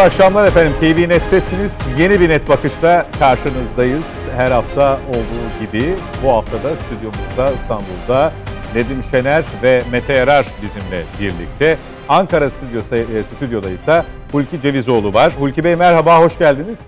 Mutlu 0.00 0.12
akşamlar 0.12 0.48
efendim. 0.48 0.72
TV 0.80 1.08
Net'tesiniz. 1.08 1.72
Yeni 1.98 2.20
bir 2.20 2.28
net 2.28 2.48
bakışla 2.48 3.06
karşınızdayız. 3.18 4.04
Her 4.36 4.50
hafta 4.50 5.00
olduğu 5.08 5.60
gibi 5.60 5.94
bu 6.24 6.28
hafta 6.28 6.52
da 6.52 6.76
stüdyomuzda 6.76 7.52
İstanbul'da 7.52 8.32
Nedim 8.74 9.02
Şener 9.02 9.44
ve 9.62 9.82
Mete 9.92 10.12
Yarar 10.12 10.46
bizimle 10.62 11.04
birlikte. 11.20 11.78
Ankara 12.08 12.50
stüdyosu, 12.50 12.96
e, 12.96 13.22
stüdyoda 13.22 13.70
ise 13.70 14.04
Hulki 14.32 14.60
Cevizoğlu 14.60 15.14
var. 15.14 15.32
Hulki 15.38 15.64
Bey 15.64 15.76
merhaba, 15.76 16.20
hoş 16.20 16.38
geldiniz. 16.38 16.78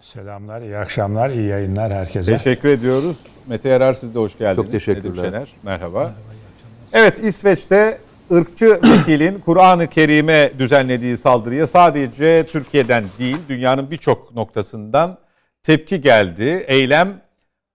Selamlar, 0.00 0.60
iyi 0.60 0.76
akşamlar, 0.76 1.30
iyi 1.30 1.48
yayınlar 1.48 1.92
herkese. 1.92 2.36
Teşekkür 2.36 2.68
ediyoruz. 2.68 3.26
Mete 3.46 3.68
Yarar 3.68 3.94
siz 3.94 4.14
de 4.14 4.18
hoş 4.18 4.38
geldiniz. 4.38 4.56
Çok 4.56 4.72
teşekkürler. 4.72 5.12
Nedim 5.12 5.24
Şener, 5.24 5.48
merhaba. 5.62 5.98
merhaba 5.98 6.14
evet, 6.92 7.18
İsveç'te 7.18 7.98
ırkçı 8.32 8.80
vekilin 8.82 9.38
Kur'an-ı 9.44 9.86
Kerim'e 9.86 10.52
düzenlediği 10.58 11.16
saldırıya 11.16 11.66
sadece 11.66 12.46
Türkiye'den 12.46 13.04
değil 13.18 13.36
dünyanın 13.48 13.90
birçok 13.90 14.34
noktasından 14.34 15.18
tepki 15.62 16.00
geldi. 16.00 16.64
Eylem 16.66 17.20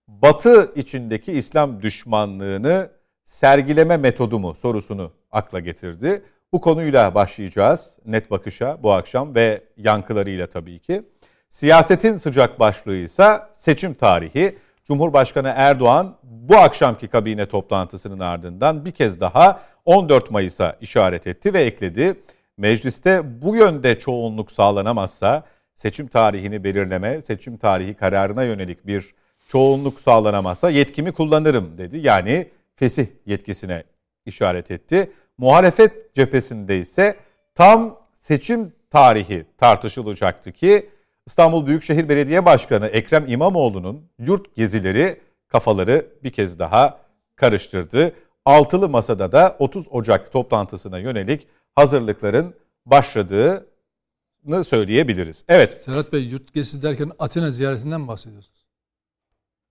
Batı 0.08 0.72
içindeki 0.76 1.32
İslam 1.32 1.82
düşmanlığını 1.82 2.90
sergileme 3.24 3.96
metodu 3.96 4.38
mu 4.38 4.54
sorusunu 4.54 5.12
akla 5.32 5.60
getirdi. 5.60 6.22
Bu 6.52 6.60
konuyla 6.60 7.14
başlayacağız 7.14 7.98
net 8.06 8.30
bakışa 8.30 8.78
bu 8.82 8.92
akşam 8.92 9.34
ve 9.34 9.62
yankılarıyla 9.76 10.46
tabii 10.46 10.78
ki. 10.78 11.02
Siyasetin 11.48 12.16
sıcak 12.16 12.60
başlığı 12.60 12.96
ise 12.96 13.40
seçim 13.54 13.94
tarihi. 13.94 14.58
Cumhurbaşkanı 14.84 15.52
Erdoğan 15.56 16.16
bu 16.22 16.56
akşamki 16.56 17.08
kabine 17.08 17.46
toplantısının 17.46 18.20
ardından 18.20 18.84
bir 18.84 18.92
kez 18.92 19.20
daha 19.20 19.60
14 19.84 20.30
Mayıs'a 20.30 20.76
işaret 20.80 21.26
etti 21.26 21.54
ve 21.54 21.62
ekledi. 21.62 22.20
Mecliste 22.56 23.42
bu 23.42 23.56
yönde 23.56 23.98
çoğunluk 23.98 24.52
sağlanamazsa 24.52 25.44
seçim 25.74 26.06
tarihini 26.06 26.64
belirleme, 26.64 27.22
seçim 27.22 27.56
tarihi 27.56 27.94
kararına 27.94 28.44
yönelik 28.44 28.86
bir 28.86 29.14
çoğunluk 29.48 30.00
sağlanamazsa 30.00 30.70
yetkimi 30.70 31.12
kullanırım 31.12 31.78
dedi. 31.78 31.98
Yani 31.98 32.48
fesih 32.76 33.06
yetkisine 33.26 33.84
işaret 34.26 34.70
etti. 34.70 35.12
Muhalefet 35.38 36.14
cephesinde 36.14 36.78
ise 36.78 37.16
tam 37.54 37.98
seçim 38.20 38.72
tarihi 38.90 39.46
tartışılacaktı 39.58 40.52
ki 40.52 40.88
İstanbul 41.26 41.66
Büyükşehir 41.66 42.08
Belediye 42.08 42.44
Başkanı 42.46 42.86
Ekrem 42.86 43.24
İmamoğlu'nun 43.28 44.08
yurt 44.18 44.56
gezileri 44.56 45.20
kafaları 45.48 46.06
bir 46.24 46.30
kez 46.30 46.58
daha 46.58 46.98
karıştırdı. 47.36 48.12
Altılı 48.44 48.88
Masa'da 48.88 49.32
da 49.32 49.56
30 49.58 49.86
Ocak 49.90 50.32
toplantısına 50.32 50.98
yönelik 50.98 51.48
hazırlıkların 51.74 52.54
başladığını 52.86 54.64
söyleyebiliriz. 54.64 55.44
Evet. 55.48 55.70
Serhat 55.70 56.12
Bey 56.12 56.24
yurt 56.24 56.54
gezisi 56.54 56.82
derken 56.82 57.12
Atina 57.18 57.50
ziyaretinden 57.50 58.00
mi 58.00 58.08
bahsediyorsunuz? 58.08 58.66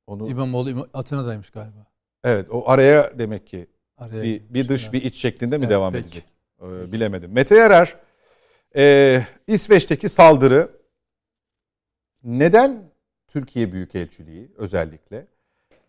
Onu... 0.08 0.30
İmamoğlu 0.30 0.90
Atina'daymış 0.94 1.50
galiba. 1.50 1.86
Evet 2.24 2.48
o 2.52 2.70
araya 2.70 3.20
demek 3.20 3.48
ki 3.48 3.68
araya 3.98 4.24
bir, 4.24 4.42
bir 4.50 4.70
dış 4.70 4.84
yani. 4.84 4.94
bir 4.94 5.02
iç 5.02 5.16
şeklinde 5.16 5.58
mi 5.58 5.62
evet, 5.62 5.72
devam 5.72 5.94
peki. 5.94 6.06
edecek? 6.06 6.26
Ee, 6.62 6.92
bilemedim. 6.92 7.32
Mete 7.32 7.56
Yarar 7.56 8.00
e, 8.76 9.24
İsveç'teki 9.48 10.10
saldırı 10.10 10.72
neden 12.24 12.92
Türkiye 13.28 13.72
Büyükelçiliği 13.72 14.52
özellikle 14.58 15.28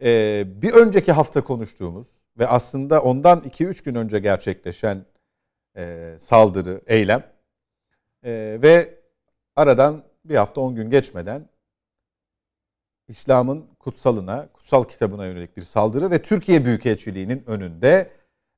e, 0.03 0.43
bir 0.62 0.73
önceki 0.73 1.12
hafta 1.12 1.44
konuştuğumuz 1.44 2.24
ve 2.39 2.47
aslında 2.47 3.03
ondan 3.03 3.41
2-3 3.41 3.84
gün 3.84 3.95
önce 3.95 4.19
gerçekleşen 4.19 5.05
e, 5.77 6.15
saldırı, 6.19 6.81
eylem 6.87 7.22
e, 8.22 8.59
ve 8.62 8.99
aradan 9.56 10.03
bir 10.25 10.37
hafta 10.37 10.61
10 10.61 10.75
gün 10.75 10.91
geçmeden 10.91 11.49
İslam'ın 13.09 13.67
kutsalına, 13.78 14.49
kutsal 14.53 14.84
kitabına 14.84 15.27
yönelik 15.27 15.56
bir 15.56 15.62
saldırı 15.62 16.11
ve 16.11 16.23
Türkiye 16.23 16.65
Büyükelçiliği'nin 16.65 17.44
önünde 17.47 18.11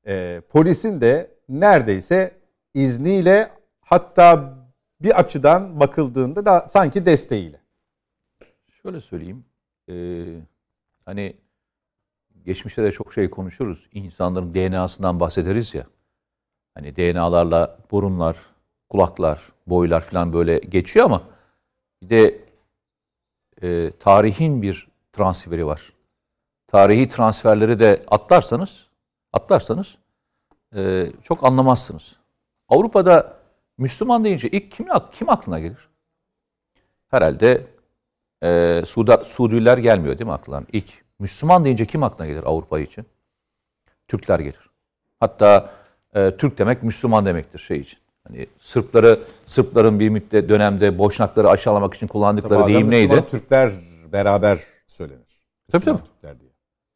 e, 0.06 0.42
polisin 0.48 1.00
de 1.00 1.31
neredeyse 1.48 2.34
izniyle 2.75 3.50
hatta 3.81 4.56
bir 5.00 5.19
açıdan 5.19 5.81
bakıldığında 5.81 6.47
da 6.47 6.60
sanki 6.69 7.06
desteğiyle. 7.06 7.60
Şöyle 8.82 9.00
söyleyeyim. 9.00 9.44
E, 9.88 9.94
hani 11.04 11.36
geçmişte 12.46 12.82
de 12.82 12.92
çok 12.92 13.12
şey 13.12 13.30
konuşuruz. 13.30 13.88
İnsanların 13.92 14.54
DNA'sından 14.54 15.20
bahsederiz 15.20 15.74
ya. 15.74 15.86
Hani 16.74 16.96
DNA'larla 16.96 17.78
burunlar, 17.90 18.36
kulaklar, 18.88 19.42
boylar 19.66 20.00
falan 20.00 20.32
böyle 20.32 20.58
geçiyor 20.58 21.06
ama 21.06 21.22
bir 22.02 22.10
de 22.10 22.44
e, 23.62 23.90
tarihin 24.00 24.62
bir 24.62 24.88
transferi 25.12 25.66
var. 25.66 25.92
Tarihi 26.66 27.08
transferleri 27.08 27.78
de 27.78 28.04
atlarsanız, 28.08 28.86
atlarsanız 29.32 29.98
e, 30.76 31.12
çok 31.22 31.44
anlamazsınız. 31.44 32.16
Avrupa'da 32.68 33.36
Müslüman 33.78 34.24
deyince 34.24 34.48
ilk 34.48 34.72
kim, 34.72 34.86
kim 35.12 35.30
aklına 35.30 35.60
gelir? 35.60 35.88
Herhalde 37.08 37.66
e, 38.42 38.82
Suudiler 39.26 39.78
gelmiyor 39.78 40.18
değil 40.18 40.26
mi 40.26 40.32
aklına? 40.32 40.62
İlk 40.72 41.05
Müslüman 41.19 41.65
deyince 41.65 41.87
kim 41.87 42.03
aklına 42.03 42.28
gelir 42.28 42.43
Avrupa 42.44 42.81
için? 42.81 43.06
Türkler 44.09 44.38
gelir. 44.38 44.71
Hatta 45.21 45.71
e, 46.15 46.37
Türk 46.37 46.59
demek 46.59 46.82
Müslüman 46.82 47.27
demektir 47.27 47.59
şey 47.59 47.81
için. 47.81 47.99
Hani 48.28 48.47
Sırpları 48.60 49.21
Sırpların 49.47 50.00
bir 50.00 50.09
müddet 50.09 50.49
dönemde 50.49 50.99
Boşnakları 50.99 51.50
aşağılamak 51.50 51.94
için 51.94 52.06
kullandıkları 52.06 52.60
Bazen 52.60 52.75
deyim 52.75 52.91
neydi? 52.91 53.12
Müslüman 53.12 53.28
Türkler 53.28 53.72
beraber 54.12 54.59
söylenir. 54.87 55.21
Tabii 55.72 55.84
tabii. 55.84 55.99
Türkler 55.99 56.41
diye. 56.41 56.50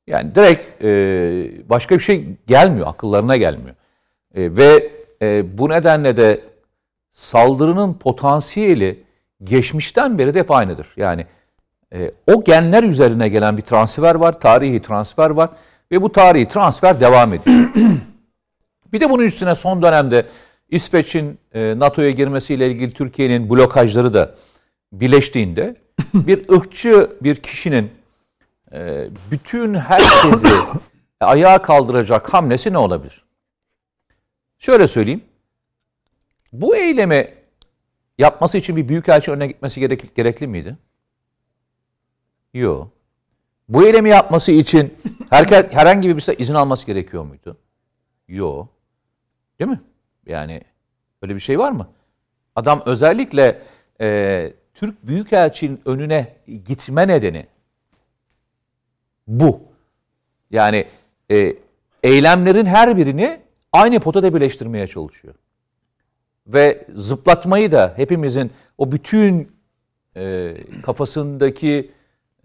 Yani 0.07 0.35
direkt 0.35 0.85
e, 0.85 1.69
başka 1.69 1.95
bir 1.95 2.01
şey 2.01 2.37
gelmiyor, 2.47 2.87
akıllarına 2.87 3.37
gelmiyor. 3.37 3.75
E, 4.35 4.57
ve 4.57 4.91
e, 5.23 5.59
bu 5.59 5.69
nedenle 5.69 6.17
de 6.17 6.41
saldırının 7.11 7.95
potansiyeli 7.95 9.05
geçmişten 9.45 10.19
beri 10.19 10.35
de 10.35 10.39
hep 10.39 10.51
aynıdır. 10.51 10.89
Yani 10.97 11.27
e, 11.95 12.11
o 12.27 12.45
genler 12.45 12.83
üzerine 12.83 13.29
gelen 13.29 13.57
bir 13.57 13.63
transfer 13.63 14.15
var, 14.15 14.41
tarihi 14.41 14.83
transfer 14.83 15.31
var 15.31 15.51
ve 15.93 16.03
bu 16.03 16.13
tarihi 16.13 16.49
transfer 16.49 17.01
devam 17.01 17.35
ediyor. 17.35 17.69
bir 18.93 19.01
de 19.01 19.11
bunun 19.11 19.23
üstüne 19.23 19.55
son 19.55 19.83
dönemde 19.83 20.27
İsveç'in 20.69 21.39
e, 21.55 21.75
NATO'ya 21.79 22.11
girmesiyle 22.11 22.71
ilgili 22.71 22.93
Türkiye'nin 22.93 23.51
blokajları 23.51 24.15
da 24.15 24.35
birleştiğinde 24.93 25.77
bir 26.15 26.49
ırkçı 26.57 27.11
bir 27.23 27.37
kişinin 27.37 27.91
e, 28.73 29.09
bütün 29.31 29.75
herkesi 29.75 30.49
ayağa 31.21 31.63
kaldıracak 31.63 32.35
hamlesi 32.35 32.73
ne 32.73 32.79
olabilir? 32.79 33.25
Şöyle 34.59 34.89
söyleyeyim. 34.89 35.25
Bu 36.53 36.77
eylemi 36.77 37.29
yapması 38.19 38.59
için 38.59 38.77
bir 38.77 38.89
büyükelçi 38.89 39.31
önüne 39.31 39.47
gitmesi 39.47 39.81
gerek, 39.81 40.15
gerekli 40.15 40.47
miydi? 40.47 40.77
Yok. 42.55 42.91
Bu 43.69 43.87
eylemi 43.87 44.09
yapması 44.09 44.53
için 44.53 44.95
herkes, 45.31 45.67
herhangi 45.71 46.17
bir 46.17 46.39
izin 46.39 46.55
alması 46.55 46.87
gerekiyor 46.87 47.25
muydu? 47.25 47.57
Yok. 48.29 48.69
Değil 49.59 49.71
mi? 49.71 49.81
Yani 50.27 50.63
öyle 51.23 51.35
bir 51.35 51.41
şey 51.41 51.59
var 51.59 51.73
mı? 51.73 51.89
Adam 52.57 52.83
özellikle 52.87 53.63
e, 54.01 54.53
Türk 54.75 55.07
Büyükelçinin 55.07 55.81
önüne 55.85 56.37
gitme 56.47 57.09
nedeni 57.09 57.47
bu. 59.27 59.63
Yani 60.51 60.85
e, 61.31 61.57
eylemlerin 62.03 62.67
her 62.67 62.97
birini 62.97 63.41
aynı 63.73 64.01
potada 64.01 64.35
birleştirmeye 64.35 64.87
çalışıyor. 64.87 65.35
Ve 66.47 66.87
zıplatmayı 66.95 67.73
da 67.73 67.93
hepimizin 67.97 68.51
o 68.79 68.93
bütün 68.93 69.53
e, 70.17 70.55
kafasındaki 70.83 71.91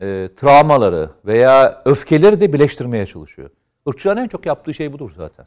e, 0.01 0.30
travmaları 0.36 1.09
veya 1.25 1.81
öfkeleri 1.86 2.39
de 2.39 2.53
birleştirmeye 2.53 3.06
çalışıyor. 3.06 3.50
Irkçıların 3.88 4.21
en 4.21 4.27
çok 4.27 4.45
yaptığı 4.45 4.74
şey 4.74 4.94
budur 4.94 5.12
zaten. 5.18 5.45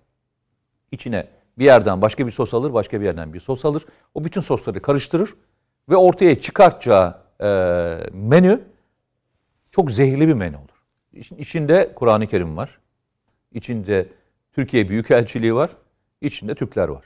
İçine 0.93 1.27
bir 1.59 1.65
yerden 1.65 2.03
başka 2.03 2.27
bir 2.27 2.33
sos 2.33 2.55
alır, 2.55 2.75
başka 2.75 3.01
bir 3.01 3.07
yerden 3.07 3.35
bir 3.35 3.41
sos 3.41 3.65
alır. 3.65 3.85
O 4.15 4.25
bütün 4.25 4.41
sosları 4.41 4.83
karıştırır 4.83 5.35
ve 5.89 5.97
ortaya 5.97 6.39
çıkartacağı 6.39 7.15
e, 7.41 7.49
menü 8.13 8.61
çok 9.71 9.93
zehirli 9.93 10.29
bir 10.29 10.35
menü 10.35 10.57
olur. 10.57 10.85
İçinde 11.39 11.93
Kur'an-ı 11.95 12.27
Kerim 12.27 12.57
var. 12.57 12.79
İçinde 13.53 14.09
Türkiye 14.53 14.89
Büyükelçiliği 14.89 15.55
var. 15.55 15.71
İçinde 16.21 16.55
Türkler 16.55 16.89
var. 16.89 17.05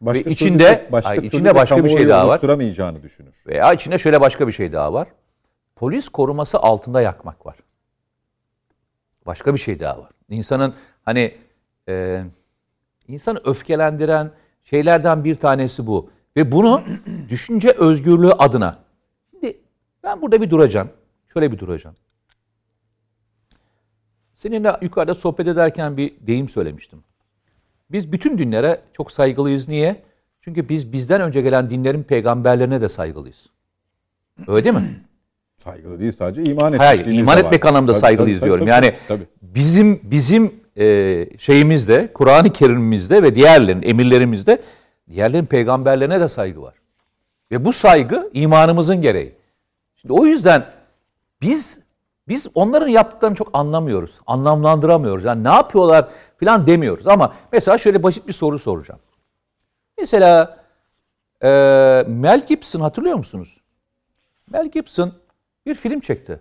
Başka 0.00 0.24
ve 0.24 0.32
içinde 0.32 0.88
başka, 0.92 1.10
ay, 1.10 1.26
içinde 1.26 1.54
başka 1.54 1.84
bir 1.84 1.88
şey 1.88 2.08
daha 2.08 2.28
var. 2.28 2.40
düşünür. 3.02 3.34
Veya 3.46 3.72
içinde 3.72 3.98
şöyle 3.98 4.20
başka 4.20 4.46
bir 4.46 4.52
şey 4.52 4.72
daha 4.72 4.92
var 4.92 5.08
polis 5.80 6.08
koruması 6.08 6.58
altında 6.58 7.00
yakmak 7.00 7.46
var. 7.46 7.56
Başka 9.26 9.54
bir 9.54 9.58
şey 9.58 9.80
daha 9.80 9.98
var. 9.98 10.10
İnsanın 10.28 10.74
hani 11.04 11.34
e, 11.88 12.24
insanı 13.08 13.40
öfkelendiren 13.44 14.30
şeylerden 14.64 15.24
bir 15.24 15.34
tanesi 15.34 15.86
bu. 15.86 16.10
Ve 16.36 16.52
bunu 16.52 16.82
düşünce 17.28 17.70
özgürlüğü 17.70 18.32
adına. 18.32 18.78
Şimdi 19.30 19.60
ben 20.02 20.22
burada 20.22 20.42
bir 20.42 20.50
duracağım. 20.50 20.90
Şöyle 21.32 21.52
bir 21.52 21.58
duracağım. 21.58 21.96
Seninle 24.34 24.76
yukarıda 24.82 25.14
sohbet 25.14 25.46
ederken 25.46 25.96
bir 25.96 26.14
deyim 26.26 26.48
söylemiştim. 26.48 27.04
Biz 27.90 28.12
bütün 28.12 28.38
dinlere 28.38 28.80
çok 28.92 29.12
saygılıyız. 29.12 29.68
Niye? 29.68 30.02
Çünkü 30.40 30.68
biz 30.68 30.92
bizden 30.92 31.20
önce 31.20 31.40
gelen 31.40 31.70
dinlerin 31.70 32.02
peygamberlerine 32.02 32.80
de 32.80 32.88
saygılıyız. 32.88 33.46
Öyle 34.46 34.64
değil 34.64 34.74
mi? 34.74 35.09
Saygılı 35.64 36.00
değil 36.00 36.12
sadece 36.12 36.42
iman 36.42 36.72
etmiş 36.72 36.86
Hayır, 36.86 37.06
iman 37.06 37.38
etmek 37.38 37.64
anlamda 37.64 37.92
tabii, 37.92 38.00
saygılıyız 38.00 38.40
tabii, 38.40 38.46
diyorum. 38.46 38.66
Tabii, 38.66 38.70
yani 38.70 38.94
tabii. 39.08 39.26
bizim 39.42 40.00
bizim 40.02 40.54
e, 40.76 41.26
şeyimizde, 41.38 42.10
Kur'an-ı 42.14 42.52
Kerim'imizde 42.52 43.22
ve 43.22 43.34
diğerlerin 43.34 43.82
emirlerimizde 43.82 44.62
diğerlerin 45.10 45.44
peygamberlerine 45.44 46.20
de 46.20 46.28
saygı 46.28 46.62
var. 46.62 46.74
Ve 47.50 47.64
bu 47.64 47.72
saygı 47.72 48.30
imanımızın 48.32 49.00
gereği. 49.00 49.34
Şimdi 49.96 50.14
o 50.14 50.26
yüzden 50.26 50.66
biz 51.42 51.80
biz 52.28 52.46
onların 52.54 52.88
yaptıklarını 52.88 53.36
çok 53.36 53.50
anlamıyoruz. 53.52 54.20
Anlamlandıramıyoruz. 54.26 55.24
Yani 55.24 55.44
ne 55.44 55.48
yapıyorlar 55.48 56.08
falan 56.40 56.66
demiyoruz. 56.66 57.06
Ama 57.06 57.34
mesela 57.52 57.78
şöyle 57.78 58.02
basit 58.02 58.28
bir 58.28 58.32
soru 58.32 58.58
soracağım. 58.58 59.00
Mesela 59.98 60.58
e, 61.42 61.48
Mel 62.08 62.46
Gibson 62.46 62.80
hatırlıyor 62.80 63.16
musunuz? 63.16 63.60
Mel 64.50 64.68
Gibson 64.68 65.12
bir 65.66 65.74
film 65.74 66.00
çekti. 66.00 66.40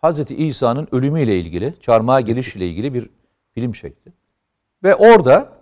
Hazreti 0.00 0.34
İsa'nın 0.36 0.88
ölümüyle 0.92 1.40
ilgili, 1.40 1.74
çarmıha 1.80 2.20
gelişiyle 2.20 2.66
ilgili 2.66 2.94
bir 2.94 3.10
film 3.54 3.72
çekti. 3.72 4.12
Ve 4.82 4.94
orada 4.94 5.52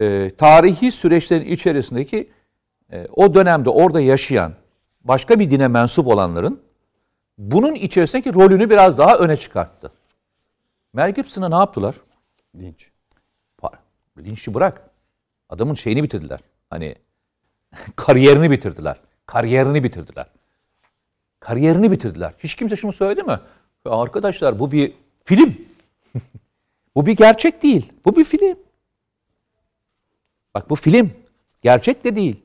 e, 0.00 0.30
tarihi 0.38 0.92
süreçlerin 0.92 1.44
içerisindeki 1.44 2.30
e, 2.92 3.06
o 3.12 3.34
dönemde 3.34 3.70
orada 3.70 4.00
yaşayan 4.00 4.54
başka 5.04 5.38
bir 5.38 5.50
dine 5.50 5.68
mensup 5.68 6.06
olanların 6.06 6.62
bunun 7.38 7.74
içerisindeki 7.74 8.34
rolünü 8.34 8.70
biraz 8.70 8.98
daha 8.98 9.16
öne 9.16 9.36
çıkarttı. 9.36 9.92
Mel 10.92 11.14
Gibson'a 11.14 11.48
ne 11.48 11.54
yaptılar? 11.54 11.94
Linç. 12.54 12.90
Linç'i 14.18 14.54
bırak. 14.54 14.90
Adamın 15.48 15.74
şeyini 15.74 16.02
bitirdiler. 16.02 16.40
Hani 16.70 16.94
kariyerini 17.96 18.50
bitirdiler. 18.50 19.00
Kariyerini 19.30 19.84
bitirdiler. 19.84 20.26
Kariyerini 21.40 21.90
bitirdiler. 21.90 22.34
Hiç 22.38 22.54
kimse 22.54 22.76
şunu 22.76 22.92
söyledi 22.92 23.22
mi? 23.22 23.40
Arkadaşlar 23.84 24.58
bu 24.58 24.72
bir 24.72 24.92
film. 25.24 25.54
bu 26.96 27.06
bir 27.06 27.16
gerçek 27.16 27.62
değil. 27.62 27.92
Bu 28.04 28.16
bir 28.16 28.24
film. 28.24 28.58
Bak 30.54 30.70
bu 30.70 30.76
film. 30.76 31.12
Gerçek 31.62 32.04
de 32.04 32.16
değil. 32.16 32.40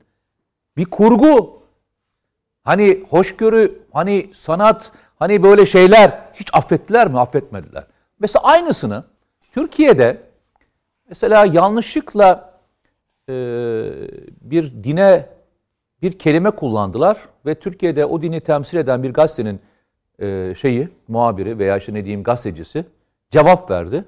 Bir 0.78 0.86
kurgu. 0.86 1.64
Hani 2.64 3.04
hoşgörü, 3.10 3.80
hani 3.94 4.30
sanat, 4.34 4.92
hani 5.20 5.44
böyle 5.44 5.66
şeyler 5.66 6.22
hiç 6.34 6.48
affettiler 6.54 7.08
mi? 7.08 7.20
Affetmediler. 7.20 7.84
Mesela 8.20 8.44
aynısını 8.44 9.04
Türkiye'de 9.54 10.22
mesela 11.10 11.46
yanlışlıkla 11.46 12.60
e, 13.30 13.34
bir 14.42 14.84
dine 14.84 15.35
bir 16.06 16.20
kelime 16.20 16.52
kullandılar 16.52 17.18
ve 17.46 17.56
Türkiye'de 17.56 18.06
o 18.06 18.22
dini 18.22 18.40
temsil 18.40 18.78
eden 18.78 19.04
bir 19.04 19.14
gazetenin 19.14 19.60
e, 20.22 20.54
şeyi, 20.58 20.90
muhabiri 21.08 21.60
veya 21.60 21.78
işte 21.78 21.94
ne 21.94 22.06
diyeyim 22.06 22.24
gazetecisi 22.24 22.86
cevap 23.30 23.72
verdi. 23.72 24.06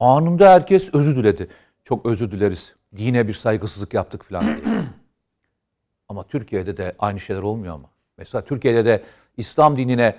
Anında 0.00 0.50
herkes 0.50 0.94
özür 0.94 1.16
diledi. 1.16 1.48
Çok 1.84 2.06
özür 2.06 2.30
dileriz. 2.30 2.74
Dine 2.96 3.28
bir 3.28 3.32
saygısızlık 3.32 3.94
yaptık 3.94 4.24
falan 4.24 4.44
diye. 4.44 4.56
ama 6.08 6.22
Türkiye'de 6.22 6.76
de 6.76 6.96
aynı 6.98 7.20
şeyler 7.20 7.42
olmuyor 7.42 7.74
ama. 7.74 7.90
Mesela 8.18 8.44
Türkiye'de 8.44 8.84
de 8.84 9.02
İslam 9.36 9.76
dinine 9.76 10.16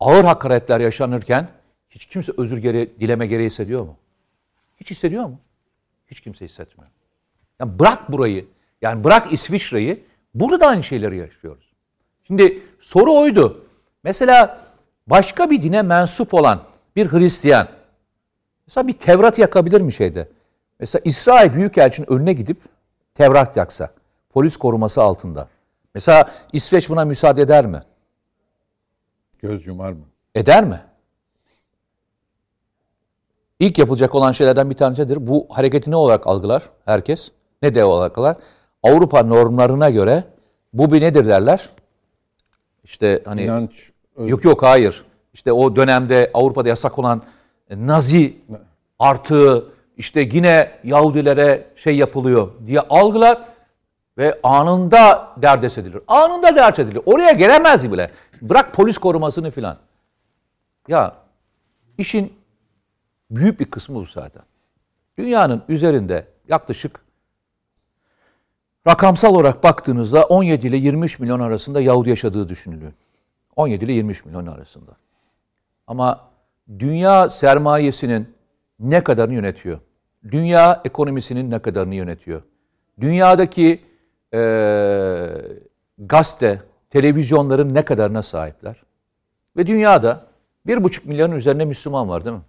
ağır 0.00 0.24
hakaretler 0.24 0.80
yaşanırken 0.80 1.48
hiç 1.90 2.06
kimse 2.06 2.32
özür 2.36 2.58
gere 2.58 2.98
dileme 2.98 3.26
gereği 3.26 3.46
hissediyor 3.46 3.82
mu? 3.82 3.96
Hiç 4.76 4.90
hissediyor 4.90 5.24
mu? 5.24 5.40
Hiç 6.06 6.20
kimse 6.20 6.44
hissetmiyor. 6.44 6.90
Yani 7.60 7.78
bırak 7.78 8.12
burayı. 8.12 8.46
Yani 8.82 9.04
bırak 9.04 9.32
İsviçre'yi. 9.32 10.04
Burada 10.40 10.60
da 10.60 10.66
aynı 10.66 10.82
şeyleri 10.82 11.16
yaşıyoruz. 11.16 11.72
Şimdi 12.26 12.62
soru 12.80 13.14
oydu. 13.14 13.64
Mesela 14.04 14.60
başka 15.06 15.50
bir 15.50 15.62
dine 15.62 15.82
mensup 15.82 16.34
olan 16.34 16.62
bir 16.96 17.12
Hristiyan 17.12 17.68
mesela 18.66 18.88
bir 18.88 18.92
Tevrat 18.92 19.38
yakabilir 19.38 19.80
mi 19.80 19.92
şeyde? 19.92 20.28
Mesela 20.80 21.02
İsrail 21.04 21.52
Büyükelçinin 21.52 22.12
önüne 22.12 22.32
gidip 22.32 22.56
Tevrat 23.14 23.56
yaksa 23.56 23.90
polis 24.30 24.56
koruması 24.56 25.02
altında. 25.02 25.48
Mesela 25.94 26.30
İsveç 26.52 26.90
buna 26.90 27.04
müsaade 27.04 27.42
eder 27.42 27.66
mi? 27.66 27.82
Göz 29.38 29.66
yumar 29.66 29.92
mı? 29.92 30.04
Eder 30.34 30.64
mi? 30.64 30.80
İlk 33.60 33.78
yapılacak 33.78 34.14
olan 34.14 34.32
şeylerden 34.32 34.70
bir 34.70 34.74
tanesidir. 34.74 35.26
Bu 35.26 35.46
hareketi 35.50 35.90
ne 35.90 35.96
olarak 35.96 36.26
algılar 36.26 36.62
herkes? 36.84 37.30
Ne 37.62 37.74
de 37.74 37.84
olarak 37.84 38.18
algılar? 38.18 38.36
Avrupa 38.82 39.22
normlarına 39.22 39.90
göre 39.90 40.24
bu 40.72 40.92
bir 40.92 41.00
nedir 41.00 41.26
derler? 41.26 41.68
İşte 42.84 43.22
hani 43.24 43.42
İnanç, 43.42 43.90
yok 44.18 44.44
yok 44.44 44.62
hayır. 44.62 45.04
İşte 45.32 45.52
o 45.52 45.76
dönemde 45.76 46.30
Avrupa'da 46.34 46.68
yasak 46.68 46.98
olan 46.98 47.22
Nazi 47.70 48.36
artığı 48.98 49.64
işte 49.96 50.20
yine 50.20 50.78
Yahudilere 50.84 51.66
şey 51.76 51.96
yapılıyor 51.96 52.48
diye 52.66 52.80
algılar 52.80 53.44
ve 54.18 54.40
anında 54.42 55.28
derdest 55.36 55.78
edilir. 55.78 56.02
Anında 56.08 56.56
dert 56.56 56.78
edilir. 56.78 57.00
Oraya 57.06 57.32
gelemez 57.32 57.92
bile. 57.92 58.10
Bırak 58.42 58.74
polis 58.74 58.98
korumasını 58.98 59.50
filan. 59.50 59.76
Ya 60.88 61.16
işin 61.98 62.32
büyük 63.30 63.60
bir 63.60 63.64
kısmı 63.64 63.94
bu 63.94 64.06
zaten. 64.06 64.42
Dünyanın 65.18 65.62
üzerinde 65.68 66.26
yaklaşık 66.48 67.00
Rakamsal 68.86 69.34
olarak 69.34 69.64
baktığınızda 69.64 70.24
17 70.24 70.66
ile 70.66 70.76
23 70.76 71.18
milyon 71.18 71.40
arasında 71.40 71.80
Yahudi 71.80 72.10
yaşadığı 72.10 72.48
düşünülüyor. 72.48 72.92
17 73.56 73.84
ile 73.84 73.92
23 73.92 74.24
milyon 74.24 74.46
arasında. 74.46 74.90
Ama 75.86 76.30
dünya 76.78 77.28
sermayesinin 77.28 78.34
ne 78.80 79.04
kadarını 79.04 79.34
yönetiyor? 79.34 79.78
Dünya 80.30 80.82
ekonomisinin 80.84 81.50
ne 81.50 81.58
kadarını 81.58 81.94
yönetiyor? 81.94 82.42
Dünyadaki 83.00 83.84
e, 84.34 84.40
gazete, 85.98 86.62
televizyonların 86.90 87.74
ne 87.74 87.84
kadarına 87.84 88.22
sahipler? 88.22 88.82
Ve 89.56 89.66
dünyada 89.66 90.26
bir 90.66 90.82
buçuk 90.82 91.06
milyarın 91.06 91.36
üzerinde 91.36 91.64
Müslüman 91.64 92.08
var 92.08 92.24
değil 92.24 92.36
mi? 92.36 92.42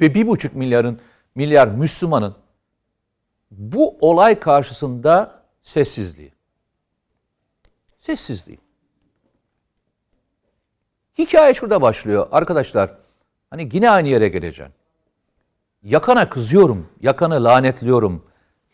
Ve 0.00 0.14
bir 0.14 0.26
buçuk 0.26 0.54
milyarın 0.54 1.00
milyar 1.34 1.68
Müslümanın 1.68 2.34
bu 3.50 3.96
olay 4.00 4.40
karşısında 4.40 5.42
sessizliği. 5.62 6.32
Sessizliği. 7.98 8.58
Hikaye 11.18 11.54
şurada 11.54 11.82
başlıyor. 11.82 12.28
Arkadaşlar 12.32 12.90
hani 13.50 13.68
yine 13.72 13.90
aynı 13.90 14.08
yere 14.08 14.28
geleceğim. 14.28 14.72
Yakana 15.82 16.28
kızıyorum, 16.28 16.88
yakanı 17.00 17.44
lanetliyorum. 17.44 18.24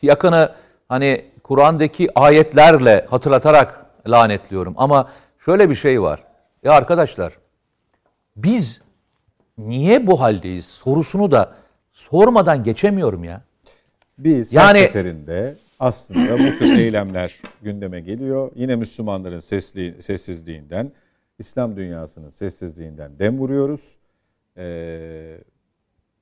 Yakanı 0.02 0.54
hani 0.88 1.30
Kur'an'daki 1.42 2.18
ayetlerle 2.18 3.06
hatırlatarak 3.11 3.87
lanetliyorum. 4.09 4.75
Ama 4.76 5.11
şöyle 5.38 5.71
bir 5.71 5.75
şey 5.75 6.02
var. 6.02 6.25
Ya 6.62 6.73
arkadaşlar 6.73 7.38
biz 8.37 8.80
niye 9.59 10.06
bu 10.06 10.21
haldeyiz 10.21 10.66
sorusunu 10.66 11.30
da 11.30 11.54
sormadan 11.92 12.64
geçemiyorum 12.64 13.25
ya. 13.25 13.45
Biz 14.18 14.52
yani, 14.52 14.78
her 14.78 14.87
seferinde 14.87 15.56
aslında 15.80 16.38
bu 16.38 16.58
tür 16.58 16.78
eylemler 16.78 17.40
gündeme 17.62 18.00
geliyor. 18.00 18.50
Yine 18.54 18.76
Müslümanların 18.76 19.40
sesli, 19.40 20.02
sessizliğinden, 20.02 20.92
İslam 21.38 21.76
dünyasının 21.76 22.30
sessizliğinden 22.30 23.18
dem 23.18 23.38
vuruyoruz. 23.38 23.96
Ee, 24.56 25.38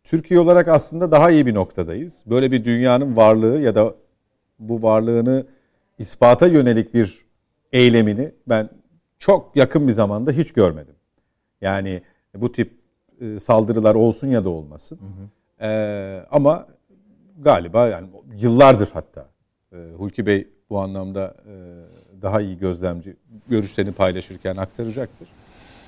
Türkiye 0.05 0.41
olarak 0.41 0.69
aslında 0.69 1.13
daha 1.13 1.31
iyi 1.31 1.47
bir 1.47 1.55
noktadayız. 1.55 2.23
Böyle 2.27 2.53
bir 2.53 2.65
dünyanın 2.65 3.17
varlığı 3.17 3.61
ya 3.61 3.75
da 3.75 3.95
bu 4.59 4.83
varlığını 4.83 5.47
ispata 5.99 6.47
yönelik 6.47 6.95
bir 6.95 7.25
eylemini 7.73 8.33
ben 8.49 8.69
çok 9.19 9.57
yakın 9.57 9.89
bir 9.89 9.93
zamanda 9.93 10.33
hiç 10.33 10.53
görmedim. 10.53 10.95
Yani 11.61 12.03
bu 12.35 12.53
tip 12.53 12.73
e, 13.21 13.39
saldırılar 13.39 13.95
olsun 13.95 14.29
ya 14.29 14.45
da 14.45 14.49
olmasın. 14.49 14.99
Hı 14.99 15.05
hı. 15.05 15.29
Ee, 15.61 16.27
ama 16.31 16.67
galiba 17.39 17.89
yani 17.89 18.09
yıllardır 18.37 18.91
hatta 18.93 19.27
e, 19.73 19.77
Hulki 19.97 20.27
Bey 20.27 20.49
bu 20.71 20.79
anlamda 20.79 21.35
e, 21.47 21.53
daha 22.23 22.41
iyi 22.41 22.59
gözlemci 22.59 23.17
görüşlerini 23.49 23.93
paylaşırken 23.93 24.57
aktaracaktır. 24.57 25.29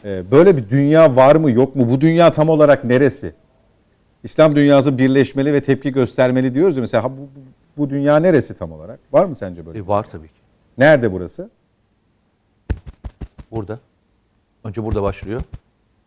E, 0.05 0.31
böyle 0.31 0.57
bir 0.57 0.71
dünya 0.71 1.17
var 1.17 1.37
mı 1.37 1.51
yok 1.51 1.77
mu? 1.77 1.91
Bu 1.91 2.01
dünya 2.01 2.33
tam 2.33 2.49
olarak 2.49 2.85
neresi? 2.85 3.35
İslam 4.25 4.57
dünyası 4.57 4.99
birleşmeli 4.99 5.53
ve 5.53 5.61
tepki 5.61 5.93
göstermeli 5.93 6.55
diyoruz 6.55 6.77
ya. 6.77 6.81
Mesela 6.81 7.05
bu, 7.05 7.29
bu 7.77 7.91
dünya 7.91 8.17
neresi 8.17 8.55
tam 8.55 8.73
olarak? 8.73 9.01
Var 9.13 9.25
mı 9.25 9.35
sence 9.35 9.67
böyle? 9.67 9.79
E, 9.79 9.87
var 9.87 10.05
tabii 10.05 10.29
ki. 10.29 10.41
Nerede 10.79 11.13
burası? 11.13 11.51
Burada. 13.51 13.79
Önce 14.65 14.85
burada 14.85 15.03
başlıyor. 15.03 15.43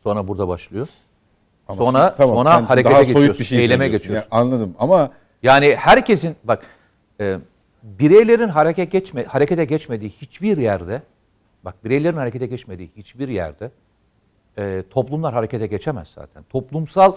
Sonra 0.03 0.27
burada 0.27 0.47
başlıyor. 0.47 0.87
Ama 1.67 1.77
sonra 1.77 2.15
tamam, 2.15 2.35
sonra 2.35 2.69
harekete 2.69 2.95
daha 2.95 3.03
soyut 3.03 3.17
geçiyorsun. 3.17 3.39
bir 3.39 3.45
şey 3.45 3.59
eyleme 3.59 3.87
geçiyorsun. 3.87 4.31
Ya 4.31 4.39
anladım 4.39 4.75
ama 4.79 5.11
Yani 5.43 5.75
herkesin 5.75 6.35
bak 6.43 6.65
e, 7.19 7.37
bireylerin 7.83 8.47
hareket 8.47 8.91
geçme 8.91 9.23
harekete 9.23 9.65
geçmediği 9.65 10.11
hiçbir 10.21 10.57
yerde 10.57 11.01
bak 11.63 11.83
bireylerin 11.83 12.17
harekete 12.17 12.45
geçmediği 12.45 12.91
hiçbir 12.97 13.27
yerde 13.27 13.71
e, 14.57 14.83
toplumlar 14.89 15.33
harekete 15.33 15.67
geçemez 15.67 16.07
zaten. 16.07 16.43
Toplumsal 16.49 17.15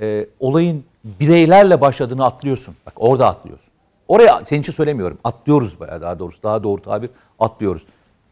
e, 0.00 0.26
olayın 0.40 0.84
bireylerle 1.04 1.80
başladığını 1.80 2.24
atlıyorsun. 2.24 2.76
Bak 2.86 2.94
orada 2.96 3.26
atlıyorsun. 3.26 3.72
Oraya 4.08 4.40
senin 4.40 4.60
için 4.60 4.72
söylemiyorum. 4.72 5.18
Atlıyoruz 5.24 5.80
bayağı 5.80 6.00
daha 6.00 6.18
doğrusu. 6.18 6.42
Daha 6.42 6.62
doğru 6.62 6.82
tabir 6.82 7.10
atlıyoruz. 7.38 7.82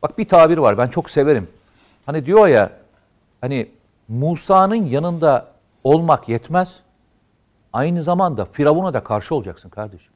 Bak 0.02 0.18
bir 0.18 0.28
tabir 0.28 0.58
var 0.58 0.78
ben 0.78 0.88
çok 0.88 1.10
severim. 1.10 1.48
Hani 2.06 2.26
diyor 2.26 2.46
ya 2.46 2.70
hani 3.40 3.68
Musa'nın 4.08 4.74
yanında 4.74 5.46
olmak 5.84 6.28
yetmez. 6.28 6.80
Aynı 7.72 8.02
zamanda 8.02 8.44
Firavun'a 8.44 8.94
da 8.94 9.04
karşı 9.04 9.34
olacaksın 9.34 9.68
kardeşim. 9.68 10.12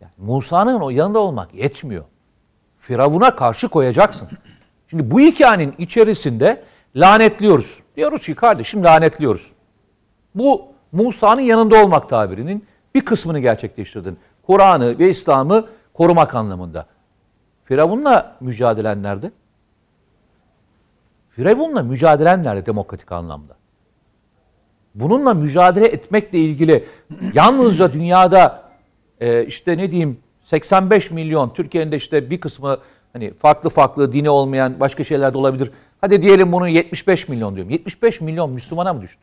Yani 0.00 0.12
Musa'nın 0.18 0.80
o 0.80 0.90
yanında 0.90 1.18
olmak 1.18 1.54
yetmiyor. 1.54 2.04
Firavun'a 2.76 3.36
karşı 3.36 3.68
koyacaksın. 3.68 4.28
Şimdi 4.90 5.10
bu 5.10 5.20
hikayenin 5.20 5.74
içerisinde 5.78 6.64
lanetliyoruz. 6.96 7.80
Diyoruz 7.96 8.26
ki 8.26 8.34
kardeşim 8.34 8.84
lanetliyoruz. 8.84 9.52
Bu 10.34 10.64
Musa'nın 10.92 11.40
yanında 11.40 11.84
olmak 11.84 12.08
tabirinin 12.08 12.66
bir 12.94 13.04
kısmını 13.04 13.38
gerçekleştirdin. 13.38 14.18
Kur'an'ı 14.42 14.98
ve 14.98 15.08
İslam'ı 15.08 15.66
korumak 15.94 16.34
anlamında. 16.34 16.86
Firavun'la 17.64 18.36
mücadelen 18.40 19.02
nerede? 19.02 19.30
Firavun'la 21.30 21.82
mücadelen 21.82 22.44
nerede 22.44 22.66
demokratik 22.66 23.12
anlamda? 23.12 23.56
Bununla 24.96 25.34
mücadele 25.34 25.86
etmekle 25.86 26.38
ilgili 26.38 26.84
yalnızca 27.34 27.92
dünyada 27.92 28.70
e, 29.20 29.46
işte 29.46 29.78
ne 29.78 29.90
diyeyim 29.90 30.18
85 30.44 31.10
milyon 31.10 31.54
Türkiye'nin 31.54 31.92
de 31.92 31.96
işte 31.96 32.30
bir 32.30 32.40
kısmı 32.40 32.78
hani 33.12 33.34
farklı 33.34 33.70
farklı 33.70 34.12
dini 34.12 34.30
olmayan 34.30 34.80
başka 34.80 35.04
şeyler 35.04 35.34
de 35.34 35.38
olabilir. 35.38 35.70
Hadi 36.00 36.22
diyelim 36.22 36.52
bunu 36.52 36.68
75 36.68 37.28
milyon 37.28 37.54
diyorum. 37.54 37.70
75 37.70 38.20
milyon 38.20 38.50
Müslümana 38.50 38.92
mı 38.92 39.02
düştü? 39.02 39.22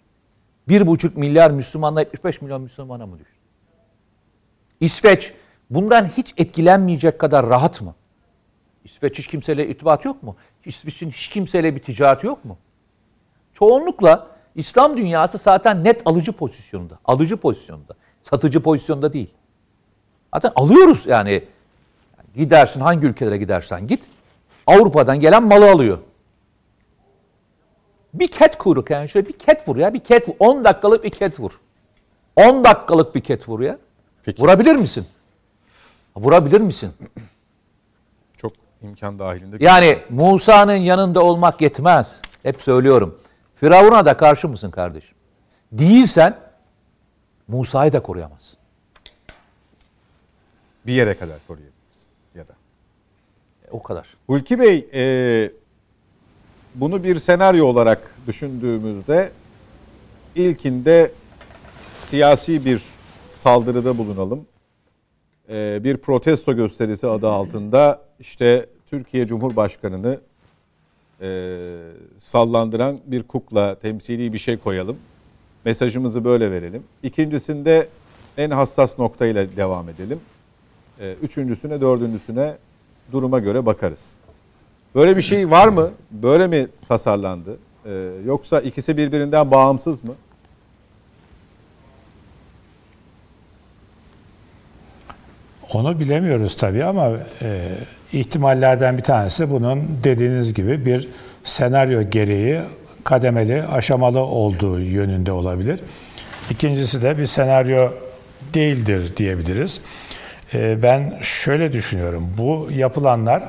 1,5 0.70 1.20
milyar 1.20 1.52
Müslümanla 1.52 2.00
75 2.00 2.42
milyon 2.42 2.62
Müslümana 2.62 3.06
mı 3.06 3.20
düştü? 3.20 3.40
İsveç 4.80 5.34
bundan 5.70 6.06
hiç 6.06 6.34
etkilenmeyecek 6.38 7.20
kadar 7.20 7.50
rahat 7.50 7.82
mı? 7.82 7.96
İsveç 8.84 9.18
hiç 9.18 9.28
kimseyle 9.28 9.68
irtibat 9.68 10.06
yok 10.06 10.24
mu? 10.24 10.36
İsveç'in 10.66 11.10
hiç 11.10 11.28
kimseyle 11.28 11.76
bir 11.76 11.80
ticareti 11.80 12.28
yok 12.28 12.46
mu? 12.46 12.58
Çoğunlukla 13.54 14.33
İslam 14.56 14.98
dünyası 14.98 15.38
zaten 15.38 15.84
net 15.84 16.02
alıcı 16.06 16.32
pozisyonunda. 16.32 17.00
Alıcı 17.06 17.38
pozisyonunda. 17.38 17.94
Satıcı 18.24 18.62
pozisyonda 18.62 19.14
değil. 19.14 19.34
Zaten 20.34 20.52
alıyoruz 20.56 21.06
yani. 21.08 21.44
Gidersin 22.36 22.82
hangi 22.82 23.08
ülkelere 23.08 23.38
gidersen 23.38 23.88
git. 23.88 24.08
Avrupa'dan 24.68 25.20
gelen 25.20 25.44
malı 25.44 25.72
alıyor. 25.72 25.98
Bir 28.14 28.28
ket 28.28 28.58
kuyruk 28.58 28.90
yani 28.90 29.10
şöyle 29.10 29.28
bir 29.28 29.34
ket 29.34 29.68
vur 29.68 29.78
ya. 29.78 29.94
Bir 29.94 30.00
ket 30.00 30.30
vur. 30.30 30.34
10 30.40 30.64
dakikalık 30.64 31.04
bir 31.04 31.10
ket 31.10 31.40
vur. 31.40 31.60
10 32.36 32.64
dakikalık 32.64 33.16
bir 33.16 33.22
ket 33.22 33.50
vur 33.50 33.60
ya. 33.60 33.78
Peki. 34.24 34.42
Vurabilir 34.42 34.76
misin? 34.76 35.06
Vurabilir 36.16 36.62
misin? 36.62 36.94
çok 38.38 38.54
imkan 38.82 39.20
dahilinde. 39.20 39.58
Yani 39.60 40.00
Musa'nın 40.10 40.76
yanında 40.76 41.24
olmak 41.24 41.62
yetmez. 41.62 42.22
Hep 42.44 42.62
söylüyorum. 42.62 43.20
Firavun'a 43.64 44.06
da 44.06 44.18
karşı 44.18 44.48
mısın 44.48 44.72
kardeşim? 44.72 45.16
Değilsen 45.72 46.40
Musa'yı 47.48 47.94
da 47.94 48.00
koruyamazsın. 48.00 48.60
bir 50.88 50.94
yere 50.94 51.14
kadar 51.14 51.38
koruyabiliriz 51.48 52.08
ya 52.36 52.48
da. 52.48 52.54
E, 53.68 53.72
o 53.72 53.84
kadar. 53.84 54.08
Hulki 54.28 54.60
Bey, 54.60 54.88
e, 54.94 55.52
bunu 56.76 57.04
bir 57.04 57.20
senaryo 57.20 57.66
olarak 57.66 58.16
düşündüğümüzde 58.28 59.32
ilkinde 60.36 61.12
siyasi 62.06 62.66
bir 62.66 62.84
saldırıda 63.44 63.98
bulunalım. 63.98 64.46
E, 65.50 65.84
bir 65.84 65.98
protesto 65.98 66.56
gösterisi 66.56 67.08
adı 67.08 67.30
altında 67.30 68.02
işte 68.20 68.66
Türkiye 68.90 69.28
Cumhurbaşkanı'nı 69.28 70.20
e, 71.24 71.58
sallandıran 72.18 73.00
bir 73.06 73.24
kukla, 73.24 73.76
temsili 73.76 74.34
bir 74.34 74.38
şey 74.38 74.58
koyalım. 74.58 74.98
Mesajımızı 75.66 76.26
böyle 76.26 76.52
verelim. 76.52 76.84
İkincisinde 77.04 77.88
en 78.38 78.50
hassas 78.50 79.00
noktayla 79.00 79.48
devam 79.58 79.90
edelim. 79.90 80.20
E, 81.00 81.14
üçüncüsüne, 81.22 81.82
dördüncüsüne 81.82 82.56
duruma 83.12 83.40
göre 83.40 83.66
bakarız. 83.66 84.10
Böyle 84.96 85.18
bir 85.18 85.22
şey 85.22 85.52
var 85.52 85.68
mı? 85.68 85.92
Böyle 86.12 86.48
mi 86.48 86.68
tasarlandı? 86.88 87.58
Ee, 87.86 88.10
yoksa 88.26 88.62
ikisi 88.62 88.98
birbirinden 88.98 89.52
bağımsız 89.52 90.04
mı? 90.04 90.16
Onu 95.74 96.00
bilemiyoruz 96.00 96.58
tabii 96.58 96.84
ama 96.84 97.12
e, 97.42 97.78
ihtimallerden 98.14 98.98
bir 98.98 99.04
tanesi 99.04 99.52
bunun 99.52 100.00
dediğiniz 100.04 100.54
gibi 100.54 100.86
bir 100.86 101.10
senaryo 101.44 102.02
gereği 102.10 102.60
kademeli, 103.04 103.64
aşamalı 103.64 104.20
olduğu 104.20 104.80
yönünde 104.80 105.32
olabilir. 105.32 105.80
İkincisi 106.50 107.02
de 107.02 107.18
bir 107.18 107.26
senaryo 107.26 107.90
değildir 108.54 109.18
diyebiliriz. 109.18 109.82
E, 110.54 110.84
ben 110.84 111.14
şöyle 111.22 111.72
düşünüyorum. 111.72 112.34
Bu 112.38 112.68
yapılanlar 112.72 113.44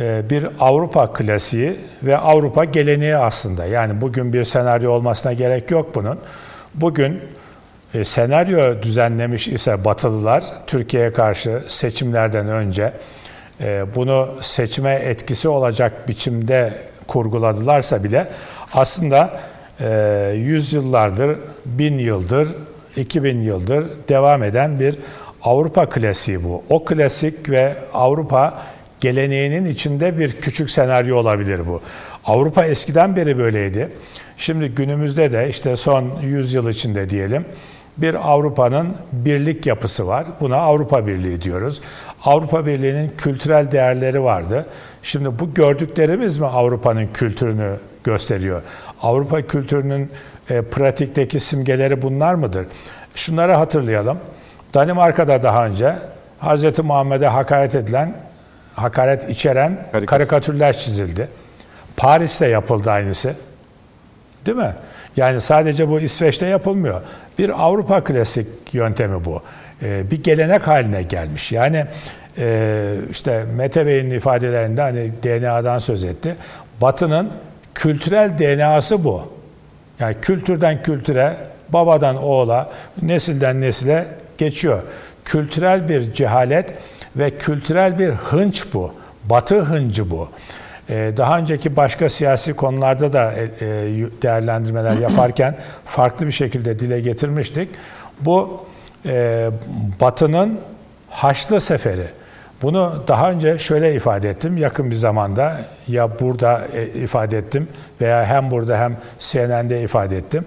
e, 0.00 0.30
bir 0.30 0.46
Avrupa 0.60 1.12
klasiği 1.12 1.76
ve 2.02 2.18
Avrupa 2.18 2.64
geleneği 2.64 3.16
aslında. 3.16 3.66
Yani 3.66 4.00
bugün 4.00 4.32
bir 4.32 4.44
senaryo 4.44 4.92
olmasına 4.92 5.32
gerek 5.32 5.70
yok 5.70 5.94
bunun. 5.94 6.18
Bugün 6.74 7.20
senaryo 8.04 8.82
düzenlemiş 8.82 9.48
ise 9.48 9.84
Batılılar 9.84 10.44
Türkiye'ye 10.66 11.12
karşı 11.12 11.62
seçimlerden 11.68 12.48
önce 12.48 12.92
e, 13.60 13.84
bunu 13.94 14.28
seçime 14.40 14.92
etkisi 14.92 15.48
olacak 15.48 16.08
biçimde 16.08 16.72
kurguladılarsa 17.06 18.04
bile 18.04 18.28
aslında 18.74 19.40
e, 19.80 20.32
yüzyıllardır, 20.36 21.38
bin 21.66 21.98
yıldır, 21.98 22.48
2000 22.96 23.40
yıldır 23.40 23.86
devam 24.08 24.42
eden 24.42 24.80
bir 24.80 24.98
Avrupa 25.42 25.88
klasiği 25.88 26.44
bu. 26.44 26.64
O 26.68 26.84
klasik 26.84 27.50
ve 27.50 27.76
Avrupa 27.94 28.62
geleneğinin 29.00 29.64
içinde 29.64 30.18
bir 30.18 30.32
küçük 30.32 30.70
senaryo 30.70 31.16
olabilir 31.16 31.66
bu. 31.66 31.80
Avrupa 32.24 32.64
eskiden 32.64 33.16
beri 33.16 33.38
böyleydi. 33.38 33.88
Şimdi 34.36 34.68
günümüzde 34.68 35.32
de 35.32 35.48
işte 35.48 35.76
son 35.76 36.20
100 36.22 36.52
yıl 36.52 36.68
içinde 36.68 37.10
diyelim 37.10 37.44
bir 37.98 38.30
Avrupa'nın 38.30 38.94
birlik 39.12 39.66
yapısı 39.66 40.06
var. 40.06 40.26
Buna 40.40 40.56
Avrupa 40.56 41.06
Birliği 41.06 41.42
diyoruz. 41.42 41.80
Avrupa 42.24 42.66
Birliği'nin 42.66 43.12
kültürel 43.18 43.70
değerleri 43.70 44.22
vardı. 44.22 44.66
Şimdi 45.02 45.38
bu 45.38 45.54
gördüklerimiz 45.54 46.38
mi 46.38 46.46
Avrupa'nın 46.46 47.06
kültürünü 47.14 47.76
gösteriyor? 48.04 48.62
Avrupa 49.02 49.42
kültürünün 49.42 50.10
e, 50.50 50.62
pratikteki 50.62 51.40
simgeleri 51.40 52.02
bunlar 52.02 52.34
mıdır? 52.34 52.66
Şunları 53.14 53.52
hatırlayalım. 53.52 54.18
Danimarka'da 54.74 55.42
daha 55.42 55.66
önce 55.66 55.94
Hz. 56.42 56.78
Muhammed'e 56.78 57.26
hakaret 57.26 57.74
edilen, 57.74 58.14
hakaret 58.74 59.28
içeren 59.28 59.74
Karikatür. 59.76 60.06
karikatürler 60.06 60.78
çizildi. 60.78 61.28
Paris'te 61.96 62.46
yapıldı 62.46 62.90
aynısı. 62.90 63.34
Değil 64.46 64.56
mi? 64.56 64.74
Yani 65.18 65.40
sadece 65.40 65.88
bu 65.88 66.00
İsveç'te 66.00 66.46
yapılmıyor. 66.46 67.00
Bir 67.38 67.64
Avrupa 67.64 68.04
klasik 68.04 68.46
yöntemi 68.72 69.24
bu. 69.24 69.42
Ee, 69.82 70.10
bir 70.10 70.22
gelenek 70.22 70.68
haline 70.68 71.02
gelmiş. 71.02 71.52
Yani 71.52 71.84
e, 72.38 72.94
işte 73.10 73.44
Mete 73.56 73.86
Bey'in 73.86 74.10
ifadelerinde 74.10 74.82
hani 74.82 75.12
DNA'dan 75.22 75.78
söz 75.78 76.04
etti. 76.04 76.36
Batı'nın 76.80 77.30
kültürel 77.74 78.38
DNA'sı 78.38 79.04
bu. 79.04 79.22
Yani 80.00 80.16
kültürden 80.22 80.82
kültüre, 80.82 81.36
babadan 81.68 82.16
oğula, 82.16 82.70
nesilden 83.02 83.60
nesile 83.60 84.06
geçiyor. 84.38 84.82
Kültürel 85.24 85.88
bir 85.88 86.12
cehalet 86.12 86.74
ve 87.16 87.30
kültürel 87.30 87.98
bir 87.98 88.10
hınç 88.10 88.64
bu. 88.74 88.94
Batı 89.24 89.60
hıncı 89.60 90.10
bu. 90.10 90.28
E, 90.88 91.12
daha 91.16 91.38
önceki 91.38 91.76
başka 91.76 92.08
siyasi 92.08 92.52
konularda 92.52 93.12
da 93.12 93.32
e, 93.32 93.42
e, 93.42 93.46
değerlendirmeler 94.22 94.96
yaparken 94.96 95.56
farklı 95.84 96.26
bir 96.26 96.32
şekilde 96.32 96.78
dile 96.78 97.00
getirmiştik. 97.00 97.68
Bu 98.20 98.66
Batı'nın 100.00 100.58
Haçlı 101.10 101.60
Seferi. 101.60 102.06
Bunu 102.62 103.04
daha 103.08 103.30
önce 103.30 103.58
şöyle 103.58 103.94
ifade 103.94 104.30
ettim 104.30 104.56
yakın 104.56 104.90
bir 104.90 104.94
zamanda 104.94 105.60
ya 105.88 106.20
burada 106.20 106.66
ifade 106.94 107.38
ettim 107.38 107.68
veya 108.00 108.24
hem 108.24 108.50
burada 108.50 108.78
hem 108.78 108.96
CNN'de 109.18 109.82
ifade 109.82 110.16
ettim. 110.16 110.44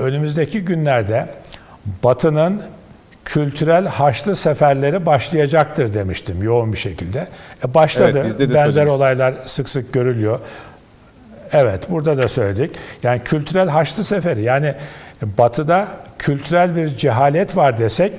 Önümüzdeki 0.00 0.64
günlerde 0.64 1.28
Batı'nın 2.04 2.62
kültürel 3.26 3.86
haçlı 3.86 4.36
seferleri 4.36 5.06
başlayacaktır 5.06 5.94
demiştim 5.94 6.42
yoğun 6.42 6.72
bir 6.72 6.78
şekilde. 6.78 7.28
E 7.68 7.74
başladı. 7.74 8.22
Evet, 8.26 8.38
de 8.38 8.54
Benzer 8.54 8.86
olaylar 8.86 9.34
sık 9.44 9.68
sık 9.68 9.92
görülüyor. 9.92 10.40
Evet, 11.52 11.90
burada 11.90 12.18
da 12.18 12.28
söyledik. 12.28 12.76
Yani 13.02 13.20
kültürel 13.24 13.68
haçlı 13.68 14.04
seferi. 14.04 14.42
Yani 14.42 14.74
batıda 15.22 15.88
kültürel 16.18 16.76
bir 16.76 16.96
cehalet 16.96 17.56
var 17.56 17.78
desek 17.78 18.12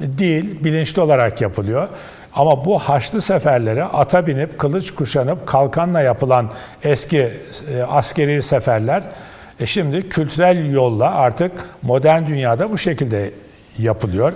değil, 0.00 0.64
bilinçli 0.64 1.02
olarak 1.02 1.40
yapılıyor. 1.40 1.88
Ama 2.34 2.64
bu 2.64 2.78
haçlı 2.78 3.22
seferlere 3.22 3.84
ata 3.84 4.26
binip, 4.26 4.58
kılıç 4.58 4.94
kuşanıp, 4.94 5.46
kalkanla 5.46 6.00
yapılan 6.00 6.50
eski 6.82 7.18
e, 7.18 7.82
askeri 7.82 8.42
seferler 8.42 9.02
e 9.60 9.66
şimdi 9.66 10.08
kültürel 10.08 10.70
yolla 10.70 11.14
artık 11.14 11.52
modern 11.82 12.26
dünyada 12.26 12.70
bu 12.70 12.78
şekilde 12.78 13.30
yapılıyor. 13.78 14.32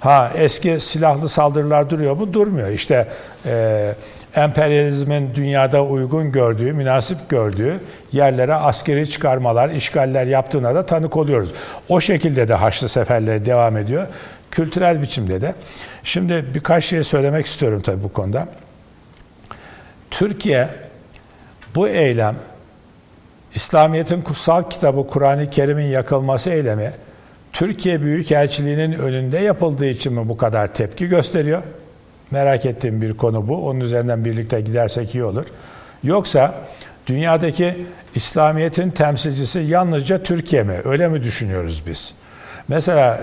Ha 0.00 0.32
eski 0.34 0.80
silahlı 0.80 1.28
saldırılar 1.28 1.90
duruyor 1.90 2.16
mu? 2.16 2.32
Durmuyor. 2.32 2.68
İşte 2.68 3.08
e, 3.46 3.94
emperyalizmin 4.34 5.34
dünyada 5.34 5.84
uygun 5.84 6.32
gördüğü, 6.32 6.72
münasip 6.72 7.28
gördüğü 7.28 7.80
yerlere 8.12 8.54
askeri 8.54 9.10
çıkarmalar, 9.10 9.70
işgaller 9.70 10.26
yaptığına 10.26 10.74
da 10.74 10.86
tanık 10.86 11.16
oluyoruz. 11.16 11.52
O 11.88 12.00
şekilde 12.00 12.48
de 12.48 12.54
Haçlı 12.54 12.88
seferleri 12.88 13.46
devam 13.46 13.76
ediyor. 13.76 14.06
Kültürel 14.50 15.02
biçimde 15.02 15.40
de. 15.40 15.54
Şimdi 16.02 16.44
birkaç 16.54 16.84
şey 16.84 17.02
söylemek 17.02 17.46
istiyorum 17.46 17.80
tabii 17.80 18.02
bu 18.02 18.12
konuda. 18.12 18.48
Türkiye 20.10 20.68
bu 21.74 21.88
eylem 21.88 22.36
İslamiyet'in 23.54 24.22
kutsal 24.22 24.62
kitabı 24.70 25.06
Kur'an-ı 25.06 25.50
Kerim'in 25.50 25.86
yakılması 25.86 26.50
eylemi 26.50 26.92
Türkiye 27.54 28.02
Büyükelçiliği'nin 28.02 28.92
önünde 28.92 29.38
yapıldığı 29.38 29.86
için 29.86 30.12
mi 30.12 30.28
bu 30.28 30.36
kadar 30.36 30.74
tepki 30.74 31.06
gösteriyor? 31.06 31.62
Merak 32.30 32.66
ettiğim 32.66 33.02
bir 33.02 33.16
konu 33.16 33.48
bu. 33.48 33.66
Onun 33.68 33.80
üzerinden 33.80 34.24
birlikte 34.24 34.60
gidersek 34.60 35.14
iyi 35.14 35.24
olur. 35.24 35.44
Yoksa 36.02 36.54
dünyadaki 37.06 37.86
İslamiyet'in 38.14 38.90
temsilcisi 38.90 39.58
yalnızca 39.58 40.22
Türkiye 40.22 40.62
mi? 40.62 40.80
Öyle 40.84 41.08
mi 41.08 41.24
düşünüyoruz 41.24 41.82
biz? 41.86 42.14
Mesela 42.68 43.20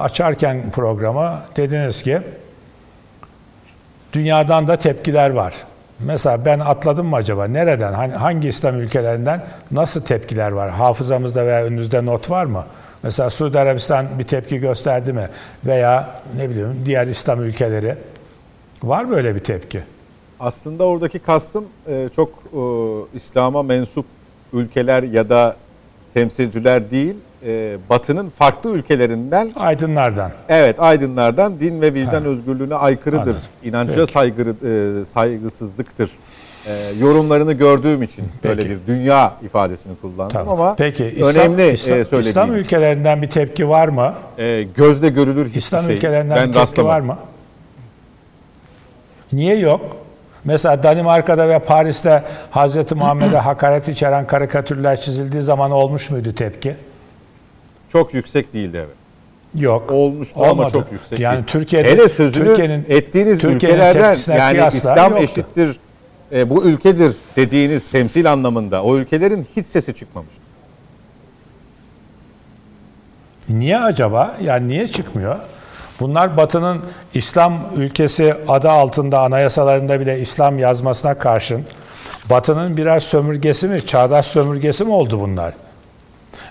açarken 0.00 0.70
programı 0.70 1.40
dediniz 1.56 2.02
ki 2.02 2.20
dünyadan 4.12 4.66
da 4.66 4.76
tepkiler 4.76 5.30
var. 5.30 5.54
Mesela 5.98 6.44
ben 6.44 6.58
atladım 6.60 7.06
mı 7.06 7.16
acaba? 7.16 7.46
Nereden? 7.46 8.10
Hangi 8.10 8.48
İslam 8.48 8.80
ülkelerinden 8.80 9.44
nasıl 9.70 10.04
tepkiler 10.04 10.50
var? 10.50 10.70
Hafızamızda 10.70 11.46
veya 11.46 11.64
önünüzde 11.64 12.06
not 12.06 12.30
var 12.30 12.44
mı? 12.44 12.64
Mesela 13.04 13.30
Suudi 13.30 13.58
Arabistan 13.58 14.06
bir 14.18 14.24
tepki 14.24 14.58
gösterdi 14.58 15.12
mi? 15.12 15.28
Veya 15.66 16.10
ne 16.36 16.50
bileyim 16.50 16.82
diğer 16.84 17.06
İslam 17.06 17.42
ülkeleri 17.42 17.96
var 18.82 19.04
mı 19.04 19.16
öyle 19.16 19.34
bir 19.34 19.40
tepki? 19.40 19.82
Aslında 20.40 20.84
oradaki 20.84 21.18
kastım 21.18 21.64
e, 21.88 22.08
çok 22.16 22.28
e, 22.30 22.60
İslam'a 23.16 23.62
mensup 23.62 24.06
ülkeler 24.52 25.02
ya 25.02 25.28
da 25.28 25.56
temsilciler 26.14 26.90
değil, 26.90 27.14
e, 27.46 27.76
Batı'nın 27.90 28.30
farklı 28.30 28.70
ülkelerinden 28.70 29.52
aydınlardan. 29.56 30.32
Evet, 30.48 30.80
aydınlardan 30.80 31.60
din 31.60 31.80
ve 31.80 31.94
vicdan 31.94 32.22
ha. 32.22 32.28
özgürlüğüne 32.28 32.74
aykırıdır. 32.74 33.20
Anladım. 33.20 33.40
İnanca 33.64 34.06
saygı 34.06 34.54
saygısızlıktır 35.04 36.10
e, 36.66 36.72
yorumlarını 37.00 37.52
gördüğüm 37.52 38.02
için 38.02 38.24
Peki. 38.42 38.58
böyle 38.58 38.70
bir 38.70 38.78
dünya 38.86 39.32
ifadesini 39.44 39.92
kullandım 40.00 40.32
tamam. 40.32 40.60
ama 40.60 40.74
Peki, 40.74 41.06
İslam, 41.06 41.28
önemli 41.28 41.72
İslam, 41.72 41.98
e, 41.98 42.20
İslam 42.20 42.54
ülkelerinden 42.54 43.22
bir 43.22 43.30
tepki 43.30 43.68
var 43.68 43.88
mı? 43.88 44.14
E, 44.38 44.62
gözle 44.62 45.08
görülür 45.08 45.46
hiçbir 45.46 45.58
İslam 45.58 45.84
şey. 45.84 45.96
ülkelerinden 45.96 46.36
ben 46.36 46.48
bir 46.48 46.52
tepki 46.52 46.84
var 46.84 47.00
mı? 47.00 47.18
Niye 49.32 49.58
yok? 49.58 49.96
Mesela 50.44 50.82
Danimarka'da 50.82 51.48
ve 51.48 51.58
Paris'te 51.58 52.24
Hz. 52.52 52.92
Muhammed'e 52.94 53.38
hakaret 53.38 53.88
içeren 53.88 54.26
karikatürler 54.26 55.00
çizildiği 55.00 55.42
zaman 55.42 55.70
olmuş 55.70 56.10
muydu 56.10 56.34
tepki? 56.34 56.76
Çok 57.92 58.14
yüksek 58.14 58.52
değildi 58.52 58.76
evet. 58.76 58.96
Yok. 59.54 59.92
Olmuştu 59.92 60.40
Olmadı. 60.40 60.52
ama 60.52 60.70
çok 60.70 60.92
yüksek. 60.92 61.20
Yani. 61.20 61.44
Türkiye'de 61.46 61.90
Hele 61.90 62.08
sözünü 62.08 62.44
Türkiye'nin, 62.44 62.86
ettiğiniz 62.88 63.38
Türkiye'nin 63.38 63.76
ülkelerden 63.78 64.16
yani 64.38 64.68
İslam 64.74 65.10
yoktu. 65.10 65.24
eşittir 65.24 65.78
e, 66.34 66.50
bu 66.50 66.64
ülkedir 66.64 67.16
dediğiniz 67.36 67.90
temsil 67.90 68.32
anlamında 68.32 68.82
o 68.82 68.96
ülkelerin 68.96 69.46
hiç 69.56 69.66
sesi 69.66 69.94
çıkmamış. 69.94 70.32
Niye 73.48 73.78
acaba? 73.78 74.36
Yani 74.42 74.68
niye 74.68 74.88
çıkmıyor? 74.88 75.36
Bunlar 76.00 76.36
Batı'nın 76.36 76.82
İslam 77.14 77.62
ülkesi 77.76 78.34
adı 78.48 78.70
altında 78.70 79.20
anayasalarında 79.20 80.00
bile 80.00 80.20
İslam 80.20 80.58
yazmasına 80.58 81.18
karşın 81.18 81.64
Batı'nın 82.30 82.76
birer 82.76 83.00
sömürgesi 83.00 83.68
mi, 83.68 83.86
çağdaş 83.86 84.26
sömürgesi 84.26 84.84
mi 84.84 84.92
oldu 84.92 85.20
bunlar? 85.20 85.54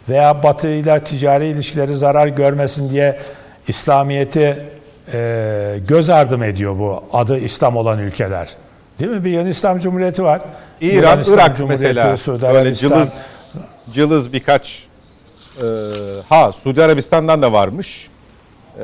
Veya 0.09 0.43
Batı 0.43 0.67
ile 0.67 1.03
ticari 1.03 1.47
ilişkileri 1.47 1.95
zarar 1.95 2.27
görmesin 2.27 2.89
diye 2.89 3.19
İslamiyet'i 3.67 4.65
e, 5.13 5.79
göz 5.87 6.09
ardı 6.09 6.45
ediyor 6.45 6.79
bu 6.79 7.03
adı 7.13 7.37
İslam 7.37 7.77
olan 7.77 7.99
ülkeler? 7.99 8.55
Değil 8.99 9.11
mi? 9.11 9.23
Bir 9.25 9.29
Yunan 9.29 9.45
İslam 9.45 9.79
Cumhuriyeti 9.79 10.23
var. 10.23 10.41
İran, 10.81 11.23
Irak 11.27 11.59
mesela. 11.67 12.17
Suudi 12.17 12.41
böyle 12.41 12.75
cılız, 12.75 13.25
cılız 13.91 14.33
birkaç 14.33 14.87
e, 15.61 15.65
ha 16.29 16.51
Suudi 16.51 16.83
Arabistan'dan 16.83 17.41
da 17.41 17.53
varmış. 17.53 18.09
E, 18.79 18.83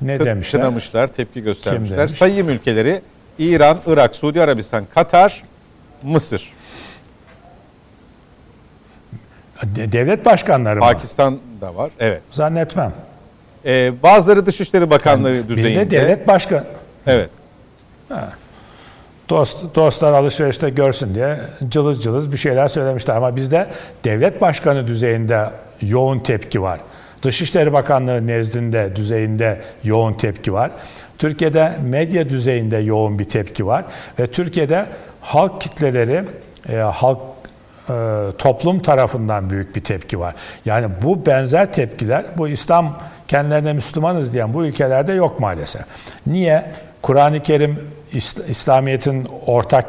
ne 0.00 0.20
demişler? 0.20 0.60
Kınamışlar, 0.60 1.06
tepki 1.06 1.42
göstermişler. 1.42 2.08
Sayım 2.08 2.48
ülkeleri 2.48 3.00
İran, 3.38 3.78
Irak, 3.86 4.16
Suudi 4.16 4.42
Arabistan, 4.42 4.84
Katar, 4.94 5.42
Mısır. 6.02 6.52
Devlet 9.64 10.24
başkanları 10.24 10.74
mı? 10.74 10.80
Pakistan 10.80 11.38
da 11.60 11.76
var. 11.76 11.90
Evet. 12.00 12.22
Zannetmem. 12.30 12.92
Ee, 13.64 13.92
bazıları 14.02 14.46
Dışişleri 14.46 14.90
Bakanlığı 14.90 15.30
yani 15.30 15.48
düzeyinde. 15.48 15.84
Bizde 15.84 15.90
devlet 15.90 16.28
başkan. 16.28 16.64
Evet. 17.06 17.30
Ha. 18.08 18.32
Dost, 19.28 19.74
dostlar 19.74 20.12
alışverişte 20.12 20.70
görsün 20.70 21.14
diye 21.14 21.38
cılız 21.68 22.02
cılız 22.02 22.32
bir 22.32 22.36
şeyler 22.36 22.68
söylemişler. 22.68 23.16
Ama 23.16 23.36
bizde 23.36 23.66
devlet 24.04 24.40
başkanı 24.40 24.86
düzeyinde 24.86 25.50
yoğun 25.80 26.18
tepki 26.18 26.62
var. 26.62 26.80
Dışişleri 27.22 27.72
Bakanlığı 27.72 28.26
nezdinde 28.26 28.96
düzeyinde 28.96 29.60
yoğun 29.84 30.12
tepki 30.12 30.52
var. 30.52 30.70
Türkiye'de 31.18 31.72
medya 31.82 32.28
düzeyinde 32.30 32.76
yoğun 32.76 33.18
bir 33.18 33.24
tepki 33.24 33.66
var. 33.66 33.84
Ve 34.18 34.26
Türkiye'de 34.26 34.86
halk 35.20 35.60
kitleleri, 35.60 36.24
e, 36.68 36.76
halk 36.76 37.18
e, 37.90 37.94
toplum 38.38 38.82
tarafından 38.82 39.50
büyük 39.50 39.76
bir 39.76 39.84
tepki 39.84 40.20
var. 40.20 40.34
Yani 40.64 40.86
bu 41.02 41.26
benzer 41.26 41.72
tepkiler 41.72 42.24
bu 42.38 42.48
İslam 42.48 42.98
kendilerine 43.28 43.72
Müslümanız 43.72 44.32
diyen 44.32 44.54
bu 44.54 44.66
ülkelerde 44.66 45.12
yok 45.12 45.40
maalesef. 45.40 45.82
Niye? 46.26 46.70
Kur'an-ı 47.02 47.42
Kerim 47.42 47.78
İslamiyet'in 48.48 49.28
ortak 49.46 49.86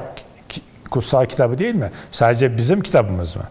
kutsal 0.92 1.26
kitabı 1.26 1.58
değil 1.58 1.76
mi? 1.76 1.92
Sadece 2.12 2.58
bizim 2.58 2.82
kitabımız 2.82 3.36
mı? 3.36 3.44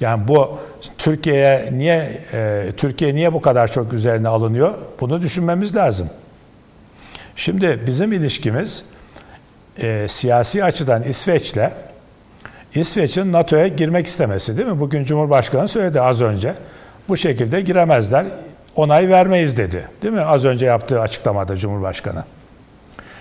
Yani 0.00 0.28
bu 0.28 0.58
Türkiye'ye 0.98 1.68
niye 1.72 2.20
e, 2.32 2.72
Türkiye 2.76 3.14
niye 3.14 3.32
bu 3.32 3.40
kadar 3.40 3.72
çok 3.72 3.92
üzerine 3.92 4.28
alınıyor? 4.28 4.74
Bunu 5.00 5.22
düşünmemiz 5.22 5.76
lazım. 5.76 6.08
Şimdi 7.36 7.80
bizim 7.86 8.12
ilişkimiz 8.12 8.84
e, 9.82 10.06
siyasi 10.08 10.64
açıdan 10.64 11.02
İsveç'le 11.02 11.70
İsveç'in 12.74 13.32
NATO'ya 13.32 13.68
girmek 13.68 14.06
istemesi 14.06 14.56
değil 14.56 14.68
mi? 14.68 14.80
Bugün 14.80 15.04
Cumhurbaşkanı 15.04 15.68
söyledi 15.68 16.00
az 16.00 16.22
önce. 16.22 16.54
Bu 17.08 17.16
şekilde 17.16 17.60
giremezler. 17.60 18.26
Onay 18.76 19.08
vermeyiz 19.08 19.56
dedi. 19.56 19.88
Değil 20.02 20.14
mi? 20.14 20.20
Az 20.20 20.44
önce 20.44 20.66
yaptığı 20.66 21.00
açıklamada 21.00 21.56
Cumhurbaşkanı. 21.56 22.24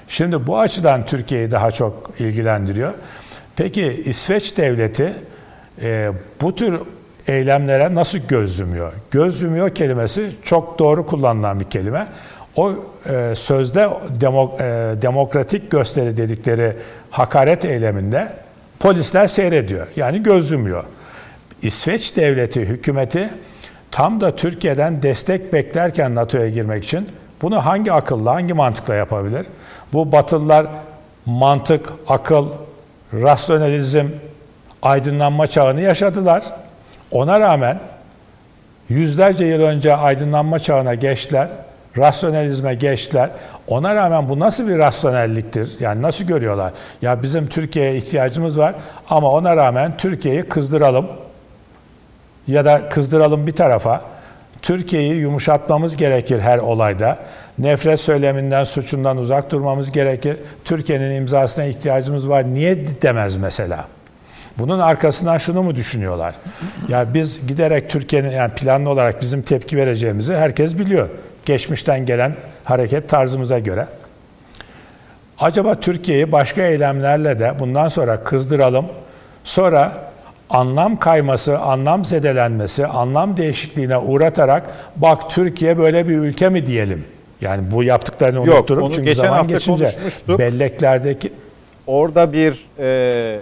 Şimdi 0.07 0.47
bu 0.47 0.59
açıdan 0.59 1.05
Türkiye'yi 1.05 1.51
daha 1.51 1.71
çok 1.71 2.11
ilgilendiriyor. 2.19 2.93
Peki 3.55 4.03
İsveç 4.05 4.57
devleti 4.57 5.13
e, 5.81 6.11
bu 6.41 6.55
tür 6.55 6.79
eylemlere 7.27 7.95
nasıl 7.95 8.17
göz 8.17 8.59
yumuyor? 8.59 8.93
Göz 9.11 9.41
yumuyor 9.41 9.69
kelimesi 9.69 10.31
çok 10.43 10.79
doğru 10.79 11.05
kullanılan 11.05 11.59
bir 11.59 11.65
kelime. 11.65 12.07
O 12.55 12.71
e, 13.09 13.33
sözde 13.35 13.89
demok, 14.21 14.61
e, 14.61 14.63
demokratik 15.01 15.71
gösteri 15.71 16.17
dedikleri 16.17 16.73
hakaret 17.11 17.65
eyleminde 17.65 18.33
polisler 18.79 19.27
seyrediyor. 19.27 19.87
Yani 19.95 20.23
göz 20.23 20.51
yumuyor. 20.51 20.83
İsveç 21.61 22.15
devleti, 22.15 22.61
hükümeti 22.61 23.29
tam 23.91 24.21
da 24.21 24.35
Türkiye'den 24.35 25.01
destek 25.01 25.53
beklerken 25.53 26.15
NATO'ya 26.15 26.49
girmek 26.49 26.83
için 26.83 27.09
bunu 27.41 27.65
hangi 27.65 27.91
akılla, 27.91 28.33
hangi 28.33 28.53
mantıkla 28.53 28.95
yapabilir? 28.95 29.45
Bu 29.93 30.11
Batılılar 30.11 30.67
mantık, 31.25 31.89
akıl, 32.07 32.47
rasyonalizm, 33.13 34.07
aydınlanma 34.81 35.47
çağını 35.47 35.81
yaşadılar. 35.81 36.43
Ona 37.11 37.39
rağmen 37.39 37.79
yüzlerce 38.89 39.45
yıl 39.45 39.61
önce 39.61 39.95
aydınlanma 39.95 40.59
çağına 40.59 40.95
geçtiler, 40.95 41.49
rasyonalizme 41.97 42.75
geçtiler. 42.75 43.29
Ona 43.67 43.95
rağmen 43.95 44.29
bu 44.29 44.39
nasıl 44.39 44.67
bir 44.67 44.77
rasyonelliktir? 44.77 45.79
Yani 45.79 46.01
nasıl 46.01 46.25
görüyorlar? 46.25 46.73
Ya 47.01 47.23
bizim 47.23 47.47
Türkiye'ye 47.47 47.95
ihtiyacımız 47.97 48.59
var 48.59 48.75
ama 49.09 49.29
ona 49.31 49.55
rağmen 49.55 49.97
Türkiye'yi 49.97 50.43
kızdıralım 50.43 51.07
ya 52.47 52.65
da 52.65 52.89
kızdıralım 52.89 53.47
bir 53.47 53.55
tarafa. 53.55 54.01
Türkiye'yi 54.61 55.15
yumuşatmamız 55.15 55.97
gerekir 55.97 56.39
her 56.39 56.57
olayda. 56.57 57.17
Nefret 57.59 57.99
söyleminden, 57.99 58.63
suçundan 58.63 59.17
uzak 59.17 59.51
durmamız 59.51 59.91
gerekir. 59.91 60.37
Türkiye'nin 60.65 61.15
imzasına 61.15 61.65
ihtiyacımız 61.65 62.29
var. 62.29 62.53
Niye 62.53 63.01
demez 63.01 63.35
mesela? 63.35 63.85
Bunun 64.59 64.79
arkasından 64.79 65.37
şunu 65.37 65.63
mu 65.63 65.75
düşünüyorlar? 65.75 66.35
Ya 66.89 67.13
biz 67.13 67.47
giderek 67.47 67.89
Türkiye'nin 67.89 68.29
yani 68.29 68.53
planlı 68.53 68.89
olarak 68.89 69.21
bizim 69.21 69.41
tepki 69.41 69.77
vereceğimizi 69.77 70.35
herkes 70.35 70.77
biliyor. 70.77 71.09
Geçmişten 71.45 72.05
gelen 72.05 72.35
hareket 72.63 73.09
tarzımıza 73.09 73.59
göre. 73.59 73.87
Acaba 75.39 75.79
Türkiye'yi 75.79 76.31
başka 76.31 76.61
eylemlerle 76.61 77.39
de 77.39 77.53
bundan 77.59 77.87
sonra 77.87 78.23
kızdıralım. 78.23 78.85
Sonra 79.43 79.97
anlam 80.49 80.99
kayması, 80.99 81.59
anlam 81.59 82.05
zedelenmesi, 82.05 82.87
anlam 82.87 83.37
değişikliğine 83.37 83.97
uğratarak 83.97 84.63
bak 84.95 85.29
Türkiye 85.29 85.77
böyle 85.77 86.07
bir 86.07 86.17
ülke 86.17 86.49
mi 86.49 86.65
diyelim? 86.65 87.05
Yani 87.41 87.71
bu 87.71 87.83
yaptıklarını 87.83 88.47
Yok, 88.47 88.57
unutturup 88.57 88.83
onu 88.83 88.93
çünkü 88.93 89.05
geçen 89.05 89.23
zaman 89.23 89.37
hafta 89.37 89.53
geçince 89.53 89.83
konuşmuştuk. 89.83 90.39
belleklerdeki 90.39 91.33
Orada 91.87 92.33
bir 92.33 92.65
e, 92.79 93.41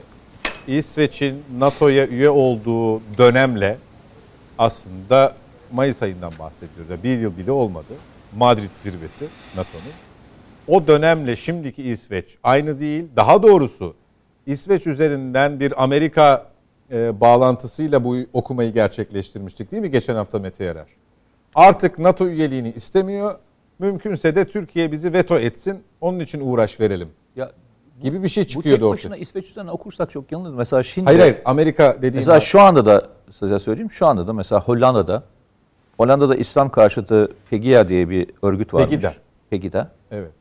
İsveç'in 0.68 1.44
NATO'ya 1.58 2.08
üye 2.08 2.30
olduğu 2.30 3.02
dönemle 3.18 3.78
aslında 4.58 5.36
Mayıs 5.72 6.02
ayından 6.02 6.34
bahsediyoruz. 6.40 7.04
Bir 7.04 7.20
yıl 7.20 7.38
bile 7.38 7.52
olmadı. 7.52 7.94
Madrid 8.38 8.70
zirvesi 8.84 9.26
NATO'nun. 9.56 9.94
O 10.68 10.88
dönemle 10.88 11.36
şimdiki 11.36 11.84
İsveç 11.84 12.26
aynı 12.44 12.80
değil. 12.80 13.06
Daha 13.16 13.44
doğrusu 13.44 13.96
İsveç 14.46 14.88
üzerinden 14.88 15.60
bir 15.60 15.84
Amerika 15.84 16.46
e, 16.92 17.22
bağlantısıyla 17.22 18.04
bu 18.04 18.18
okumayı 18.34 18.74
gerçekleştirmiştik 18.74 19.72
değil 19.72 19.84
mi 19.84 19.92
geçen 19.92 20.16
hafta 20.16 20.40
Mete 20.40 20.64
Yarar? 20.64 20.88
Artık 21.56 22.00
NATO 22.00 22.28
üyeliğini 22.28 22.70
istemiyor. 22.70 23.36
Mümkünse 23.82 24.36
de 24.36 24.46
Türkiye 24.46 24.92
bizi 24.92 25.14
veto 25.14 25.40
etsin. 25.40 25.84
Onun 26.02 26.20
için 26.20 26.42
uğraş 26.52 26.80
verelim 26.80 27.10
Ya 27.36 27.52
gibi 28.02 28.24
bir 28.24 28.28
şey 28.28 28.44
bu 28.44 28.48
çıkıyordu 28.48 28.80
tek 28.80 28.84
ortaya. 28.86 28.98
başına 28.98 29.18
İsveç 29.18 29.50
üzerinden 29.50 29.74
okursak 29.74 30.12
çok 30.12 30.32
yanılır. 30.32 30.54
Mesela 30.54 30.84
şimdi 30.84 31.06
Hayır 31.06 31.20
hayır 31.20 31.38
Amerika 31.46 31.96
dediğim 31.98 32.16
Mesela 32.16 32.40
şu 32.40 32.62
anda 32.62 32.86
da 32.86 33.08
size 33.32 33.60
söyleyeyim. 33.60 33.92
Şu 33.92 34.08
anda 34.08 34.28
da 34.28 34.34
mesela 34.34 34.62
Hollanda'da 34.62 35.24
Hollanda'da 35.98 36.36
İslam 36.36 36.70
karşıtı 36.70 37.32
Pegida 37.50 37.88
diye 37.88 38.10
bir 38.10 38.28
örgüt 38.42 38.74
varmış. 38.74 38.90
Pegida. 38.90 39.14
Pegida. 39.50 39.92
evet. 40.12 40.32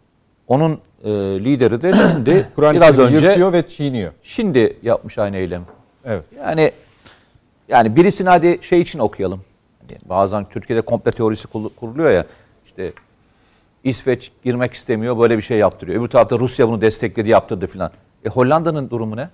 Onun 0.48 0.80
e, 1.04 1.10
lideri 1.44 1.82
de 1.82 1.92
şimdi 1.92 2.48
biraz 2.58 2.98
önce 2.98 3.26
yırtıyor 3.26 3.52
ve 3.52 3.68
çiğniyor. 3.68 4.12
şimdi 4.22 4.76
yapmış 4.82 5.18
aynı 5.18 5.36
eylem. 5.36 5.62
Evet. 6.04 6.24
Yani 6.38 6.72
yani 7.68 7.96
birisini 7.96 8.28
hadi 8.28 8.58
şey 8.62 8.80
için 8.80 8.98
okuyalım. 8.98 9.40
Hani 9.80 9.98
bazen 10.04 10.44
Türkiye'de 10.48 10.80
komple 10.82 11.10
teorisi 11.10 11.48
kuruluyor 11.48 12.10
ya. 12.10 12.24
İşte 12.66 12.92
İsveç 13.84 14.32
girmek 14.44 14.72
istemiyor 14.74 15.18
böyle 15.18 15.36
bir 15.36 15.42
şey 15.42 15.58
yaptırıyor. 15.58 16.00
Öbür 16.00 16.08
tarafta 16.08 16.38
Rusya 16.38 16.68
bunu 16.68 16.80
destekledi 16.80 17.28
yaptırdı 17.28 17.66
filan. 17.66 17.90
E 18.24 18.28
Hollanda'nın 18.28 18.90
durumu 18.90 19.16
ne? 19.16 19.28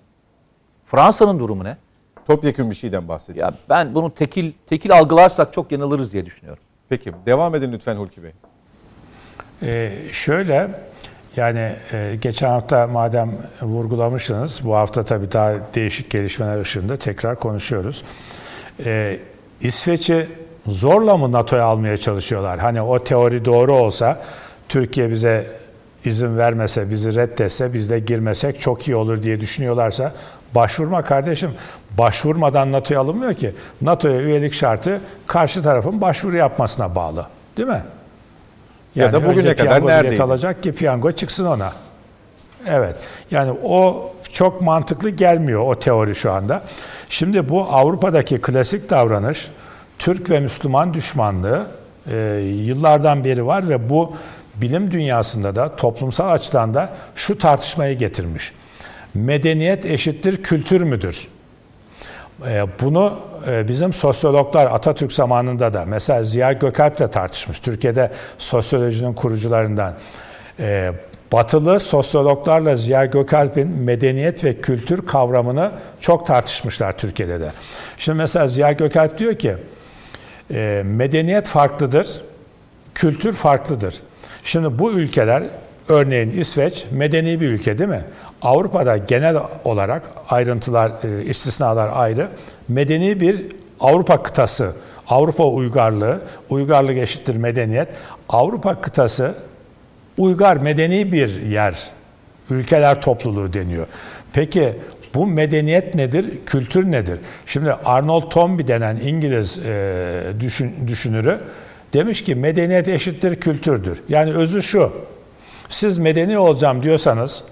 Fransa'nın 0.86 1.38
durumu 1.38 1.64
ne? 1.64 1.76
Topyekun 2.26 2.70
bir 2.70 2.74
şeyden 2.74 3.02
Ya 3.02 3.08
bahsediyoruz. 3.08 3.58
ben 3.68 3.94
bunu 3.94 4.14
tekil 4.14 4.52
tekil 4.66 4.98
algılarsak 4.98 5.52
çok 5.52 5.72
yanılırız 5.72 6.12
diye 6.12 6.26
düşünüyorum. 6.26 6.62
Peki 6.88 7.12
devam 7.26 7.54
edin 7.54 7.72
lütfen 7.72 7.96
Hulki 7.96 8.22
Bey. 8.22 8.30
Ee, 9.62 9.92
şöyle 10.12 10.70
yani 11.36 11.72
e, 11.92 12.16
geçen 12.20 12.48
hafta 12.48 12.86
madem 12.86 13.32
vurgulamışsınız 13.62 14.60
bu 14.64 14.74
hafta 14.74 15.04
tabii 15.04 15.32
daha 15.32 15.54
değişik 15.74 16.10
gelişmeler 16.10 16.60
ışığında 16.60 16.96
tekrar 16.96 17.38
konuşuyoruz. 17.40 18.04
Ee, 18.84 19.18
İsveç'i 19.60 20.28
zorla 20.68 21.16
mı 21.16 21.32
NATO'ya 21.32 21.64
almaya 21.64 21.96
çalışıyorlar? 21.96 22.58
Hani 22.58 22.82
o 22.82 23.04
teori 23.04 23.44
doğru 23.44 23.74
olsa 23.74 24.20
Türkiye 24.68 25.10
bize 25.10 25.46
izin 26.04 26.38
vermese, 26.38 26.90
bizi 26.90 27.14
reddetse, 27.14 27.74
biz 27.74 27.90
de 27.90 27.98
girmesek 27.98 28.60
çok 28.60 28.88
iyi 28.88 28.96
olur 28.96 29.22
diye 29.22 29.40
düşünüyorlarsa 29.40 30.12
başvurma 30.54 31.02
kardeşim. 31.02 31.50
Başvurmadan 31.98 32.72
NATO'ya 32.72 33.00
alınmıyor 33.00 33.34
ki. 33.34 33.54
NATO'ya 33.80 34.20
üyelik 34.20 34.54
şartı 34.54 35.00
karşı 35.26 35.62
tarafın 35.62 36.00
başvuru 36.00 36.36
yapmasına 36.36 36.94
bağlı. 36.94 37.26
Değil 37.56 37.68
mi? 37.68 37.82
Ya 38.94 39.12
da 39.12 39.24
bugüne 39.26 39.54
kadar 39.54 39.86
neredeydi? 39.86 40.22
alacak 40.22 40.62
ki 40.62 40.72
piyango 40.72 41.12
çıksın 41.12 41.46
ona. 41.46 41.72
Evet. 42.66 42.96
Yani 43.30 43.52
o 43.64 44.10
çok 44.32 44.60
mantıklı 44.60 45.10
gelmiyor 45.10 45.60
o 45.60 45.78
teori 45.78 46.14
şu 46.14 46.32
anda. 46.32 46.62
Şimdi 47.08 47.48
bu 47.48 47.62
Avrupa'daki 47.62 48.40
klasik 48.40 48.90
davranış 48.90 49.50
Türk 49.98 50.30
ve 50.30 50.40
Müslüman 50.40 50.94
düşmanlığı 50.94 51.66
e, 52.10 52.16
yıllardan 52.44 53.24
beri 53.24 53.46
var 53.46 53.68
ve 53.68 53.90
bu 53.90 54.16
bilim 54.54 54.90
dünyasında 54.90 55.54
da 55.54 55.76
toplumsal 55.76 56.32
açıdan 56.32 56.74
da 56.74 56.96
şu 57.14 57.38
tartışmayı 57.38 57.98
getirmiş. 57.98 58.52
Medeniyet 59.14 59.86
eşittir 59.86 60.42
kültür 60.42 60.80
müdür? 60.80 61.28
E, 62.46 62.66
Bunu 62.80 63.18
e, 63.48 63.68
bizim 63.68 63.92
sosyologlar 63.92 64.66
Atatürk 64.66 65.12
zamanında 65.12 65.74
da 65.74 65.84
mesela 65.84 66.24
Ziya 66.24 66.52
Gökalp 66.52 66.98
de 66.98 67.10
tartışmış. 67.10 67.58
Türkiye'de 67.58 68.10
sosyolojinin 68.38 69.12
kurucularından. 69.14 69.94
E, 70.60 70.92
Batılı 71.32 71.80
sosyologlarla 71.80 72.76
Ziya 72.76 73.04
Gökalp'in 73.04 73.68
medeniyet 73.68 74.44
ve 74.44 74.60
kültür 74.60 75.06
kavramını 75.06 75.70
çok 76.00 76.26
tartışmışlar 76.26 76.98
Türkiye'de 76.98 77.40
de. 77.40 77.50
Şimdi 77.98 78.18
mesela 78.18 78.48
Ziya 78.48 78.72
Gökalp 78.72 79.18
diyor 79.18 79.34
ki 79.34 79.56
e, 80.50 80.82
medeniyet 80.86 81.48
farklıdır, 81.48 82.22
kültür 82.94 83.32
farklıdır. 83.32 83.94
Şimdi 84.44 84.78
bu 84.78 84.92
ülkeler 84.92 85.44
örneğin 85.88 86.30
İsveç 86.30 86.86
medeni 86.90 87.40
bir 87.40 87.48
ülke 87.48 87.78
değil 87.78 87.90
mi? 87.90 88.04
Avrupa'da 88.42 88.96
genel 88.96 89.36
olarak 89.64 90.02
ayrıntılar, 90.30 90.92
e, 91.04 91.24
istisnalar 91.24 91.90
ayrı. 91.94 92.28
Medeni 92.68 93.20
bir 93.20 93.46
Avrupa 93.80 94.22
kıtası, 94.22 94.72
Avrupa 95.08 95.44
uygarlığı, 95.44 96.20
uygarlık 96.50 96.98
eşittir 96.98 97.36
medeniyet. 97.36 97.88
Avrupa 98.28 98.80
kıtası 98.80 99.34
uygar 100.18 100.56
medeni 100.56 101.12
bir 101.12 101.42
yer. 101.42 101.90
Ülkeler 102.50 103.00
topluluğu 103.00 103.52
deniyor. 103.52 103.86
Peki 104.32 104.76
bu 105.16 105.26
medeniyet 105.26 105.94
nedir? 105.94 106.26
Kültür 106.46 106.90
nedir? 106.90 107.18
Şimdi 107.46 107.72
Arnold 107.72 108.30
Toynbee 108.30 108.66
denen 108.66 108.96
İngiliz 108.96 109.58
e, 109.58 110.22
düşün, 110.40 110.74
düşünürü 110.86 111.40
demiş 111.92 112.24
ki 112.24 112.34
medeniyet 112.34 112.88
eşittir 112.88 113.36
kültürdür. 113.36 114.02
Yani 114.08 114.32
özü 114.32 114.62
şu. 114.62 114.92
Siz 115.68 115.98
medeni 115.98 116.38
olacağım 116.38 116.82
diyorsanız 116.82 117.42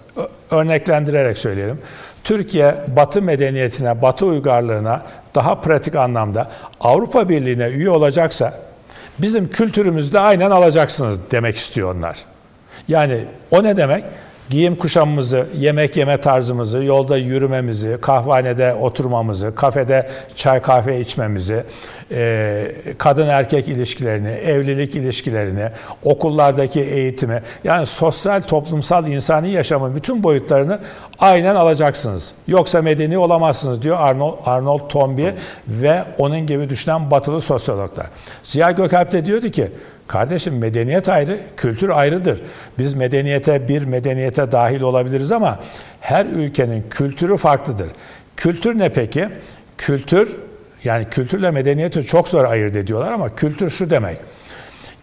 örneklendirerek 0.50 1.38
söyleyelim. 1.38 1.78
Türkiye 2.24 2.74
Batı 2.96 3.22
medeniyetine, 3.22 4.02
Batı 4.02 4.26
uygarlığına 4.26 5.02
daha 5.34 5.60
pratik 5.60 5.94
anlamda 5.94 6.50
Avrupa 6.80 7.28
Birliği'ne 7.28 7.66
üye 7.66 7.90
olacaksa 7.90 8.54
bizim 9.18 9.50
kültürümüzü 9.50 10.12
de 10.12 10.20
aynen 10.20 10.50
alacaksınız 10.50 11.18
demek 11.30 11.56
istiyor 11.56 11.94
onlar. 11.94 12.18
Yani 12.88 13.24
o 13.50 13.62
ne 13.62 13.76
demek? 13.76 14.04
Giyim 14.50 14.76
kuşamımızı, 14.76 15.46
yemek 15.58 15.96
yeme 15.96 16.16
tarzımızı, 16.20 16.84
yolda 16.84 17.16
yürümemizi, 17.16 17.98
kahvanede 18.00 18.74
oturmamızı, 18.74 19.54
kafede 19.54 20.08
çay 20.36 20.62
kahve 20.62 21.00
içmemizi, 21.00 21.64
e, 22.12 22.72
kadın 22.98 23.28
erkek 23.28 23.68
ilişkilerini, 23.68 24.28
evlilik 24.28 24.94
ilişkilerini, 24.94 25.68
okullardaki 26.02 26.80
eğitimi, 26.80 27.42
yani 27.64 27.86
sosyal, 27.86 28.40
toplumsal, 28.40 29.06
insani 29.06 29.50
yaşamın 29.50 29.96
bütün 29.96 30.22
boyutlarını 30.22 30.78
aynen 31.18 31.54
alacaksınız. 31.54 32.32
Yoksa 32.48 32.82
medeni 32.82 33.18
olamazsınız 33.18 33.82
diyor 33.82 33.96
Arnold, 34.00 34.38
Arnold 34.46 34.88
Toynbee 34.88 35.34
ve 35.68 36.04
onun 36.18 36.46
gibi 36.46 36.68
düşünen 36.68 37.10
batılı 37.10 37.40
sosyologlar. 37.40 38.06
Ziya 38.42 38.70
Gökalp 38.70 39.12
de 39.12 39.26
diyordu 39.26 39.48
ki, 39.48 39.70
Kardeşim 40.06 40.58
medeniyet 40.58 41.08
ayrı, 41.08 41.40
kültür 41.56 41.88
ayrıdır. 41.88 42.42
Biz 42.78 42.94
medeniyete 42.94 43.68
bir 43.68 43.84
medeniyete 43.84 44.52
dahil 44.52 44.80
olabiliriz 44.80 45.32
ama 45.32 45.60
her 46.00 46.26
ülkenin 46.26 46.84
kültürü 46.90 47.36
farklıdır. 47.36 47.88
Kültür 48.36 48.78
ne 48.78 48.88
peki? 48.88 49.28
Kültür 49.78 50.36
yani 50.84 51.06
kültürle 51.10 51.50
medeniyeti 51.50 52.04
çok 52.04 52.28
zor 52.28 52.44
ayırt 52.44 52.76
ediyorlar 52.76 53.12
ama 53.12 53.34
kültür 53.34 53.70
şu 53.70 53.90
demek. 53.90 54.18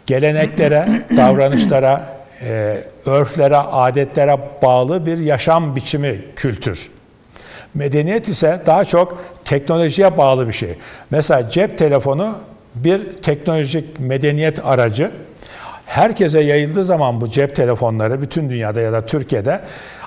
Geleneklere, 0.07 0.87
davranışlara, 1.17 2.21
e, 2.41 2.77
örflere, 3.05 3.57
adetlere 3.57 4.37
bağlı 4.61 5.05
bir 5.05 5.17
yaşam 5.17 5.75
biçimi 5.75 6.21
kültür. 6.35 6.89
Medeniyet 7.73 8.27
ise 8.27 8.61
daha 8.65 8.85
çok 8.85 9.23
teknolojiye 9.45 10.17
bağlı 10.17 10.47
bir 10.47 10.53
şey. 10.53 10.77
Mesela 11.09 11.49
cep 11.49 11.77
telefonu 11.77 12.37
bir 12.75 13.21
teknolojik 13.21 13.99
medeniyet 13.99 14.65
aracı. 14.65 15.11
Herkese 15.85 16.39
yayıldığı 16.39 16.83
zaman 16.83 17.21
bu 17.21 17.29
cep 17.29 17.55
telefonları 17.55 18.21
bütün 18.21 18.49
dünyada 18.49 18.81
ya 18.81 18.93
da 18.93 19.05
Türkiye'de 19.05 19.61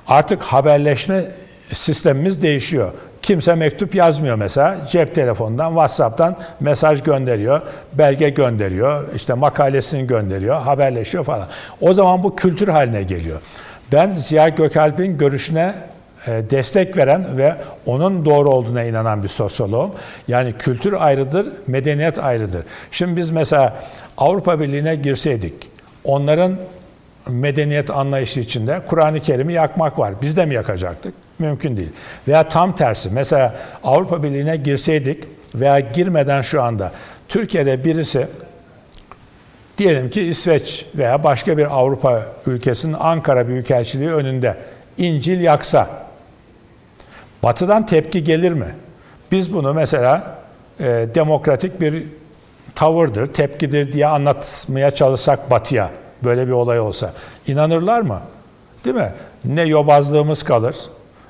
artık 0.08 0.42
haberleşme 0.42 1.24
sistemimiz 1.72 2.42
değişiyor. 2.42 2.92
Kimse 3.22 3.54
mektup 3.54 3.94
yazmıyor 3.94 4.36
mesela. 4.36 4.76
Cep 4.90 5.14
telefonundan, 5.14 5.68
WhatsApp'tan 5.68 6.36
mesaj 6.60 7.02
gönderiyor, 7.02 7.60
belge 7.92 8.28
gönderiyor, 8.28 9.14
işte 9.14 9.34
makalesini 9.34 10.06
gönderiyor, 10.06 10.60
haberleşiyor 10.60 11.24
falan. 11.24 11.48
O 11.80 11.94
zaman 11.94 12.22
bu 12.22 12.36
kültür 12.36 12.68
haline 12.68 13.02
geliyor. 13.02 13.40
Ben 13.92 14.16
Ziya 14.16 14.48
Gökalp'in 14.48 15.18
görüşüne 15.18 15.74
destek 16.26 16.96
veren 16.96 17.36
ve 17.36 17.54
onun 17.86 18.24
doğru 18.24 18.50
olduğuna 18.50 18.82
inanan 18.82 19.22
bir 19.22 19.28
sosyoloğum. 19.28 19.90
Yani 20.28 20.52
kültür 20.52 20.92
ayrıdır, 20.92 21.46
medeniyet 21.66 22.18
ayrıdır. 22.18 22.62
Şimdi 22.90 23.16
biz 23.16 23.30
mesela 23.30 23.76
Avrupa 24.16 24.60
Birliği'ne 24.60 24.96
girseydik, 24.96 25.54
onların 26.04 26.56
medeniyet 27.28 27.90
anlayışı 27.90 28.40
içinde 28.40 28.80
Kur'an-ı 28.86 29.20
Kerim'i 29.20 29.52
yakmak 29.52 29.98
var. 29.98 30.14
Biz 30.22 30.36
de 30.36 30.46
mi 30.46 30.54
yakacaktık? 30.54 31.14
Mümkün 31.38 31.76
değil. 31.76 31.92
Veya 32.28 32.48
tam 32.48 32.74
tersi. 32.74 33.10
Mesela 33.10 33.54
Avrupa 33.84 34.22
Birliği'ne 34.22 34.56
girseydik 34.56 35.24
veya 35.54 35.80
girmeden 35.80 36.42
şu 36.42 36.62
anda 36.62 36.92
Türkiye'de 37.28 37.84
birisi 37.84 38.26
diyelim 39.78 40.10
ki 40.10 40.22
İsveç 40.22 40.86
veya 40.94 41.24
başka 41.24 41.58
bir 41.58 41.76
Avrupa 41.78 42.26
ülkesinin 42.46 42.96
Ankara 43.00 43.48
Büyükelçiliği 43.48 44.10
önünde 44.10 44.56
İncil 44.98 45.40
yaksa 45.40 45.88
Batı'dan 47.44 47.86
tepki 47.86 48.24
gelir 48.24 48.52
mi? 48.52 48.74
Biz 49.32 49.54
bunu 49.54 49.74
mesela 49.74 50.38
e, 50.80 50.84
demokratik 51.14 51.80
bir 51.80 52.06
tavırdır, 52.74 53.26
tepkidir 53.26 53.92
diye 53.92 54.06
anlatmaya 54.06 54.90
çalışsak 54.90 55.50
Batı'ya 55.50 55.90
böyle 56.24 56.46
bir 56.46 56.52
olay 56.52 56.80
olsa 56.80 57.12
inanırlar 57.46 58.00
mı? 58.00 58.20
Değil 58.84 58.96
mi? 58.96 59.12
Ne 59.44 59.62
yobazlığımız 59.62 60.42
kalır, 60.42 60.76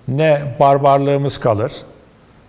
ne 0.08 0.42
barbarlığımız 0.60 1.40
kalır. 1.40 1.72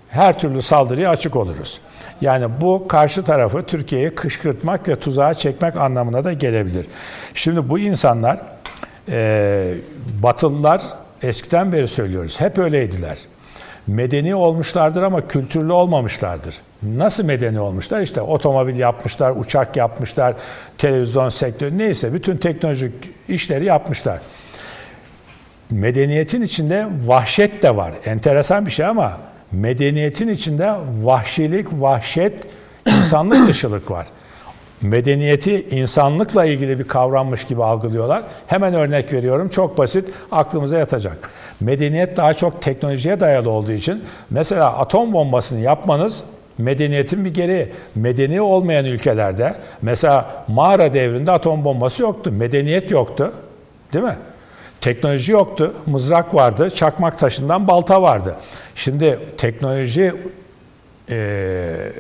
Her 0.10 0.40
türlü 0.40 0.62
saldırıya 0.62 1.10
açık 1.10 1.36
oluruz. 1.36 1.80
Yani 2.22 2.46
bu 2.62 2.88
karşı 2.88 3.24
tarafı 3.24 3.64
Türkiye'yi 3.64 4.16
kışkırtmak 4.16 4.88
ve 4.88 4.96
tuzağa 4.96 5.34
çekmek 5.34 5.78
anlamına 5.78 6.24
da 6.24 6.34
gelebilir. 6.34 6.86
Şimdi 7.34 7.70
bu 7.70 7.80
insanlar, 7.80 8.40
e, 9.10 9.74
Batılılar 10.24 10.82
eskiden 11.22 11.72
beri 11.72 11.88
söylüyoruz, 11.88 12.42
hep 12.42 12.58
öyleydiler 12.58 13.18
medeni 13.88 14.36
olmuşlardır 14.36 15.04
ama 15.04 15.28
kültürlü 15.28 15.72
olmamışlardır. 15.72 16.56
Nasıl 16.84 17.26
medeni 17.26 17.60
olmuşlar? 17.60 18.02
İşte 18.02 18.22
otomobil 18.22 18.80
yapmışlar, 18.80 19.34
uçak 19.36 19.76
yapmışlar, 19.78 20.36
televizyon 20.78 21.30
sektörü 21.30 21.78
neyse 21.78 22.14
bütün 22.14 22.38
teknolojik 22.38 22.94
işleri 23.28 23.66
yapmışlar. 23.66 24.20
Medeniyetin 25.70 26.42
içinde 26.42 26.88
vahşet 27.06 27.64
de 27.64 27.76
var. 27.76 27.92
Enteresan 28.06 28.66
bir 28.66 28.72
şey 28.72 28.86
ama 28.86 29.18
medeniyetin 29.52 30.28
içinde 30.28 30.74
vahşilik, 31.02 31.68
vahşet, 31.72 32.34
insanlık 32.86 33.48
dışılık 33.50 33.92
var 33.92 34.08
medeniyeti 34.82 35.68
insanlıkla 35.70 36.46
ilgili 36.46 36.80
bir 36.80 36.88
kavrammış 36.88 37.44
gibi 37.44 37.64
algılıyorlar. 37.64 38.24
Hemen 38.48 38.74
örnek 38.74 39.14
veriyorum. 39.14 39.50
Çok 39.50 39.78
basit. 39.78 40.10
Aklımıza 40.32 40.78
yatacak. 40.78 41.30
Medeniyet 41.60 42.18
daha 42.18 42.34
çok 42.34 42.62
teknolojiye 42.62 43.20
dayalı 43.20 43.50
olduğu 43.50 43.72
için 43.72 44.04
mesela 44.30 44.78
atom 44.78 45.14
bombasını 45.14 45.60
yapmanız 45.60 46.24
medeniyetin 46.58 47.26
bir 47.26 47.34
gereği. 47.34 47.72
Medeni 47.96 48.42
olmayan 48.42 48.86
ülkelerde 48.86 49.56
mesela 49.82 50.44
mağara 50.48 50.94
devrinde 50.94 51.32
atom 51.32 51.66
bombası 51.66 52.02
yoktu. 52.02 52.32
Medeniyet 52.32 52.92
yoktu. 52.92 53.34
Değil 53.94 54.06
mi? 54.06 54.18
Teknoloji 54.82 55.32
yoktu. 55.32 55.74
Mızrak 55.86 56.36
vardı. 56.36 56.70
Çakmak 56.70 57.20
taşından 57.20 57.68
balta 57.68 58.02
vardı. 58.02 58.36
Şimdi 58.76 59.20
teknoloji 59.38 60.14
e, 61.10 61.92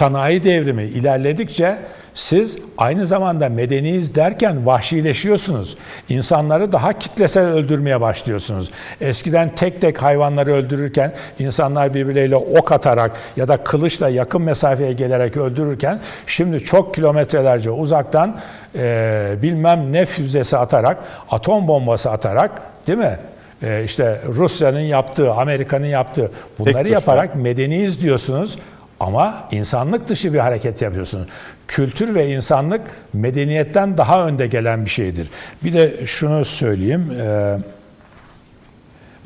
sanayi 0.00 0.42
devrimi 0.42 0.84
ilerledikçe 0.84 1.78
siz 2.14 2.58
aynı 2.78 3.06
zamanda 3.06 3.48
medeniyiz 3.48 4.14
derken 4.14 4.66
vahşileşiyorsunuz. 4.66 5.76
İnsanları 6.08 6.72
daha 6.72 6.92
kitlesel 6.92 7.46
öldürmeye 7.46 8.00
başlıyorsunuz. 8.00 8.70
Eskiden 9.00 9.54
tek 9.54 9.80
tek 9.80 10.02
hayvanları 10.02 10.54
öldürürken 10.54 11.12
insanlar 11.38 11.94
birbirleriyle 11.94 12.36
ok 12.36 12.72
atarak 12.72 13.12
ya 13.36 13.48
da 13.48 13.56
kılıçla 13.56 14.08
yakın 14.08 14.42
mesafeye 14.42 14.92
gelerek 14.92 15.36
öldürürken 15.36 16.00
şimdi 16.26 16.60
çok 16.60 16.94
kilometrelerce 16.94 17.70
uzaktan 17.70 18.36
e, 18.74 19.34
bilmem 19.42 19.92
ne 19.92 20.06
füzesi 20.06 20.56
atarak, 20.56 20.98
atom 21.30 21.68
bombası 21.68 22.10
atarak 22.10 22.62
değil 22.86 22.98
mi? 22.98 23.18
E, 23.62 23.84
işte 23.84 24.20
Rusya'nın 24.28 24.80
yaptığı, 24.80 25.32
Amerika'nın 25.32 25.86
yaptığı 25.86 26.30
bunları 26.58 26.88
yaparak 26.88 27.36
medeniyiz 27.36 28.02
diyorsunuz. 28.02 28.58
Ama 29.00 29.48
insanlık 29.50 30.08
dışı 30.08 30.32
bir 30.32 30.38
hareket 30.38 30.82
yapıyorsunuz. 30.82 31.28
Kültür 31.68 32.14
ve 32.14 32.28
insanlık 32.28 32.80
medeniyetten 33.12 33.98
daha 33.98 34.26
önde 34.26 34.46
gelen 34.46 34.84
bir 34.84 34.90
şeydir. 34.90 35.30
Bir 35.64 35.72
de 35.72 36.06
şunu 36.06 36.44
söyleyeyim. 36.44 37.10
E, 37.20 37.58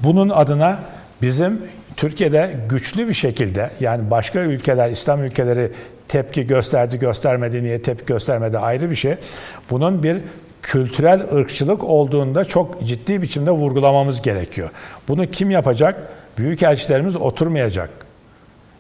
bunun 0.03 0.29
adına 0.29 0.79
bizim 1.23 1.63
Türkiye'de 1.97 2.57
güçlü 2.69 3.09
bir 3.09 3.15
şekilde 3.15 3.71
yani 3.81 4.11
başka 4.11 4.41
ülkeler, 4.41 4.91
İslam 4.91 5.25
ülkeleri 5.25 5.73
tepki 6.09 6.47
gösterdi, 6.47 6.99
göstermedi, 6.99 7.63
niye 7.63 7.83
tepki 7.83 8.07
göstermedi 8.07 8.59
ayrı 8.59 8.91
bir 8.91 8.95
şey. 8.95 9.15
Bunun 9.71 10.03
bir 10.03 10.19
kültürel 10.63 11.35
ırkçılık 11.35 11.85
olduğunda 11.85 12.45
çok 12.45 12.85
ciddi 12.85 13.23
biçimde 13.23 13.51
vurgulamamız 13.51 14.23
gerekiyor. 14.23 14.71
Bunu 15.09 15.31
kim 15.31 15.51
yapacak? 15.51 15.97
Büyükelçilerimiz 16.39 17.17
oturmayacak 17.17 18.04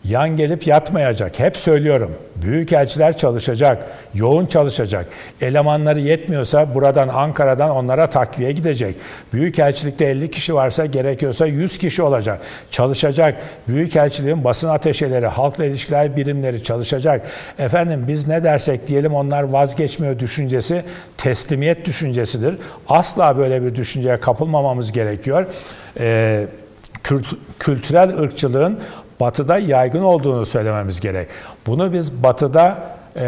yan 0.04 0.36
gelip 0.36 0.66
yatmayacak. 0.66 1.38
Hep 1.38 1.56
söylüyorum. 1.56 2.14
Büyükelçiler 2.36 3.16
çalışacak, 3.16 3.86
yoğun 4.14 4.46
çalışacak. 4.46 5.06
Elemanları 5.40 6.00
yetmiyorsa 6.00 6.74
buradan 6.74 7.08
Ankara'dan 7.08 7.70
onlara 7.70 8.10
takviye 8.10 8.52
gidecek. 8.52 8.96
Büyükelçilikte 9.32 10.04
50 10.04 10.30
kişi 10.30 10.54
varsa 10.54 10.86
gerekiyorsa 10.86 11.46
100 11.46 11.78
kişi 11.78 12.02
olacak. 12.02 12.40
Çalışacak. 12.70 13.36
Büyükelçiliğin 13.68 14.44
basın 14.44 14.68
ateşeleri, 14.68 15.26
halkla 15.26 15.64
ilişkiler 15.64 16.16
birimleri 16.16 16.62
çalışacak. 16.62 17.26
Efendim 17.58 18.04
biz 18.08 18.28
ne 18.28 18.44
dersek 18.44 18.88
diyelim 18.88 19.14
onlar 19.14 19.42
vazgeçmiyor 19.42 20.18
düşüncesi 20.18 20.84
teslimiyet 21.16 21.84
düşüncesidir. 21.84 22.58
Asla 22.88 23.38
böyle 23.38 23.62
bir 23.62 23.74
düşünceye 23.74 24.20
kapılmamamız 24.20 24.92
gerekiyor. 24.92 25.46
Ee, 26.00 26.46
kültürel 27.58 28.18
ırkçılığın 28.18 28.78
batıda 29.24 29.58
yaygın 29.58 30.02
olduğunu 30.02 30.46
söylememiz 30.46 31.00
gerek. 31.00 31.28
Bunu 31.66 31.92
biz 31.92 32.22
batıda 32.22 32.78
e, 33.16 33.24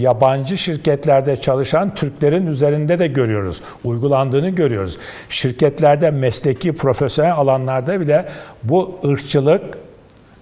yabancı 0.00 0.58
şirketlerde 0.58 1.40
çalışan 1.40 1.94
Türklerin 1.94 2.46
üzerinde 2.46 2.98
de 2.98 3.06
görüyoruz. 3.06 3.62
Uygulandığını 3.84 4.48
görüyoruz. 4.48 4.98
Şirketlerde 5.28 6.10
mesleki, 6.10 6.72
profesyonel 6.72 7.32
alanlarda 7.32 8.00
bile 8.00 8.28
bu 8.64 9.00
ırkçılık 9.06 9.78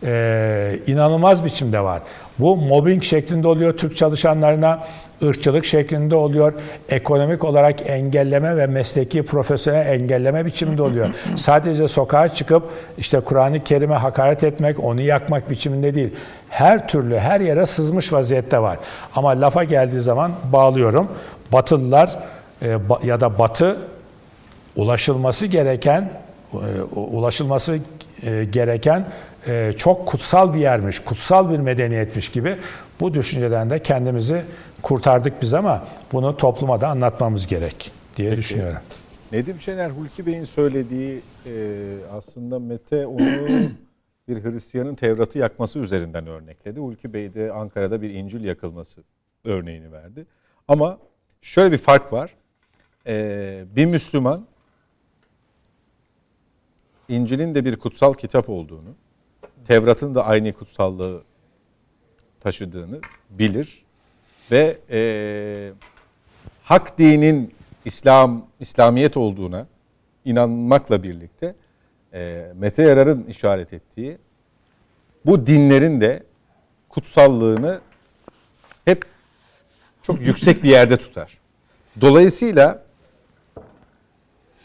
e, 0.02 0.78
inanılmaz 0.86 1.44
biçimde 1.44 1.80
var. 1.80 2.02
Bu 2.38 2.56
mobbing 2.56 3.02
şeklinde 3.02 3.48
oluyor 3.48 3.76
Türk 3.76 3.96
çalışanlarına, 3.96 4.84
ırkçılık 5.24 5.64
şeklinde 5.64 6.14
oluyor, 6.14 6.52
ekonomik 6.88 7.44
olarak 7.44 7.90
engelleme 7.90 8.56
ve 8.56 8.66
mesleki 8.66 9.22
profesyonel 9.22 9.86
engelleme 9.86 10.46
biçiminde 10.46 10.82
oluyor. 10.82 11.08
Sadece 11.36 11.88
sokağa 11.88 12.28
çıkıp 12.28 12.62
işte 12.98 13.20
Kur'an-ı 13.20 13.60
Kerim'e 13.60 13.94
hakaret 13.94 14.44
etmek, 14.44 14.84
onu 14.84 15.00
yakmak 15.00 15.50
biçiminde 15.50 15.94
değil. 15.94 16.10
Her 16.48 16.88
türlü 16.88 17.18
her 17.18 17.40
yere 17.40 17.66
sızmış 17.66 18.12
vaziyette 18.12 18.58
var. 18.58 18.78
Ama 19.14 19.40
lafa 19.40 19.64
geldiği 19.64 20.00
zaman 20.00 20.32
bağlıyorum. 20.52 21.08
Batılılar 21.52 22.18
e, 22.62 22.78
ya 23.04 23.20
da 23.20 23.38
Batı 23.38 23.76
ulaşılması 24.76 25.46
gereken 25.46 26.10
e, 26.52 26.56
ulaşılması 26.96 27.78
e, 29.46 29.72
çok 29.76 30.08
kutsal 30.08 30.54
bir 30.54 30.58
yermiş, 30.58 30.98
kutsal 30.98 31.50
bir 31.50 31.58
medeniyetmiş 31.58 32.28
gibi 32.30 32.56
bu 33.00 33.14
düşünceden 33.14 33.70
de 33.70 33.78
kendimizi 33.78 34.44
kurtardık 34.82 35.42
biz 35.42 35.54
ama 35.54 35.86
bunu 36.12 36.36
topluma 36.36 36.80
da 36.80 36.88
anlatmamız 36.88 37.46
gerek 37.46 37.90
diye 38.16 38.30
Peki. 38.30 38.40
düşünüyorum. 38.40 38.80
Nedim 39.32 39.60
Şener, 39.60 39.90
Hulki 39.90 40.26
Bey'in 40.26 40.44
söylediği 40.44 41.20
e, 41.46 41.82
aslında 42.12 42.58
Mete 42.58 43.06
onu 43.06 43.20
bir 44.28 44.44
Hristiyanın 44.44 44.94
Tevrat'ı 44.94 45.38
yakması 45.38 45.78
üzerinden 45.78 46.26
örnekledi. 46.26 46.80
Hulki 46.80 47.12
Bey 47.12 47.34
de 47.34 47.52
Ankara'da 47.52 48.02
bir 48.02 48.10
İncil 48.10 48.44
yakılması 48.44 49.02
örneğini 49.44 49.92
verdi. 49.92 50.26
Ama 50.68 50.98
şöyle 51.42 51.72
bir 51.72 51.78
fark 51.78 52.12
var. 52.12 52.34
E, 53.06 53.64
bir 53.76 53.86
Müslüman 53.86 54.46
İncil'in 57.08 57.54
de 57.54 57.64
bir 57.64 57.76
kutsal 57.76 58.14
kitap 58.14 58.48
olduğunu, 58.48 58.94
Tevrat'ın 59.66 60.14
da 60.14 60.26
aynı 60.26 60.52
kutsallığı 60.52 61.22
taşıdığını 62.40 63.00
bilir 63.30 63.84
ve 64.50 64.76
e, 64.90 65.00
hak 66.62 66.98
dinin 66.98 67.54
İslam 67.84 68.46
İslamiyet 68.60 69.16
olduğuna 69.16 69.66
inanmakla 70.24 71.02
birlikte 71.02 71.54
e, 72.14 72.52
Mete 72.56 72.82
Yarar'ın 72.82 73.24
işaret 73.24 73.72
ettiği 73.72 74.18
bu 75.26 75.46
dinlerin 75.46 76.00
de 76.00 76.22
kutsallığını 76.88 77.80
hep 78.84 79.04
çok 80.02 80.20
yüksek 80.20 80.62
bir 80.62 80.68
yerde 80.68 80.96
tutar. 80.96 81.38
Dolayısıyla 82.00 82.82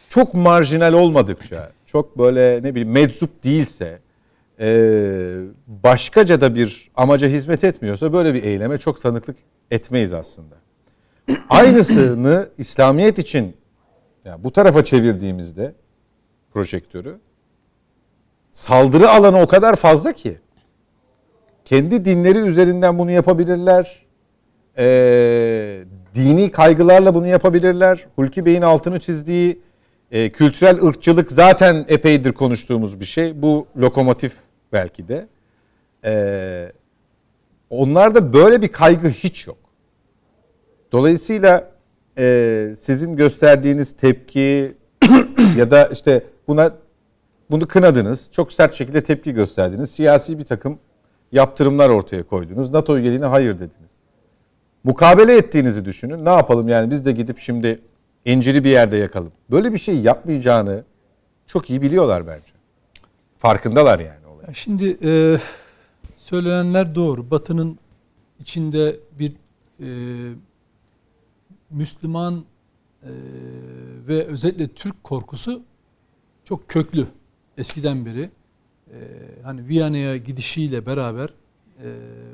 çok 0.09 0.33
marjinal 0.33 0.93
olmadıkça, 0.93 1.71
çok 1.85 2.17
böyle 2.17 2.63
ne 2.63 2.75
bileyim 2.75 2.91
meczup 2.91 3.43
değilse, 3.43 3.99
e, 4.61 4.67
başkaca 5.67 6.41
da 6.41 6.55
bir 6.55 6.91
amaca 6.95 7.27
hizmet 7.27 7.63
etmiyorsa 7.63 8.13
böyle 8.13 8.33
bir 8.33 8.43
eyleme 8.43 8.77
çok 8.77 9.01
tanıklık 9.01 9.37
etmeyiz 9.71 10.13
aslında. 10.13 10.55
Aynısını 11.49 12.49
İslamiyet 12.57 13.19
için 13.19 13.57
yani 14.25 14.43
bu 14.43 14.51
tarafa 14.51 14.83
çevirdiğimizde 14.83 15.73
projektörü 16.53 17.19
saldırı 18.51 19.09
alanı 19.09 19.41
o 19.41 19.47
kadar 19.47 19.75
fazla 19.75 20.11
ki 20.11 20.37
kendi 21.65 22.05
dinleri 22.05 22.37
üzerinden 22.37 22.99
bunu 22.99 23.11
yapabilirler. 23.11 24.05
E, 24.77 25.83
dini 26.15 26.51
kaygılarla 26.51 27.15
bunu 27.15 27.27
yapabilirler. 27.27 28.07
Hulki 28.15 28.45
Bey'in 28.45 28.61
altını 28.61 28.99
çizdiği 28.99 29.61
e, 30.11 30.29
kültürel 30.29 30.83
ırkçılık 30.83 31.31
zaten 31.31 31.85
epeydir 31.87 32.31
konuştuğumuz 32.31 32.99
bir 32.99 33.05
şey. 33.05 33.41
Bu 33.41 33.67
lokomotif 33.77 34.33
belki 34.73 35.07
de. 35.07 35.27
E, 36.05 36.71
onlarda 37.69 38.33
böyle 38.33 38.61
bir 38.61 38.67
kaygı 38.67 39.09
hiç 39.09 39.47
yok. 39.47 39.57
Dolayısıyla 40.91 41.71
e, 42.17 42.75
sizin 42.79 43.15
gösterdiğiniz 43.15 43.97
tepki 43.97 44.77
ya 45.57 45.71
da 45.71 45.85
işte 45.85 46.23
buna 46.47 46.73
bunu 47.51 47.67
kınadınız. 47.67 48.29
Çok 48.31 48.53
sert 48.53 48.75
şekilde 48.75 49.03
tepki 49.03 49.33
gösterdiniz. 49.33 49.91
Siyasi 49.91 50.39
bir 50.39 50.45
takım 50.45 50.79
yaptırımlar 51.31 51.89
ortaya 51.89 52.23
koydunuz. 52.23 52.69
NATO 52.69 52.97
üyeliğine 52.97 53.25
hayır 53.25 53.55
dediniz. 53.55 53.91
Mukabele 54.83 55.37
ettiğinizi 55.37 55.85
düşünün. 55.85 56.25
Ne 56.25 56.29
yapalım 56.29 56.67
yani 56.67 56.91
biz 56.91 57.05
de 57.05 57.11
gidip 57.11 57.37
şimdi 57.37 57.79
inciri 58.25 58.63
bir 58.63 58.69
yerde 58.69 58.97
yakalım. 58.97 59.31
Böyle 59.51 59.73
bir 59.73 59.77
şey 59.77 59.99
yapmayacağını 59.99 60.83
çok 61.47 61.69
iyi 61.69 61.81
biliyorlar 61.81 62.27
bence. 62.27 62.53
Farkındalar 63.37 63.99
yani. 63.99 64.20
Şimdi 64.53 64.97
e, 65.03 65.37
söylenenler 66.17 66.95
doğru. 66.95 67.31
Batı'nın 67.31 67.77
içinde 68.39 68.99
bir 69.19 69.33
e, 69.79 69.87
Müslüman 71.69 72.45
e, 73.03 73.09
ve 74.07 74.23
özellikle 74.23 74.67
Türk 74.67 75.03
korkusu 75.03 75.61
çok 76.45 76.69
köklü. 76.69 77.05
Eskiden 77.57 78.05
beri 78.05 78.29
e, 78.91 78.97
hani 79.43 79.67
Viyana'ya 79.67 80.17
gidişiyle 80.17 80.85
beraber 80.85 81.29
e, 81.83 81.87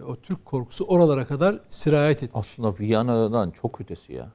o 0.07 0.15
Türk 0.15 0.45
korkusu 0.45 0.85
oralara 0.85 1.27
kadar 1.27 1.59
sirayet 1.69 2.23
etti. 2.23 2.31
Aslında 2.33 2.73
Viyana'dan 2.79 3.51
çok 3.51 3.81
ötesi 3.81 4.13
ya. 4.13 4.31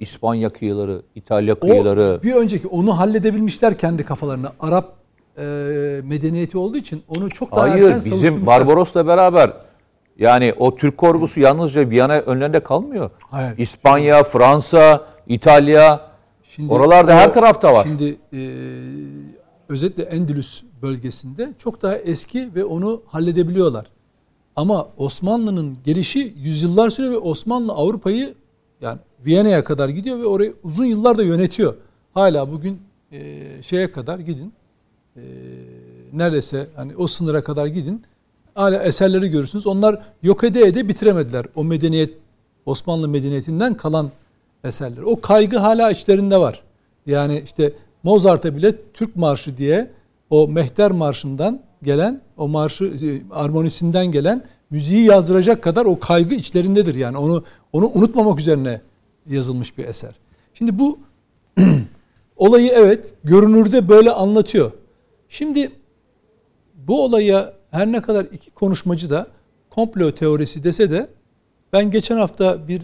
İspanya 0.00 0.50
kıyıları, 0.50 1.02
İtalya 1.14 1.60
kıyıları. 1.60 2.18
O, 2.20 2.22
bir 2.22 2.34
önceki 2.34 2.68
onu 2.68 2.98
halledebilmişler 2.98 3.78
kendi 3.78 4.04
kafalarına. 4.04 4.52
Arap 4.60 4.99
e, 5.40 6.00
medeniyeti 6.04 6.58
olduğu 6.58 6.76
için 6.76 7.02
onu 7.08 7.30
çok 7.30 7.52
daha 7.52 7.60
Hayır, 7.62 7.90
erken 7.90 8.12
bizim 8.12 8.46
Barbaros'la 8.46 9.06
beraber 9.06 9.52
yani 10.18 10.54
o 10.58 10.76
Türk 10.76 10.98
korkusu 10.98 11.40
yalnızca 11.40 11.90
Viyana 11.90 12.14
önlerinde 12.14 12.60
kalmıyor. 12.60 13.10
Hayır. 13.30 13.58
İspanya, 13.58 14.24
Fransa, 14.24 15.06
İtalya 15.26 16.00
şimdi, 16.42 16.72
oralarda 16.72 17.12
o, 17.12 17.14
her 17.14 17.34
tarafta 17.34 17.72
var. 17.72 17.86
Şimdi 17.88 18.16
e, 18.32 18.40
özellikle 19.68 20.02
Endülüs 20.02 20.62
bölgesinde 20.82 21.52
çok 21.58 21.82
daha 21.82 21.96
eski 21.96 22.54
ve 22.54 22.64
onu 22.64 23.02
halledebiliyorlar. 23.06 23.86
Ama 24.56 24.88
Osmanlı'nın 24.96 25.78
gelişi 25.84 26.34
yüzyıllar 26.36 26.90
sürüyor 26.90 27.12
ve 27.12 27.18
Osmanlı 27.18 27.72
Avrupa'yı 27.72 28.34
yani 28.80 28.98
Viyana'ya 29.26 29.64
kadar 29.64 29.88
gidiyor 29.88 30.18
ve 30.18 30.26
orayı 30.26 30.54
uzun 30.62 30.84
yıllar 30.84 31.18
da 31.18 31.22
yönetiyor. 31.22 31.74
Hala 32.14 32.52
bugün 32.52 32.82
e, 33.12 33.46
şeye 33.62 33.92
kadar 33.92 34.18
gidin. 34.18 34.52
E, 35.16 35.22
neredeyse 36.12 36.66
hani 36.76 36.96
o 36.96 37.06
sınıra 37.06 37.44
kadar 37.44 37.66
gidin. 37.66 38.02
Hala 38.54 38.82
eserleri 38.82 39.28
görürsünüz. 39.28 39.66
Onlar 39.66 40.02
yok 40.22 40.44
ede 40.44 40.60
ede 40.60 40.88
bitiremediler. 40.88 41.46
O 41.54 41.64
medeniyet 41.64 42.14
Osmanlı 42.66 43.08
medeniyetinden 43.08 43.74
kalan 43.74 44.10
eserler. 44.64 45.02
O 45.02 45.20
kaygı 45.20 45.58
hala 45.58 45.90
içlerinde 45.90 46.36
var. 46.38 46.62
Yani 47.06 47.42
işte 47.44 47.72
Mozart'a 48.02 48.56
bile 48.56 48.72
Türk 48.94 49.16
Marşı 49.16 49.56
diye 49.56 49.90
o 50.30 50.48
Mehter 50.48 50.90
Marşı'ndan 50.90 51.60
gelen, 51.82 52.20
o 52.36 52.48
marşı 52.48 52.84
e, 52.84 53.34
armonisinden 53.34 54.12
gelen 54.12 54.44
müziği 54.70 55.04
yazdıracak 55.04 55.62
kadar 55.62 55.86
o 55.86 55.98
kaygı 55.98 56.34
içlerindedir. 56.34 56.94
Yani 56.94 57.18
onu 57.18 57.44
onu 57.72 57.90
unutmamak 57.94 58.40
üzerine 58.40 58.80
yazılmış 59.26 59.78
bir 59.78 59.84
eser. 59.84 60.14
Şimdi 60.54 60.78
bu 60.78 60.98
olayı 62.36 62.72
evet 62.74 63.14
görünürde 63.24 63.88
böyle 63.88 64.10
anlatıyor. 64.10 64.72
Şimdi 65.30 65.70
bu 66.74 67.04
olaya 67.04 67.52
her 67.70 67.92
ne 67.92 68.02
kadar 68.02 68.24
iki 68.32 68.50
konuşmacı 68.50 69.10
da 69.10 69.26
komplo 69.70 70.12
teorisi 70.12 70.64
dese 70.64 70.90
de 70.90 71.08
ben 71.72 71.90
geçen 71.90 72.16
hafta 72.16 72.68
bir 72.68 72.82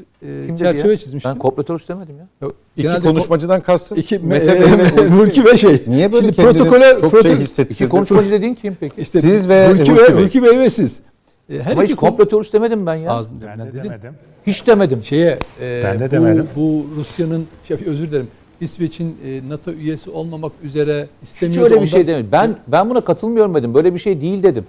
e, 0.52 0.58
çerçeve 0.58 0.90
ya? 0.90 0.96
çizmiştim. 0.96 1.32
Ben 1.32 1.38
komplo 1.38 1.62
teorisi 1.62 1.88
demedim 1.88 2.16
ya. 2.18 2.28
Yok, 2.42 2.54
iki 2.76 3.00
konuşmacıdan 3.00 3.60
kastın 3.60 3.96
iki, 3.96 4.18
Mete 4.18 4.52
e, 4.52 4.60
Bey 4.60 4.62
ve 4.96 5.08
Hulki 5.10 5.44
Bey 5.44 5.56
şey. 5.56 5.82
Niye 5.86 6.12
böyle 6.12 6.26
Şimdi 6.26 6.42
protokole 6.42 6.98
çok 7.00 7.10
proto 7.10 7.28
şey 7.28 7.36
hissettirdin? 7.36 7.74
İki 7.74 7.88
konuşmacı 7.88 8.30
dediğin 8.30 8.54
kim 8.54 8.76
peki? 8.80 9.00
İşte 9.00 9.20
siz 9.20 9.48
ve 9.48 9.68
Hulki, 9.68 9.92
Hulki, 9.92 10.14
Bey, 10.14 10.24
Hulki 10.24 10.42
Bey 10.42 10.58
ve 10.58 10.70
siz. 10.70 11.02
E, 11.50 11.62
her 11.62 11.72
Ama 11.72 11.82
hiç 11.82 11.94
komplo 11.94 12.28
teorisi 12.28 12.52
demedim 12.52 12.86
ben 12.86 12.94
ya. 12.94 13.10
Ağzını 13.10 13.42
ben 13.46 13.58
de 13.58 13.72
demedim. 13.72 14.12
Hiç 14.46 14.66
demedim. 14.66 15.04
Şeye, 15.04 15.38
e, 15.60 15.82
ben 15.84 16.00
de 16.00 16.06
bu, 16.06 16.10
demedim. 16.10 16.48
Bu 16.56 16.86
Rusya'nın, 16.96 17.46
şey, 17.68 17.76
özür 17.86 18.10
dilerim, 18.10 18.28
İsveç'in 18.60 19.16
e, 19.26 19.48
NATO 19.48 19.70
üyesi 19.70 20.10
olmamak 20.10 20.52
üzere 20.62 21.06
istemiyor. 21.22 21.64
Hiç 21.66 21.72
öyle 21.72 21.82
bir 21.82 21.86
şey 21.86 22.06
demedim. 22.06 22.28
Ben 22.32 22.56
ben 22.68 22.90
buna 22.90 23.00
katılmıyorum 23.00 23.54
dedim. 23.54 23.74
Böyle 23.74 23.94
bir 23.94 23.98
şey 23.98 24.20
değil 24.20 24.42
dedim. 24.42 24.64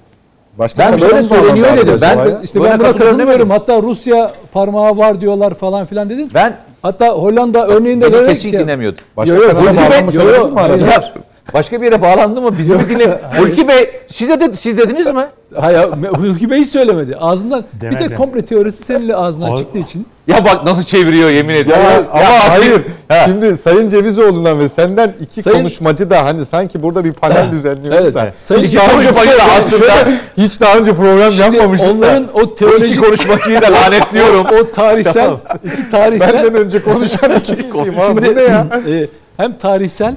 Başka 0.59 0.79
ben 0.79 1.01
böyle 1.01 1.23
söyleniyor 1.23 1.77
dedim. 1.77 1.97
Ben 2.01 2.39
işte 2.43 2.63
ben 2.63 2.79
buna 2.79 2.93
katılmıyorum. 2.93 3.49
Hatta 3.49 3.81
Rusya 3.81 4.31
parmağı 4.53 4.97
var 4.97 5.21
diyorlar 5.21 5.53
falan 5.53 5.85
filan 5.85 6.09
dedin. 6.09 6.31
Ben 6.33 6.57
hatta 6.81 7.09
Hollanda 7.09 7.67
örneğinde 7.67 8.13
de 8.13 8.25
kesin 8.25 8.51
dinlemiyordum. 8.51 9.03
Başka 9.17 9.35
yo, 9.35 9.41
yo, 9.41 9.49
kanala 9.49 9.75
bağlanmış 9.75 10.15
olabilir 10.15 10.51
mi 10.51 10.59
arada? 10.59 11.13
Başka 11.53 11.81
bir 11.81 11.85
yere 11.85 12.01
bağlandı 12.01 12.41
mı? 12.41 12.57
Bizim 12.57 12.89
dinle. 12.89 13.21
Hulki 13.37 13.67
Bey 13.67 13.91
siz, 14.07 14.29
de, 14.29 14.53
siz 14.53 14.77
dediniz 14.77 15.13
mi? 15.13 15.25
Hayır 15.55 15.79
Hulki 16.15 16.49
Bey 16.49 16.59
hiç 16.59 16.67
söylemedi. 16.67 17.15
Ağzından 17.15 17.65
Demedim. 17.81 18.05
bir 18.05 18.09
de 18.09 18.15
komple 18.15 18.45
teorisi 18.45 18.83
seninle 18.83 19.15
ağzından 19.15 19.51
o, 19.51 19.57
çıktığı 19.57 19.77
için. 19.77 20.07
Ya 20.27 20.45
bak 20.45 20.63
nasıl 20.65 20.83
çeviriyor 20.83 21.29
yemin 21.29 21.53
ediyorum. 21.53 21.83
Ya, 21.83 21.91
ya, 21.91 22.03
ama 22.11 22.21
ya, 22.21 22.49
hayır. 22.49 22.81
Ha. 23.07 23.15
Şimdi 23.25 23.57
Sayın 23.57 23.89
Cevizoğlu'ndan 23.89 24.59
ve 24.59 24.69
senden 24.69 25.13
iki 25.21 25.41
Sayın... 25.41 25.57
konuşmacı 25.57 26.09
da 26.09 26.25
hani 26.25 26.45
sanki 26.45 26.83
burada 26.83 27.05
bir 27.05 27.11
panel 27.11 27.51
düzenliyoruz 27.51 28.01
evet. 28.01 28.15
da. 28.15 28.31
Sayın 28.37 28.63
hiç 28.63 28.75
daha 28.75 28.99
önce 28.99 29.15
da 29.15 29.43
aslında 29.57 30.07
hiç 30.37 30.61
daha 30.61 30.77
önce 30.77 30.95
program 30.95 31.31
Şimdi 31.31 31.55
yapmamışız. 31.57 31.89
Onların 31.89 32.27
da. 32.27 32.31
o 32.33 32.55
teolojik 32.55 33.03
konuşmacıyı 33.05 33.61
da 33.61 33.73
lanetliyorum. 33.73 34.45
o 34.45 34.71
tarihsel 34.71 35.13
tamam. 35.13 35.39
iki 35.63 35.89
tarihsel 35.91 36.33
benden 36.33 36.55
önce 36.55 36.83
konuşan 36.83 37.35
iki 37.35 37.55
kişiyim. 37.55 37.95
Şimdi 38.05 38.35
ne 38.35 38.41
ya? 38.41 38.67
E, 38.89 39.07
hem 39.37 39.57
tarihsel 39.57 40.13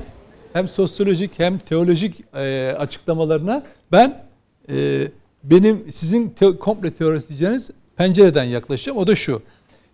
hem 0.53 0.69
sosyolojik 0.69 1.39
hem 1.39 1.59
teolojik 1.59 2.35
e, 2.35 2.75
açıklamalarına 2.79 3.63
ben 3.93 4.25
e, 4.69 5.09
benim 5.45 5.93
sizin 5.93 6.29
te- 6.29 6.57
komple 6.57 6.91
teorisi 6.91 7.29
diyeceğiniz 7.29 7.71
pencereden 7.97 8.45
yaklaşacağım. 8.45 8.99
O 8.99 9.07
da 9.07 9.15
şu. 9.15 9.43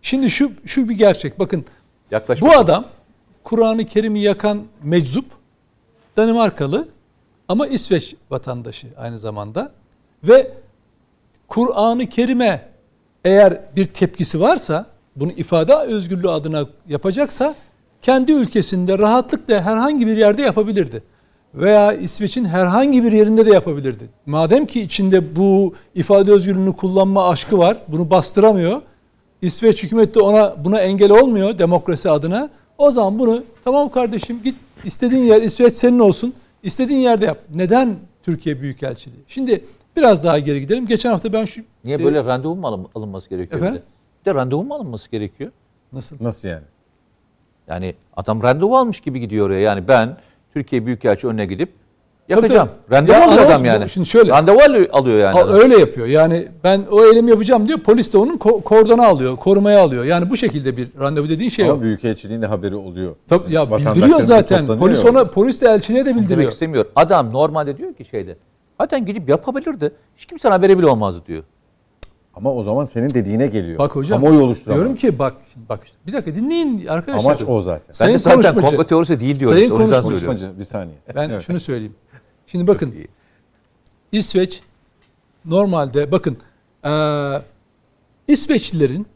Şimdi 0.03 0.31
şu 0.31 0.53
şu 0.67 0.89
bir 0.89 0.95
gerçek. 0.95 1.39
Bakın 1.39 1.65
Yaklaş 2.11 2.41
bu 2.41 2.53
adam 2.53 2.85
Kur'an-ı 3.45 3.85
Kerim'i 3.85 4.21
yakan 4.21 4.63
meczup 4.83 5.25
Danimarkalı 6.17 6.89
ama 7.49 7.67
İsveç 7.67 8.15
vatandaşı 8.31 8.87
aynı 8.97 9.19
zamanda 9.19 9.73
ve 10.25 10.53
Kur'an-ı 11.49 12.09
Kerim'e 12.09 12.69
eğer 13.25 13.61
bir 13.77 13.87
tepkisi 13.87 14.41
varsa 14.41 14.87
bunu 15.17 15.33
ifade 15.33 15.75
özgürlüğü 15.75 16.31
adına 16.31 16.67
yapacaksa 16.89 17.55
kendi 18.03 18.33
ülkesinde 18.33 18.99
rahatlıkla 18.99 19.63
herhangi 19.63 20.07
bir 20.07 20.17
yerde 20.17 20.43
yapabilirdi. 20.43 21.03
Veya 21.55 21.93
İsveç'in 21.93 22.45
herhangi 22.45 23.05
bir 23.05 23.13
yerinde 23.13 23.47
de 23.47 23.51
yapabilirdi. 23.51 24.05
Madem 24.27 24.67
ki 24.67 24.81
içinde 24.81 25.37
bu 25.37 25.75
ifade 25.95 26.33
özgürlüğünü 26.33 26.73
kullanma 26.73 27.29
aşkı 27.29 27.59
var, 27.59 27.77
bunu 27.89 28.11
bastıramıyor. 28.11 28.83
İsveç 29.43 29.83
hükümeti 29.83 30.15
de 30.15 30.21
ona 30.21 30.65
buna 30.65 30.81
engel 30.81 31.11
olmuyor 31.11 31.59
demokrasi 31.59 32.11
adına. 32.11 32.51
O 32.79 32.91
zaman 32.91 33.19
bunu 33.19 33.43
tamam 33.65 33.89
kardeşim 33.91 34.41
git 34.45 34.55
istediğin 34.85 35.25
yer 35.25 35.43
İsveç 35.43 35.73
senin 35.73 35.99
olsun. 35.99 36.35
istediğin 36.63 37.01
yerde 37.01 37.25
yap. 37.25 37.39
Neden 37.55 37.97
Türkiye 38.23 38.61
Büyükelçiliği? 38.61 39.23
Şimdi 39.29 39.65
biraz 39.97 40.25
daha 40.25 40.39
geri 40.39 40.61
gidelim. 40.61 40.87
Geçen 40.87 41.11
hafta 41.11 41.33
ben 41.33 41.45
şu... 41.45 41.61
Niye 41.85 42.05
böyle 42.05 42.19
e, 42.19 42.25
randevu 42.25 42.57
mu 42.57 42.67
alın, 42.67 42.87
alınması 42.95 43.31
gerekiyor? 43.31 43.61
Efendim? 43.61 43.83
Bir 44.21 44.31
de 44.31 44.35
randevu 44.35 44.65
mu 44.65 44.75
alınması 44.75 45.11
gerekiyor? 45.11 45.53
Nasıl? 45.93 46.17
Nasıl 46.21 46.49
yani? 46.49 46.65
Yani 47.69 47.95
adam 48.17 48.43
randevu 48.43 48.77
almış 48.77 49.01
gibi 49.01 49.21
gidiyor 49.21 49.47
oraya. 49.47 49.61
Yani 49.61 49.89
ben 49.89 50.17
Türkiye 50.53 50.87
Büyükelçi 50.87 51.27
önüne 51.29 51.47
gidip 51.47 51.73
yakacağım. 52.29 52.69
Tabii, 52.89 52.97
Randevu 52.97 53.17
Ya 53.17 53.27
alıyor 53.29 53.47
adam 53.47 53.65
yani. 53.65 53.89
şimdi 53.89 54.07
şöyle- 54.07 54.31
Randevu 54.31 54.59
alıyor, 54.93 55.19
yani. 55.19 55.39
Ha, 55.39 55.45
adam. 55.45 55.55
öyle 55.55 55.79
yapıyor. 55.79 56.07
Yani 56.07 56.49
ben 56.65 56.83
o 56.91 57.05
eylemi 57.05 57.31
yapacağım 57.31 57.69
diyor. 57.69 57.79
Polis 57.79 58.13
de 58.13 58.19
onun 58.19 58.37
ko- 58.37 58.63
kordona 58.63 59.07
alıyor, 59.07 59.37
korumaya 59.37 59.81
alıyor. 59.83 60.05
Yani 60.05 60.31
bu 60.31 60.37
şekilde 60.37 60.77
bir 60.77 60.89
randevu 61.01 61.29
dediğin 61.29 61.51
şey 61.51 61.71
Ama. 61.71 61.83
Büyükelçiliğin 61.83 62.43
de 62.43 62.47
haberi 62.47 62.75
oluyor. 62.75 63.15
Tabii, 63.29 63.41
Bizim 63.41 63.53
ya 63.53 63.71
bildiriyor 63.79 64.21
zaten. 64.21 64.67
Polis 64.67 65.05
ona 65.05 65.25
polis 65.31 65.61
de 65.61 65.69
elçiliğe 65.69 66.05
de 66.05 66.09
Demek 66.11 66.23
bildiriyor. 66.23 66.53
istemiyor. 66.53 66.85
Adam 66.97 67.33
normalde 67.33 67.77
diyor 67.79 67.95
ki 67.95 68.05
şeyde. 68.05 68.37
Zaten 68.81 69.05
gidip 69.07 69.29
yapabilirdi. 69.29 69.93
Hiç 70.17 70.27
kimsenin 70.27 70.53
haberi 70.53 70.79
bile 70.79 70.87
olmazdı 70.87 71.23
diyor. 71.27 71.43
Ama 72.37 72.55
o 72.55 72.63
zaman 72.63 72.85
senin 72.85 73.11
dediğine 73.11 73.47
geliyor. 73.47 73.79
Bak 73.79 73.97
hocam. 73.97 74.21
Kamuoyu 74.23 74.43
oluşturamaz. 74.45 74.81
Diyorum 74.85 74.97
ki 74.97 75.19
bak 75.19 75.35
bak. 75.69 75.81
Bir 76.07 76.13
dakika 76.13 76.35
dinleyin 76.35 76.87
arkadaşlar. 76.87 77.31
Amaç 77.31 77.43
o 77.49 77.61
zaten. 77.61 77.89
Ben 77.89 77.93
Sayın 77.93 78.15
de 78.15 78.19
zaten 78.19 78.41
konuşmacı. 78.41 78.67
komplo 78.67 78.85
teorisi 78.85 79.21
değil 79.21 79.41
diyorum. 79.41 79.57
Sayın 79.59 79.71
konuşmacı. 79.71 80.03
Konuşmacı 80.03 80.59
bir 80.59 80.65
saniye. 80.65 80.97
Ben 81.17 81.31
Evet. 81.31 81.43
şunu 81.43 81.61
söyleyeyim. 81.61 81.95
Şimdi 82.47 82.67
bakın. 82.67 82.95
İsveç 84.13 84.61
normalde 85.45 86.13
bakın 86.13 86.37
eee 86.85 87.43
İsveçlilerin 88.29 89.07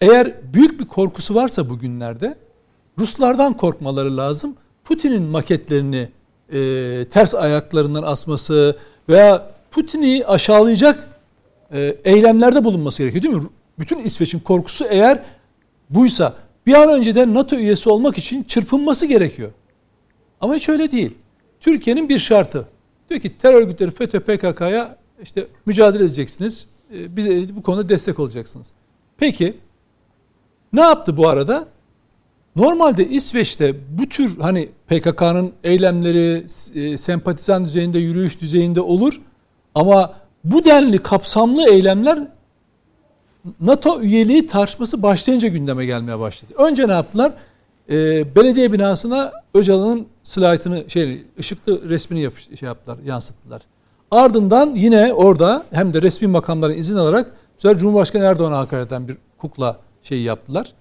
eğer 0.00 0.34
büyük 0.54 0.80
bir 0.80 0.86
korkusu 0.86 1.34
varsa 1.34 1.70
bugünlerde 1.70 2.34
Ruslardan 2.98 3.56
korkmaları 3.56 4.16
lazım. 4.16 4.56
Putin'in 4.84 5.22
maketlerini 5.22 6.08
eee, 6.52 7.04
ters 7.08 7.34
ayaklarından 7.34 8.02
asması 8.02 8.76
veya 9.08 9.46
Putin'i 9.70 10.24
aşağılayacak 10.26 11.08
eylemlerde 12.04 12.64
bulunması 12.64 13.02
gerekiyor 13.02 13.22
değil 13.22 13.34
mi? 13.34 13.48
Bütün 13.78 13.98
İsveç'in 13.98 14.40
korkusu 14.40 14.84
eğer 14.84 15.22
buysa 15.90 16.34
bir 16.66 16.74
an 16.74 16.88
önceden 16.88 17.34
NATO 17.34 17.56
üyesi 17.56 17.88
olmak 17.90 18.18
için 18.18 18.42
çırpınması 18.42 19.06
gerekiyor. 19.06 19.50
Ama 20.40 20.54
hiç 20.54 20.68
öyle 20.68 20.92
değil. 20.92 21.10
Türkiye'nin 21.60 22.08
bir 22.08 22.18
şartı. 22.18 22.68
Diyor 23.10 23.20
ki 23.20 23.38
terör 23.38 23.62
örgütleri 23.62 23.90
FETÖ 23.90 24.20
PKK'ya 24.20 24.96
işte 25.22 25.46
mücadele 25.66 26.04
edeceksiniz. 26.04 26.66
e, 26.96 27.16
Bize 27.16 27.56
bu 27.56 27.62
konuda 27.62 27.88
destek 27.88 28.18
olacaksınız. 28.18 28.72
Peki 29.18 29.56
ne 30.72 30.80
yaptı 30.80 31.16
bu 31.16 31.28
arada? 31.28 31.68
Normalde 32.56 33.08
İsveç'te 33.08 33.74
bu 33.98 34.08
tür 34.08 34.38
hani 34.38 34.68
PKK'nın 34.88 35.52
eylemleri 35.64 36.44
e, 36.74 36.98
sempatizan 36.98 37.64
düzeyinde, 37.64 37.98
yürüyüş 37.98 38.40
düzeyinde 38.40 38.80
olur. 38.80 39.20
Ama 39.74 40.14
bu 40.44 40.64
denli 40.64 40.98
kapsamlı 40.98 41.68
eylemler 41.68 42.18
NATO 43.60 44.00
üyeliği 44.00 44.46
tartışması 44.46 45.02
başlayınca 45.02 45.48
gündeme 45.48 45.86
gelmeye 45.86 46.18
başladı. 46.18 46.52
Önce 46.58 46.88
ne 46.88 46.92
yaptılar? 46.92 47.32
Ee, 47.90 48.36
belediye 48.36 48.72
binasına 48.72 49.32
Öcalan'ın 49.54 50.06
slaytını, 50.22 50.84
şey, 50.90 51.22
ışıklı 51.38 51.88
resmini 51.88 52.20
yapış, 52.20 52.48
şey 52.60 52.66
yaptılar, 52.66 52.98
yansıttılar. 53.04 53.62
Ardından 54.10 54.74
yine 54.74 55.12
orada 55.12 55.64
hem 55.70 55.92
de 55.92 56.02
resmi 56.02 56.28
makamların 56.28 56.76
izin 56.76 56.96
alarak 56.96 57.32
sefer 57.58 57.78
Cumhurbaşkanı 57.78 58.24
Erdoğan'a 58.24 58.58
hakaret 58.58 58.86
eden 58.86 59.08
bir 59.08 59.16
kukla 59.38 59.78
şeyi 60.02 60.22
yaptılar. 60.22 60.72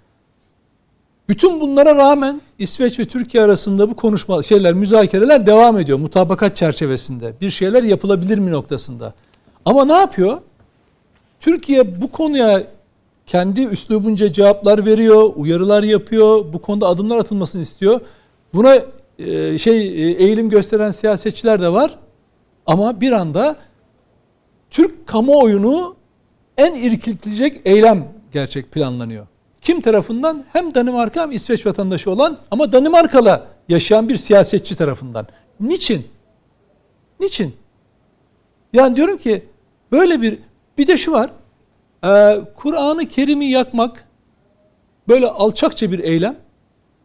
Bütün 1.29 1.61
bunlara 1.61 1.95
rağmen 1.95 2.41
İsveç 2.59 2.99
ve 2.99 3.05
Türkiye 3.05 3.43
arasında 3.43 3.89
bu 3.89 3.95
konuşma 3.95 4.43
şeyler, 4.43 4.73
müzakereler 4.73 5.45
devam 5.45 5.79
ediyor 5.79 5.97
mutabakat 5.97 6.55
çerçevesinde. 6.55 7.33
Bir 7.41 7.49
şeyler 7.49 7.83
yapılabilir 7.83 8.37
mi 8.37 8.51
noktasında. 8.51 9.13
Ama 9.65 9.85
ne 9.85 9.93
yapıyor? 9.93 10.41
Türkiye 11.39 12.01
bu 12.01 12.11
konuya 12.11 12.63
kendi 13.25 13.61
üslubunca 13.61 14.33
cevaplar 14.33 14.85
veriyor, 14.85 15.31
uyarılar 15.35 15.83
yapıyor, 15.83 16.53
bu 16.53 16.61
konuda 16.61 16.87
adımlar 16.87 17.17
atılmasını 17.17 17.61
istiyor. 17.61 18.01
Buna 18.53 18.75
e, 19.19 19.57
şey 19.57 19.87
e, 19.87 20.11
eğilim 20.11 20.49
gösteren 20.49 20.91
siyasetçiler 20.91 21.61
de 21.61 21.73
var. 21.73 21.99
Ama 22.65 23.01
bir 23.01 23.11
anda 23.11 23.55
Türk 24.71 25.07
kamuoyunu 25.07 25.95
en 26.57 26.73
irkiltecek 26.73 27.61
eylem 27.65 28.07
gerçek 28.31 28.71
planlanıyor. 28.71 29.27
Kim 29.61 29.81
tarafından? 29.81 30.43
Hem 30.53 30.75
Danimarka 30.75 31.21
hem 31.21 31.31
İsveç 31.31 31.65
vatandaşı 31.65 32.11
olan 32.11 32.37
ama 32.51 32.71
Danimarkalı 32.71 33.43
yaşayan 33.69 34.09
bir 34.09 34.15
siyasetçi 34.15 34.75
tarafından. 34.75 35.27
Niçin? 35.59 36.07
Niçin? 37.19 37.55
Yani 38.73 38.95
diyorum 38.95 39.17
ki 39.17 39.43
böyle 39.93 40.21
bir 40.21 40.39
bir 40.77 40.87
de 40.87 40.97
şu 40.97 41.11
var. 41.11 41.31
Ee, 42.05 42.41
Kur'an-ı 42.55 43.05
Kerim'i 43.05 43.45
yakmak 43.45 44.07
böyle 45.07 45.27
alçakça 45.27 45.91
bir 45.91 45.99
eylem 45.99 46.35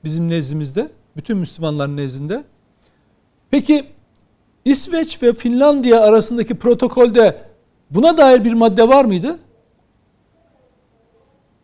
bizim 0.04 0.28
nezdimizde, 0.28 0.88
bütün 1.16 1.36
Müslümanların 1.36 1.96
nezdinde. 1.96 2.44
Peki 3.50 3.86
İsveç 4.64 5.22
ve 5.22 5.32
Finlandiya 5.32 6.00
arasındaki 6.00 6.54
protokolde 6.54 7.42
buna 7.90 8.16
dair 8.16 8.44
bir 8.44 8.54
madde 8.54 8.88
var 8.88 9.04
mıydı? 9.04 9.38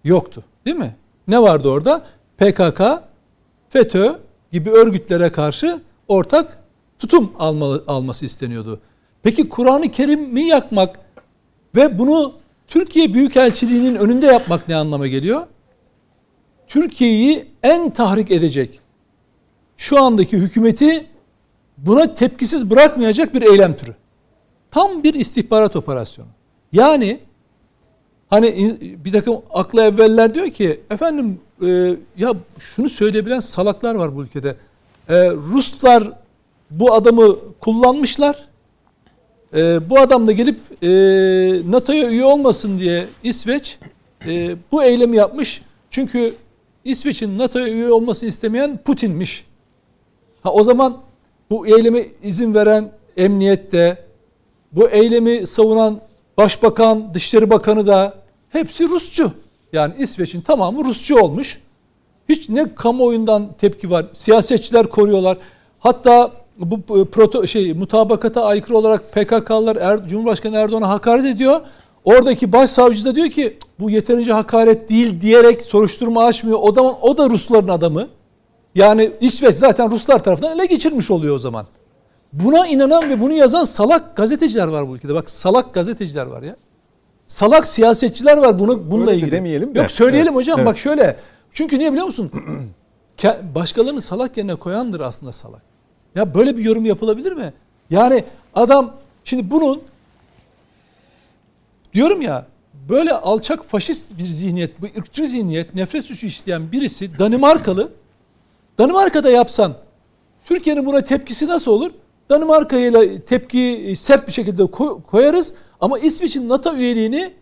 Yoktu. 0.05 0.45
Değil 0.67 0.77
mi? 0.77 0.97
Ne 1.29 1.43
vardı 1.43 1.69
orada? 1.69 2.03
PKK, 2.39 2.83
FETÖ 3.69 4.13
gibi 4.53 4.71
örgütlere 4.71 5.33
karşı 5.33 5.81
ortak 6.09 6.59
tutum 6.99 7.33
alması 7.87 8.27
isteniyordu. 8.27 8.81
Peki 9.23 9.49
Kur'an-ı 9.49 9.89
Kerim'i 9.89 10.41
yakmak 10.41 11.04
ve 11.77 11.99
bunu 11.99 12.33
Türkiye 12.67 13.15
Büyükelçiliği'nin 13.15 13.95
önünde 13.95 14.27
yapmak 14.27 14.69
ne 14.69 14.77
anlama 14.77 15.07
geliyor? 15.07 15.47
Türkiye'yi 16.69 17.47
en 17.63 17.91
tahrik 17.91 18.31
edecek, 18.31 18.81
şu 19.77 20.03
andaki 20.03 20.37
hükümeti 20.37 21.07
buna 21.79 22.15
tepkisiz 22.15 22.71
bırakmayacak 22.71 23.35
bir 23.35 23.43
eylem 23.43 23.77
türü. 23.77 23.95
Tam 24.71 25.03
bir 25.03 25.15
istihbarat 25.15 25.77
operasyonu. 25.77 26.29
Yani 26.73 27.21
hani 28.31 28.79
bir 29.05 29.13
takım 29.13 29.43
akla 29.51 29.85
evveller 29.85 30.35
diyor 30.35 30.51
ki 30.51 30.81
efendim 30.91 31.41
e, 31.67 31.97
ya 32.17 32.35
şunu 32.59 32.89
söyleyebilen 32.89 33.41
salaklar 33.41 33.95
var 33.95 34.17
bu 34.17 34.23
ülkede. 34.23 34.57
E, 35.09 35.31
Ruslar 35.31 36.13
bu 36.71 36.95
adamı 36.95 37.37
kullanmışlar. 37.61 38.49
E, 39.55 39.91
bu 39.91 39.99
adam 40.01 40.27
da 40.27 40.33
gelip 40.33 40.59
e, 40.83 40.89
NATO'ya 41.71 42.09
üye 42.09 42.25
olmasın 42.25 42.79
diye 42.79 43.07
İsveç 43.23 43.79
e, 44.27 44.57
bu 44.73 44.85
eylemi 44.85 45.17
yapmış. 45.17 45.63
Çünkü 45.91 46.35
İsveç'in 46.85 47.39
NATO'ya 47.39 47.69
üye 47.69 47.93
olmasını 47.93 48.29
istemeyen 48.29 48.79
Putin'miş. 48.85 49.45
Ha 50.43 50.53
o 50.53 50.65
zaman 50.65 50.99
bu 51.51 51.67
eyleme 51.67 52.07
izin 52.23 52.55
veren 52.55 52.93
emniyette, 53.17 54.05
bu 54.73 54.89
eylemi 54.89 55.47
savunan 55.47 56.01
başbakan, 56.37 57.15
dışişleri 57.15 57.51
bakanı 57.51 57.87
da 57.87 58.15
hepsi 58.51 58.89
Rusçu. 58.89 59.33
Yani 59.73 59.95
İsveç'in 59.99 60.41
tamamı 60.41 60.85
Rusçu 60.85 61.19
olmuş. 61.19 61.63
Hiç 62.29 62.49
ne 62.49 62.75
kamuoyundan 62.75 63.49
tepki 63.61 63.91
var. 63.91 64.07
Siyasetçiler 64.13 64.87
koruyorlar. 64.87 65.39
Hatta 65.79 66.33
bu 66.59 67.05
proto 67.05 67.47
şey 67.47 67.73
mutabakata 67.75 68.45
aykırı 68.45 68.77
olarak 68.77 69.13
PKK'lılar 69.13 69.77
er, 69.77 70.09
Cumhurbaşkanı 70.09 70.57
Erdoğan'a 70.57 70.89
hakaret 70.89 71.25
ediyor. 71.25 71.61
Oradaki 72.05 72.53
başsavcı 72.53 73.05
da 73.05 73.15
diyor 73.15 73.29
ki 73.29 73.59
bu 73.81 73.91
yeterince 73.91 74.33
hakaret 74.33 74.89
değil 74.89 75.21
diyerek 75.21 75.63
soruşturma 75.63 76.25
açmıyor. 76.25 76.59
O 76.63 76.73
zaman 76.73 76.95
o 77.03 77.19
da 77.19 77.31
Rusların 77.31 77.69
adamı. 77.69 78.09
Yani 78.75 79.11
İsveç 79.21 79.55
zaten 79.55 79.91
Ruslar 79.91 80.23
tarafından 80.25 80.59
ele 80.59 80.67
geçirmiş 80.67 81.11
oluyor 81.11 81.35
o 81.35 81.39
zaman. 81.39 81.67
Buna 82.33 82.67
inanan 82.67 83.11
ve 83.11 83.21
bunu 83.21 83.33
yazan 83.33 83.65
salak 83.65 84.17
gazeteciler 84.17 84.69
var 84.69 84.89
bu 84.89 84.97
ülkede. 84.97 85.15
Bak 85.15 85.31
salak 85.31 85.75
gazeteciler 85.75 86.27
var 86.27 86.43
ya. 86.43 86.57
Salak 87.27 87.67
siyasetçiler 87.67 88.37
var 88.37 88.59
bunu 88.59 88.91
bununla 88.91 89.11
Öyle 89.11 89.13
de 89.13 89.17
ilgili. 89.17 89.33
demeyelim 89.33 89.75
de. 89.75 89.79
Yok 89.79 89.91
söyleyelim 89.91 90.29
Evet, 90.29 90.37
hocam 90.37 90.59
evet. 90.59 90.67
bak 90.67 90.79
şöyle. 90.79 91.17
Çünkü 91.53 91.79
niye 91.79 91.91
biliyor 91.93 92.07
musun? 92.07 92.31
Başkalarını 93.55 94.01
salak 94.03 94.37
yerine 94.37 94.55
koyandır 94.55 95.01
aslında 95.01 95.33
salak. 95.33 95.63
Ya 96.15 96.35
böyle 96.35 96.57
bir 96.57 96.65
yorum 96.65 96.85
yapılabilir 96.85 97.33
mi? 97.33 97.53
Yani 97.91 98.25
adam 98.55 98.97
şimdi 99.25 99.51
bunun 99.51 99.83
diyorum 101.95 102.23
ya 102.23 102.47
böyle 102.89 103.13
alçak 103.13 103.65
faşist 103.65 104.19
bir 104.19 104.27
zihniyet, 104.27 104.83
bu 104.83 104.87
ırkçı 104.99 105.27
zihniyet, 105.27 105.75
nefret 105.75 106.05
suçu 106.05 106.27
işleyen 106.27 106.73
birisi 106.73 107.19
Danimarkalı. 107.19 107.93
Danimarka'da 108.79 109.31
yapsan 109.31 109.75
Türkiye'nin 110.45 110.87
buna 110.87 111.01
tepkisi 111.01 111.47
nasıl 111.47 111.73
olur? 111.73 111.91
Danimarka 112.31 112.77
ile 112.77 113.21
tepkiyi 113.21 113.97
sert 113.97 114.27
bir 114.27 114.33
şekilde 114.33 114.67
koyarız 115.07 115.55
ama 115.81 115.99
İsveç'in 115.99 116.49
NATO 116.49 116.77
üyeliğini 116.77 117.33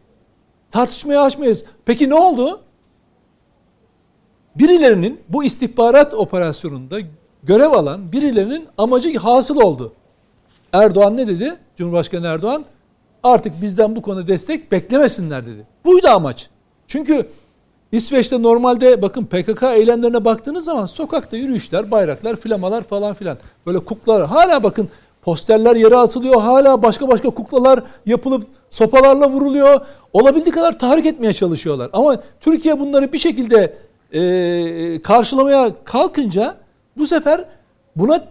tartışmaya 0.70 1.22
açmayız. 1.22 1.64
Peki 1.84 2.10
ne 2.10 2.14
oldu? 2.14 2.60
Birilerinin 4.54 5.20
bu 5.28 5.44
istihbarat 5.44 6.14
operasyonunda 6.14 7.00
görev 7.42 7.70
alan 7.70 8.12
birilerinin 8.12 8.68
amacı 8.78 9.18
hasıl 9.18 9.56
oldu. 9.56 9.92
Erdoğan 10.72 11.16
ne 11.16 11.28
dedi? 11.28 11.56
Cumhurbaşkanı 11.76 12.26
Erdoğan 12.26 12.64
artık 13.22 13.62
bizden 13.62 13.96
bu 13.96 14.02
konuda 14.02 14.26
destek 14.26 14.72
beklemesinler 14.72 15.46
dedi. 15.46 15.66
Buydu 15.84 16.08
amaç. 16.08 16.50
Çünkü 16.86 17.28
İsveç'te 17.92 18.42
normalde 18.42 19.02
bakın 19.02 19.24
PKK 19.24 19.62
eylemlerine 19.62 20.24
baktığınız 20.24 20.64
zaman 20.64 20.86
sokakta 20.86 21.36
yürüyüşler, 21.36 21.90
bayraklar, 21.90 22.36
flamalar 22.36 22.82
falan 22.82 23.14
filan. 23.14 23.38
Böyle 23.66 23.78
kuklar 23.78 24.26
hala 24.26 24.62
bakın 24.62 24.88
posterler 25.22 25.76
yere 25.76 25.96
atılıyor. 25.96 26.40
Hala 26.40 26.82
başka 26.82 27.08
başka 27.08 27.30
kuklalar 27.30 27.82
yapılıp 28.06 28.46
sopalarla 28.70 29.30
vuruluyor. 29.30 29.80
Olabildiği 30.12 30.54
kadar 30.54 30.78
tahrik 30.78 31.06
etmeye 31.06 31.32
çalışıyorlar. 31.32 31.90
Ama 31.92 32.22
Türkiye 32.40 32.80
bunları 32.80 33.12
bir 33.12 33.18
şekilde 33.18 33.74
e, 34.12 35.02
karşılamaya 35.02 35.72
kalkınca 35.84 36.56
bu 36.96 37.06
sefer 37.06 37.44
buna 37.96 38.28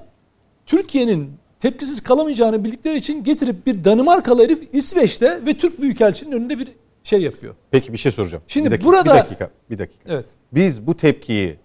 Türkiye'nin 0.66 1.32
tepkisiz 1.60 2.02
kalamayacağını 2.02 2.64
bildikleri 2.64 2.96
için 2.96 3.24
getirip 3.24 3.68
bir 3.68 3.84
Danimarkalı 3.84 4.44
herif 4.44 4.70
İsveç'te 4.74 5.46
ve 5.46 5.54
Türk 5.54 5.82
Büyükelçinin 5.82 6.32
önünde 6.32 6.60
bir 6.60 6.68
şey 7.04 7.22
yapıyor. 7.22 7.56
Peki 7.72 7.94
bir 7.94 7.98
şey 7.98 8.12
soracağım. 8.12 8.44
Şimdi 8.48 8.66
bir 8.66 8.72
dakika, 8.72 8.90
burada 8.90 9.06
bir 9.06 9.20
dakika, 9.20 9.50
bir 9.70 9.78
dakika. 9.78 10.14
Evet. 10.14 10.26
Biz 10.52 10.88
bu 10.88 10.98
tepkiyi 10.98 11.58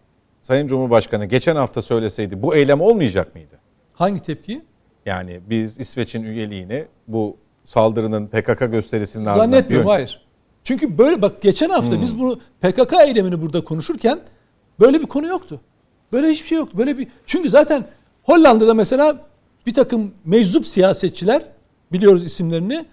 Sayın 0.42 0.66
Cumhurbaşkanı 0.66 1.26
geçen 1.26 1.56
hafta 1.56 1.82
söyleseydi 1.82 2.42
bu 2.42 2.54
eylem 2.54 2.80
olmayacak 2.80 3.34
mıydı? 3.34 3.58
Hangi 3.92 4.20
tepki? 4.20 4.62
Yani 5.06 5.40
biz 5.50 5.78
İsveç'in 5.78 6.22
üyeliğini 6.22 6.84
bu 7.08 7.36
saldırının 7.64 8.26
PKK 8.26 8.72
gösterisinin 8.72 9.26
ardından 9.26 9.44
Zannetmiyorum 9.44 9.88
hayır. 9.88 10.26
Çünkü 10.64 10.98
böyle 10.98 11.22
bak 11.22 11.42
geçen 11.42 11.70
hafta 11.70 11.92
hmm. 11.92 12.02
biz 12.02 12.18
bunu 12.18 12.40
PKK 12.60 12.92
eylemini 13.06 13.42
burada 13.42 13.64
konuşurken 13.64 14.20
böyle 14.80 15.00
bir 15.00 15.06
konu 15.06 15.26
yoktu. 15.26 15.60
Böyle 16.12 16.28
hiçbir 16.28 16.48
şey 16.48 16.58
yoktu. 16.58 16.78
Böyle 16.78 16.98
bir 16.98 17.08
çünkü 17.26 17.50
zaten 17.50 17.84
Hollanda'da 18.22 18.74
mesela 18.74 19.24
bir 19.66 19.74
takım 19.74 20.14
meczup 20.24 20.66
siyasetçiler 20.66 21.42
biliyoruz 21.92 22.24
isimlerini. 22.24 22.86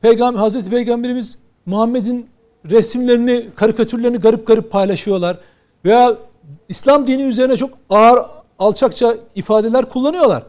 Peygamber 0.00 0.40
Hazreti 0.40 0.70
Peygamberimiz 0.70 1.38
Muhammed'in 1.66 2.26
resimlerini, 2.70 3.48
karikatürlerini 3.54 4.16
garip 4.16 4.46
garip 4.46 4.70
paylaşıyorlar 4.72 5.38
veya 5.84 6.16
İslam 6.68 7.06
dini 7.06 7.22
üzerine 7.22 7.56
çok 7.56 7.70
ağır 7.90 8.18
alçakça 8.58 9.16
ifadeler 9.34 9.88
kullanıyorlar. 9.88 10.42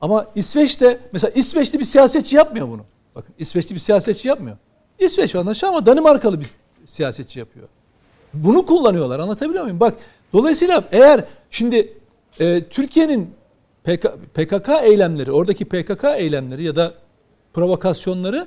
Ama 0.00 0.26
İsveç'te 0.34 0.98
mesela 1.12 1.32
İsveçli 1.34 1.78
bir 1.78 1.84
siyasetçi 1.84 2.36
yapmıyor 2.36 2.68
bunu. 2.68 2.84
Bakın 3.14 3.34
İsveçli 3.38 3.74
bir 3.74 3.80
siyasetçi 3.80 4.28
yapmıyor. 4.28 4.56
İsveç 4.98 5.34
vatandaşı 5.34 5.68
ama 5.68 5.86
Danimarkalı 5.86 6.40
bir 6.40 6.50
siyasetçi 6.86 7.38
yapıyor. 7.38 7.68
Bunu 8.34 8.66
kullanıyorlar 8.66 9.18
anlatabiliyor 9.18 9.64
muyum? 9.64 9.80
Bak 9.80 9.94
dolayısıyla 10.32 10.84
eğer 10.92 11.24
şimdi 11.50 11.92
e, 12.40 12.64
Türkiye'nin 12.64 13.30
PK, 13.84 14.06
PKK 14.34 14.68
eylemleri, 14.82 15.32
oradaki 15.32 15.64
PKK 15.64 16.04
eylemleri 16.16 16.64
ya 16.64 16.76
da 16.76 16.94
provokasyonları 17.54 18.46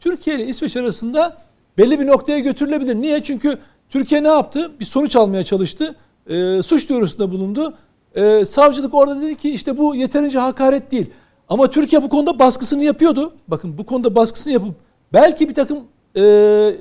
Türkiye 0.00 0.36
ile 0.36 0.46
İsveç 0.46 0.76
arasında 0.76 1.36
belli 1.78 2.00
bir 2.00 2.06
noktaya 2.06 2.38
götürülebilir. 2.38 2.94
Niye? 2.94 3.22
Çünkü 3.22 3.58
Türkiye 3.90 4.22
ne 4.22 4.28
yaptı? 4.28 4.72
Bir 4.80 4.84
sonuç 4.84 5.16
almaya 5.16 5.44
çalıştı. 5.44 5.94
E, 6.30 6.62
suç 6.62 6.88
duyurusunda 6.88 7.32
bulundu. 7.32 7.74
E, 8.14 8.46
savcılık 8.46 8.94
orada 8.94 9.20
dedi 9.20 9.36
ki 9.36 9.50
işte 9.50 9.78
bu 9.78 9.94
yeterince 9.94 10.38
hakaret 10.38 10.92
değil. 10.92 11.06
Ama 11.48 11.70
Türkiye 11.70 12.02
bu 12.02 12.08
konuda 12.08 12.38
baskısını 12.38 12.84
yapıyordu. 12.84 13.32
Bakın 13.48 13.78
bu 13.78 13.86
konuda 13.86 14.14
baskısını 14.14 14.52
yapıp 14.52 14.74
belki 15.12 15.48
bir 15.48 15.54
takım 15.54 15.78
e, 16.16 16.22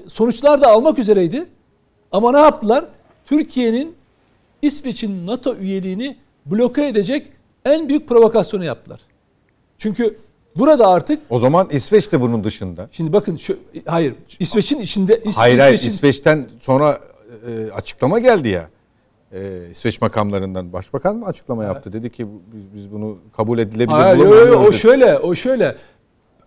sonuçlar 0.08 0.62
da 0.62 0.68
almak 0.68 1.00
üzereydi. 1.00 1.48
Ama 2.12 2.32
ne 2.32 2.40
yaptılar? 2.40 2.86
Türkiye'nin 3.26 3.96
İsveç'in 4.62 5.28
NATO 5.28 5.56
üyeliğini 5.56 6.18
bloke 6.46 6.88
edecek 6.88 7.28
en 7.66 7.90
büyük 7.90 8.08
provokasyonu 8.08 8.64
yaptılar. 8.64 9.02
Çünkü 9.78 10.18
burada 10.56 10.88
artık 10.88 11.22
O 11.30 11.40
zaman 11.40 11.68
İsveç 11.72 12.12
de 12.12 12.22
bunun 12.22 12.44
dışında. 12.44 12.88
Şimdi 12.92 13.14
bakın 13.14 13.36
şu 13.36 13.58
hayır 13.86 14.16
İsveç'in 14.40 14.80
içinde 14.80 15.22
İs, 15.26 15.38
Hayır 15.38 15.60
hayır 15.60 15.74
İsveç'ten 15.74 16.48
sonra 16.60 17.00
e, 17.48 17.72
açıklama 17.72 18.20
geldi 18.20 18.50
ya. 18.50 18.70
E, 19.34 19.70
İsveç 19.72 20.02
makamlarından 20.02 20.74
başbakan 20.74 21.16
mı 21.16 21.26
açıklama 21.26 21.64
yaptı? 21.64 21.94
Dedi 21.94 22.12
ki 22.12 22.28
biz, 22.54 22.62
biz 22.76 22.92
bunu 22.92 23.18
kabul 23.38 23.60
edilebilir 23.60 23.96
Hayır, 23.96 24.18
yo, 24.18 24.48
yo, 24.48 24.60
o 24.60 24.72
şöyle 24.72 25.18
o 25.20 25.36
şöyle. 25.36 25.78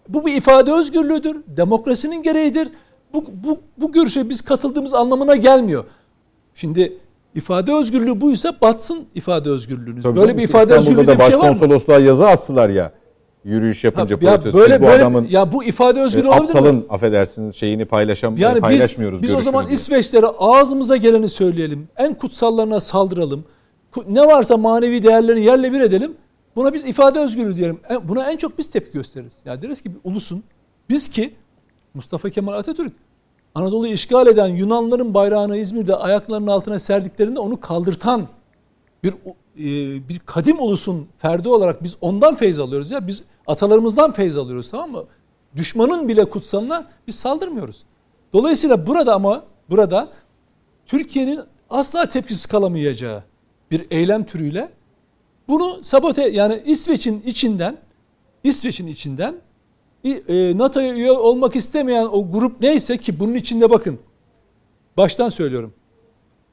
Bu 0.09 0.27
bir 0.27 0.35
ifade 0.35 0.73
özgürlüğüdür. 0.73 1.37
Demokrasinin 1.47 2.23
gereğidir. 2.23 2.69
Bu, 3.15 3.25
bu, 3.45 3.61
bu 3.79 3.93
görüşe 3.93 4.29
biz 4.29 4.43
katıldığımız 4.43 4.95
anlamına 4.95 5.37
gelmiyor. 5.37 5.85
Şimdi 6.55 6.99
ifade 7.35 7.75
özgürlüğü 7.75 8.21
buysa 8.21 8.55
batsın 8.63 9.05
ifade 9.15 9.51
özgürlüğünüz. 9.51 10.03
Tabii 10.03 10.17
böyle 10.17 10.37
bir 10.37 10.43
ifade 10.43 10.75
özgürlüğü 10.75 11.01
bir 11.01 11.07
şey 11.07 11.19
var 11.19 11.19
başkonsolosluğa 11.19 11.99
yazı 11.99 12.29
astılar 12.29 12.69
ya. 12.69 12.93
Yürüyüş 13.45 13.85
yapınca 13.85 14.19
ya, 14.21 14.37
protesto. 14.37 14.59
Böyle, 14.59 14.81
bu 14.81 14.87
böyle, 14.87 15.03
adamın 15.03 15.27
ya 15.31 15.53
bu 15.53 15.65
ifade 15.65 16.01
özgürlüğü 16.01 16.27
e, 16.27 16.31
olabilir 16.31 16.49
aptalın, 16.49 16.77
mi? 16.77 16.83
affedersiniz 16.89 17.55
şeyini 17.55 17.85
paylaşam 17.85 18.37
yani 18.37 18.61
paylaşmıyoruz. 18.61 19.23
Biz, 19.23 19.29
biz 19.29 19.35
o 19.35 19.41
zaman 19.41 19.67
İsveçlere 19.67 20.27
ağzımıza 20.27 20.97
geleni 20.97 21.29
söyleyelim. 21.29 21.89
En 21.97 22.15
kutsallarına 22.15 22.81
saldıralım. 22.81 23.45
Ne 24.09 24.27
varsa 24.27 24.57
manevi 24.57 25.03
değerlerini 25.03 25.45
yerle 25.45 25.73
bir 25.73 25.81
edelim. 25.81 26.13
Buna 26.57 26.73
biz 26.73 26.85
ifade 26.85 27.19
özgürlüğü 27.19 27.57
diyelim. 27.57 27.81
Buna 28.03 28.31
en 28.31 28.37
çok 28.37 28.59
biz 28.59 28.71
tepki 28.71 28.93
gösteririz. 28.93 29.35
Ya 29.45 29.63
deriz 29.63 29.83
ki 29.83 29.91
ulusun 30.05 30.43
biz 30.91 31.09
ki 31.09 31.35
Mustafa 31.95 32.31
Kemal 32.31 32.53
Atatürk 32.53 32.93
Anadolu'yu 33.55 33.93
işgal 33.93 34.27
eden 34.27 34.49
Yunanların 34.49 35.15
bayrağını 35.15 35.57
İzmir'de 35.57 35.97
ayaklarının 35.97 36.47
altına 36.47 36.79
serdiklerinde 36.79 37.41
onu 37.41 37.61
kaldırtan 37.61 38.29
bir 39.03 39.15
e, 39.59 40.09
bir 40.09 40.19
kadim 40.19 40.59
ulusun 40.59 41.09
ferdi 41.19 41.49
olarak 41.49 41.83
biz 41.83 41.97
ondan 42.01 42.35
feyz 42.35 42.59
alıyoruz 42.59 42.91
ya. 42.91 43.07
Biz 43.07 43.23
atalarımızdan 43.47 44.13
feyz 44.13 44.37
alıyoruz 44.37 44.71
tamam 44.71 44.91
mı? 44.91 45.05
Düşmanın 45.57 46.09
bile 46.09 46.25
kutsalına 46.25 46.87
biz 47.07 47.15
saldırmıyoruz. 47.15 47.85
Dolayısıyla 48.33 48.87
burada 48.87 49.15
ama 49.15 49.43
burada 49.71 50.09
Türkiye'nin 50.87 51.41
asla 51.71 52.09
tepkisiz 52.09 52.47
kalamayacağı 52.47 53.23
bir 53.71 53.87
eylem 53.91 54.25
türüyle 54.25 54.69
bunu 55.49 55.85
sabote 55.85 56.29
yani 56.29 56.63
İsveç'in 56.67 57.23
içinden 57.27 57.77
İsveç'in 58.45 58.87
içinden 58.87 59.35
NATO'ya 60.59 60.95
üye 60.95 61.13
olmak 61.13 61.57
istemeyen 61.57 62.09
o 62.13 62.31
grup 62.31 62.61
neyse 62.61 62.99
ki 62.99 63.21
bunun 63.21 63.35
içinde 63.35 63.71
bakın. 63.71 63.99
Baştan 64.97 65.29
söylüyorum. 65.29 65.75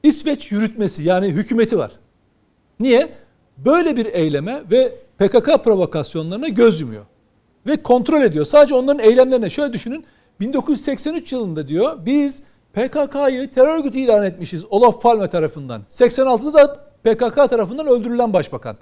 İsveç 0.02 0.52
yürütmesi 0.52 1.02
yani 1.02 1.26
hükümeti 1.26 1.78
var. 1.78 1.92
Niye? 2.80 3.12
Böyle 3.58 3.96
bir 3.96 4.06
eyleme 4.06 4.62
ve 4.70 4.92
PKK 5.18 5.64
provokasyonlarına 5.64 6.48
göz 6.48 6.80
yumuyor. 6.80 7.04
Ve 7.66 7.82
kontrol 7.82 8.22
ediyor. 8.22 8.44
Sadece 8.44 8.74
onların 8.74 8.98
eylemlerine 8.98 9.50
şöyle 9.50 9.72
düşünün. 9.72 10.04
1983 10.40 11.32
yılında 11.32 11.68
diyor 11.68 12.06
biz 12.06 12.42
PKK'yı 12.72 13.50
terör 13.50 13.78
örgütü 13.78 13.98
ilan 13.98 14.24
etmişiz 14.24 14.64
Olof 14.70 15.02
Palme 15.02 15.30
tarafından. 15.30 15.82
86'da 15.90 16.54
da 16.54 16.92
PKK 17.04 17.50
tarafından 17.50 17.86
öldürülen 17.86 18.32
başbakan. 18.32 18.76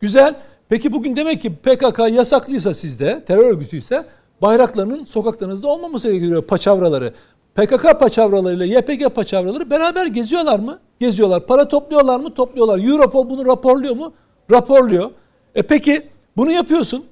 Güzel. 0.00 0.34
Peki 0.68 0.92
bugün 0.92 1.16
demek 1.16 1.42
ki 1.42 1.54
PKK 1.54 1.98
yasaklıysa 1.98 2.74
sizde, 2.74 3.24
terör 3.26 3.44
örgütüyse 3.44 4.04
bayraklarının 4.42 5.04
sokaklarınızda 5.04 5.68
olmaması 5.68 6.12
gerekiyor 6.12 6.42
paçavraları. 6.42 7.12
PKK 7.54 8.00
paçavralarıyla 8.00 8.66
YPG 8.66 9.14
paçavraları 9.14 9.70
beraber 9.70 10.06
geziyorlar 10.06 10.58
mı? 10.58 10.78
Geziyorlar. 11.00 11.46
Para 11.46 11.68
topluyorlar 11.68 12.20
mı? 12.20 12.34
Topluyorlar. 12.34 12.78
Europol 12.78 13.30
bunu 13.30 13.46
raporluyor 13.46 13.96
mu? 13.96 14.12
Raporluyor. 14.50 15.10
E 15.54 15.62
peki 15.62 16.08
bunu 16.36 16.52
yapıyorsun. 16.52 17.04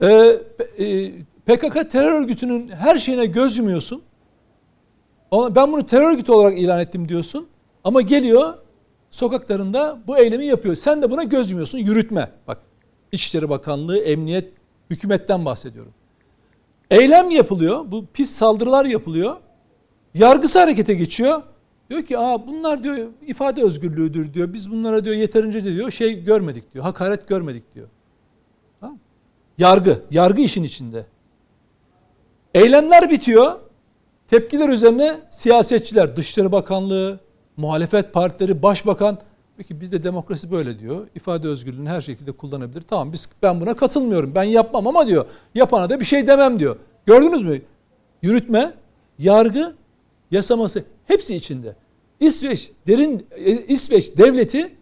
E, 0.00 0.06
e, 0.78 1.10
PKK 1.46 1.90
terör 1.90 2.12
örgütünün 2.12 2.68
her 2.68 2.98
şeyine 2.98 3.26
göz 3.26 3.56
yumuyorsun. 3.56 4.02
Ben 5.32 5.72
bunu 5.72 5.86
terör 5.86 6.10
örgütü 6.12 6.32
olarak 6.32 6.58
ilan 6.58 6.80
ettim 6.80 7.08
diyorsun. 7.08 7.46
Ama 7.84 8.00
geliyor 8.00 8.54
sokaklarında 9.10 9.98
bu 10.06 10.18
eylemi 10.18 10.46
yapıyor. 10.46 10.74
Sen 10.74 11.02
de 11.02 11.10
buna 11.10 11.22
göz 11.24 11.50
yumuyorsun. 11.50 11.78
Yürütme. 11.78 12.30
Bak 12.48 12.58
İçişleri 13.12 13.48
Bakanlığı, 13.48 13.98
Emniyet, 13.98 14.52
hükümetten 14.90 15.44
bahsediyorum. 15.44 15.92
Eylem 16.90 17.30
yapılıyor. 17.30 17.84
Bu 17.86 18.06
pis 18.14 18.30
saldırılar 18.30 18.84
yapılıyor. 18.84 19.36
Yargısı 20.14 20.58
harekete 20.58 20.94
geçiyor. 20.94 21.42
Diyor 21.90 22.02
ki 22.02 22.18
Aa, 22.18 22.46
bunlar 22.46 22.84
diyor 22.84 23.08
ifade 23.26 23.62
özgürlüğüdür 23.62 24.34
diyor. 24.34 24.52
Biz 24.52 24.70
bunlara 24.70 25.04
diyor 25.04 25.16
yeterince 25.16 25.64
de 25.64 25.74
diyor 25.74 25.90
şey 25.90 26.24
görmedik 26.24 26.74
diyor. 26.74 26.84
Hakaret 26.84 27.28
görmedik 27.28 27.74
diyor. 27.74 27.88
Tamam. 28.80 28.98
Yargı. 29.58 30.02
Yargı 30.10 30.42
işin 30.42 30.62
içinde. 30.62 31.06
Eylemler 32.54 33.10
bitiyor. 33.10 33.60
Tepkiler 34.28 34.68
üzerine 34.68 35.20
siyasetçiler, 35.30 36.16
Dışişleri 36.16 36.52
Bakanlığı, 36.52 37.20
muhalefet 37.56 38.12
partileri, 38.12 38.62
başbakan 38.62 39.18
peki 39.56 39.80
bizde 39.80 40.02
demokrasi 40.02 40.50
böyle 40.50 40.78
diyor. 40.78 41.06
İfade 41.14 41.48
özgürlüğünü 41.48 41.88
her 41.88 42.00
şekilde 42.00 42.32
kullanabilir. 42.32 42.82
Tamam 42.82 43.12
biz 43.12 43.28
ben 43.42 43.60
buna 43.60 43.76
katılmıyorum. 43.76 44.34
Ben 44.34 44.42
yapmam 44.42 44.86
ama 44.86 45.06
diyor. 45.06 45.26
Yapana 45.54 45.90
da 45.90 46.00
bir 46.00 46.04
şey 46.04 46.26
demem 46.26 46.58
diyor. 46.58 46.76
Gördünüz 47.06 47.42
mü? 47.42 47.62
Yürütme, 48.22 48.74
yargı, 49.18 49.74
yasaması 50.30 50.84
hepsi 51.06 51.36
içinde. 51.36 51.76
İsveç 52.20 52.70
derin 52.86 53.26
e, 53.36 53.52
İsveç 53.52 54.16
devleti 54.16 54.74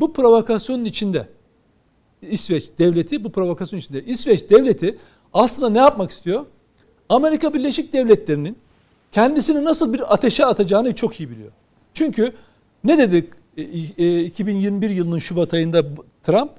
bu 0.00 0.12
provokasyonun 0.12 0.84
içinde. 0.84 1.28
İsveç 2.22 2.70
devleti 2.78 3.24
bu 3.24 3.32
provokasyonun 3.32 3.80
içinde. 3.80 4.04
İsveç 4.04 4.50
devleti 4.50 4.98
aslında 5.32 5.70
ne 5.70 5.78
yapmak 5.78 6.10
istiyor? 6.10 6.46
Amerika 7.08 7.54
Birleşik 7.54 7.92
Devletleri'nin 7.92 8.56
kendisini 9.12 9.64
nasıl 9.64 9.92
bir 9.92 10.14
ateşe 10.14 10.46
atacağını 10.46 10.94
çok 10.94 11.20
iyi 11.20 11.30
biliyor. 11.30 11.52
Çünkü 11.94 12.32
ne 12.84 12.98
dedik 12.98 13.28
e, 13.56 14.20
2021 14.20 14.90
e, 14.90 14.92
yılının 14.92 15.18
Şubat 15.18 15.54
ayında 15.54 15.82
Trump, 16.22 16.50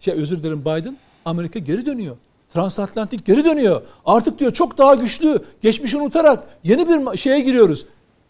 şey 0.00 0.14
özür 0.14 0.42
dilerim 0.42 0.60
Biden, 0.60 0.96
Amerika 1.24 1.58
geri 1.58 1.86
dönüyor. 1.86 2.16
Transatlantik 2.54 3.26
geri 3.26 3.44
dönüyor. 3.44 3.82
Artık 4.06 4.38
diyor 4.38 4.52
çok 4.52 4.78
daha 4.78 4.94
güçlü, 4.94 5.42
geçmişi 5.62 5.96
unutarak 5.96 6.44
yeni 6.64 6.88
bir 6.88 7.16
şeye 7.16 7.40
giriyoruz. 7.40 7.86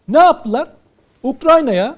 Ne 0.07 0.19
yaptılar? 0.19 0.69
Ukrayna'ya 1.23 1.97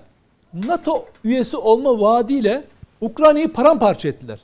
NATO 0.54 1.06
üyesi 1.24 1.58
olma 1.58 2.02
vaadiyle 2.02 2.64
Ukrayna'yı 3.02 3.54
paramparça 3.54 4.10
ettiler. 4.10 4.39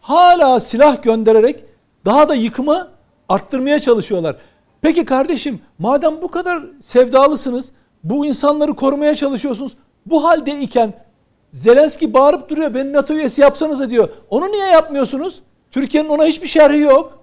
Hala 0.00 0.60
silah 0.60 1.02
göndererek 1.02 1.64
daha 2.04 2.28
da 2.28 2.34
yıkımı 2.34 2.88
arttırmaya 3.28 3.78
çalışıyorlar. 3.78 4.36
Peki 4.80 5.04
kardeşim 5.04 5.60
madem 5.78 6.22
bu 6.22 6.30
kadar 6.30 6.64
sevdalısınız, 6.80 7.72
bu 8.10 8.26
insanları 8.26 8.74
korumaya 8.74 9.14
çalışıyorsunuz. 9.14 9.72
Bu 10.06 10.24
halde 10.24 10.60
iken 10.60 10.94
Zelenski 11.50 12.14
bağırıp 12.14 12.48
duruyor 12.48 12.74
beni 12.74 12.92
NATO 12.92 13.14
üyesi 13.14 13.40
yapsanız 13.40 13.90
diyor. 13.90 14.08
Onu 14.30 14.52
niye 14.52 14.66
yapmıyorsunuz? 14.66 15.42
Türkiye'nin 15.70 16.08
ona 16.08 16.24
hiçbir 16.24 16.46
şerhi 16.48 16.78
yok. 16.78 17.18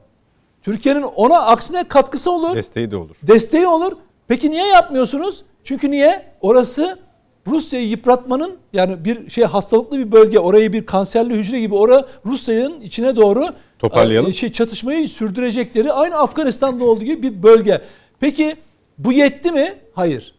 Türkiye'nin 0.61 1.01
ona 1.01 1.41
aksine 1.41 1.87
katkısı 1.87 2.31
olur. 2.31 2.55
Desteği 2.55 2.91
de 2.91 2.95
olur. 2.95 3.15
Desteği 3.23 3.67
olur. 3.67 3.91
Peki 4.27 4.51
niye 4.51 4.67
yapmıyorsunuz? 4.67 5.43
Çünkü 5.63 5.91
niye? 5.91 6.25
Orası 6.41 6.99
Rusya'yı 7.47 7.87
yıpratmanın 7.87 8.57
yani 8.73 9.05
bir 9.05 9.29
şey 9.29 9.43
hastalıklı 9.43 9.97
bir 9.97 10.11
bölge. 10.11 10.39
Orayı 10.39 10.73
bir 10.73 10.85
kanserli 10.85 11.33
hücre 11.33 11.59
gibi 11.59 11.75
ora 11.75 12.05
Rusya'nın 12.25 12.81
içine 12.81 13.15
doğru 13.15 13.45
toparlayalım. 13.79 14.29
E, 14.29 14.33
şey 14.33 14.51
çatışmayı 14.51 15.09
sürdürecekleri 15.09 15.91
aynı 15.91 16.17
Afganistan'da 16.17 16.85
olduğu 16.85 17.03
gibi 17.03 17.23
bir 17.23 17.43
bölge. 17.43 17.81
Peki 18.19 18.55
bu 18.97 19.11
yetti 19.11 19.51
mi? 19.51 19.73
Hayır. 19.93 20.35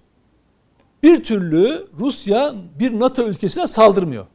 Bir 1.04 1.24
türlü 1.24 1.86
Rusya 1.98 2.54
bir 2.78 3.00
NATO 3.00 3.22
ülkesine 3.22 3.66
saldırmıyor. 3.66 4.26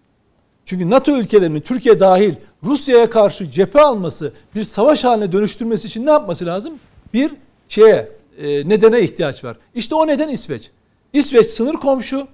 Çünkü 0.65 0.89
NATO 0.89 1.17
ülkelerinin 1.17 1.61
Türkiye 1.61 1.99
dahil 1.99 2.36
Rusya'ya 2.63 3.09
karşı 3.09 3.51
cephe 3.51 3.82
alması, 3.82 4.34
bir 4.55 4.63
savaş 4.63 5.03
haline 5.03 5.32
dönüştürmesi 5.32 5.88
için 5.88 6.05
ne 6.05 6.11
yapması 6.11 6.45
lazım? 6.45 6.74
Bir 7.13 7.32
şeye, 7.70 8.11
e, 8.38 8.70
nedene 8.70 9.01
ihtiyaç 9.01 9.43
var. 9.43 9.57
İşte 9.76 9.95
o 9.95 10.07
neden 10.07 10.30
İsveç. 10.30 10.72
İsveç 11.13 11.45
sınır 11.45 11.74
komşu. 11.74 12.28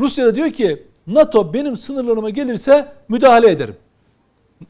Rusya 0.00 0.26
da 0.26 0.34
diyor 0.34 0.50
ki 0.50 0.82
NATO 1.06 1.54
benim 1.54 1.76
sınırlarıma 1.76 2.30
gelirse 2.30 2.92
müdahale 3.08 3.50
ederim. 3.50 3.76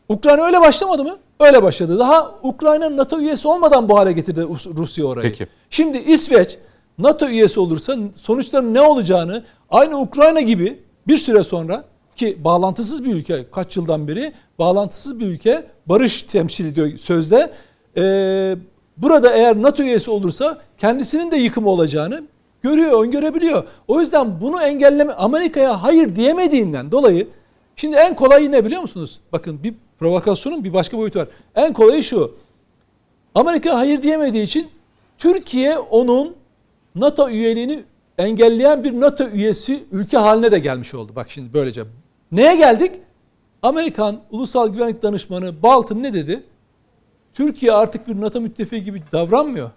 Ukrayna 0.09 0.42
öyle 0.42 0.61
başlamadı 0.61 1.05
mı? 1.05 1.18
Öyle 1.40 1.62
başladı. 1.62 1.99
Daha 1.99 2.34
Ukrayna 2.42 2.96
NATO 2.96 3.20
üyesi 3.20 3.49
olmadan 3.49 3.88
bu 3.88 3.99
hale 3.99 4.12
getirdi 4.12 4.46
Rusya 4.76 5.05
orayı. 5.05 5.30
Peki. 5.30 5.46
Şimdi 5.70 5.99
İsveç 5.99 6.59
NATO 6.99 7.28
üyesi 7.28 7.61
olursa 7.61 7.96
sonuçların 8.16 8.74
ne 8.74 8.80
olacağını 8.80 9.44
aynı 9.70 10.01
Ukrayna 10.01 10.40
gibi 10.40 10.78
bir 11.09 11.16
süre 11.16 11.42
sonra 11.42 11.84
ki 12.16 12.44
bağlantısız 12.44 13.05
bir 13.05 13.14
ülke 13.14 13.46
kaç 13.53 13.76
yıldan 13.76 14.09
beri 14.09 14.32
bağlantısız 14.59 15.20
bir 15.20 15.26
ülke 15.26 15.66
barış 15.86 16.22
temsil 16.22 16.64
ediyor 16.66 16.99
sözde. 16.99 17.53
Ee, 17.96 18.57
burada 18.96 19.34
eğer 19.34 19.62
NATO 19.62 19.82
üyesi 19.82 20.11
olursa 20.11 20.59
kendisinin 20.78 21.30
de 21.30 21.36
yıkımı 21.36 21.68
olacağını 21.68 22.22
görüyor, 22.62 23.05
öngörebiliyor. 23.05 23.64
O 23.88 24.01
yüzden 24.01 24.40
bunu 24.40 24.62
engelleme 24.62 25.12
Amerika'ya 25.12 25.82
hayır 25.82 26.16
diyemediğinden 26.16 26.92
dolayı 26.92 27.28
şimdi 27.76 27.96
en 27.96 28.14
kolayı 28.14 28.53
ne 28.53 28.64
biliyor 28.64 28.82
musunuz? 28.82 29.20
Bakın 29.32 29.62
bir 29.62 29.74
provokasyonun 29.99 30.64
bir 30.64 30.72
başka 30.72 30.99
boyutu 30.99 31.18
var. 31.18 31.28
En 31.55 31.72
kolayı 31.72 32.03
şu. 32.03 32.34
Amerika 33.34 33.78
hayır 33.78 34.03
diyemediği 34.03 34.44
için 34.44 34.68
Türkiye 35.18 35.78
onun 35.78 36.36
NATO 37.01 37.30
üyeliğini 37.30 37.84
engelleyen 38.18 38.84
bir 38.84 39.01
NATO 39.01 39.28
üyesi 39.28 39.84
ülke 39.92 40.18
haline 40.18 40.53
de 40.53 40.59
gelmiş 40.59 40.94
oldu. 40.94 41.12
Bak 41.16 41.30
şimdi 41.30 41.53
böylece. 41.55 41.84
Neye 42.32 42.57
geldik? 42.57 42.92
Amerikan 43.62 44.20
Ulusal 44.30 44.68
Güvenlik 44.68 45.03
Danışmanı 45.03 45.62
Bolton 45.62 46.03
ne 46.03 46.14
dedi? 46.14 46.42
Türkiye 47.34 47.72
artık 47.72 48.09
bir 48.09 48.20
NATO 48.20 48.40
müttefiki 48.40 48.84
gibi 48.84 49.03
davranmıyor. 49.12 49.70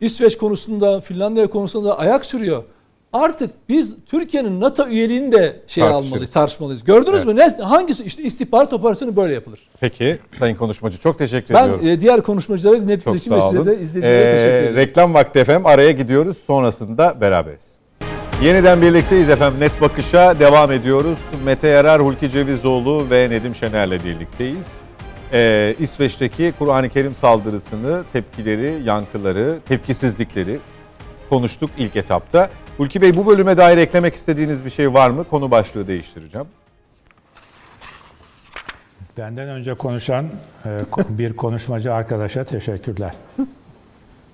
İsveç 0.00 0.38
konusunda, 0.38 1.00
Finlandiya 1.00 1.50
konusunda 1.50 1.98
ayak 1.98 2.26
sürüyor. 2.26 2.64
Artık 3.14 3.50
biz 3.68 3.96
Türkiye'nin 4.06 4.60
NATO 4.60 4.86
üyeliğini 4.86 5.32
de 5.32 5.56
şey 5.66 5.84
almalıyız, 5.84 6.32
tartışmalıyız. 6.32 6.84
Gördünüz 6.84 7.24
evet. 7.24 7.26
mü? 7.26 7.36
Ne 7.36 7.64
hangisi 7.64 8.04
işte 8.04 8.22
istihbarat 8.22 8.72
operasyonu 8.72 9.16
böyle 9.16 9.34
yapılır. 9.34 9.60
Peki 9.80 10.18
Sayın 10.38 10.56
Konuşmacı 10.56 10.98
çok 10.98 11.18
teşekkür 11.18 11.54
ben, 11.54 11.64
ediyorum. 11.64 11.84
Ben 11.86 12.00
diğer 12.00 12.22
konuşmacılara 12.22 12.80
dinlettiğiniz 12.80 13.20
için 13.20 13.34
ve 13.34 13.40
size 13.40 13.66
de 13.66 13.78
izleyicilere 13.80 14.30
ee, 14.30 14.36
teşekkür 14.36 14.54
ederim. 14.54 14.76
Reklam 14.76 15.14
vakti 15.14 15.38
efendim 15.38 15.66
araya 15.66 15.90
gidiyoruz. 15.90 16.38
Sonrasında 16.38 17.20
beraberiz. 17.20 17.72
Yeniden 18.42 18.82
birlikteyiz 18.82 19.30
efendim. 19.30 19.60
Net 19.60 19.80
Bakış'a 19.80 20.40
devam 20.40 20.72
ediyoruz. 20.72 21.18
Mete 21.44 21.68
Yarar, 21.68 22.02
Hulki 22.02 22.30
Cevizoğlu 22.30 23.10
ve 23.10 23.30
Nedim 23.30 23.54
Şener'le 23.54 24.04
birlikteyiz. 24.04 24.72
Ee, 25.32 25.74
İsveç'teki 25.78 26.52
Kur'an-ı 26.58 26.88
Kerim 26.88 27.14
saldırısını, 27.14 28.04
tepkileri, 28.12 28.82
yankıları, 28.84 29.58
tepkisizlikleri 29.68 30.58
konuştuk 31.28 31.70
ilk 31.78 31.96
etapta. 31.96 32.50
Hulki 32.76 33.02
Bey 33.02 33.16
bu 33.16 33.26
bölüme 33.26 33.56
dair 33.56 33.78
eklemek 33.78 34.14
istediğiniz 34.14 34.64
bir 34.64 34.70
şey 34.70 34.94
var 34.94 35.10
mı? 35.10 35.24
Konu 35.24 35.50
başlığı 35.50 35.88
değiştireceğim. 35.88 36.46
Benden 39.18 39.48
önce 39.48 39.74
konuşan 39.74 40.26
e, 40.66 40.78
bir 41.08 41.36
konuşmacı 41.36 41.94
arkadaşa 41.94 42.44
teşekkürler. 42.44 43.14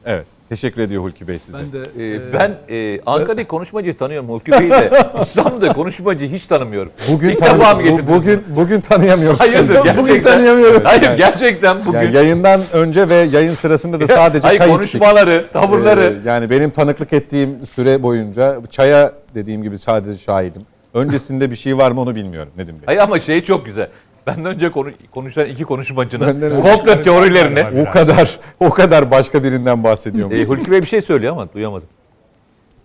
Evet. 0.05 0.27
Teşekkür 0.51 0.83
ediyor 0.83 1.03
Hulki 1.03 1.29
Bey 1.29 1.39
size. 1.39 1.59
Ben 1.59 1.73
de 1.73 1.87
ee, 1.99 2.17
e, 2.17 2.33
ben 2.33 2.75
e, 2.77 3.01
Ankara'daki 3.07 3.49
konuşmacıyı 3.49 3.97
tanıyorum 3.97 4.29
Hulki 4.29 4.53
Bey'i 4.53 4.71
de. 4.71 4.91
İstanbul'da 5.23 5.73
konuşmacı 5.73 6.27
hiç 6.27 6.47
tanımıyorum. 6.47 6.93
Bugün 7.09 7.29
İlk 7.29 7.39
tanı- 7.39 7.85
bu, 7.85 8.15
bugün 8.15 8.43
bugün 8.57 8.81
tanıyamıyoruz. 8.81 9.41
Hayırdır 9.41 9.75
gerçekten. 9.75 9.97
Bugün 9.97 10.23
tanıyamıyorum. 10.23 10.81
Hayır 10.85 11.03
yani, 11.03 11.17
gerçekten 11.17 11.87
bugün. 11.87 11.99
Yani 11.99 12.15
yayından 12.15 12.61
önce 12.73 13.09
ve 13.09 13.15
yayın 13.15 13.55
sırasında 13.55 14.01
da 14.01 14.07
sadece 14.07 14.47
Hayır, 14.47 14.59
çay 14.59 14.69
konuşmaları, 14.69 15.35
içtik. 15.37 15.53
tavırları. 15.53 16.15
Ee, 16.25 16.29
yani 16.29 16.51
benim 16.51 16.71
tanıklık 16.71 17.13
ettiğim 17.13 17.63
süre 17.63 18.03
boyunca 18.03 18.61
çaya 18.71 19.13
dediğim 19.35 19.63
gibi 19.63 19.79
sadece 19.79 20.19
şahidim. 20.19 20.63
Öncesinde 20.95 21.51
bir 21.51 21.57
şey 21.57 21.79
var 21.79 21.91
mı 21.91 22.01
onu 22.01 22.15
bilmiyorum 22.15 22.53
Nedim 22.57 22.75
Bey. 22.75 22.83
Hayır 22.87 22.99
ama 22.99 23.21
şey 23.21 23.45
çok 23.45 23.67
güzel. 23.67 23.89
Benden 24.27 24.45
önce 24.45 24.71
konu, 24.73 24.91
konuşan 25.11 25.47
iki 25.47 25.65
konuşmacının 25.65 26.61
komplo 26.63 27.03
teorilerini 27.03 27.83
o 27.89 27.93
kadar 27.93 28.41
o 28.61 28.71
kadar 28.71 29.11
başka 29.11 29.45
birinden 29.45 29.85
bahsediyorum. 29.85 30.37
E, 30.37 30.45
Hulki 30.45 30.71
Bey 30.71 30.83
bir 30.83 30.87
şey 30.87 31.03
söylüyor 31.03 31.33
ama 31.33 31.53
duyamadım. 31.53 31.89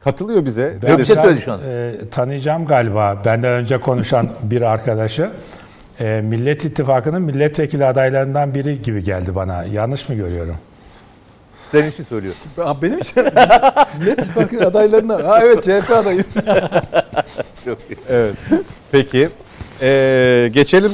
Katılıyor 0.03 0.45
bize. 0.45 0.77
Ben 0.83 0.97
bir 0.97 1.05
şey 1.05 1.15
söyledi 1.15 1.41
şu 1.41 1.53
an. 1.53 1.59
E, 1.67 1.93
tanıyacağım 2.11 2.65
galiba 2.65 3.21
benden 3.25 3.51
önce 3.51 3.77
konuşan 3.77 4.29
bir 4.43 4.61
arkadaşı. 4.61 5.29
E, 5.99 6.21
Millet 6.23 6.65
İttifakı'nın 6.65 7.21
milletvekili 7.21 7.85
adaylarından 7.85 8.53
biri 8.55 8.81
gibi 8.81 9.03
geldi 9.03 9.35
bana. 9.35 9.63
Yanlış 9.63 10.09
mı 10.09 10.15
görüyorum? 10.15 10.55
Senin 11.71 11.89
için 11.89 12.03
söylüyor. 12.03 12.33
Benim 12.81 12.99
için. 12.99 13.23
Millet 13.99 14.19
İttifakı 14.19 14.67
adaylarına. 14.67 15.27
Ha 15.27 15.39
evet 15.43 15.63
CHP 15.63 15.91
adayı. 15.91 16.23
evet. 18.09 18.35
Peki. 18.91 19.29
Ee, 19.81 20.49
geçelim 20.53 20.91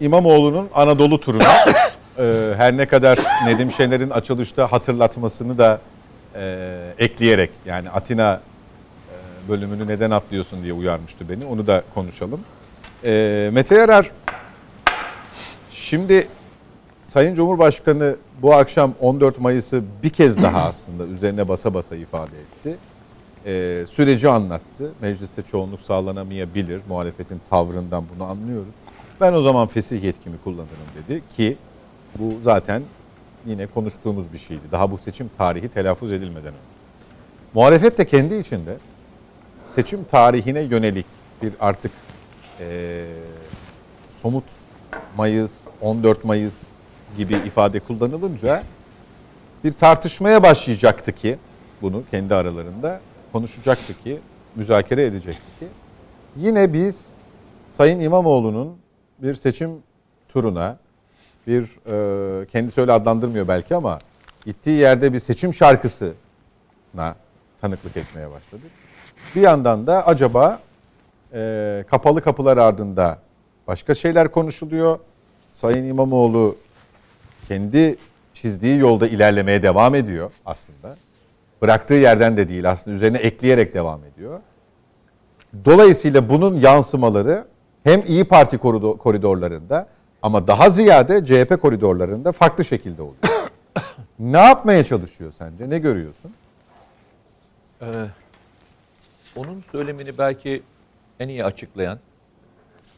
İmamoğlu'nun 0.00 0.68
Anadolu 0.74 1.20
turuna 1.20 1.44
e, 2.18 2.54
her 2.56 2.76
ne 2.76 2.86
kadar 2.86 3.18
Nedim 3.44 3.70
Şener'in 3.70 4.10
açılışta 4.10 4.72
hatırlatmasını 4.72 5.58
da 5.58 5.80
e, 6.34 6.94
ekleyerek 6.98 7.50
yani 7.66 7.90
Atina 7.90 8.34
e, 8.34 9.48
bölümünü 9.48 9.86
neden 9.86 10.10
atlıyorsun 10.10 10.62
diye 10.62 10.72
uyarmıştı 10.72 11.28
beni. 11.28 11.44
Onu 11.44 11.66
da 11.66 11.82
konuşalım. 11.94 12.40
E, 13.04 13.50
Mete 13.52 13.74
Yarar 13.74 14.10
şimdi 15.70 16.28
Sayın 17.08 17.34
Cumhurbaşkanı 17.34 18.16
bu 18.42 18.54
akşam 18.54 18.94
14 19.00 19.40
Mayıs'ı 19.40 19.82
bir 20.02 20.10
kez 20.10 20.42
daha 20.42 20.62
aslında 20.62 21.06
üzerine 21.06 21.48
basa 21.48 21.74
basa 21.74 21.96
ifade 21.96 22.36
etti. 22.40 22.76
E, 23.46 23.84
süreci 23.90 24.28
anlattı. 24.28 24.92
Mecliste 25.00 25.42
çoğunluk 25.42 25.80
sağlanamayabilir. 25.80 26.80
Muhalefetin 26.88 27.40
tavrından 27.50 28.04
bunu 28.14 28.24
anlıyoruz. 28.24 28.74
Ben 29.20 29.32
o 29.32 29.42
zaman 29.42 29.66
fesih 29.66 30.04
yetkimi 30.04 30.36
kullanırım 30.44 30.68
dedi 30.94 31.22
ki 31.36 31.56
bu 32.18 32.34
zaten 32.42 32.82
yine 33.46 33.66
konuştuğumuz 33.66 34.32
bir 34.32 34.38
şeydi. 34.38 34.62
Daha 34.72 34.90
bu 34.90 34.98
seçim 34.98 35.30
tarihi 35.38 35.68
telaffuz 35.68 36.12
edilmeden 36.12 36.48
önce. 36.48 36.80
Muhalefet 37.54 37.98
de 37.98 38.06
kendi 38.06 38.34
içinde 38.34 38.76
seçim 39.74 40.04
tarihine 40.04 40.60
yönelik 40.60 41.06
bir 41.42 41.52
artık 41.60 41.92
e, 42.60 43.04
somut 44.22 44.44
Mayıs, 45.16 45.52
14 45.80 46.24
Mayıs 46.24 46.54
gibi 47.16 47.34
ifade 47.34 47.80
kullanılınca 47.80 48.62
bir 49.64 49.72
tartışmaya 49.72 50.42
başlayacaktı 50.42 51.12
ki 51.12 51.38
bunu 51.82 52.02
kendi 52.10 52.34
aralarında 52.34 53.00
konuşacaktı 53.32 54.02
ki 54.04 54.18
müzakere 54.56 55.06
edecekti 55.06 55.58
ki 55.60 55.66
yine 56.36 56.72
biz 56.72 57.04
Sayın 57.74 58.00
İmamoğlu'nun 58.00 58.76
bir 59.22 59.34
seçim 59.34 59.70
turuna 60.28 60.78
bir 61.46 61.62
e, 61.62 62.46
kendisi 62.46 62.80
öyle 62.80 62.92
adlandırmıyor 62.92 63.48
belki 63.48 63.76
ama 63.76 63.98
gittiği 64.44 64.78
yerde 64.78 65.12
bir 65.12 65.18
seçim 65.20 65.54
şarkısına 65.54 66.14
tanıklık 67.60 67.96
etmeye 67.96 68.30
başladık. 68.30 68.70
Bir 69.36 69.40
yandan 69.40 69.86
da 69.86 70.06
acaba 70.06 70.60
e, 71.32 71.84
kapalı 71.90 72.22
kapılar 72.22 72.56
ardında 72.56 73.18
başka 73.66 73.94
şeyler 73.94 74.30
konuşuluyor. 74.30 74.98
Sayın 75.52 75.84
İmamoğlu 75.84 76.56
kendi 77.48 77.96
çizdiği 78.34 78.78
yolda 78.78 79.08
ilerlemeye 79.08 79.62
devam 79.62 79.94
ediyor 79.94 80.30
aslında. 80.46 80.96
Bıraktığı 81.62 81.94
yerden 81.94 82.36
de 82.36 82.48
değil 82.48 82.70
aslında 82.70 82.96
üzerine 82.96 83.18
ekleyerek 83.18 83.74
devam 83.74 84.00
ediyor. 84.04 84.40
Dolayısıyla 85.64 86.28
bunun 86.28 86.60
yansımaları 86.60 87.44
hem 87.84 88.02
İyi 88.06 88.24
Parti 88.24 88.58
koridorlarında 88.98 89.88
ama 90.22 90.46
daha 90.46 90.70
ziyade 90.70 91.26
CHP 91.26 91.60
koridorlarında 91.62 92.32
farklı 92.32 92.64
şekilde 92.64 93.02
oluyor. 93.02 93.50
ne 94.18 94.38
yapmaya 94.38 94.84
çalışıyor 94.84 95.32
sence? 95.38 95.70
Ne 95.70 95.78
görüyorsun? 95.78 96.32
Ee, 97.82 97.86
onun 99.36 99.62
söylemini 99.72 100.18
belki 100.18 100.62
en 101.20 101.28
iyi 101.28 101.44
açıklayan, 101.44 101.98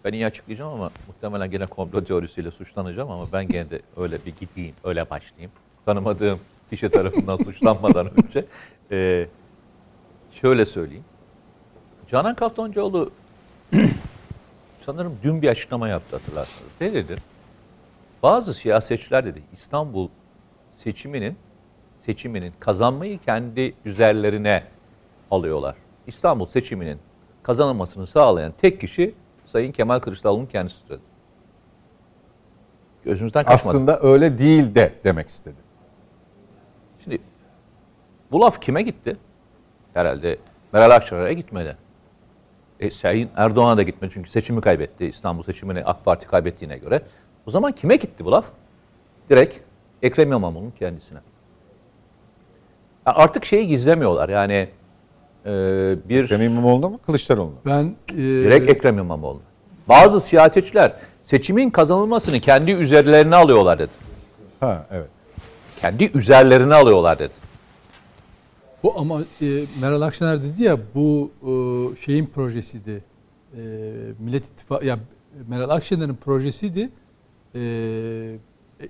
ben 0.05 0.13
iyi 0.13 0.27
açıklayacağım 0.27 0.73
ama 0.73 0.91
muhtemelen 1.09 1.51
gene 1.51 1.67
komplo 1.67 2.05
teorisiyle 2.05 2.51
suçlanacağım 2.51 3.11
ama 3.11 3.33
ben 3.33 3.49
gene 3.49 3.71
de 3.71 3.81
öyle 3.97 4.19
bir 4.27 4.35
gideyim, 4.41 4.75
öyle 4.85 5.11
başlayayım. 5.11 5.53
Tanımadığım 5.87 6.41
kişi 6.71 6.91
tarafından 6.91 7.37
suçlanmadan 7.45 8.11
önce 8.25 8.45
e, 8.91 9.27
şöyle 10.33 10.65
söyleyeyim. 10.65 11.05
Canan 12.11 12.35
Kaftancıoğlu 12.35 13.11
sanırım 14.87 15.19
dün 15.23 15.43
bir 15.43 15.49
açıklama 15.49 15.89
yaptı 15.89 16.17
hatırlarsanız. 16.17 16.71
Ne 16.81 16.93
dedi? 16.93 17.17
Bazı 18.23 18.55
siyasetçiler 18.55 19.25
dedi 19.25 19.43
İstanbul 19.53 20.09
seçiminin 20.73 21.37
seçiminin 21.99 22.55
kazanmayı 22.61 23.19
kendi 23.19 23.75
üzerlerine 23.85 24.65
alıyorlar. 25.31 25.75
İstanbul 26.07 26.47
seçiminin 26.47 26.99
kazanılmasını 27.43 28.07
sağlayan 28.07 28.53
tek 28.59 28.81
kişi 28.81 29.15
Sayın 29.47 29.73
Kemal 29.73 29.99
Kılıçdaroğlu'nun 29.99 30.47
kendisidir 30.47 30.91
dedi. 30.91 31.01
Gözünüzden 33.05 33.45
kaçmadı. 33.45 33.77
Aslında 33.77 34.01
öyle 34.01 34.39
değil 34.39 34.75
de 34.75 34.95
demek 35.05 35.29
istedi. 35.29 35.57
Şimdi 37.05 37.19
bu 38.33 38.41
laf 38.41 38.61
kime 38.63 38.83
gitti? 38.83 39.17
Herhalde 39.95 40.39
Meral 40.73 40.91
Akşener'e 40.91 41.35
gitmedi. 41.35 41.77
E, 42.83 42.91
Sayın 42.91 43.29
Erdoğan'a 43.37 43.77
da 43.77 43.83
gitmedi 43.83 44.13
çünkü 44.15 44.31
seçimi 44.31 44.61
kaybetti. 44.61 45.07
İstanbul 45.07 45.43
seçimini 45.43 45.85
AK 45.85 46.05
Parti 46.05 46.27
kaybettiğine 46.27 46.79
göre. 46.79 47.03
O 47.47 47.51
zaman 47.51 47.73
kime 47.73 47.97
gitti 47.97 48.25
bu 48.25 48.33
laf? 48.33 48.47
Direkt 49.31 49.57
Ekrem 50.03 50.33
İmamoğlu'nun 50.33 50.71
kendisine. 50.79 51.19
Yani 53.07 53.17
artık 53.17 53.45
şeyi 53.45 53.69
gizlemiyorlar 53.69 54.29
yani 54.29 54.69
e, 55.47 55.51
bir... 56.09 56.25
Ekrem 56.25 56.43
İmamoğlu 56.43 56.91
mu 56.91 57.01
Kılıçdaroğlu 57.07 57.47
mu? 57.47 57.57
Ben... 57.67 57.95
E, 58.13 58.17
direkt 58.17 58.71
Ekrem 58.71 58.99
İmamoğlu. 58.99 59.41
Bazı 59.89 60.21
siyasetçiler 60.21 60.93
seçimin 61.23 61.71
kazanılmasını 61.71 62.39
kendi 62.39 62.73
üzerlerine 62.73 63.37
alıyorlar 63.37 63.79
dedi. 63.79 63.93
Ha 64.61 64.87
evet. 64.91 65.09
Kendi 65.81 66.19
üzerlerine 66.19 66.75
alıyorlar 66.75 67.19
dedi. 67.19 67.33
Bu 68.83 68.95
ama 68.97 69.21
e, 69.43 69.47
Meral 69.81 70.01
Akşener 70.01 70.43
dedi 70.43 70.63
ya 70.63 70.79
bu 70.95 71.31
e, 71.43 71.51
şeyin 71.97 72.27
projesiydi. 72.27 73.05
E, 73.57 73.61
Millet 74.19 74.45
İttifakı 74.45 74.87
ya 74.87 74.99
Meral 75.49 75.71
Akşener'in 75.71 76.15
projesiydi. 76.15 76.89
E, 77.55 77.61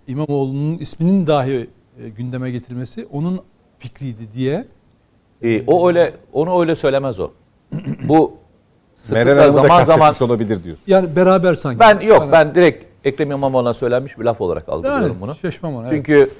İmamoğlu'nun 0.08 0.78
isminin 0.78 1.26
dahi 1.26 1.66
e, 2.04 2.08
gündeme 2.08 2.50
getirilmesi 2.50 3.06
onun 3.12 3.40
fikriydi 3.78 4.32
diye. 4.34 4.66
E, 5.42 5.66
o 5.66 5.88
öyle 5.88 6.14
onu 6.32 6.60
öyle 6.60 6.76
söylemez 6.76 7.20
o. 7.20 7.30
bu 8.08 8.34
Meral 9.10 9.50
zaman 9.50 9.82
zaman 9.82 10.14
olabilir 10.20 10.64
diyorsun. 10.64 10.84
Yani 10.86 11.16
beraber 11.16 11.54
sanki. 11.54 11.80
Ben 11.80 12.00
yok 12.00 12.20
yani, 12.20 12.32
ben 12.32 12.54
direkt 12.54 12.84
Ekrem 13.04 13.30
İmamoğlu'na 13.30 13.74
söylenmiş 13.74 14.18
bir 14.18 14.24
laf 14.24 14.40
olarak 14.40 14.68
algılıyorum 14.68 15.06
yani, 15.06 15.20
bunu. 15.20 15.34
Şaşmam 15.34 15.74
ona. 15.74 15.90
Çünkü 15.90 16.14
evet. 16.14 16.30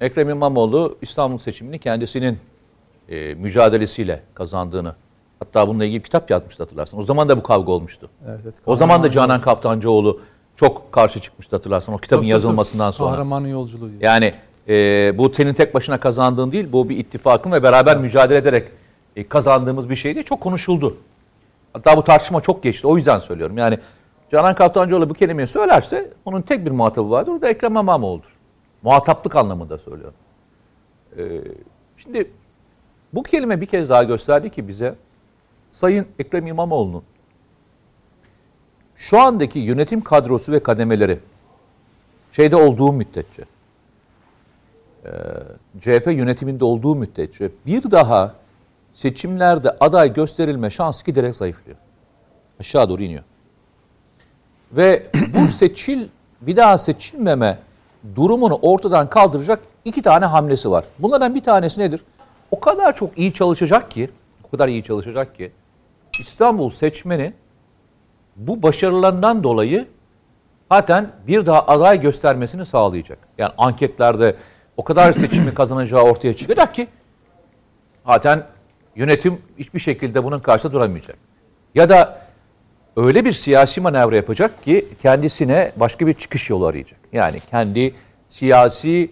Ekrem 0.00 0.30
İmamoğlu 0.30 0.98
İstanbul 1.02 1.38
seçimini 1.38 1.78
kendisinin 1.78 2.38
e, 3.08 3.34
mücadelesiyle 3.34 4.22
kazandığını 4.34 4.94
hatta 5.40 5.68
bununla 5.68 5.84
ilgili 5.84 6.02
kitap 6.02 6.30
yazmıştı 6.30 6.62
hatırlarsın. 6.62 6.98
O 6.98 7.02
zaman 7.02 7.28
da 7.28 7.36
bu 7.36 7.42
kavga 7.42 7.72
olmuştu. 7.72 8.10
Evet, 8.28 8.40
evet, 8.44 8.54
o 8.66 8.76
zaman 8.76 9.02
da 9.02 9.10
Canan 9.10 9.40
Kaftancıoğlu 9.40 10.20
çok 10.56 10.92
karşı 10.92 11.20
çıkmıştı 11.20 11.56
hatırlarsın 11.56 11.92
o 11.92 11.98
kitabın 11.98 12.22
çok, 12.22 12.30
yazılmasından 12.30 12.90
sonra. 12.90 13.10
Kahramanın 13.10 13.48
yolculuğu. 13.48 13.90
Yani 14.00 14.34
e, 14.68 14.74
bu 15.18 15.32
senin 15.34 15.54
tek 15.54 15.74
başına 15.74 16.00
kazandığın 16.00 16.52
değil 16.52 16.68
bu 16.72 16.88
bir 16.88 16.96
ittifakın 16.96 17.52
ve 17.52 17.62
beraber 17.62 17.92
evet. 17.92 18.02
mücadele 18.02 18.38
ederek 18.38 18.68
e, 19.16 19.28
kazandığımız 19.28 19.90
bir 19.90 19.96
şeydi. 19.96 20.24
Çok 20.24 20.40
konuşuldu. 20.40 20.96
Hatta 21.72 21.96
bu 21.96 22.04
tartışma 22.04 22.40
çok 22.40 22.62
geçti. 22.62 22.86
O 22.86 22.96
yüzden 22.96 23.18
söylüyorum. 23.18 23.58
Yani 23.58 23.78
Canan 24.32 24.54
Kaftancıoğlu 24.54 25.08
bu 25.08 25.14
kelimeyi 25.14 25.46
söylerse 25.46 26.10
onun 26.24 26.42
tek 26.42 26.66
bir 26.66 26.70
muhatabı 26.70 27.10
vardır. 27.10 27.32
O 27.32 27.42
da 27.42 27.48
Ekrem 27.48 27.76
İmamoğlu'dur. 27.76 28.36
Muhataplık 28.82 29.36
anlamında 29.36 29.78
söylüyorum. 29.78 30.14
Ee, 31.18 31.22
şimdi 31.96 32.30
bu 33.14 33.22
kelime 33.22 33.60
bir 33.60 33.66
kez 33.66 33.88
daha 33.88 34.04
gösterdi 34.04 34.50
ki 34.50 34.68
bize 34.68 34.94
Sayın 35.70 36.06
Ekrem 36.18 36.46
İmamoğlu'nun 36.46 37.02
şu 38.94 39.20
andaki 39.20 39.58
yönetim 39.58 40.00
kadrosu 40.00 40.52
ve 40.52 40.60
kademeleri 40.60 41.18
şeyde 42.32 42.56
olduğu 42.56 42.92
müddetçe 42.92 43.44
e, 45.04 45.10
CHP 45.80 46.06
yönetiminde 46.06 46.64
olduğu 46.64 46.94
müddetçe 46.94 47.50
bir 47.66 47.90
daha 47.90 48.34
seçimlerde 48.92 49.76
aday 49.80 50.14
gösterilme 50.14 50.70
şansı 50.70 51.04
giderek 51.04 51.36
zayıflıyor. 51.36 51.76
Aşağı 52.60 52.88
doğru 52.88 53.02
iniyor. 53.02 53.22
Ve 54.72 55.06
bu 55.34 55.48
seçil 55.52 56.08
bir 56.40 56.56
daha 56.56 56.78
seçilmeme 56.78 57.58
durumunu 58.14 58.58
ortadan 58.62 59.10
kaldıracak 59.10 59.60
iki 59.84 60.02
tane 60.02 60.24
hamlesi 60.24 60.70
var. 60.70 60.84
Bunlardan 60.98 61.34
bir 61.34 61.42
tanesi 61.42 61.80
nedir? 61.80 62.00
O 62.52 62.60
kadar 62.60 62.96
çok 62.96 63.18
iyi 63.18 63.32
çalışacak 63.32 63.90
ki, 63.90 64.10
o 64.44 64.50
kadar 64.50 64.68
iyi 64.68 64.82
çalışacak 64.82 65.36
ki 65.36 65.52
İstanbul 66.18 66.70
seçmeni 66.70 67.32
bu 68.36 68.62
başarılarından 68.62 69.42
dolayı 69.42 69.88
zaten 70.72 71.12
bir 71.26 71.46
daha 71.46 71.66
aday 71.66 72.00
göstermesini 72.00 72.66
sağlayacak. 72.66 73.18
Yani 73.38 73.52
anketlerde 73.58 74.36
o 74.76 74.84
kadar 74.84 75.12
seçimi 75.12 75.54
kazanacağı 75.54 76.02
ortaya 76.02 76.34
çıkacak 76.34 76.74
ki 76.74 76.86
zaten 78.06 78.46
yönetim 78.96 79.42
hiçbir 79.58 79.80
şekilde 79.80 80.24
bunun 80.24 80.40
karşısında 80.40 80.72
duramayacak. 80.72 81.16
Ya 81.74 81.88
da 81.88 82.26
öyle 82.96 83.24
bir 83.24 83.32
siyasi 83.32 83.80
manevra 83.80 84.16
yapacak 84.16 84.64
ki 84.64 84.88
kendisine 85.02 85.72
başka 85.76 86.06
bir 86.06 86.14
çıkış 86.14 86.50
yolu 86.50 86.66
arayacak. 86.66 87.00
Yani 87.12 87.40
kendi 87.50 87.94
siyasi 88.28 89.10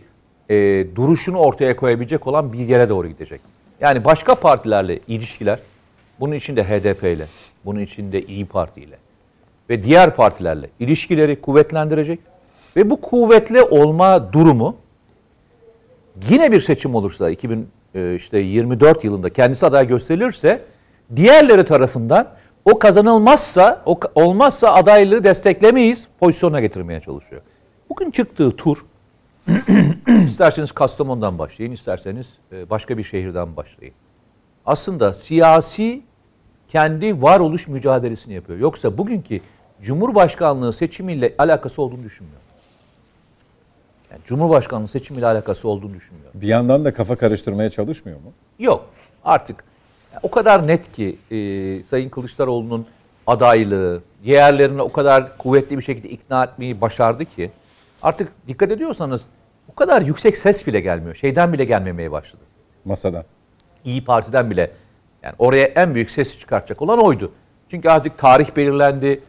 e, 0.51 0.87
duruşunu 0.97 1.39
ortaya 1.39 1.77
koyabilecek 1.77 2.27
olan 2.27 2.53
bir 2.53 2.59
yere 2.59 2.89
doğru 2.89 3.09
gidecek. 3.09 3.41
Yani 3.81 4.05
başka 4.05 4.35
partilerle 4.35 5.01
ilişkiler, 5.09 5.59
bunun 6.21 6.35
içinde 6.35 6.65
HDP 6.65 7.03
ile, 7.03 7.27
bunun 7.65 7.81
içinde 7.81 8.23
İyi 8.23 8.47
Parti 8.47 8.81
ile 8.81 8.97
ve 9.71 9.83
diğer 9.83 10.17
partilerle 10.17 10.71
ilişkileri 10.81 11.41
kuvvetlendirecek 11.41 12.21
ve 12.77 12.91
bu 12.91 13.01
kuvvetli 13.01 13.63
olma 13.63 14.33
durumu 14.33 14.77
yine 16.31 16.53
bir 16.53 16.61
seçim 16.61 16.95
olursa 16.95 17.31
2000 17.31 17.69
e, 17.95 18.15
işte 18.15 18.39
24 18.39 19.05
yılında 19.05 19.31
kendisi 19.31 19.67
aday 19.67 19.89
gösterilirse 19.89 20.63
diğerleri 21.17 21.65
tarafından 21.65 22.29
o 22.65 22.79
kazanılmazsa, 22.79 23.83
o 23.87 24.01
olmazsa 24.15 24.75
adaylığı 24.75 25.25
desteklemeyiz 25.25 26.09
pozisyona 26.21 26.61
getirmeye 26.61 27.01
çalışıyor. 27.01 27.43
Bugün 27.91 28.11
çıktığı 28.11 28.51
tur 28.51 28.79
isterseniz 30.27 30.73
Kastamonu'dan 30.73 31.39
başlayın, 31.39 31.73
isterseniz 31.73 32.33
e, 32.53 32.71
başka 32.71 32.99
bir 32.99 33.03
şehirden 33.03 33.57
başlayın. 33.57 33.95
Aslında 34.67 35.13
siyasi 35.13 36.03
kendi 36.69 37.23
varoluş 37.23 37.69
mücadelesini 37.69 38.35
yapıyor. 38.35 38.59
Yoksa 38.59 38.99
bugünkü 38.99 39.41
Cumhurbaşkanlığı 39.83 40.73
seçimiyle 40.73 41.35
alakası 41.39 41.83
olduğunu 41.83 42.03
düşünmüyorum. 42.05 42.47
Yani 44.11 44.21
Cumhurbaşkanlığı 44.25 44.89
seçimiyle 44.89 45.27
alakası 45.27 45.69
olduğunu 45.69 45.95
düşünmüyorum. 45.95 46.41
Bir 46.41 46.49
yandan 46.49 46.85
da 46.85 46.95
kafa 46.95 47.17
karıştırmaya 47.17 47.71
çalışmıyor 47.71 48.19
mu? 48.19 48.33
Yok 48.59 48.87
artık 49.25 49.65
o 50.23 50.31
kadar 50.31 50.67
net 50.67 50.93
ki 50.93 51.19
e, 51.31 51.83
Sayın 51.83 52.09
Kılıçdaroğlu'nun 52.09 52.87
adaylığı, 53.27 54.03
diğerlerini 54.25 54.83
o 54.83 54.93
kadar 54.93 55.39
kuvvetli 55.39 55.79
bir 55.79 55.83
şekilde 55.83 56.09
ikna 56.09 56.45
etmeyi 56.45 56.81
başardı 56.81 57.25
ki 57.25 57.51
artık 58.03 58.33
dikkat 58.49 58.71
ediyorsanız 58.71 59.25
o 59.73 59.75
kadar 59.75 60.03
yüksek 60.03 60.37
ses 60.37 60.67
bile 60.67 60.81
gelmiyor. 60.81 61.15
Şeyden 61.15 61.53
bile 61.53 61.65
gelmemeye 61.65 62.13
başladı. 62.13 62.43
Masadan. 62.85 63.25
İyi 63.85 64.05
Parti'den 64.05 64.51
bile. 64.51 64.71
Yani 65.23 65.35
oraya 65.39 65.67
en 65.67 65.95
büyük 65.95 66.11
sesi 66.11 66.39
çıkartacak 66.39 66.83
olan 66.83 66.99
oydu. 66.99 67.33
Çünkü 67.69 67.89
artık 67.89 68.19
tarih 68.19 68.57
belirlendi. 68.57 69.21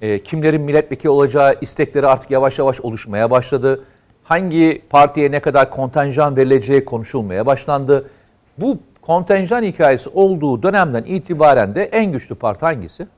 E, 0.00 0.22
kimlerin 0.22 0.60
milletvekili 0.60 1.10
olacağı 1.10 1.56
istekleri 1.60 2.06
artık 2.06 2.30
yavaş 2.30 2.58
yavaş 2.58 2.80
oluşmaya 2.80 3.30
başladı. 3.30 3.84
Hangi 4.24 4.82
partiye 4.90 5.30
ne 5.30 5.40
kadar 5.40 5.70
kontenjan 5.70 6.36
verileceği 6.36 6.84
konuşulmaya 6.84 7.46
başlandı. 7.46 8.10
Bu 8.58 8.78
kontenjan 9.02 9.62
hikayesi 9.62 10.10
olduğu 10.10 10.62
dönemden 10.62 11.04
itibaren 11.04 11.74
de 11.74 11.84
en 11.84 12.12
güçlü 12.12 12.34
parti 12.34 12.64
hangisi? 12.64 13.08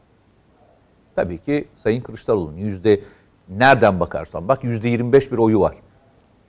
Tabii 1.14 1.39
ki 1.39 1.68
Sayın 1.76 2.01
Kılıçdaroğlu'nun 2.01 2.57
yüzde 2.57 3.01
nereden 3.49 4.01
bakarsan 4.01 4.49
bak 4.49 4.64
yüzde 4.64 4.89
25 4.89 5.33
bir 5.33 5.39
oyu 5.39 5.61
var. 5.61 5.74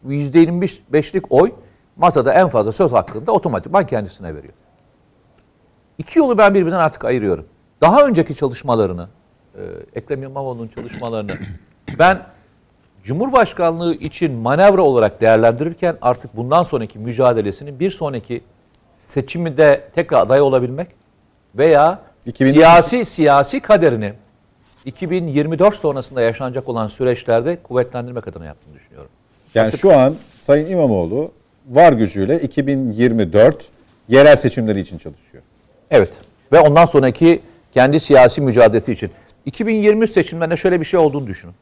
Yüzde 0.08 0.43
25'lik 0.43 1.26
oy 1.30 1.51
masada 1.97 2.34
en 2.34 2.47
fazla 2.47 2.72
söz 2.72 2.91
hakkında 2.91 3.32
otomatikman 3.32 3.86
kendisine 3.86 4.36
veriyor. 4.36 4.54
İki 5.97 6.20
yolu 6.20 6.38
ben 6.38 6.54
birbirinden 6.54 6.80
artık 6.80 7.06
ayırıyorum. 7.06 7.45
Daha 7.82 8.06
önceki 8.06 8.36
çalışmalarını, 8.36 9.08
e, 9.56 9.62
Ekrem 9.93 10.24
İmamoğlu'nun 10.24 10.68
çalışmalarını 10.68 11.38
ben 11.99 12.26
Cumhurbaşkanlığı 13.04 13.95
için 13.95 14.32
manevra 14.32 14.82
olarak 14.82 15.22
değerlendirirken 15.22 15.97
artık 16.01 16.38
bundan 16.38 16.64
sonraki 16.64 16.99
mücadelesinin 16.99 17.80
bir 17.80 17.91
sonraki 17.91 18.43
seçiminde 18.93 19.89
tekrar 19.95 20.22
aday 20.22 20.41
olabilmek 20.41 20.88
veya 21.56 21.99
2000 22.26 22.54
siyasi 22.54 23.06
siyasi 23.06 23.60
kaderini 23.60 24.14
2024 24.86 25.76
sonrasında 25.76 26.22
yaşanacak 26.22 26.70
olan 26.70 26.88
süreçlerde 26.88 27.64
kuvvetlendirmek 27.64 28.28
adına 28.28 28.45
yaptığını 28.45 28.74
düşünüyorum. 28.74 29.10
Yani 29.56 29.78
şu 29.78 29.93
an 29.97 30.16
Sayın 30.43 30.68
İmamoğlu 30.68 31.32
var 31.70 31.93
gücüyle 31.93 32.39
2024 32.41 33.70
yerel 34.10 34.36
seçimleri 34.36 34.80
için 34.80 34.97
çalışıyor. 34.97 35.43
Evet. 35.91 36.12
Ve 36.51 36.60
ondan 36.60 36.86
sonraki 36.86 37.41
kendi 37.74 37.99
siyasi 37.99 38.41
mücadelesi 38.41 38.91
için. 38.91 39.12
2023 39.45 40.12
seçimlerinde 40.12 40.58
şöyle 40.58 40.80
bir 40.80 40.86
şey 40.86 40.99
olduğunu 40.99 41.28
düşünün. 41.28 41.54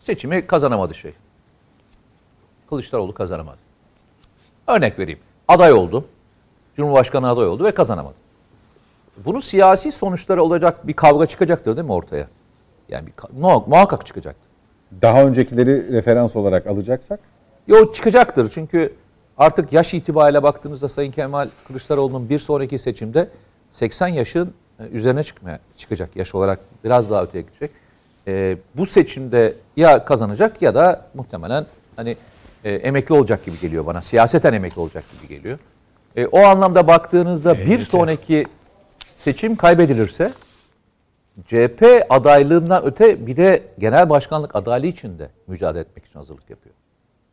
Seçimi 0.00 0.46
kazanamadı 0.46 0.94
şey. 0.94 1.12
Kılıçdaroğlu 2.68 3.14
kazanamadı. 3.14 3.58
Örnek 4.66 4.98
vereyim. 4.98 5.20
Aday 5.48 5.72
oldu. 5.72 6.04
Cumhurbaşkanı 6.76 7.30
aday 7.30 7.46
oldu 7.46 7.64
ve 7.64 7.72
kazanamadı. 7.72 8.14
Bunun 9.24 9.40
siyasi 9.40 9.92
sonuçları 9.92 10.42
olacak 10.42 10.86
bir 10.86 10.92
kavga 10.92 11.26
çıkacaktır 11.26 11.76
değil 11.76 11.86
mi 11.86 11.92
ortaya? 11.92 12.26
Yani 12.88 13.06
bir, 13.06 13.12
ka- 13.12 13.68
muhakkak 13.70 14.06
çıkacaktır. 14.06 14.51
Daha 15.02 15.24
öncekileri 15.24 15.92
referans 15.92 16.36
olarak 16.36 16.66
alacaksak 16.66 17.20
Yo 17.66 17.92
çıkacaktır 17.92 18.48
çünkü 18.48 18.92
artık 19.38 19.72
yaş 19.72 19.94
itibariyle 19.94 20.42
baktığınızda 20.42 20.88
Sayın 20.88 21.10
Kemal 21.10 21.48
Kılıçdaroğlu'nun 21.68 22.28
bir 22.28 22.38
sonraki 22.38 22.78
seçimde 22.78 23.28
80 23.70 24.08
yaşın 24.08 24.54
e, 24.80 24.84
üzerine 24.84 25.22
çıkmaya 25.22 25.58
çıkacak 25.76 26.16
yaş 26.16 26.34
olarak 26.34 26.60
biraz 26.84 27.10
daha 27.10 27.22
öteye 27.22 27.42
gidecek. 27.42 27.70
Ee, 28.28 28.56
bu 28.76 28.86
seçimde 28.86 29.54
ya 29.76 30.04
kazanacak 30.04 30.62
ya 30.62 30.74
da 30.74 31.06
muhtemelen 31.14 31.66
hani 31.96 32.16
e, 32.64 32.72
emekli 32.72 33.14
olacak 33.14 33.44
gibi 33.44 33.60
geliyor 33.60 33.86
bana. 33.86 34.02
Siyaseten 34.02 34.52
emekli 34.52 34.80
olacak 34.80 35.04
gibi 35.12 35.34
geliyor. 35.36 35.58
E, 36.16 36.26
o 36.26 36.38
anlamda 36.38 36.86
baktığınızda 36.86 37.58
bir 37.58 37.78
sonraki 37.78 38.46
seçim 39.16 39.56
kaybedilirse 39.56 40.32
CHP 41.46 42.06
adaylığından 42.10 42.84
öte 42.86 43.26
bir 43.26 43.36
de 43.36 43.62
genel 43.78 44.10
başkanlık 44.10 44.56
adaylığı 44.56 44.86
için 44.86 45.18
de 45.18 45.30
mücadele 45.46 45.80
etmek 45.80 46.04
için 46.06 46.18
hazırlık 46.18 46.50
yapıyor. 46.50 46.74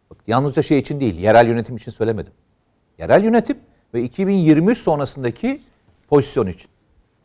Bak, 0.10 0.18
yalnızca 0.28 0.62
şey 0.62 0.80
için 0.80 1.00
değil, 1.00 1.20
yerel 1.20 1.48
yönetim 1.48 1.76
için 1.76 1.92
söylemedim. 1.92 2.34
Yerel 2.98 3.24
yönetim 3.24 3.58
ve 3.94 4.02
2023 4.02 4.78
sonrasındaki 4.78 5.62
pozisyon 6.08 6.48
için. 6.48 6.72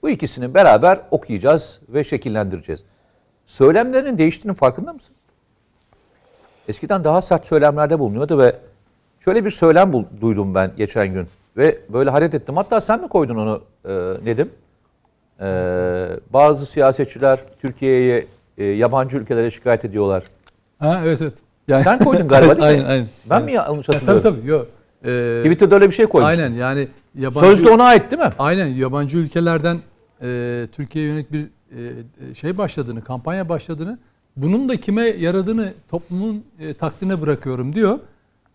Bu 0.03 0.11
ikisini 0.11 0.55
beraber 0.55 1.01
okuyacağız 1.11 1.81
ve 1.89 2.05
şekillendireceğiz. 2.05 2.85
Söylemlerin 3.47 4.19
değiştiğinin 4.19 4.55
farkında 4.55 4.93
mısın? 4.93 5.17
Eskiden 6.69 7.05
daha 7.05 7.23
sert 7.23 7.47
söylemlerde 7.47 7.99
bulunuyordu 7.99 8.39
ve 8.39 8.57
şöyle 9.21 9.45
bir 9.45 9.51
söylem 9.51 9.93
duydum 10.21 10.55
ben 10.55 10.73
geçen 10.77 11.13
gün 11.13 11.29
ve 11.57 11.79
böyle 11.89 12.11
hayret 12.11 12.35
ettim. 12.35 12.57
Hatta 12.57 12.81
sen 12.81 13.01
mi 13.01 13.09
koydun 13.09 13.37
onu 13.37 13.63
e, 13.89 13.93
Nedim? 14.25 14.51
E, 15.41 15.47
bazı 16.33 16.67
siyasetçiler 16.67 17.41
Türkiye'ye 17.59 18.27
e, 18.59 18.65
yabancı 18.65 19.17
ülkelere 19.17 19.51
şikayet 19.51 19.85
ediyorlar. 19.85 20.23
Ha 20.79 21.01
evet 21.05 21.23
evet. 21.23 21.35
Yani, 21.69 21.85
Sen 21.85 21.99
koydun 21.99 22.29
galiba 22.29 22.49
değil 22.49 22.59
mi? 22.59 22.65
aynen 22.65 22.85
aynen. 22.85 23.07
Ben 23.31 23.45
mi 23.45 23.53
yanlış 23.53 23.89
Ya, 23.89 23.95
hatırlıyorum? 23.95 24.23
tabii 24.23 24.37
tabii 24.41 24.51
yok. 24.51 24.67
Ee, 25.07 25.41
Twitter'da 25.45 25.75
öyle 25.75 25.87
bir 25.89 25.95
şey 25.95 26.07
koymuştun. 26.07 26.43
aynen 26.43 26.57
yani 26.57 26.89
yabancı 27.19 27.47
Sözde 27.47 27.71
ona 27.71 27.85
ait 27.85 28.11
değil 28.11 28.23
mi? 28.23 28.33
Aynen 28.39 28.67
yabancı 28.67 29.19
ülkelerden 29.19 29.77
e, 30.23 30.67
Türkiye'ye 30.73 31.11
yönelik 31.11 31.33
bir 31.33 31.47
e, 32.31 32.35
şey 32.35 32.59
başladığını, 32.59 33.05
kampanya 33.05 33.49
başladığını, 33.49 33.99
bunun 34.37 34.69
da 34.69 34.77
kime 34.81 35.03
yaradığını 35.03 35.73
toplumun 35.91 36.45
e, 36.61 36.75
takdirine 36.75 37.21
bırakıyorum 37.21 37.73
diyor. 37.75 37.99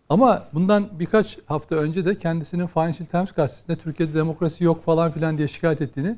Ama 0.10 0.44
bundan 0.54 0.88
birkaç 1.00 1.38
hafta 1.46 1.76
önce 1.76 2.06
de 2.06 2.16
kendisinin 2.16 2.68
Financial 2.68 3.06
Times 3.12 3.32
gazetesinde 3.32 3.76
Türkiye'de 3.78 4.14
demokrasi 4.14 4.64
yok 4.64 4.86
falan 4.86 5.12
filan 5.12 5.38
diye 5.38 5.48
şikayet 5.48 5.82
ettiğini 5.82 6.16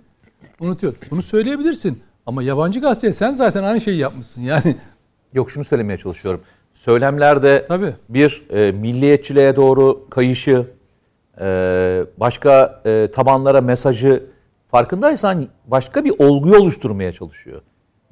unutuyor. 0.60 0.94
Bunu 1.12 1.22
söyleyebilirsin. 1.22 2.00
Ama 2.26 2.44
yabancı 2.44 2.80
gazeteye 2.80 3.14
sen 3.14 3.34
zaten 3.34 3.64
aynı 3.64 3.82
şeyi 3.82 3.98
yapmışsın 3.98 4.42
yani. 4.42 4.76
Yok 5.34 5.52
şunu 5.52 5.64
söylemeye 5.64 5.98
çalışıyorum. 5.98 6.42
Söylemlerde 6.74 7.66
Tabii. 7.68 7.94
bir 8.10 8.44
e, 8.50 8.72
milliyetçiliğe 8.72 9.56
doğru 9.56 10.10
kayışı, 10.10 10.68
e, 11.42 11.46
başka 12.18 12.82
e, 12.86 13.08
tabanlara 13.14 13.62
mesajı 13.62 14.24
farkındaysan 14.68 15.48
başka 15.68 16.06
bir 16.06 16.14
olguyu 16.20 16.56
oluşturmaya 16.56 17.12
çalışıyor. 17.12 17.62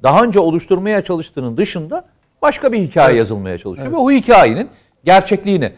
Daha 0.02 0.24
önce 0.24 0.40
oluşturmaya 0.40 1.04
çalıştığının 1.04 1.56
dışında 1.56 2.04
başka 2.42 2.72
bir 2.72 2.78
hikaye 2.78 3.16
yazılmaya 3.16 3.58
çalışıyor 3.58 3.92
ve 3.92 3.96
o 3.96 4.10
hikayenin 4.10 4.68
gerçekliğini 5.04 5.72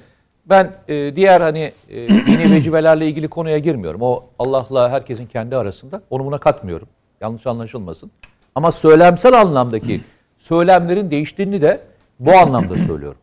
ben 0.47 0.73
e, 0.89 1.17
diğer 1.17 1.41
hani 1.41 1.73
e, 1.89 2.09
dini 2.09 2.53
vecibelerle 2.53 3.07
ilgili 3.07 3.29
konuya 3.29 3.59
girmiyorum. 3.59 4.03
O 4.03 4.25
Allah'la 4.39 4.91
herkesin 4.91 5.27
kendi 5.27 5.57
arasında. 5.57 6.03
Onu 6.11 6.25
buna 6.25 6.39
katmıyorum. 6.39 6.89
Yanlış 7.21 7.47
anlaşılmasın. 7.47 8.11
Ama 8.55 8.73
söylemsel 8.73 9.41
anlamdaki 9.41 10.01
söylemlerin 10.37 11.11
değiştiğini 11.11 11.63
de 11.63 11.81
bu 12.21 12.33
anlamda 12.33 12.77
söylüyorum. 12.87 13.19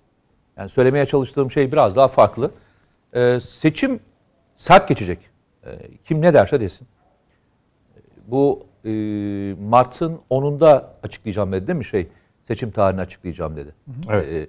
Yani 0.57 0.69
söylemeye 0.69 1.05
çalıştığım 1.05 1.51
şey 1.51 1.71
biraz 1.71 1.95
daha 1.95 2.07
farklı. 2.07 2.51
Ee, 3.13 3.39
seçim 3.43 3.99
sert 4.55 4.87
geçecek. 4.87 5.19
Ee, 5.65 5.69
kim 6.03 6.21
ne 6.21 6.33
derse 6.33 6.61
desin. 6.61 6.87
Bu 8.27 8.63
e, 8.85 8.89
Mart'ın 9.69 10.19
10'unda 10.31 10.83
açıklayacağım 11.03 11.51
dedi 11.51 11.67
değil 11.67 11.77
mi 11.77 11.85
şey? 11.85 12.07
Seçim 12.43 12.71
tarihini 12.71 13.01
açıklayacağım 13.01 13.55
dedi. 13.55 13.75
Evet. 14.09 14.27
Ee, 14.31 14.47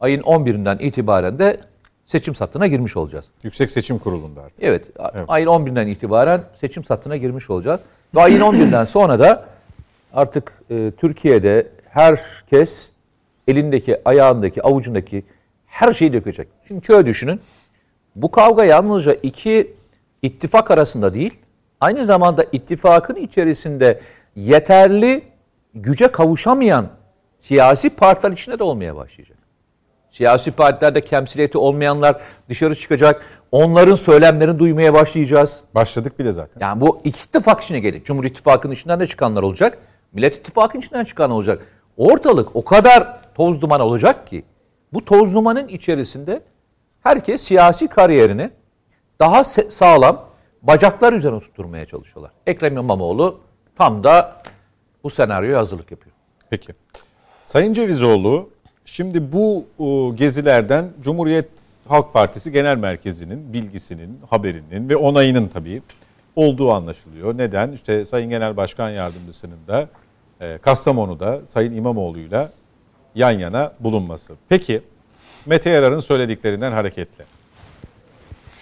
ayın 0.00 0.22
11'inden 0.22 0.82
itibaren 0.82 1.38
de 1.38 1.60
seçim 2.08 2.34
sattığına 2.34 2.66
girmiş 2.66 2.96
olacağız. 2.96 3.24
Yüksek 3.42 3.70
Seçim 3.70 3.98
Kurulu'nda 3.98 4.42
artık. 4.42 4.58
Evet, 4.62 4.86
a- 4.98 5.10
ayın 5.28 5.46
11'inden 5.46 5.86
itibaren 5.86 6.40
seçim 6.54 6.84
sattığına 6.84 7.16
girmiş 7.16 7.50
olacağız. 7.50 7.80
Ve 8.14 8.20
ayın 8.22 8.40
11'den 8.40 8.84
sonra 8.84 9.18
da 9.18 9.46
artık 10.12 10.52
e, 10.70 10.92
Türkiye'de 10.96 11.66
herkes 11.88 12.92
elindeki, 13.48 14.00
ayağındaki, 14.04 14.62
avucundaki 14.62 15.24
her 15.66 15.92
şeyi 15.92 16.12
dökecek. 16.12 16.48
Şimdi 16.68 16.86
şöyle 16.86 17.06
düşünün. 17.06 17.40
Bu 18.16 18.30
kavga 18.30 18.64
yalnızca 18.64 19.12
iki 19.14 19.74
ittifak 20.22 20.70
arasında 20.70 21.14
değil, 21.14 21.34
aynı 21.80 22.06
zamanda 22.06 22.44
ittifakın 22.52 23.14
içerisinde 23.16 24.00
yeterli 24.36 25.22
güce 25.74 26.08
kavuşamayan 26.08 26.90
siyasi 27.38 27.90
partiler 27.90 28.32
içinde 28.32 28.58
de 28.58 28.62
olmaya 28.64 28.96
başlayacak. 28.96 29.37
Siyasi 30.10 30.50
partilerde 30.50 31.00
temsiliyeti 31.00 31.58
olmayanlar 31.58 32.20
dışarı 32.48 32.74
çıkacak. 32.74 33.22
Onların 33.52 33.94
söylemlerini 33.94 34.58
duymaya 34.58 34.94
başlayacağız. 34.94 35.60
Başladık 35.74 36.18
bile 36.18 36.32
zaten. 36.32 36.60
Yani 36.60 36.80
bu 36.80 37.00
iki 37.04 37.24
ittifak 37.24 37.60
içine 37.60 37.80
gelecek. 37.80 38.06
Cumhur 38.06 38.24
İttifakı'nın 38.24 38.74
içinden 38.74 39.00
de 39.00 39.06
çıkanlar 39.06 39.42
olacak. 39.42 39.78
Millet 40.12 40.36
İttifakı'nın 40.36 40.82
içinden 40.82 41.04
çıkan 41.04 41.30
olacak. 41.30 41.66
Ortalık 41.96 42.56
o 42.56 42.64
kadar 42.64 43.20
toz 43.34 43.60
duman 43.60 43.80
olacak 43.80 44.26
ki 44.26 44.44
bu 44.92 45.04
toz 45.04 45.34
dumanın 45.34 45.68
içerisinde 45.68 46.42
herkes 47.02 47.40
siyasi 47.40 47.88
kariyerini 47.88 48.50
daha 49.20 49.44
sağlam 49.44 50.28
bacaklar 50.62 51.12
üzerine 51.12 51.40
tutturmaya 51.40 51.86
çalışıyorlar. 51.86 52.32
Ekrem 52.46 52.76
İmamoğlu 52.76 53.40
tam 53.76 54.04
da 54.04 54.42
bu 55.04 55.10
senaryoya 55.10 55.58
hazırlık 55.58 55.90
yapıyor. 55.90 56.16
Peki. 56.50 56.74
Sayın 57.44 57.72
Cevizoğlu 57.72 58.50
Şimdi 58.90 59.32
bu 59.32 59.66
o, 59.78 60.16
gezilerden 60.16 60.90
Cumhuriyet 61.02 61.48
Halk 61.88 62.12
Partisi 62.12 62.52
Genel 62.52 62.76
Merkezi'nin 62.76 63.52
bilgisinin, 63.52 64.20
haberinin 64.30 64.88
ve 64.88 64.96
onayının 64.96 65.48
tabii 65.48 65.82
olduğu 66.36 66.72
anlaşılıyor. 66.72 67.38
Neden? 67.38 67.72
İşte 67.72 68.04
Sayın 68.04 68.30
Genel 68.30 68.56
Başkan 68.56 68.90
Yardımcısının 68.90 69.58
da 69.68 69.88
e, 70.40 70.58
Kastamonu'da 70.58 71.40
Sayın 71.52 71.74
İmamoğlu'yla 71.74 72.52
yan 73.14 73.30
yana 73.30 73.72
bulunması. 73.80 74.32
Peki 74.48 74.82
Mete 75.46 75.70
Yarar'ın 75.70 76.00
söylediklerinden 76.00 76.72
hareketle. 76.72 77.24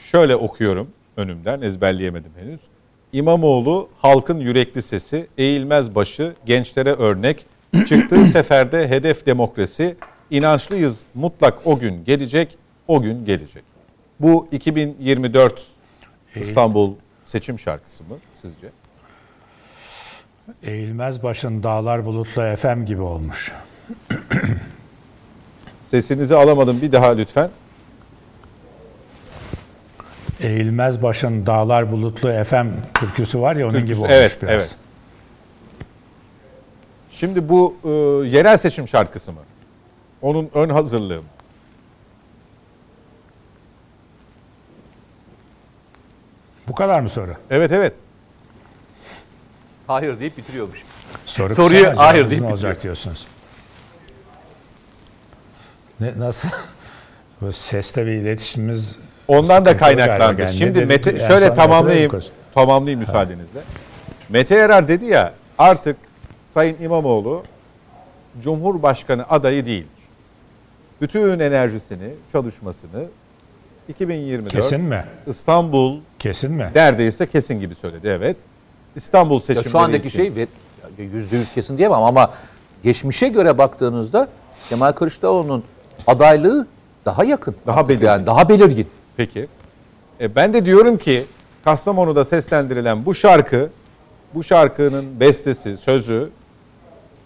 Şöyle 0.04 0.36
okuyorum 0.36 0.88
önümden 1.16 1.60
ezberleyemedim 1.60 2.32
henüz. 2.36 2.60
İmamoğlu 3.12 3.88
halkın 3.98 4.40
yürekli 4.40 4.82
sesi, 4.82 5.26
eğilmez 5.38 5.94
başı, 5.94 6.34
gençlere 6.46 6.92
örnek, 6.92 7.46
çıktığı 7.86 8.24
seferde 8.24 8.88
hedef 8.88 9.26
demokrasi, 9.26 9.96
inançlıyız 10.30 11.02
mutlak 11.14 11.66
o 11.66 11.78
gün 11.78 12.04
gelecek, 12.04 12.58
o 12.88 13.02
gün 13.02 13.24
gelecek. 13.24 13.64
Bu 14.20 14.48
2024 14.52 15.66
İstanbul 16.34 16.94
seçim 17.26 17.58
şarkısı 17.58 18.04
mı 18.04 18.16
sizce? 18.42 18.68
Eğilmez 20.62 21.22
başın 21.22 21.62
dağlar 21.62 22.04
bulutlu 22.04 22.42
efem 22.42 22.86
gibi 22.86 23.02
olmuş. 23.02 23.52
Sesinizi 25.88 26.36
alamadım 26.36 26.82
bir 26.82 26.92
daha 26.92 27.06
lütfen. 27.06 27.50
Eğilmez 30.40 31.02
başın 31.02 31.46
dağlar 31.46 31.92
bulutlu 31.92 32.30
efem 32.30 32.72
türküsü 32.94 33.40
var 33.40 33.56
ya 33.56 33.66
onun 33.66 33.72
Türküsü, 33.72 33.92
gibi 33.92 34.00
olmuş 34.00 34.14
evet, 34.14 34.38
biraz. 34.42 34.54
evet. 34.54 34.76
Şimdi 37.10 37.48
bu 37.48 37.76
e, 37.84 37.88
yerel 38.28 38.56
seçim 38.56 38.88
şarkısı 38.88 39.32
mı? 39.32 39.40
Onun 40.26 40.50
ön 40.54 40.68
hazırlığı? 40.68 41.22
Bu 46.68 46.74
kadar 46.74 47.00
mı 47.00 47.08
soru? 47.08 47.34
Evet 47.50 47.72
evet. 47.72 47.92
Hayır 49.86 50.20
deyip 50.20 50.36
bitiriyormuş. 50.36 50.82
Soru 51.26 51.54
Soruyu 51.54 51.84
kısa, 51.84 51.96
hayır 51.96 52.30
deyip 52.30 52.44
olacak 52.44 52.82
diyorsunuz. 52.82 53.26
Ne, 56.00 56.12
nasıl? 56.18 56.48
Bu 57.40 57.52
sesle 57.52 58.06
bir 58.06 58.12
iletişimimiz 58.12 58.98
Ondan 59.28 59.64
da 59.64 59.76
kaynaklandı. 59.76 60.40
Yani 60.40 60.54
Şimdi 60.54 60.70
ne 60.70 60.74
dedi- 60.74 60.86
Mete 60.86 61.18
şöyle 61.18 61.54
tamamlayayım. 61.54 62.12
Tamamlayayım 62.54 63.00
müsaadenizle. 63.00 63.60
Mete 64.28 64.54
Yarar 64.54 64.88
dedi 64.88 65.04
ya 65.04 65.34
artık 65.58 65.96
Sayın 66.54 66.76
İmamoğlu 66.82 67.44
Cumhurbaşkanı 68.42 69.28
adayı 69.28 69.66
değil. 69.66 69.86
Bütün 71.00 71.38
enerjisini, 71.40 72.10
çalışmasını 72.32 73.04
2024 73.88 74.52
Kesin 74.52 74.80
mi? 74.80 75.04
İstanbul 75.26 76.00
Kesin 76.18 76.52
mi? 76.52 76.70
neredeyse 76.74 77.26
kesin 77.26 77.60
gibi 77.60 77.74
söyledi 77.74 78.08
evet. 78.08 78.36
İstanbul 78.96 79.34
Ya 79.34 79.40
seçimleri 79.40 79.68
şu 79.68 79.78
andaki 79.78 80.08
için- 80.08 80.34
şey 80.34 80.46
yüzde 80.98 81.36
yüz 81.36 81.52
kesin 81.54 81.78
diyemem 81.78 82.02
ama 82.02 82.30
geçmişe 82.82 83.28
göre 83.28 83.58
baktığınızda 83.58 84.28
Kemal 84.68 84.92
Kılıçdaroğlu'nun 84.92 85.64
adaylığı 86.06 86.66
daha 87.04 87.24
yakın. 87.24 87.56
Daha 87.66 87.76
Artık 87.76 87.88
belirgin. 87.88 88.06
Yani 88.06 88.26
daha 88.26 88.48
belirgin. 88.48 88.86
Peki. 89.16 89.46
E, 90.20 90.34
ben 90.34 90.54
de 90.54 90.66
diyorum 90.66 90.96
ki 90.98 91.24
Kastamonu'da 91.64 92.24
seslendirilen 92.24 93.06
bu 93.06 93.14
şarkı, 93.14 93.70
bu 94.34 94.44
şarkının 94.44 95.20
bestesi, 95.20 95.76
sözü 95.76 96.30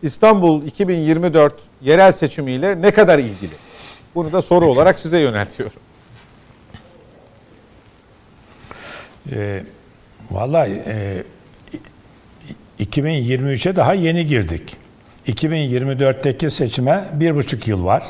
İstanbul 0.02 0.66
2024 0.66 1.54
yerel 1.82 2.12
seçimiyle 2.12 2.82
ne 2.82 2.90
kadar 2.90 3.18
ilgili? 3.18 3.54
Bunu 4.14 4.32
da 4.32 4.42
soru 4.42 4.66
olarak 4.66 4.98
size 4.98 5.18
yöneltiyorum. 5.18 5.80
Ee, 9.32 9.62
vallahi 10.30 10.82
e, 10.86 11.24
2023'e 12.80 13.76
daha 13.76 13.94
yeni 13.94 14.26
girdik. 14.26 14.76
2024'teki 15.28 16.50
seçime 16.50 17.04
bir 17.12 17.34
buçuk 17.34 17.68
yıl 17.68 17.84
var. 17.84 18.04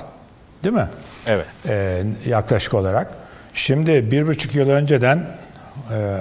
Değil 0.65 0.75
mi? 0.75 0.89
Evet. 1.27 1.47
Ee, 1.67 2.03
yaklaşık 2.27 2.75
olarak. 2.75 3.15
Şimdi 3.55 4.11
bir 4.11 4.27
buçuk 4.27 4.55
yıl 4.55 4.69
önceden 4.69 5.27
e, 5.93 6.17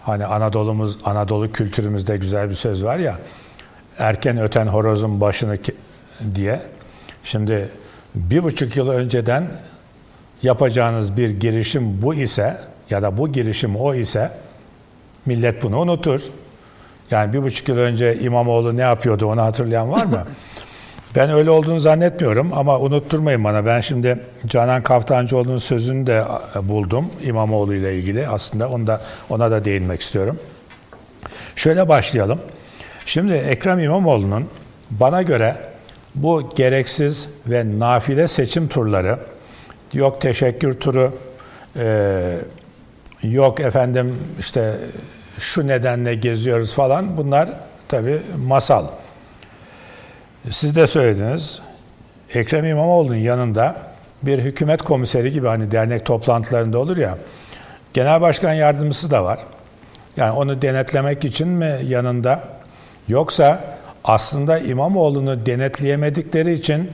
hani 0.00 0.26
Anadolu'muz, 0.26 0.98
Anadolu 1.04 1.52
kültürümüzde 1.52 2.16
güzel 2.16 2.48
bir 2.48 2.54
söz 2.54 2.84
var 2.84 2.96
ya 2.96 3.18
erken 4.00 4.38
öten 4.38 4.66
horozun 4.66 5.20
başını 5.20 5.58
diye. 6.34 6.60
Şimdi 7.24 7.68
bir 8.14 8.42
buçuk 8.42 8.76
yıl 8.76 8.88
önceden 8.88 9.50
yapacağınız 10.42 11.16
bir 11.16 11.30
girişim 11.30 12.02
bu 12.02 12.14
ise 12.14 12.56
ya 12.90 13.02
da 13.02 13.16
bu 13.16 13.32
girişim 13.32 13.76
o 13.76 13.94
ise 13.94 14.30
millet 15.26 15.62
bunu 15.62 15.78
unutur. 15.78 16.20
Yani 17.10 17.32
bir 17.32 17.42
buçuk 17.42 17.68
yıl 17.68 17.78
önce 17.78 18.18
İmamoğlu 18.20 18.76
ne 18.76 18.80
yapıyordu 18.80 19.26
onu 19.26 19.42
hatırlayan 19.42 19.92
var 19.92 20.04
mı? 20.04 20.26
ben 21.16 21.30
öyle 21.30 21.50
olduğunu 21.50 21.78
zannetmiyorum 21.78 22.52
ama 22.52 22.78
unutturmayın 22.78 23.44
bana. 23.44 23.66
Ben 23.66 23.80
şimdi 23.80 24.20
Canan 24.46 24.82
Kaftancıoğlu'nun 24.82 25.58
sözünü 25.58 26.06
de 26.06 26.24
buldum 26.62 27.10
İmamoğlu 27.22 27.74
ile 27.74 27.96
ilgili. 27.96 28.28
Aslında 28.28 28.68
onu 28.68 28.86
da, 28.86 29.00
ona 29.30 29.50
da 29.50 29.64
değinmek 29.64 30.00
istiyorum. 30.00 30.38
Şöyle 31.56 31.88
başlayalım. 31.88 32.40
Şimdi 33.10 33.32
Ekrem 33.32 33.78
İmamoğlu'nun 33.78 34.48
bana 34.90 35.22
göre 35.22 35.56
bu 36.14 36.50
gereksiz 36.54 37.28
ve 37.46 37.78
nafile 37.78 38.28
seçim 38.28 38.68
turları, 38.68 39.18
yok 39.92 40.20
teşekkür 40.20 40.72
turu, 40.72 41.14
e, 41.76 42.38
yok 43.22 43.60
efendim 43.60 44.18
işte 44.38 44.76
şu 45.38 45.66
nedenle 45.66 46.14
geziyoruz 46.14 46.74
falan 46.74 47.16
bunlar 47.16 47.48
tabi 47.88 48.18
masal. 48.46 48.86
Siz 50.50 50.76
de 50.76 50.86
söylediniz. 50.86 51.62
Ekrem 52.34 52.64
İmamoğlu'nun 52.64 53.16
yanında 53.16 53.76
bir 54.22 54.38
hükümet 54.38 54.82
komiseri 54.82 55.30
gibi 55.30 55.46
hani 55.46 55.70
dernek 55.70 56.06
toplantılarında 56.06 56.78
olur 56.78 56.96
ya 56.96 57.18
genel 57.92 58.20
başkan 58.20 58.52
yardımcısı 58.52 59.10
da 59.10 59.24
var. 59.24 59.38
Yani 60.16 60.32
onu 60.32 60.62
denetlemek 60.62 61.24
için 61.24 61.48
mi 61.48 61.78
yanında 61.84 62.59
yoksa 63.10 63.64
aslında 64.04 64.58
İmamoğlu'nu 64.58 65.46
denetleyemedikleri 65.46 66.52
için 66.52 66.90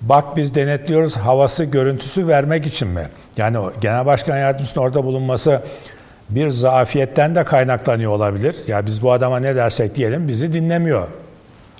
bak 0.00 0.36
biz 0.36 0.54
denetliyoruz 0.54 1.16
havası 1.16 1.64
görüntüsü 1.64 2.28
vermek 2.28 2.66
için 2.66 2.88
mi? 2.88 3.08
Yani 3.36 3.58
genel 3.80 4.06
başkan 4.06 4.36
yardımcısının 4.36 4.84
orada 4.84 5.04
bulunması 5.04 5.62
bir 6.30 6.48
zafiyetten 6.50 7.34
de 7.34 7.44
kaynaklanıyor 7.44 8.12
olabilir. 8.12 8.56
Ya 8.66 8.86
biz 8.86 9.02
bu 9.02 9.12
adama 9.12 9.38
ne 9.40 9.56
dersek 9.56 9.94
diyelim 9.94 10.28
bizi 10.28 10.52
dinlemiyor. 10.52 11.08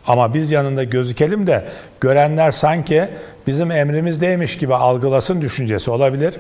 Ama 0.07 0.35
biz 0.35 0.51
yanında 0.51 0.85
gözükelim 0.85 1.47
de 1.47 1.65
görenler 2.01 2.51
sanki 2.51 3.09
bizim 3.47 3.71
emrimizdeymiş 3.71 4.59
gibi 4.59 4.75
algılasın 4.75 5.41
düşüncesi 5.41 5.91
olabilir. 5.91 6.35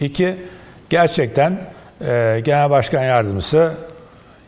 İki, 0.00 0.36
gerçekten 0.90 1.58
e, 2.00 2.40
genel 2.44 2.70
başkan 2.70 3.02
yardımcısı 3.02 3.72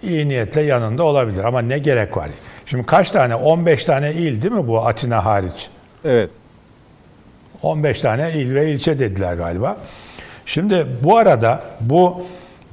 iyi 0.03 0.28
niyetle 0.28 0.62
yanında 0.62 1.03
olabilir. 1.03 1.44
Ama 1.44 1.61
ne 1.62 1.78
gerek 1.78 2.16
var? 2.16 2.30
Şimdi 2.66 2.86
kaç 2.86 3.11
tane? 3.11 3.34
15 3.34 3.84
tane 3.84 4.12
il 4.12 4.42
değil 4.42 4.55
mi 4.55 4.66
bu 4.68 4.86
Atina 4.86 5.24
hariç? 5.24 5.68
Evet. 6.05 6.30
15 7.62 8.01
tane 8.01 8.32
il 8.32 8.55
ve 8.55 8.70
ilçe 8.72 8.99
dediler 8.99 9.34
galiba. 9.34 9.76
Şimdi 10.46 10.86
bu 11.05 11.16
arada 11.16 11.62
bu 11.80 12.22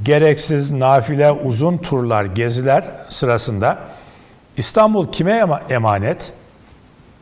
gereksiz 0.04 0.72
nafile 0.72 1.32
uzun 1.32 1.78
turlar, 1.78 2.26
geziler 2.26 2.84
sırasında 3.10 3.78
İstanbul 4.58 5.12
kime 5.12 5.32
ema- 5.32 5.74
emanet? 5.74 6.32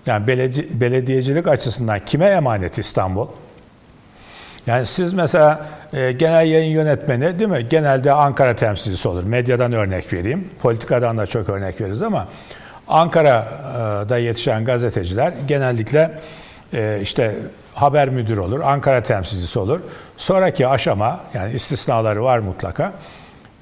Yani 0.06 0.28
beledi- 0.28 0.82
belediyecilik 0.82 1.48
açısından 1.48 2.00
kime 2.06 2.26
emanet 2.26 2.78
İstanbul? 2.78 3.28
Yani 4.68 4.86
siz 4.86 5.14
mesela 5.14 5.66
e, 5.94 6.12
genel 6.12 6.48
yayın 6.48 6.72
yönetmeni 6.72 7.40
değil 7.40 7.50
mi? 7.50 7.68
Genelde 7.70 8.14
Ankara 8.14 8.56
temsilcisi 8.56 9.08
olur. 9.08 9.24
Medyadan 9.24 9.74
örnek 9.74 10.14
vereyim. 10.14 10.50
Politikadan 10.62 11.18
da 11.18 11.26
çok 11.26 11.50
örnek 11.50 11.82
veririz 11.82 12.04
ama 12.04 12.28
Ankara'da 12.88 14.18
yetişen 14.18 14.66
gazeteciler 14.66 15.34
genellikle 15.48 16.12
e, 16.74 17.00
işte 17.02 17.36
haber 17.74 18.10
müdürü 18.10 18.40
olur, 18.40 18.60
Ankara 18.60 19.04
temsilcisi 19.04 19.60
olur. 19.60 19.80
Sonraki 20.18 20.68
aşama 20.68 21.20
yani 21.34 21.54
istisnaları 21.54 22.24
var 22.24 22.40
mutlaka. 22.40 22.94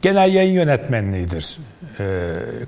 Genel 0.02 0.34
yayın 0.34 0.54
yönetmenliğidir 0.54 1.58
e, 2.00 2.06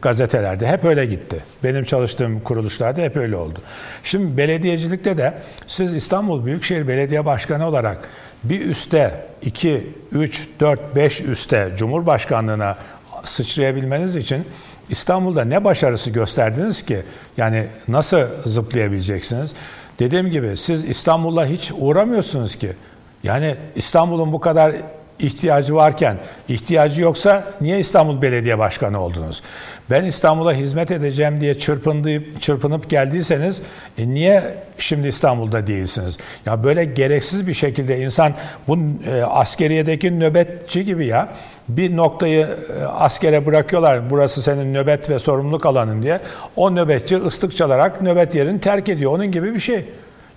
gazetelerde. 0.01 0.67
Hep 0.67 0.85
öyle 0.85 1.05
gitti. 1.05 1.43
Benim 1.63 1.83
çalıştığım 1.83 2.39
kuruluşlarda 2.39 3.01
hep 3.01 3.17
öyle 3.17 3.35
oldu. 3.35 3.59
Şimdi 4.03 4.37
belediyecilikte 4.37 5.17
de 5.17 5.33
siz 5.67 5.93
İstanbul 5.93 6.45
Büyükşehir 6.45 6.87
Belediye 6.87 7.25
Başkanı 7.25 7.67
olarak 7.67 8.09
bir 8.43 8.65
üste 8.65 9.25
2, 9.41 9.87
3, 10.11 10.47
4, 10.59 10.95
5 10.95 11.21
üste 11.21 11.71
Cumhurbaşkanlığına 11.77 12.77
sıçrayabilmeniz 13.23 14.15
için 14.15 14.45
İstanbul'da 14.89 15.45
ne 15.45 15.63
başarısı 15.63 16.11
gösterdiniz 16.11 16.85
ki? 16.85 17.03
Yani 17.37 17.67
nasıl 17.87 18.21
zıplayabileceksiniz? 18.45 19.53
Dediğim 19.99 20.31
gibi 20.31 20.57
siz 20.57 20.83
İstanbul'a 20.83 21.45
hiç 21.45 21.71
uğramıyorsunuz 21.77 22.55
ki. 22.55 22.73
Yani 23.23 23.55
İstanbul'un 23.75 24.33
bu 24.33 24.39
kadar 24.39 24.75
ihtiyacı 25.19 25.75
varken, 25.75 26.17
ihtiyacı 26.49 27.01
yoksa 27.01 27.43
niye 27.61 27.79
İstanbul 27.79 28.21
Belediye 28.21 28.59
Başkanı 28.59 28.99
oldunuz? 29.01 29.43
Ben 29.89 30.03
İstanbul'a 30.03 30.53
hizmet 30.53 30.91
edeceğim 30.91 31.41
diye 31.41 31.59
çırpınıp, 31.59 32.41
çırpınıp 32.41 32.89
geldiyseniz 32.89 33.61
e 33.97 34.09
niye 34.09 34.43
şimdi 34.77 35.07
İstanbul'da 35.07 35.67
değilsiniz? 35.67 36.17
Ya 36.45 36.63
böyle 36.63 36.85
gereksiz 36.85 37.47
bir 37.47 37.53
şekilde 37.53 37.99
insan 37.99 38.33
bu 38.67 38.77
e, 39.07 39.21
askeriyedeki 39.21 40.19
nöbetçi 40.19 40.85
gibi 40.85 41.07
ya 41.07 41.29
bir 41.69 41.97
noktayı 41.97 42.47
e, 42.79 42.83
askere 42.83 43.45
bırakıyorlar. 43.45 44.09
Burası 44.09 44.41
senin 44.41 44.73
nöbet 44.73 45.09
ve 45.09 45.19
sorumluluk 45.19 45.65
alanın 45.65 46.03
diye. 46.03 46.19
O 46.55 46.75
nöbetçi 46.75 47.17
ıslık 47.17 47.57
çalarak 47.57 48.01
nöbet 48.01 48.35
yerini 48.35 48.59
terk 48.59 48.89
ediyor. 48.89 49.11
Onun 49.11 49.31
gibi 49.31 49.53
bir 49.53 49.59
şey. 49.59 49.85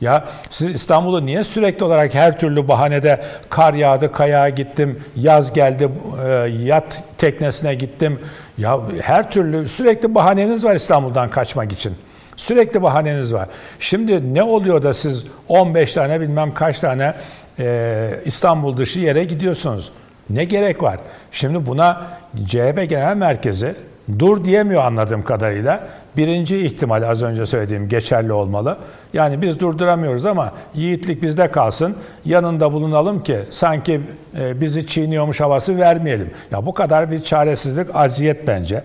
Ya 0.01 0.25
siz 0.51 0.71
İstanbul'u 0.71 1.27
niye 1.27 1.45
sürekli 1.45 1.85
olarak 1.85 2.15
her 2.15 2.39
türlü 2.39 2.69
bahanede 2.69 3.21
kar 3.51 3.75
yağdı, 3.75 4.13
kayağa 4.13 4.49
gittim, 4.49 5.01
yaz 5.17 5.53
geldi, 5.53 5.89
e, 6.27 6.29
yat 6.49 7.03
teknesine 7.19 7.75
gittim. 7.75 8.21
Ya 8.59 8.81
her 9.01 9.31
türlü 9.31 9.69
sürekli 9.69 10.15
bahaneniz 10.15 10.65
var 10.65 10.75
İstanbul'dan 10.75 11.31
kaçmak 11.31 11.73
için. 11.73 11.95
Sürekli 12.37 12.83
bahaneniz 12.83 13.35
var. 13.35 13.49
Şimdi 13.81 14.35
ne 14.35 14.43
oluyor 14.43 14.83
da 14.83 14.95
siz 14.95 15.25
15 15.49 15.93
tane 15.93 16.21
bilmem 16.21 16.55
kaç 16.55 16.79
tane 16.79 17.15
e, 17.59 18.11
İstanbul 18.25 18.77
dışı 18.77 19.01
yere 19.01 19.25
gidiyorsunuz? 19.25 19.93
Ne 20.31 20.45
gerek 20.45 20.83
var? 20.83 20.99
Şimdi 21.31 21.67
buna 21.67 22.07
CHP 22.47 22.87
Genel 22.89 23.17
Merkezi 23.17 23.75
dur 24.19 24.45
diyemiyor 24.45 24.85
anladığım 24.85 25.25
kadarıyla. 25.25 25.89
Birinci 26.17 26.59
ihtimal 26.67 27.03
az 27.03 27.23
önce 27.23 27.47
söylediğim 27.47 27.89
geçerli 27.89 28.33
olmalı. 28.33 28.77
Yani 29.13 29.43
biz 29.43 29.61
durduramıyoruz 29.61 30.27
ama 30.27 30.53
yiğitlik 30.75 31.23
bizde 31.23 31.51
kalsın. 31.51 31.97
Yanında 32.25 32.73
bulunalım 32.73 33.23
ki 33.23 33.39
sanki 33.51 34.01
e, 34.39 34.61
bizi 34.61 34.87
çiğniyormuş 34.87 35.41
havası 35.41 35.79
vermeyelim. 35.79 36.31
Ya 36.51 36.67
bu 36.67 36.75
kadar 36.75 37.11
bir 37.11 37.23
çaresizlik, 37.23 37.97
aziyet 37.97 38.47
bence. 38.47 38.85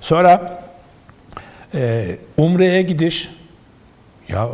Sonra 0.00 0.62
e, 1.74 2.06
Umre'ye 2.36 2.82
gidiş. 2.82 3.28
Ya 4.28 4.48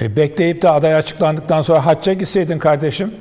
e, 0.00 0.16
bekleyip 0.16 0.62
de 0.62 0.68
aday 0.70 0.94
açıklandıktan 0.94 1.62
sonra 1.62 1.86
hacca 1.86 2.12
gitseydin 2.12 2.58
kardeşim. 2.58 3.14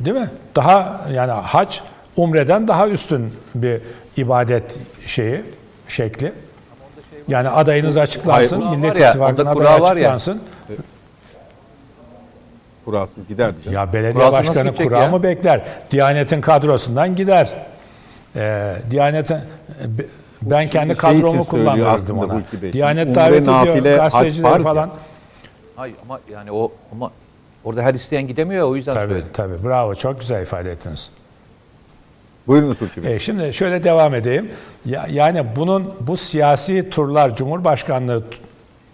Değil 0.00 0.16
mi? 0.16 0.30
Daha 0.56 1.06
yani 1.12 1.32
hac 1.32 1.78
umreden 2.16 2.68
daha 2.68 2.88
üstün 2.88 3.32
bir 3.54 3.80
ibadet 4.16 4.78
şeyi, 5.06 5.42
şekli. 5.88 6.32
Yani 7.28 7.48
adayınız 7.48 7.96
açıklansın, 7.96 8.62
Hayır, 8.62 8.76
Millet 8.78 9.00
ya, 9.00 9.08
İttifakı'nın 9.08 9.46
adayı 9.46 9.56
kura 9.56 9.80
var 9.80 9.96
ya. 9.96 10.14
açıklansın. 10.14 10.40
Kurasız 12.84 13.26
giderdi 13.26 13.62
canım. 13.64 13.74
Ya, 13.74 13.92
belediye 13.92 14.12
Kurası 14.12 14.32
nasıl 14.32 14.48
başkanı 14.48 14.68
gidecek 14.68 14.86
kura 14.88 14.98
ya? 14.98 15.08
mı 15.08 15.22
bekler? 15.22 15.64
Diyanet'in 15.90 16.40
kadrosundan 16.40 17.14
gider. 17.16 17.52
Ee, 18.36 18.76
Diyanet'in 18.90 19.36
ben 20.42 20.60
Şimdi 20.60 20.72
kendi 20.72 20.96
şey 21.00 21.10
için 21.10 21.20
kadromu 21.20 21.44
söylüyor 21.44 21.46
kullanırdım 21.46 21.88
aslında 21.88 22.24
ona. 22.24 22.34
Hulki 22.34 22.62
Bey. 22.62 22.72
Diyanet 22.72 23.14
davet 23.14 23.46
nafile, 23.46 23.78
ediyor 23.78 23.98
hac 23.98 24.12
gazetecileri 24.12 24.52
farz 24.52 24.62
falan. 24.62 24.90
Hayır 25.76 25.96
ama 26.02 26.20
yani 26.32 26.52
o 26.52 26.72
ama 26.92 27.10
orada 27.64 27.82
her 27.82 27.94
isteyen 27.94 28.26
gidemiyor 28.26 28.60
ya 28.60 28.66
o 28.68 28.76
yüzden 28.76 28.94
Tabii 28.94 29.08
söyledim. 29.12 29.32
tabii 29.32 29.64
bravo 29.64 29.94
çok 29.94 30.20
güzel 30.20 30.42
ifade 30.42 30.70
ettiniz. 30.70 31.10
Buyurunuz 32.46 32.80
Hulki 32.80 33.04
Bey. 33.04 33.14
E, 33.14 33.18
şimdi 33.18 33.54
şöyle 33.54 33.84
devam 33.84 34.14
edeyim. 34.14 34.50
Ya, 34.84 35.06
yani 35.10 35.46
bunun 35.56 35.94
bu 36.00 36.16
siyasi 36.16 36.90
turlar 36.90 37.36
Cumhurbaşkanlığı 37.36 38.24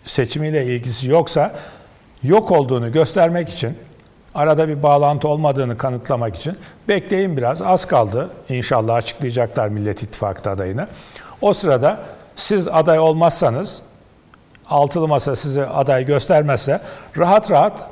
seçimiyle 0.04 0.66
ilgisi 0.66 1.08
yoksa 1.08 1.54
yok 2.22 2.50
olduğunu 2.50 2.92
göstermek 2.92 3.48
için 3.48 3.78
arada 4.34 4.68
bir 4.68 4.82
bağlantı 4.82 5.28
olmadığını 5.28 5.76
kanıtlamak 5.76 6.36
için 6.36 6.56
bekleyin 6.88 7.36
biraz 7.36 7.62
az 7.62 7.84
kaldı. 7.86 8.30
İnşallah 8.48 8.94
açıklayacaklar 8.94 9.68
Millet 9.68 10.02
İttifakı 10.02 10.50
adayını. 10.50 10.86
O 11.40 11.52
sırada 11.52 12.00
siz 12.36 12.68
aday 12.68 12.98
olmazsanız 12.98 13.82
altılı 14.68 15.08
masa 15.08 15.36
size 15.36 15.66
aday 15.66 16.06
göstermezse 16.06 16.80
rahat 17.18 17.50
rahat 17.50 17.90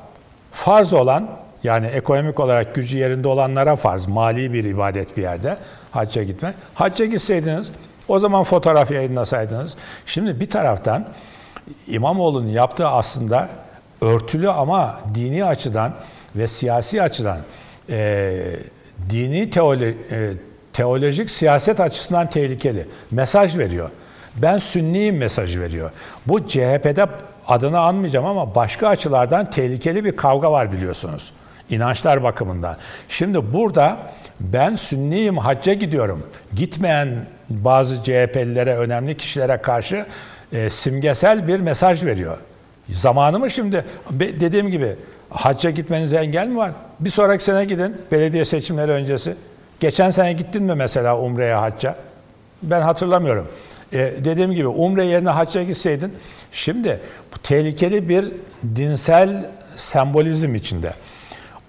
farz 0.52 0.92
olan 0.92 1.28
yani 1.64 1.86
ekonomik 1.86 2.40
olarak 2.40 2.74
gücü 2.74 2.98
yerinde 2.98 3.28
olanlara 3.28 3.76
farz, 3.76 4.06
mali 4.06 4.52
bir 4.52 4.64
ibadet 4.64 5.16
bir 5.16 5.22
yerde 5.22 5.56
hacca 5.90 6.22
gitmek. 6.22 6.54
Hacca 6.74 7.04
gitseydiniz 7.04 7.72
o 8.08 8.18
zaman 8.18 8.44
fotoğraf 8.44 8.90
yayınlasaydınız. 8.90 9.76
Şimdi 10.06 10.40
bir 10.40 10.48
taraftan 10.50 11.08
İmamoğlu'nun 11.86 12.48
yaptığı 12.48 12.88
aslında 12.88 13.48
örtülü 14.00 14.50
ama 14.50 15.00
dini 15.14 15.44
açıdan 15.44 15.94
ve 16.36 16.46
siyasi 16.46 17.02
açıdan 17.02 17.38
e, 17.90 18.42
dini 19.10 19.50
teolo- 19.50 19.94
e, 20.10 20.36
teolojik 20.72 21.30
siyaset 21.30 21.80
açısından 21.80 22.30
tehlikeli. 22.30 22.86
Mesaj 23.10 23.58
veriyor. 23.58 23.90
Ben 24.36 24.58
sünniyim 24.58 25.16
mesajı 25.16 25.60
veriyor. 25.60 25.90
Bu 26.26 26.46
CHP'de 26.46 27.06
adını 27.46 27.80
anmayacağım 27.80 28.26
ama 28.26 28.54
başka 28.54 28.88
açılardan 28.88 29.50
tehlikeli 29.50 30.04
bir 30.04 30.16
kavga 30.16 30.52
var 30.52 30.72
biliyorsunuz. 30.72 31.32
İnançlar 31.70 32.22
bakımından. 32.22 32.76
Şimdi 33.08 33.52
burada 33.52 33.98
ben 34.40 34.74
sünniyim 34.74 35.38
hacca 35.38 35.72
gidiyorum. 35.72 36.26
Gitmeyen 36.54 37.26
bazı 37.50 37.96
CHP'lilere, 38.02 38.76
önemli 38.76 39.16
kişilere 39.16 39.56
karşı 39.56 40.06
e, 40.52 40.70
simgesel 40.70 41.48
bir 41.48 41.60
mesaj 41.60 42.04
veriyor. 42.04 42.38
Zamanı 42.92 43.38
mı 43.38 43.50
şimdi? 43.50 43.84
Be- 44.10 44.40
Dediğim 44.40 44.70
gibi 44.70 44.96
hacca 45.30 45.70
gitmenize 45.70 46.16
engel 46.16 46.46
mi 46.48 46.56
var? 46.56 46.72
Bir 47.00 47.10
sonraki 47.10 47.44
sene 47.44 47.64
gidin 47.64 47.96
belediye 48.12 48.44
seçimleri 48.44 48.90
öncesi. 48.92 49.34
Geçen 49.80 50.10
sene 50.10 50.32
gittin 50.32 50.62
mi 50.62 50.74
mesela 50.74 51.18
Umre'ye 51.18 51.54
hacca? 51.54 51.96
Ben 52.62 52.80
hatırlamıyorum. 52.80 53.48
E, 53.92 53.98
dediğim 53.98 54.52
gibi 54.52 54.66
Umre 54.68 55.04
yerine 55.04 55.30
hacca 55.30 55.62
gitseydin. 55.62 56.12
Şimdi 56.52 57.00
bu 57.34 57.38
tehlikeli 57.38 58.08
bir 58.08 58.32
dinsel 58.76 59.46
sembolizm 59.76 60.54
içinde. 60.54 60.92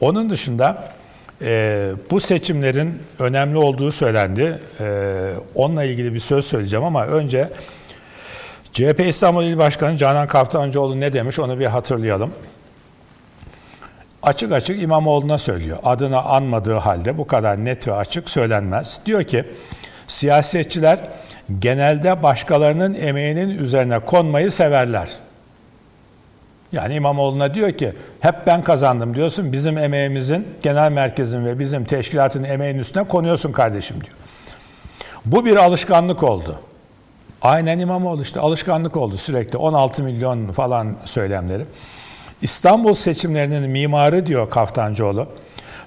Onun 0.02 0.30
dışında 0.30 0.84
e, 1.41 1.91
bu 2.11 2.19
seçimlerin 2.19 2.99
önemli 3.19 3.57
olduğu 3.57 3.91
söylendi. 3.91 4.60
E, 4.80 5.34
onunla 5.56 5.84
ilgili 5.84 6.14
bir 6.14 6.19
söz 6.19 6.45
söyleyeceğim 6.45 6.86
ama 6.86 7.06
önce 7.06 7.49
CHP 8.73 8.99
İstanbul 8.99 9.44
İl 9.44 9.57
Başkanı 9.57 9.98
Canan 9.98 10.28
Kaftancıoğlu 10.28 10.99
ne 10.99 11.14
demiş 11.14 11.40
onu 11.40 11.60
bir 11.60 11.65
hatırlayalım. 11.65 12.34
Açık 14.23 14.52
açık 14.52 14.84
İmamoğlu'na 14.84 15.38
söylüyor. 15.38 15.78
Adını 15.84 16.22
anmadığı 16.22 16.76
halde 16.76 17.18
bu 17.18 17.28
kadar 17.28 17.65
net 17.65 17.88
ve 17.88 17.94
açık 17.94 18.30
söylenmez. 18.30 18.99
Diyor 19.06 19.23
ki 19.23 19.45
siyasetçiler 20.07 20.99
genelde 21.60 22.23
başkalarının 22.23 22.94
emeğinin 22.94 23.49
üzerine 23.49 23.99
konmayı 23.99 24.52
severler. 24.52 25.10
Yani 26.72 26.93
İmamoğlu'na 26.93 27.53
diyor 27.53 27.72
ki 27.72 27.93
hep 28.19 28.48
ben 28.48 28.64
kazandım 28.64 29.14
diyorsun. 29.15 29.53
Bizim 29.53 29.77
emeğimizin, 29.77 30.48
genel 30.64 30.91
merkezin 30.91 31.45
ve 31.45 31.60
bizim 31.60 31.85
teşkilatın 31.85 32.43
emeğinin 32.43 32.80
üstüne 32.80 33.03
konuyorsun 33.03 33.52
kardeşim 33.52 34.02
diyor. 34.02 34.15
Bu 35.26 35.45
bir 35.45 35.56
alışkanlık 35.56 36.23
oldu. 36.23 36.60
Aynen 37.41 37.80
İmamoğlu 37.80 38.22
işte 38.22 38.39
alışkanlık 38.39 38.98
oldu 38.98 39.18
sürekli 39.18 39.57
16 39.57 40.03
milyon 40.03 40.52
falan 40.52 40.98
söylemleri. 41.06 41.65
İstanbul 42.41 42.93
seçimlerinin 42.93 43.69
mimarı 43.69 44.26
diyor 44.26 44.49
Kaftancıoğlu. 44.49 45.27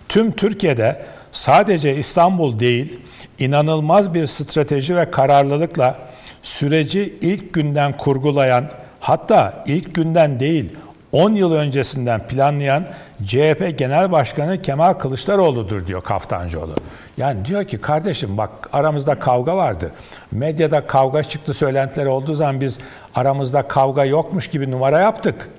Tüm 0.09 0.33
Türkiye'de 0.33 1.07
sadece 1.33 1.97
İstanbul 1.97 2.59
değil 2.59 3.01
inanılmaz 3.39 4.15
bir 4.15 4.27
strateji 4.27 4.97
ve 4.97 5.11
kararlılıkla 5.11 5.99
süreci 6.43 7.19
ilk 7.21 7.55
günden 7.55 7.97
kurgulayan 7.97 8.71
hatta 9.05 9.65
ilk 9.67 9.95
günden 9.95 10.41
değil 10.41 10.77
10 11.13 11.35
yıl 11.35 11.53
öncesinden 11.53 12.27
planlayan 12.27 12.85
CHP 13.27 13.79
Genel 13.79 14.13
Başkanı 14.13 14.63
Kemal 14.63 14.93
Kılıçdaroğlu'dur 14.93 15.87
diyor 15.87 16.03
Kaftancıoğlu. 16.03 16.75
Yani 17.17 17.45
diyor 17.45 17.65
ki 17.65 17.81
kardeşim 17.81 18.39
bak 18.39 18.51
aramızda 18.73 19.19
kavga 19.19 19.57
vardı. 19.57 19.93
Medyada 20.33 20.87
kavga 20.87 21.23
çıktı 21.23 21.55
söylentileri 21.55 22.09
olduğu 22.09 22.35
zaman 22.35 22.61
biz 22.61 22.79
aramızda 23.15 23.63
kavga 23.63 24.05
yokmuş 24.05 24.49
gibi 24.49 24.71
numara 24.71 25.01
yaptık. 25.01 25.51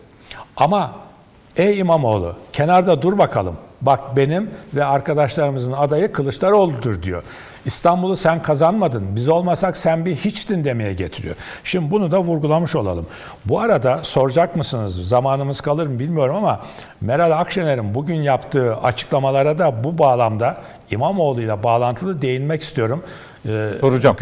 Ama 0.57 0.91
ey 1.57 1.80
İmamoğlu 1.80 2.35
kenarda 2.53 3.01
dur 3.01 3.17
bakalım. 3.17 3.57
Bak 3.81 4.15
benim 4.15 4.49
ve 4.73 4.85
arkadaşlarımızın 4.85 5.72
adayı 5.72 6.11
Kılıçdaroğlu'dur 6.11 7.03
diyor. 7.03 7.23
İstanbul'u 7.65 8.15
sen 8.15 8.41
kazanmadın. 8.41 9.15
Biz 9.15 9.29
olmasak 9.29 9.77
sen 9.77 10.05
bir 10.05 10.15
hiçtin 10.15 10.63
demeye 10.63 10.93
getiriyor. 10.93 11.35
Şimdi 11.63 11.91
bunu 11.91 12.11
da 12.11 12.19
vurgulamış 12.19 12.75
olalım. 12.75 13.07
Bu 13.45 13.59
arada 13.59 13.99
soracak 14.03 14.55
mısınız? 14.55 15.09
Zamanımız 15.09 15.61
kalır 15.61 15.87
mı 15.87 15.99
bilmiyorum 15.99 16.35
ama 16.35 16.61
Meral 17.01 17.31
Akşener'in 17.39 17.95
bugün 17.95 18.21
yaptığı 18.21 18.75
açıklamalara 18.77 19.59
da 19.59 19.83
bu 19.83 19.97
bağlamda 19.97 20.57
İmamoğlu 20.91 21.41
ile 21.41 21.63
bağlantılı 21.63 22.21
değinmek 22.21 22.61
istiyorum. 22.61 23.03
Ee, 23.45 23.69
Soracağım. 23.81 24.15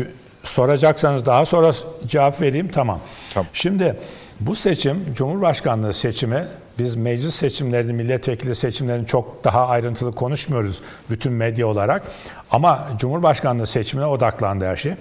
Soracaksanız 0.43 1.25
daha 1.25 1.45
sonra 1.45 1.71
cevap 2.07 2.41
vereyim 2.41 2.67
tamam. 2.71 2.99
Tamam. 3.33 3.47
Şimdi 3.53 3.95
Bu 4.39 4.55
seçim, 4.55 5.05
Cumhurbaşkanlığı 5.15 5.93
seçimi, 5.93 6.47
biz 6.79 6.95
meclis 6.95 7.35
seçimlerini, 7.35 7.93
milletvekili 7.93 8.55
seçimlerini 8.55 9.07
çok 9.07 9.43
daha 9.43 9.67
ayrıntılı 9.67 10.11
konuşmuyoruz 10.11 10.81
bütün 11.09 11.33
medya 11.33 11.67
olarak. 11.67 12.03
Ama 12.51 12.87
Cumhurbaşkanlığı 12.97 13.67
seçimine 13.67 14.05
odaklandı 14.05 14.65
her 14.65 14.75
şey. 14.75 14.93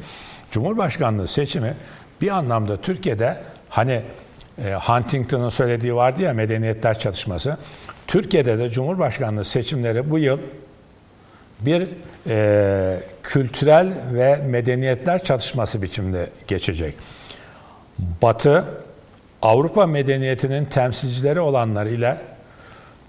Cumhurbaşkanlığı 0.51 1.29
seçimi 1.29 1.77
bir 2.21 2.29
anlamda 2.29 2.77
Türkiye'de 2.77 3.39
hani 3.69 4.03
e, 4.65 4.75
Huntington'ın 4.75 5.49
söylediği 5.49 5.95
vardı 5.95 6.23
ya 6.23 6.33
medeniyetler 6.33 6.99
çalışması. 6.99 7.57
Türkiye'de 8.07 8.59
de 8.59 8.71
Cumhurbaşkanlığı 8.71 9.45
seçimleri 9.45 10.11
bu 10.11 10.19
yıl 10.19 10.39
bir 11.61 11.89
e, 12.27 13.01
kültürel 13.23 13.93
ve 14.13 14.37
medeniyetler 14.37 15.25
çatışması 15.25 15.83
biçiminde 15.83 16.31
geçecek. 16.49 16.95
Batı, 17.99 18.65
Avrupa 19.43 19.87
medeniyetinin 19.87 20.65
temsilcileri 20.65 21.41
olanlar 21.41 21.87
ile 21.87 22.19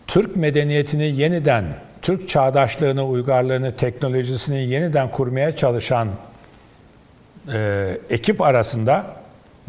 Türk 0.08 0.36
medeniyetini 0.36 1.08
yeniden, 1.08 1.66
Türk 2.02 2.30
çağdaşlığını, 2.30 3.06
uygarlığını, 3.06 3.76
teknolojisini 3.76 4.64
yeniden 4.64 5.12
kurmaya 5.12 5.56
çalışan 5.56 6.10
e, 7.54 7.98
ekip 8.10 8.42
arasında 8.42 9.06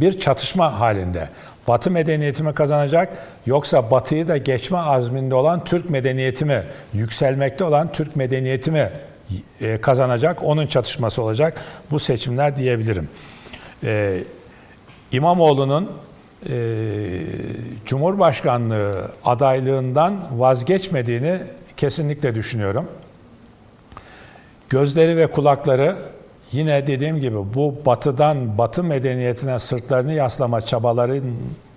bir 0.00 0.18
çatışma 0.18 0.80
halinde. 0.80 1.28
Batı 1.68 1.90
medeniyeti 1.90 2.42
mi 2.42 2.54
kazanacak 2.54 3.16
yoksa 3.46 3.90
Batı'yı 3.90 4.28
da 4.28 4.36
geçme 4.36 4.78
azminde 4.78 5.34
olan 5.34 5.64
Türk 5.64 5.90
medeniyeti 5.90 6.44
mi, 6.44 6.62
yükselmekte 6.92 7.64
olan 7.64 7.92
Türk 7.92 8.16
medeniyeti 8.16 8.70
mi 8.70 8.90
e, 9.60 9.80
kazanacak? 9.80 10.44
Onun 10.44 10.66
çatışması 10.66 11.22
olacak 11.22 11.60
bu 11.90 11.98
seçimler 11.98 12.56
diyebilirim. 12.56 13.08
Ee, 13.84 14.20
İmamoğlu'nun 15.12 15.90
e, 16.50 16.56
Cumhurbaşkanlığı 17.86 19.10
adaylığından 19.24 20.20
vazgeçmediğini 20.32 21.38
kesinlikle 21.76 22.34
düşünüyorum. 22.34 22.88
Gözleri 24.68 25.16
ve 25.16 25.26
kulakları 25.26 25.96
yine 26.52 26.86
dediğim 26.86 27.20
gibi 27.20 27.36
bu 27.36 27.74
batıdan, 27.86 28.58
batı 28.58 28.84
medeniyetine 28.84 29.58
sırtlarını 29.58 30.12
yaslama 30.12 30.60
çabaların 30.60 31.22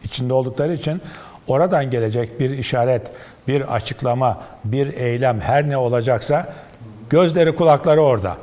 içinde 0.03 0.34
oldukları 0.34 0.73
için 0.73 1.02
oradan 1.48 1.89
gelecek 1.89 2.39
bir 2.39 2.49
işaret, 2.49 3.11
bir 3.48 3.76
açıklama, 3.76 4.41
bir 4.64 4.94
eylem 4.94 5.39
her 5.39 5.69
ne 5.69 5.77
olacaksa 5.77 6.53
gözleri 7.10 7.56
kulakları 7.56 8.02
orada. 8.02 8.38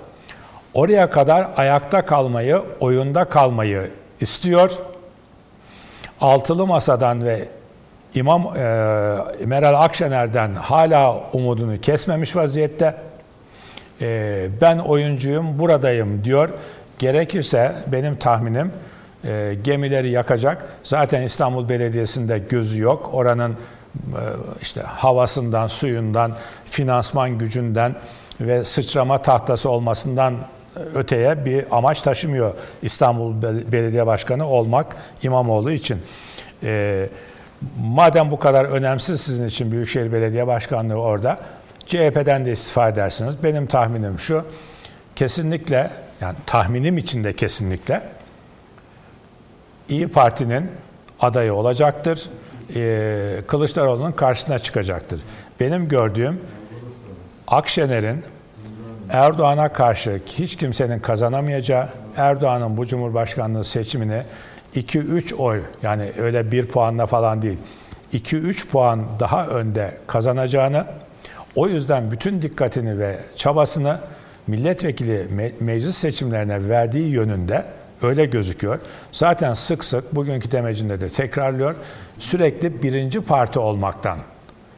Oraya 0.74 1.10
kadar 1.10 1.48
ayakta 1.56 2.04
kalmayı, 2.04 2.62
oyunda 2.80 3.24
kalmayı 3.24 3.90
istiyor. 4.20 4.70
Altılı 6.24 6.66
Masa'dan 6.66 7.24
ve 7.24 7.48
İmam 8.14 8.42
e, 8.42 8.60
Meral 9.46 9.84
Akşener'den 9.84 10.54
hala 10.54 11.20
umudunu 11.32 11.80
kesmemiş 11.80 12.36
vaziyette. 12.36 12.94
E, 14.00 14.48
ben 14.60 14.78
oyuncuyum, 14.78 15.58
buradayım 15.58 16.24
diyor. 16.24 16.48
Gerekirse 16.98 17.72
benim 17.86 18.16
tahminim 18.16 18.72
e, 19.24 19.56
gemileri 19.64 20.10
yakacak. 20.10 20.64
Zaten 20.84 21.22
İstanbul 21.22 21.68
Belediyesi'nde 21.68 22.38
gözü 22.38 22.80
yok. 22.80 23.10
Oranın 23.12 23.50
e, 23.50 23.56
işte 24.62 24.82
havasından, 24.82 25.66
suyundan, 25.66 26.32
finansman 26.64 27.38
gücünden 27.38 27.94
ve 28.40 28.64
sıçrama 28.64 29.22
tahtası 29.22 29.70
olmasından 29.70 30.34
öteye 30.94 31.44
bir 31.44 31.64
amaç 31.70 32.00
taşımıyor 32.00 32.54
İstanbul 32.82 33.42
Belediye 33.72 34.06
Başkanı 34.06 34.48
olmak 34.48 34.96
İmamoğlu 35.22 35.72
için. 35.72 36.02
E, 36.62 37.08
madem 37.78 38.30
bu 38.30 38.38
kadar 38.38 38.64
önemsiz 38.64 39.20
sizin 39.20 39.46
için 39.46 39.72
Büyükşehir 39.72 40.12
Belediye 40.12 40.46
Başkanlığı 40.46 40.94
orada, 40.94 41.38
CHP'den 41.86 42.44
de 42.44 42.52
istifa 42.52 42.88
edersiniz. 42.88 43.42
Benim 43.42 43.66
tahminim 43.66 44.18
şu, 44.18 44.44
kesinlikle, 45.16 45.90
yani 46.20 46.36
tahminim 46.46 46.98
içinde 46.98 47.32
kesinlikle 47.32 48.02
İyi 49.88 50.08
Parti'nin 50.08 50.70
adayı 51.20 51.54
olacaktır. 51.54 52.28
Ee, 52.76 53.36
Kılıçdaroğlu'nun 53.46 54.12
karşısına 54.12 54.58
çıkacaktır. 54.58 55.20
Benim 55.60 55.88
gördüğüm 55.88 56.40
Akşener'in 57.48 58.24
Erdoğan'a 59.10 59.68
karşı 59.68 60.20
hiç 60.26 60.56
kimsenin 60.56 60.98
kazanamayacağı, 60.98 61.88
Erdoğan'ın 62.16 62.76
bu 62.76 62.86
Cumhurbaşkanlığı 62.86 63.64
seçimini 63.64 64.22
2-3 64.76 65.34
oy 65.34 65.62
yani 65.82 66.12
öyle 66.18 66.52
bir 66.52 66.66
puanla 66.66 67.06
falan 67.06 67.42
değil 67.42 67.58
2-3 68.12 68.68
puan 68.68 69.04
daha 69.20 69.46
önde 69.46 69.96
kazanacağını 70.06 70.84
o 71.54 71.68
yüzden 71.68 72.10
bütün 72.10 72.42
dikkatini 72.42 72.98
ve 72.98 73.18
çabasını 73.36 73.98
milletvekili 74.46 75.28
me- 75.36 75.52
meclis 75.60 75.96
seçimlerine 75.96 76.68
verdiği 76.68 77.10
yönünde 77.10 77.64
öyle 78.02 78.26
gözüküyor. 78.26 78.78
Zaten 79.12 79.54
sık 79.54 79.84
sık 79.84 80.14
bugünkü 80.14 80.50
demecinde 80.50 81.00
de 81.00 81.08
tekrarlıyor. 81.08 81.74
Sürekli 82.18 82.82
birinci 82.82 83.20
parti 83.20 83.58
olmaktan. 83.58 84.18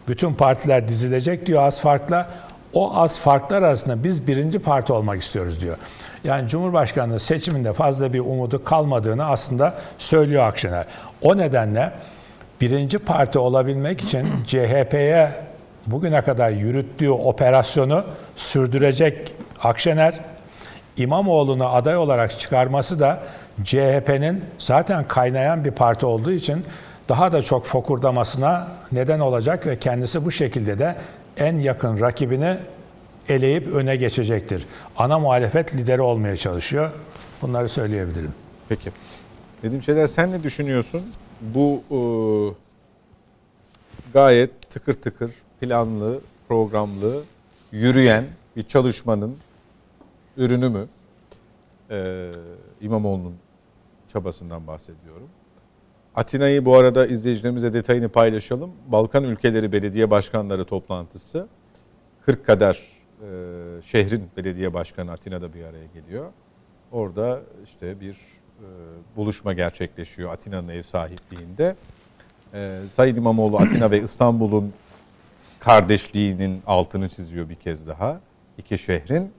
Bütün 0.08 0.34
partiler 0.34 0.88
dizilecek 0.88 1.46
diyor 1.46 1.62
az 1.62 1.80
farkla 1.80 2.30
o 2.76 2.96
az 2.96 3.18
farklar 3.18 3.62
arasında 3.62 4.04
biz 4.04 4.26
birinci 4.26 4.58
parti 4.58 4.92
olmak 4.92 5.22
istiyoruz 5.22 5.60
diyor. 5.60 5.76
Yani 6.24 6.48
Cumhurbaşkanlığı 6.48 7.20
seçiminde 7.20 7.72
fazla 7.72 8.12
bir 8.12 8.20
umudu 8.20 8.64
kalmadığını 8.64 9.24
aslında 9.24 9.74
söylüyor 9.98 10.46
Akşener. 10.46 10.86
O 11.22 11.36
nedenle 11.36 11.92
birinci 12.60 12.98
parti 12.98 13.38
olabilmek 13.38 14.00
için 14.00 14.28
CHP'ye 14.46 15.32
bugüne 15.86 16.22
kadar 16.22 16.50
yürüttüğü 16.50 17.10
operasyonu 17.10 18.04
sürdürecek 18.36 19.34
Akşener. 19.62 20.14
İmamoğlu'nu 20.96 21.74
aday 21.74 21.96
olarak 21.96 22.38
çıkarması 22.38 23.00
da 23.00 23.22
CHP'nin 23.64 24.44
zaten 24.58 25.08
kaynayan 25.08 25.64
bir 25.64 25.70
parti 25.70 26.06
olduğu 26.06 26.32
için 26.32 26.64
daha 27.08 27.32
da 27.32 27.42
çok 27.42 27.64
fokurdamasına 27.64 28.68
neden 28.92 29.20
olacak 29.20 29.66
ve 29.66 29.78
kendisi 29.78 30.24
bu 30.24 30.30
şekilde 30.30 30.78
de 30.78 30.96
en 31.36 31.58
yakın 31.58 32.00
rakibini 32.00 32.58
eleyip 33.28 33.66
öne 33.66 33.96
geçecektir. 33.96 34.66
Ana 34.96 35.18
muhalefet 35.18 35.74
lideri 35.74 36.02
olmaya 36.02 36.36
çalışıyor. 36.36 36.90
Bunları 37.42 37.68
söyleyebilirim. 37.68 38.32
Peki. 38.68 38.92
Nedim 39.62 39.82
Şeyler 39.82 40.06
sen 40.06 40.32
ne 40.32 40.42
düşünüyorsun? 40.42 41.02
Bu 41.40 41.82
e, 41.90 41.98
gayet 44.12 44.70
tıkır 44.70 44.94
tıkır 44.94 45.34
planlı, 45.60 46.20
programlı, 46.48 47.22
yürüyen 47.72 48.24
bir 48.56 48.62
çalışmanın 48.62 49.36
ürünü 50.36 50.68
mü? 50.68 50.86
E, 51.90 52.30
İmamoğlu'nun 52.80 53.34
çabasından 54.12 54.66
bahsediyorum. 54.66 55.28
Atina'yı 56.16 56.64
bu 56.64 56.76
arada 56.76 57.06
izleyicilerimize 57.06 57.72
detayını 57.72 58.08
paylaşalım. 58.08 58.70
Balkan 58.88 59.24
ülkeleri 59.24 59.72
belediye 59.72 60.10
başkanları 60.10 60.64
toplantısı 60.64 61.48
40 62.26 62.46
kadar 62.46 62.82
e, 63.22 63.26
şehrin 63.82 64.30
belediye 64.36 64.74
başkanı 64.74 65.12
Atina'da 65.12 65.54
bir 65.54 65.64
araya 65.64 65.86
geliyor. 65.94 66.30
Orada 66.92 67.40
işte 67.64 68.00
bir 68.00 68.12
e, 68.12 68.66
buluşma 69.16 69.52
gerçekleşiyor 69.52 70.32
Atina'nın 70.32 70.68
ev 70.68 70.82
sahipliğinde. 70.82 71.76
E, 72.54 72.80
Sayın 72.92 73.16
İmamoğlu 73.16 73.56
Atina 73.56 73.90
ve 73.90 74.02
İstanbul'un 74.02 74.72
kardeşliğinin 75.60 76.60
altını 76.66 77.08
çiziyor 77.08 77.48
bir 77.48 77.54
kez 77.54 77.86
daha. 77.86 78.20
İki 78.58 78.78
şehrin 78.78 79.32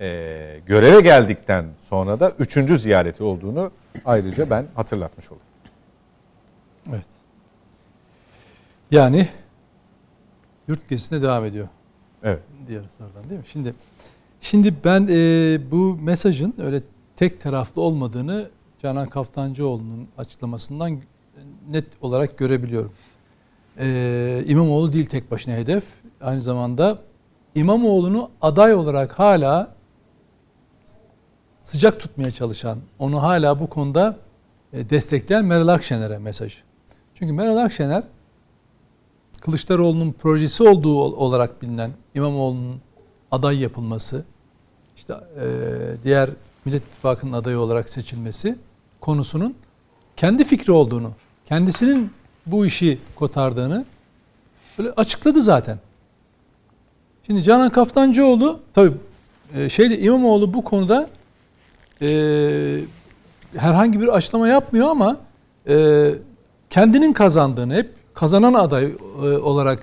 e, 0.00 0.60
göreve 0.66 1.00
geldikten 1.00 1.66
sonra 1.80 2.20
da 2.20 2.32
üçüncü 2.38 2.78
ziyareti 2.78 3.22
olduğunu 3.22 3.70
ayrıca 4.04 4.50
ben 4.50 4.66
hatırlatmış 4.74 5.30
olayım. 5.30 5.53
Evet. 6.88 7.06
Yani 8.90 9.28
yurt 10.68 10.88
gezisine 10.88 11.22
devam 11.22 11.44
ediyor. 11.44 11.68
Evet. 12.22 12.42
Diğer 12.66 12.82
sorudan 12.98 13.30
değil 13.30 13.40
mi? 13.40 13.46
Şimdi 13.52 13.74
şimdi 14.40 14.74
ben 14.84 15.08
e, 15.10 15.58
bu 15.70 15.96
mesajın 16.00 16.54
öyle 16.58 16.82
tek 17.16 17.40
taraflı 17.40 17.82
olmadığını 17.82 18.48
Canan 18.82 19.08
Kaftancıoğlu'nun 19.08 20.08
açıklamasından 20.18 20.98
net 21.70 21.86
olarak 22.00 22.38
görebiliyorum. 22.38 22.92
E, 23.78 24.44
İmamoğlu 24.46 24.92
değil 24.92 25.06
tek 25.06 25.30
başına 25.30 25.54
hedef. 25.54 25.84
Aynı 26.20 26.40
zamanda 26.40 26.98
İmamoğlu'nu 27.54 28.30
aday 28.42 28.74
olarak 28.74 29.18
hala 29.18 29.74
sıcak 31.58 32.00
tutmaya 32.00 32.30
çalışan, 32.30 32.78
onu 32.98 33.22
hala 33.22 33.60
bu 33.60 33.68
konuda 33.68 34.16
e, 34.72 34.90
destekleyen 34.90 35.44
Meral 35.44 35.68
Akşener'e 35.68 36.18
mesaj. 36.18 36.62
Çünkü 37.14 37.32
Meral 37.32 37.56
Akşener 37.56 38.02
Kılıçdaroğlu'nun 39.40 40.12
projesi 40.12 40.62
olduğu 40.62 41.02
olarak 41.02 41.62
bilinen 41.62 41.90
İmamoğlu'nun 42.14 42.80
aday 43.30 43.58
yapılması, 43.58 44.24
işte 44.96 45.14
e, 45.14 45.46
diğer 46.02 46.30
Millet 46.64 46.82
İttifakı'nın 46.82 47.32
adayı 47.32 47.58
olarak 47.58 47.88
seçilmesi 47.88 48.58
konusunun 49.00 49.54
kendi 50.16 50.44
fikri 50.44 50.72
olduğunu 50.72 51.12
kendisinin 51.44 52.10
bu 52.46 52.66
işi 52.66 52.98
kotardığını 53.14 53.84
böyle 54.78 54.90
açıkladı 54.90 55.40
zaten. 55.40 55.78
Şimdi 57.26 57.42
Canan 57.42 57.70
Kaftancıoğlu 57.70 58.60
tabi 58.74 58.92
e, 59.54 59.68
şeyde 59.68 59.98
İmamoğlu 59.98 60.54
bu 60.54 60.64
konuda 60.64 61.10
e, 62.02 62.80
herhangi 63.56 64.00
bir 64.00 64.08
açıklama 64.08 64.48
yapmıyor 64.48 64.88
ama 64.88 65.16
e, 65.68 66.14
kendinin 66.74 67.12
kazandığını 67.12 67.74
hep 67.74 67.90
kazanan 68.14 68.54
aday 68.54 68.84
e, 68.84 69.26
olarak 69.26 69.82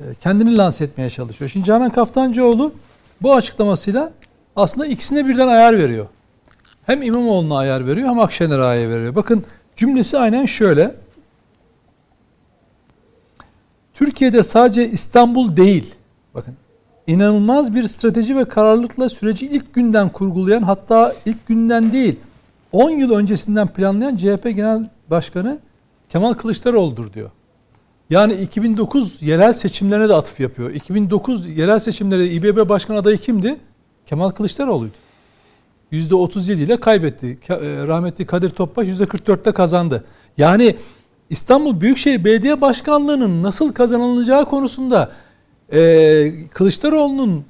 e, 0.00 0.04
kendini 0.20 0.56
lanse 0.56 0.84
etmeye 0.84 1.10
çalışıyor. 1.10 1.50
Şimdi 1.50 1.66
Canan 1.66 1.90
Kaftancıoğlu 1.90 2.72
bu 3.20 3.34
açıklamasıyla 3.34 4.12
aslında 4.56 4.86
ikisine 4.86 5.26
birden 5.26 5.48
ayar 5.48 5.78
veriyor. 5.78 6.06
Hem 6.86 7.02
İmamoğlu'na 7.02 7.58
ayar 7.58 7.86
veriyor 7.86 8.08
hem 8.08 8.20
Akşener'e 8.20 8.62
ayar 8.62 8.90
veriyor. 8.90 9.14
Bakın 9.14 9.44
cümlesi 9.76 10.18
aynen 10.18 10.46
şöyle. 10.46 10.94
Türkiye'de 13.94 14.42
sadece 14.42 14.88
İstanbul 14.88 15.56
değil, 15.56 15.94
bakın 16.34 16.54
inanılmaz 17.06 17.74
bir 17.74 17.82
strateji 17.82 18.36
ve 18.36 18.44
kararlılıkla 18.44 19.08
süreci 19.08 19.46
ilk 19.46 19.74
günden 19.74 20.08
kurgulayan 20.08 20.62
hatta 20.62 21.14
ilk 21.26 21.46
günden 21.46 21.92
değil 21.92 22.16
10 22.72 22.90
yıl 22.90 23.12
öncesinden 23.12 23.68
planlayan 23.68 24.16
CHP 24.16 24.44
Genel 24.44 24.90
Başkanı 25.10 25.58
Kemal 26.12 26.32
Kılıçdaroğlu'dur 26.34 27.12
diyor. 27.12 27.30
Yani 28.10 28.34
2009 28.34 29.22
yerel 29.22 29.52
seçimlerine 29.52 30.08
de 30.08 30.14
atıf 30.14 30.40
yapıyor. 30.40 30.70
2009 30.70 31.46
yerel 31.46 31.78
seçimlerde 31.78 32.30
İBB 32.30 32.68
Başkan 32.68 32.94
adayı 32.94 33.18
kimdi? 33.18 33.56
Kemal 34.06 34.30
Kılıçdaroğlu'ydu. 34.30 34.92
%37 35.92 36.52
ile 36.52 36.80
kaybetti. 36.80 37.38
E, 37.48 37.56
rahmetli 37.86 38.26
Kadir 38.26 38.50
Topbaş 38.50 38.88
%44'te 38.88 39.52
kazandı. 39.52 40.04
Yani 40.38 40.76
İstanbul 41.30 41.80
Büyükşehir 41.80 42.24
Belediye 42.24 42.60
Başkanlığı'nın 42.60 43.42
nasıl 43.42 43.72
kazanılacağı 43.72 44.48
konusunda 44.48 45.12
e, 45.72 46.32
Kılıçdaroğlu'nun 46.50 47.44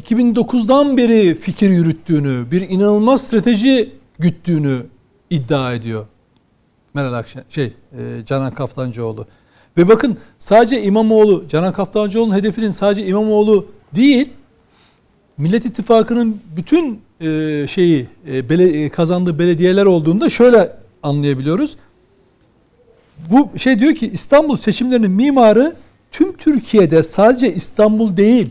2009'dan 0.00 0.96
beri 0.96 1.34
fikir 1.34 1.70
yürüttüğünü, 1.70 2.50
bir 2.50 2.68
inanılmaz 2.68 3.26
strateji 3.26 3.92
güttüğünü 4.18 4.86
iddia 5.30 5.74
ediyor. 5.74 6.06
Meral 6.94 7.12
Akşener, 7.12 7.44
şey, 7.50 7.64
e, 7.64 7.72
Canan 8.26 8.54
Kaftancıoğlu. 8.54 9.26
Ve 9.76 9.88
bakın 9.88 10.18
sadece 10.38 10.82
İmamoğlu, 10.82 11.44
Canan 11.48 11.72
Kaftancıoğlu'nun 11.72 12.34
hedefinin 12.34 12.70
sadece 12.70 13.06
İmamoğlu 13.06 13.66
değil, 13.94 14.30
Millet 15.38 15.66
İttifakı'nın 15.66 16.40
bütün 16.56 17.00
e, 17.20 17.66
şeyi 17.68 18.06
e, 18.32 18.48
bele, 18.48 18.84
e, 18.84 18.88
kazandığı 18.88 19.38
belediyeler 19.38 19.86
olduğunda 19.86 20.30
şöyle 20.30 20.72
anlayabiliyoruz. 21.02 21.76
Bu 23.30 23.58
şey 23.58 23.78
diyor 23.78 23.94
ki 23.94 24.10
İstanbul 24.12 24.56
seçimlerinin 24.56 25.10
mimarı 25.10 25.76
tüm 26.12 26.36
Türkiye'de 26.36 27.02
sadece 27.02 27.54
İstanbul 27.54 28.16
değil, 28.16 28.50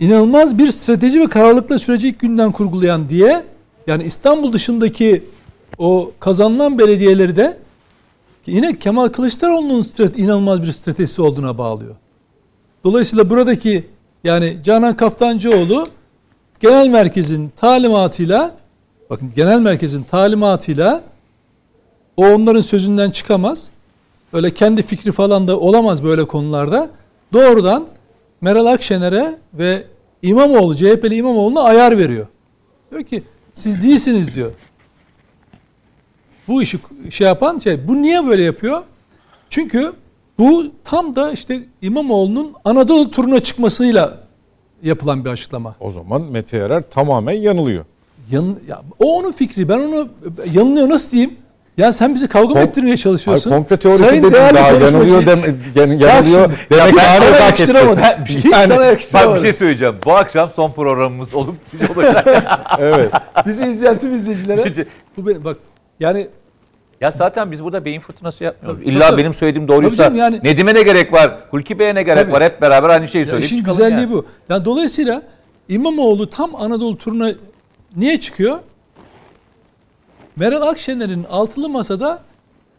inanılmaz 0.00 0.58
bir 0.58 0.70
strateji 0.70 1.20
ve 1.20 1.26
kararlılıkla 1.26 1.78
süreci 1.78 2.08
ilk 2.08 2.20
günden 2.20 2.52
kurgulayan 2.52 3.08
diye 3.08 3.44
yani 3.86 4.04
İstanbul 4.04 4.52
dışındaki 4.52 5.22
o 5.78 6.10
kazanılan 6.20 6.78
belediyeleri 6.78 7.36
de 7.36 7.58
yine 8.46 8.78
Kemal 8.78 9.08
Kılıçdaroğlu'nun 9.08 9.84
inanılmaz 10.16 10.62
bir 10.62 10.72
stratejisi 10.72 11.22
olduğuna 11.22 11.58
bağlıyor. 11.58 11.94
Dolayısıyla 12.84 13.30
buradaki 13.30 13.86
yani 14.24 14.58
Canan 14.64 14.96
Kaftancıoğlu 14.96 15.86
genel 16.60 16.88
merkezin 16.88 17.52
talimatıyla 17.56 18.56
bakın 19.10 19.32
genel 19.36 19.60
merkezin 19.60 20.02
talimatıyla 20.02 21.02
o 22.16 22.26
onların 22.26 22.60
sözünden 22.60 23.10
çıkamaz. 23.10 23.70
Öyle 24.32 24.54
kendi 24.54 24.82
fikri 24.82 25.12
falan 25.12 25.48
da 25.48 25.58
olamaz 25.58 26.04
böyle 26.04 26.24
konularda. 26.24 26.90
Doğrudan 27.32 27.86
Meral 28.40 28.66
Akşener'e 28.66 29.38
ve 29.54 29.84
İmamoğlu, 30.22 30.76
CHP'li 30.76 31.14
İmamoğlu'na 31.14 31.62
ayar 31.62 31.98
veriyor. 31.98 32.26
Diyor 32.90 33.02
ki 33.04 33.22
siz 33.52 33.82
değilsiniz 33.82 34.34
diyor. 34.34 34.52
Bu 36.48 36.62
işi 36.62 36.78
şey 37.10 37.26
yapan 37.26 37.58
şey. 37.58 37.88
Bu 37.88 38.02
niye 38.02 38.26
böyle 38.26 38.42
yapıyor? 38.42 38.82
Çünkü 39.50 39.92
bu 40.38 40.64
tam 40.84 41.16
da 41.16 41.32
işte 41.32 41.60
İmamoğlu'nun 41.82 42.52
Anadolu 42.64 43.10
turuna 43.10 43.40
çıkmasıyla 43.40 44.18
yapılan 44.82 45.24
bir 45.24 45.30
açıklama. 45.30 45.74
O 45.80 45.90
zaman 45.90 46.22
Mete 46.30 46.56
Yarar 46.56 46.82
tamamen 46.90 47.32
yanılıyor. 47.32 47.84
Yan, 48.30 48.56
ya, 48.68 48.82
o 48.98 49.18
onun 49.18 49.32
fikri. 49.32 49.68
Ben 49.68 49.78
onu 49.78 50.08
yanılıyor 50.52 50.88
nasıl 50.88 51.10
diyeyim? 51.10 51.36
Ya 51.76 51.92
sen 51.92 52.14
bizi 52.14 52.28
kavga 52.28 52.54
mı 52.54 52.60
ettirmeye 52.60 52.96
çalışıyorsun? 52.96 53.50
Hayır, 53.50 53.62
komple 53.62 53.76
teorisi 53.76 54.04
Sayın 54.04 54.22
dedim 54.22 54.32
daha 54.32 54.68
yanılıyor, 54.70 55.26
dem, 55.26 55.98
yanılıyor 56.00 56.50
demek 56.70 56.94
ya 56.94 57.18
sana 57.18 57.36
yakıştıramadım. 57.36 58.04
Bir 58.24 58.40
şey, 58.40 58.50
yani, 58.50 58.66
sana 58.66 58.84
yakıştıramadım. 58.84 59.30
Bak 59.32 59.36
bir 59.36 59.42
şey 59.42 59.52
söyleyeceğim. 59.52 59.94
Bu 60.04 60.12
akşam 60.12 60.50
son 60.56 60.70
programımız 60.70 61.34
olup 61.34 61.54
olacak. 61.96 62.28
evet. 62.78 63.12
Bizi 63.46 63.66
izleyen 63.66 63.98
tüm 63.98 64.16
izleyicilere. 64.16 64.86
bu 65.16 65.26
benim, 65.26 65.44
bak 65.44 65.56
yani 66.00 66.28
ya 67.00 67.10
zaten 67.10 67.52
biz 67.52 67.64
burada 67.64 67.84
beyin 67.84 68.00
fırtınası 68.00 68.44
yapmıyoruz. 68.44 68.82
Tabii, 68.82 68.94
İlla 68.94 69.08
tabii. 69.08 69.20
benim 69.20 69.34
söylediğim 69.34 69.68
doğruysa 69.68 70.12
yani, 70.14 70.40
Nedim'e 70.44 70.74
ne 70.74 70.82
gerek 70.82 71.12
var? 71.12 71.38
Hulki 71.50 71.78
Bey'e 71.78 71.94
ne 71.94 72.02
gerek 72.02 72.22
tabii. 72.22 72.32
var? 72.32 72.42
Hep 72.42 72.62
beraber 72.62 72.88
aynı 72.88 73.08
şeyi 73.08 73.26
söyleyip 73.26 73.44
işin 73.44 73.64
güzelliği 73.64 74.00
yani. 74.00 74.10
bu. 74.10 74.26
Yani 74.48 74.64
dolayısıyla 74.64 75.22
İmamoğlu 75.68 76.30
tam 76.30 76.54
Anadolu 76.54 76.98
turuna 76.98 77.32
niye 77.96 78.20
çıkıyor? 78.20 78.58
Meral 80.36 80.62
Akşener'in 80.62 81.24
altılı 81.24 81.68
masada 81.68 82.22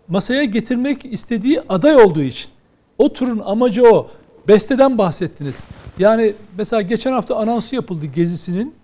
masaya 0.08 0.44
getirmek 0.44 1.06
istediği 1.06 1.62
aday 1.70 1.96
olduğu 1.96 2.22
için. 2.22 2.52
O 2.98 3.14
turun 3.14 3.42
amacı 3.46 3.84
o. 3.84 4.10
Besteden 4.48 4.98
bahsettiniz. 4.98 5.64
Yani 6.00 6.34
mesela 6.58 6.82
geçen 6.82 7.12
hafta 7.12 7.36
anonsu 7.36 7.76
yapıldı 7.76 8.06
gezisinin. 8.06 8.76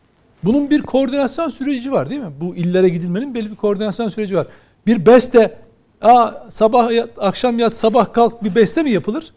Bunun 0.43 0.69
bir 0.69 0.81
koordinasyon 0.81 1.49
süreci 1.49 1.91
var 1.91 2.09
değil 2.09 2.21
mi? 2.21 2.31
Bu 2.41 2.55
illere 2.55 2.89
gidilmenin 2.89 3.35
belli 3.35 3.51
bir 3.51 3.55
koordinasyon 3.55 4.09
süreci 4.09 4.35
var. 4.35 4.47
Bir 4.87 5.05
beste 5.05 5.63
Aa, 6.03 6.31
sabah 6.49 6.91
yat, 6.91 7.09
akşam 7.17 7.59
yat, 7.59 7.75
sabah 7.75 8.13
kalk 8.13 8.43
bir 8.43 8.55
beste 8.55 8.83
mi 8.83 8.91
yapılır? 8.91 9.33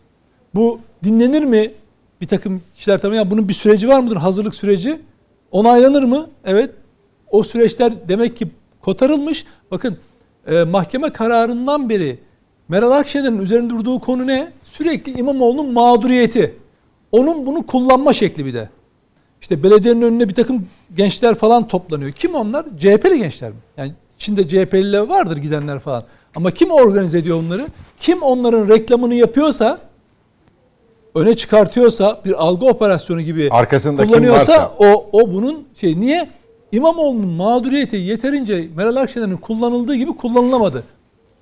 Bu 0.55 0.81
dinlenir 1.05 1.43
mi? 1.43 1.73
Bir 2.21 2.27
takım 2.27 2.63
kişiler 2.75 2.99
tabii 2.99 3.17
ya 3.17 3.31
bunun 3.31 3.49
bir 3.49 3.55
süreci 3.55 3.89
var 3.89 4.01
mıdır? 4.01 4.17
Hazırlık 4.17 4.55
süreci. 4.55 4.99
Onaylanır 5.51 6.03
mı? 6.03 6.27
Evet. 6.45 6.71
O 7.31 7.43
süreçler 7.43 7.93
demek 8.09 8.37
ki 8.37 8.49
kotarılmış. 8.81 9.47
Bakın 9.71 9.99
e, 10.47 10.63
mahkeme 10.63 11.11
kararından 11.11 11.89
beri 11.89 12.19
Meral 12.69 12.91
Akşener'in 12.91 13.39
üzerinde 13.39 13.71
durduğu 13.71 13.99
konu 13.99 14.27
ne? 14.27 14.53
Sürekli 14.65 15.19
İmamoğlu'nun 15.19 15.73
mağduriyeti. 15.73 16.55
Onun 17.13 17.47
bunu 17.47 17.67
kullanma 17.67 18.13
şekli 18.13 18.47
bir 18.47 18.55
de. 18.55 18.69
İşte 19.47 19.63
belediyenin 19.63 20.03
önüne 20.03 20.29
bir 20.29 20.35
takım 20.35 20.67
gençler 20.97 21.35
falan 21.35 21.69
toplanıyor. 21.69 22.13
Kim 22.13 22.35
onlar? 22.35 22.67
CHP'li 22.79 23.19
gençler 23.19 23.51
mi? 23.51 23.57
Yani 23.77 23.93
içinde 24.17 24.49
CHP'liler 24.49 24.99
vardır 24.99 25.37
gidenler 25.37 25.79
falan. 25.79 26.05
Ama 26.35 26.51
kim 26.51 26.71
organize 26.71 27.19
ediyor 27.19 27.41
onları? 27.41 27.67
Kim 27.99 28.23
onların 28.23 28.69
reklamını 28.69 29.15
yapıyorsa 29.15 29.79
öne 31.15 31.37
çıkartıyorsa 31.37 32.21
bir 32.25 32.33
algı 32.45 32.67
operasyonu 32.67 33.21
gibi 33.21 33.49
Arkasında 33.51 34.07
kullanıyorsa 34.07 34.73
o 34.79 35.07
o 35.13 35.33
bunun 35.33 35.65
şey 35.75 36.01
niye 36.01 36.29
İmamoğlu'nun 36.73 37.29
mağduriyeti 37.29 37.97
yeterince 37.97 38.69
Meral 38.77 38.97
Akşener'in 38.97 39.37
kullanıldığı 39.37 39.95
gibi 39.95 40.17
kullanılamadı. 40.17 40.83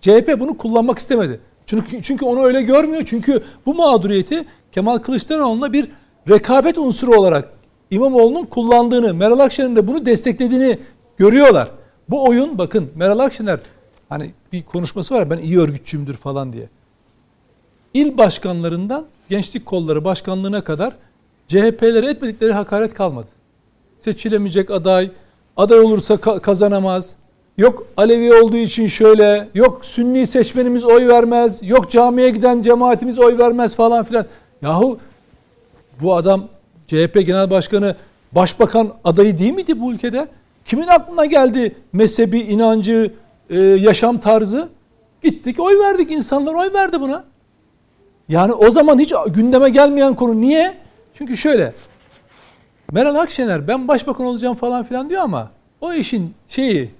CHP 0.01 0.37
bunu 0.41 0.59
kullanmak 0.59 0.99
istemedi. 0.99 1.41
Çünkü 1.67 2.03
çünkü 2.03 2.25
onu 2.25 2.43
öyle 2.43 2.63
görmüyor. 2.63 3.03
Çünkü 3.07 3.43
bu 3.67 3.75
mağduriyeti 3.75 4.45
Kemal 4.73 4.99
Kılıçdaroğlu'na 4.99 5.73
bir 5.73 5.89
rekabet 6.29 6.79
unsuru 6.79 7.21
olarak 7.21 7.55
İmamoğlu'nun 7.91 8.47
kullandığını, 8.47 9.15
Meral 9.15 9.39
Akşener'in 9.39 9.77
de 9.77 9.87
bunu 9.87 10.07
desteklediğini 10.07 10.79
görüyorlar. 11.17 11.71
Bu 12.09 12.25
oyun 12.25 12.59
bakın 12.59 12.91
Meral 12.95 13.19
Akşener 13.19 13.61
hani 14.09 14.31
bir 14.53 14.63
konuşması 14.63 15.15
var 15.15 15.31
ben 15.31 15.39
iyi 15.39 15.59
örgütçüyümdür 15.59 16.15
falan 16.15 16.53
diye. 16.53 16.69
İl 17.95 18.19
başkanlarından 18.19 19.07
gençlik 19.29 19.67
kolları 19.67 20.05
başkanlığına 20.05 20.65
kadar 20.65 20.93
CHP'lere 21.49 22.11
etmedikleri 22.11 22.53
hakaret 22.53 22.95
kalmadı. 22.95 23.27
Seçilemeyecek 24.01 24.71
aday, 24.71 25.11
aday 25.57 25.81
olursa 25.81 26.17
kazanamaz. 26.21 27.17
Yok 27.59 27.87
Alevi 27.97 28.35
olduğu 28.35 28.57
için 28.57 28.87
şöyle, 28.87 29.49
yok 29.55 29.85
Sünni 29.85 30.27
seçmenimiz 30.27 30.85
oy 30.85 31.09
vermez, 31.09 31.61
yok 31.63 31.91
camiye 31.91 32.31
giden 32.31 32.63
cemaatimiz 32.63 33.19
oy 33.19 33.39
vermez 33.39 33.75
falan 33.75 34.05
filan. 34.05 34.27
Yahu 34.63 34.99
bu 36.01 36.15
adam 36.15 36.49
CHP 36.87 37.27
Genel 37.27 37.51
Başkanı 37.51 37.97
başbakan 38.33 38.93
adayı 39.05 39.39
değil 39.39 39.55
miydi 39.55 39.81
bu 39.81 39.93
ülkede? 39.93 40.29
Kimin 40.65 40.87
aklına 40.87 41.25
geldi 41.25 41.77
mezhebi, 41.93 42.41
inancı, 42.41 43.13
e, 43.51 43.61
yaşam 43.61 44.19
tarzı? 44.19 44.69
Gittik 45.23 45.61
oy 45.61 45.79
verdik. 45.79 46.11
insanlar 46.11 46.55
oy 46.55 46.73
verdi 46.75 47.01
buna. 47.01 47.25
Yani 48.29 48.53
o 48.53 48.71
zaman 48.71 48.99
hiç 48.99 49.13
gündeme 49.29 49.71
gelmeyen 49.71 50.15
konu 50.15 50.41
niye? 50.41 50.75
Çünkü 51.15 51.37
şöyle. 51.37 51.73
Meral 52.93 53.15
Akşener 53.15 53.69
ben 53.69 53.89
başbakan 53.89 54.27
olacağım 54.27 54.55
falan 54.55 54.85
filan 54.85 55.11
diyor 55.11 55.23
ama 55.23 55.51
o 55.81 55.93
işin 55.93 56.35
şeyi 56.49 56.91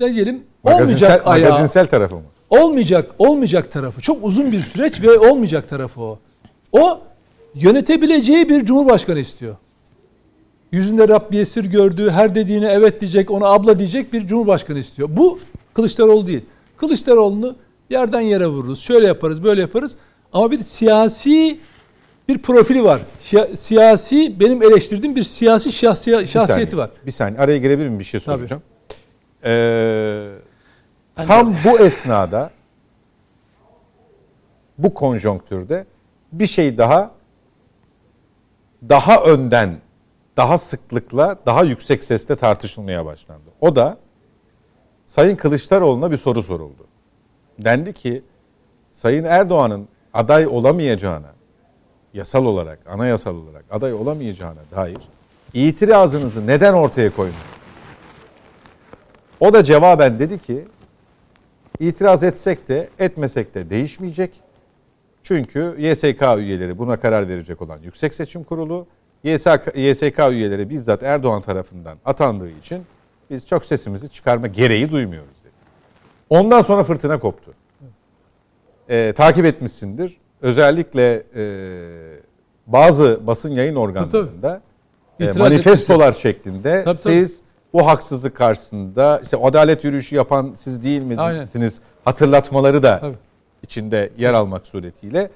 ne 0.00 0.14
diyelim 0.14 0.44
Magazinsel, 0.64 1.06
olmayacak 1.06 1.26
ayağı. 1.26 1.50
magazinsel 1.50 1.86
tarafı 1.86 2.14
mı? 2.14 2.22
Olmayacak, 2.50 3.10
olmayacak 3.18 3.70
tarafı. 3.72 4.00
Çok 4.00 4.24
uzun 4.24 4.52
bir 4.52 4.60
süreç 4.60 5.02
ve 5.02 5.18
olmayacak 5.18 5.68
tarafı 5.68 6.00
o. 6.00 6.18
O 6.72 7.00
yönetebileceği 7.54 8.48
bir 8.48 8.64
cumhurbaşkanı 8.64 9.18
istiyor. 9.18 9.56
Yüzünde 10.72 11.08
Rabbi 11.08 11.38
esir 11.38 11.64
gördüğü, 11.64 12.10
her 12.10 12.34
dediğine 12.34 12.66
evet 12.66 13.00
diyecek, 13.00 13.30
ona 13.30 13.46
abla 13.46 13.78
diyecek 13.78 14.12
bir 14.12 14.26
cumhurbaşkanı 14.26 14.78
istiyor. 14.78 15.08
Bu 15.12 15.38
Kılıçdaroğlu 15.74 16.26
değil. 16.26 16.44
Kılıçdaroğlu'nu 16.76 17.56
yerden 17.90 18.20
yere 18.20 18.46
vururuz, 18.46 18.80
şöyle 18.80 19.06
yaparız, 19.06 19.44
böyle 19.44 19.60
yaparız. 19.60 19.96
Ama 20.32 20.50
bir 20.50 20.58
siyasi 20.58 21.60
bir 22.28 22.38
profili 22.38 22.84
var. 22.84 23.00
Siyasi, 23.54 24.40
benim 24.40 24.62
eleştirdiğim 24.62 25.16
bir 25.16 25.22
siyasi 25.22 25.72
şahsiye, 25.72 26.18
Bir 26.18 26.26
şahsiyeti 26.26 26.70
saniye, 26.70 26.84
var. 26.84 26.90
Bir 27.06 27.10
saniye 27.10 27.40
araya 27.40 27.58
girebilir 27.58 27.88
miyim 27.88 27.98
bir 27.98 28.04
şey 28.04 28.20
Tabii. 28.20 28.38
soracağım. 28.38 28.62
Ee, 29.44 30.24
tam 31.16 31.54
bu 31.64 31.78
esnada 31.78 32.50
bu 34.78 34.94
konjonktürde 34.94 35.86
bir 36.32 36.46
şey 36.46 36.78
daha 36.78 37.10
daha 38.88 39.20
önden 39.22 39.80
daha 40.36 40.58
sıklıkla 40.58 41.36
daha 41.46 41.64
yüksek 41.64 42.04
sesle 42.04 42.36
tartışılmaya 42.36 43.06
başlandı. 43.06 43.50
O 43.60 43.76
da 43.76 43.98
Sayın 45.06 45.36
Kılıçdaroğlu'na 45.36 46.10
bir 46.10 46.16
soru 46.16 46.42
soruldu. 46.42 46.86
Dendi 47.58 47.92
ki 47.92 48.22
Sayın 48.92 49.24
Erdoğan'ın 49.24 49.88
aday 50.14 50.46
olamayacağına 50.46 51.32
yasal 52.14 52.44
olarak, 52.44 52.78
anayasal 52.86 53.36
olarak 53.36 53.64
aday 53.70 53.94
olamayacağına 53.94 54.60
dair 54.76 54.98
itirazınızı 55.54 56.46
neden 56.46 56.72
ortaya 56.74 57.10
koymuyorsunuz? 57.10 57.58
O 59.40 59.52
da 59.52 59.64
cevaben 59.64 60.18
dedi 60.18 60.38
ki 60.38 60.64
itiraz 61.80 62.24
etsek 62.24 62.68
de 62.68 62.88
etmesek 62.98 63.54
de 63.54 63.70
değişmeyecek. 63.70 64.30
Çünkü 65.28 65.74
YSK 65.78 66.22
üyeleri 66.38 66.78
buna 66.78 67.00
karar 67.00 67.28
verecek 67.28 67.62
olan 67.62 67.78
Yüksek 67.82 68.14
Seçim 68.14 68.44
Kurulu, 68.44 68.86
YSK, 69.24 69.76
YSK 69.76 70.18
üyeleri 70.30 70.70
bizzat 70.70 71.02
Erdoğan 71.02 71.42
tarafından 71.42 71.98
atandığı 72.04 72.50
için 72.50 72.82
biz 73.30 73.46
çok 73.46 73.64
sesimizi 73.64 74.08
çıkarma 74.08 74.46
gereği 74.46 74.90
duymuyoruz 74.90 75.36
dedi. 75.44 75.52
Ondan 76.30 76.62
sonra 76.62 76.84
fırtına 76.84 77.18
koptu. 77.18 77.54
Ee, 78.88 79.12
takip 79.16 79.44
etmişsindir. 79.44 80.16
Özellikle 80.42 81.22
e, 81.36 81.44
bazı 82.66 83.20
basın 83.26 83.50
yayın 83.50 83.74
organlarında 83.74 84.60
e, 85.20 85.32
manifestolar 85.32 86.12
şeklinde 86.12 86.84
Tabii, 86.84 86.96
siz 86.96 87.40
bu 87.72 87.86
haksızlık 87.86 88.36
karşısında 88.36 89.20
işte 89.22 89.36
adalet 89.36 89.84
yürüyüşü 89.84 90.16
yapan 90.16 90.52
siz 90.56 90.82
değil 90.82 91.02
Aynen. 91.18 91.40
misiniz 91.40 91.80
hatırlatmaları 92.04 92.82
da 92.82 93.00
Tabii. 93.00 93.27
İçinde 93.62 94.10
yer 94.18 94.34
almak 94.34 94.66
suretiyle 94.66 95.30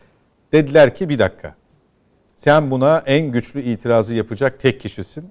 dediler 0.53 0.95
ki 0.95 1.09
bir 1.09 1.19
dakika 1.19 1.55
sen 2.37 2.71
buna 2.71 3.03
en 3.07 3.33
güçlü 3.33 3.63
itirazı 3.63 4.15
yapacak 4.15 4.61
tek 4.61 4.81
kişisin. 4.81 5.31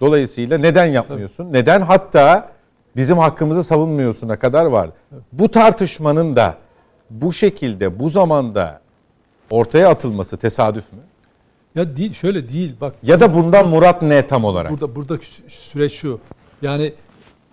Dolayısıyla 0.00 0.58
neden 0.58 0.84
yapmıyorsun? 0.86 1.52
Neden 1.52 1.80
hatta 1.80 2.52
bizim 2.96 3.18
hakkımızı 3.18 3.64
savunmuyorsun'a 3.64 4.38
kadar 4.38 4.64
var. 4.66 4.90
Bu 5.32 5.50
tartışmanın 5.50 6.36
da 6.36 6.56
bu 7.10 7.32
şekilde 7.32 7.98
bu 7.98 8.08
zamanda 8.08 8.80
ortaya 9.50 9.88
atılması 9.88 10.36
tesadüf 10.36 10.92
mü? 10.92 10.98
Ya 11.74 11.96
değil, 11.96 12.14
şöyle 12.14 12.48
değil. 12.48 12.74
Bak 12.80 12.94
Ya 13.02 13.20
da 13.20 13.34
bundan 13.34 13.68
murat 13.68 14.02
ne 14.02 14.26
tam 14.26 14.44
olarak? 14.44 14.70
Burada 14.70 14.96
buradaki 14.96 15.26
sü- 15.26 15.48
süreç 15.48 15.92
şu. 15.92 16.20
Yani 16.62 16.92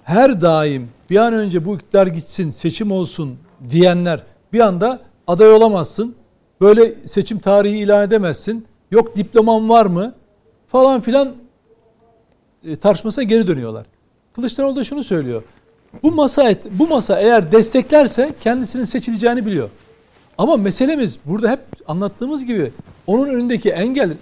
her 0.03 0.41
daim 0.41 0.89
bir 1.09 1.17
an 1.17 1.33
önce 1.33 1.65
bu 1.65 1.75
iktidar 1.75 2.07
gitsin, 2.07 2.49
seçim 2.49 2.91
olsun 2.91 3.37
diyenler 3.69 4.23
bir 4.53 4.59
anda 4.59 4.99
aday 5.27 5.51
olamazsın. 5.51 6.15
Böyle 6.61 6.93
seçim 7.05 7.39
tarihi 7.39 7.77
ilan 7.77 8.03
edemezsin. 8.03 8.65
Yok 8.91 9.15
diploman 9.15 9.69
var 9.69 9.85
mı? 9.85 10.13
Falan 10.67 11.01
filan 11.01 11.33
e, 12.67 12.75
tartışmasına 12.75 13.23
geri 13.23 13.47
dönüyorlar. 13.47 13.85
Kılıçdaroğlu 14.33 14.75
da 14.75 14.83
şunu 14.83 15.03
söylüyor. 15.03 15.43
Bu 16.03 16.11
masa 16.11 16.49
et- 16.49 16.67
bu 16.71 16.87
masa 16.87 17.19
eğer 17.19 17.51
desteklerse 17.51 18.33
kendisinin 18.41 18.83
seçileceğini 18.83 19.45
biliyor. 19.45 19.69
Ama 20.37 20.57
meselemiz 20.57 21.19
burada 21.25 21.51
hep 21.51 21.59
anlattığımız 21.87 22.45
gibi 22.45 22.71
onun 23.07 23.27
önündeki 23.27 23.69
engel 23.69 24.17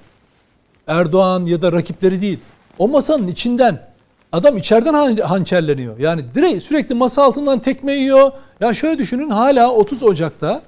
Erdoğan 0.88 1.46
ya 1.46 1.62
da 1.62 1.72
rakipleri 1.72 2.22
değil. 2.22 2.40
O 2.80 2.88
masanın 2.88 3.28
içinden 3.28 3.91
adam 4.32 4.58
içeriden 4.58 4.94
han- 4.94 5.16
hançerleniyor. 5.18 6.00
Yani 6.00 6.24
direkt 6.36 6.64
sürekli 6.64 6.96
masa 6.96 7.24
altından 7.24 7.60
tekme 7.60 7.94
yiyor. 7.94 8.32
Ya 8.60 8.74
şöyle 8.74 8.98
düşünün 8.98 9.30
hala 9.30 9.72
30 9.72 10.04
Ocak'ta 10.04 10.62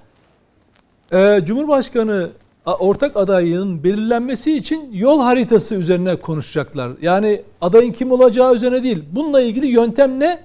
e, 1.14 1.40
Cumhurbaşkanı 1.45 2.30
ortak 2.65 3.18
adayının 3.18 3.84
belirlenmesi 3.84 4.57
için 4.57 4.90
yol 4.94 5.22
haritası 5.22 5.76
üzerine 5.76 6.15
konuşacaklar. 6.15 6.91
Yani 7.02 7.41
adayın 7.61 7.94
kim 7.94 8.11
olacağı 8.11 8.53
üzerine 8.56 8.84
değil. 8.84 9.03
Bununla 9.11 9.41
ilgili 9.41 9.68
yöntem 9.68 10.19
ne? 10.19 10.40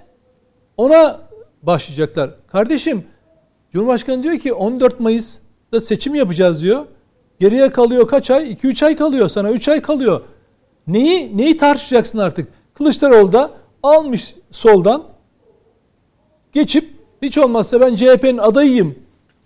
Ona 0.77 1.21
başlayacaklar. 1.63 2.31
Kardeşim 2.53 3.05
Cumhurbaşkanı 3.73 4.23
diyor 4.23 4.39
ki 4.39 4.53
14 4.53 5.01
Mayıs'ta 5.01 5.81
seçim 5.81 6.15
yapacağız 6.15 6.63
diyor. 6.63 6.87
Geriye 7.41 7.71
kalıyor 7.73 8.09
kaç 8.09 8.31
ay? 8.31 8.53
2-3 8.53 8.87
ay 8.87 8.97
kalıyor 8.97 9.29
sana 9.29 9.51
3 9.51 9.69
ay 9.69 9.83
kalıyor. 9.83 10.21
Neyi 10.87 11.37
neyi 11.39 11.57
tartışacaksın 11.57 12.19
artık? 12.19 12.49
Kılıçdaroğlu 12.79 13.33
da 13.33 13.51
almış 13.83 14.35
soldan 14.51 15.05
geçip 16.53 16.91
hiç 17.23 17.39
olmazsa 17.39 17.81
ben 17.81 17.95
CHP'nin 17.95 18.39
adayıyım 18.39 18.95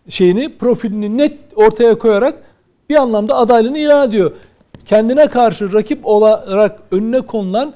şeyini 0.08 0.56
profilini 0.58 1.18
net 1.18 1.38
ortaya 1.56 1.98
koyarak 1.98 2.42
bir 2.90 2.96
anlamda 2.96 3.36
adaylığını 3.36 3.78
ilan 3.78 4.08
ediyor. 4.08 4.32
Kendine 4.86 5.26
karşı 5.26 5.72
rakip 5.72 6.06
olarak 6.06 6.80
önüne 6.90 7.20
konulan 7.20 7.74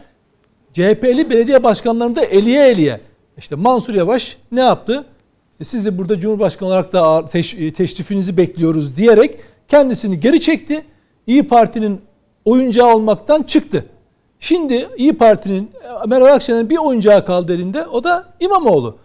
CHP'li 0.72 1.30
belediye 1.30 1.64
başkanlarını 1.64 2.16
da 2.16 2.24
eliye 2.24 2.68
eliye. 2.68 3.00
İşte 3.38 3.54
Mansur 3.54 3.94
Yavaş 3.94 4.36
ne 4.52 4.60
yaptı? 4.60 5.04
İşte 5.52 5.64
sizi 5.64 5.98
burada 5.98 6.20
Cumhurbaşkanı 6.20 6.68
olarak 6.68 6.92
da 6.92 6.98
teş- 7.32 7.72
teşrifinizi 7.72 8.36
bekliyoruz 8.36 8.96
diyerek 8.96 9.38
kendisini 9.68 10.20
geri 10.20 10.40
çekti. 10.40 10.84
İyi 11.26 11.48
Parti'nin 11.48 12.00
oyuncağı 12.44 12.94
olmaktan 12.94 13.42
çıktı. 13.42 13.84
Şimdi 14.40 14.88
İyi 14.96 15.16
Parti'nin 15.16 15.70
Meral 16.06 16.34
Akşener'in 16.34 16.70
bir 16.70 16.76
oyuncağı 16.76 17.24
kaldı 17.24 17.54
elinde. 17.54 17.86
O 17.86 18.04
da 18.04 18.32
İmamoğlu. 18.40 18.96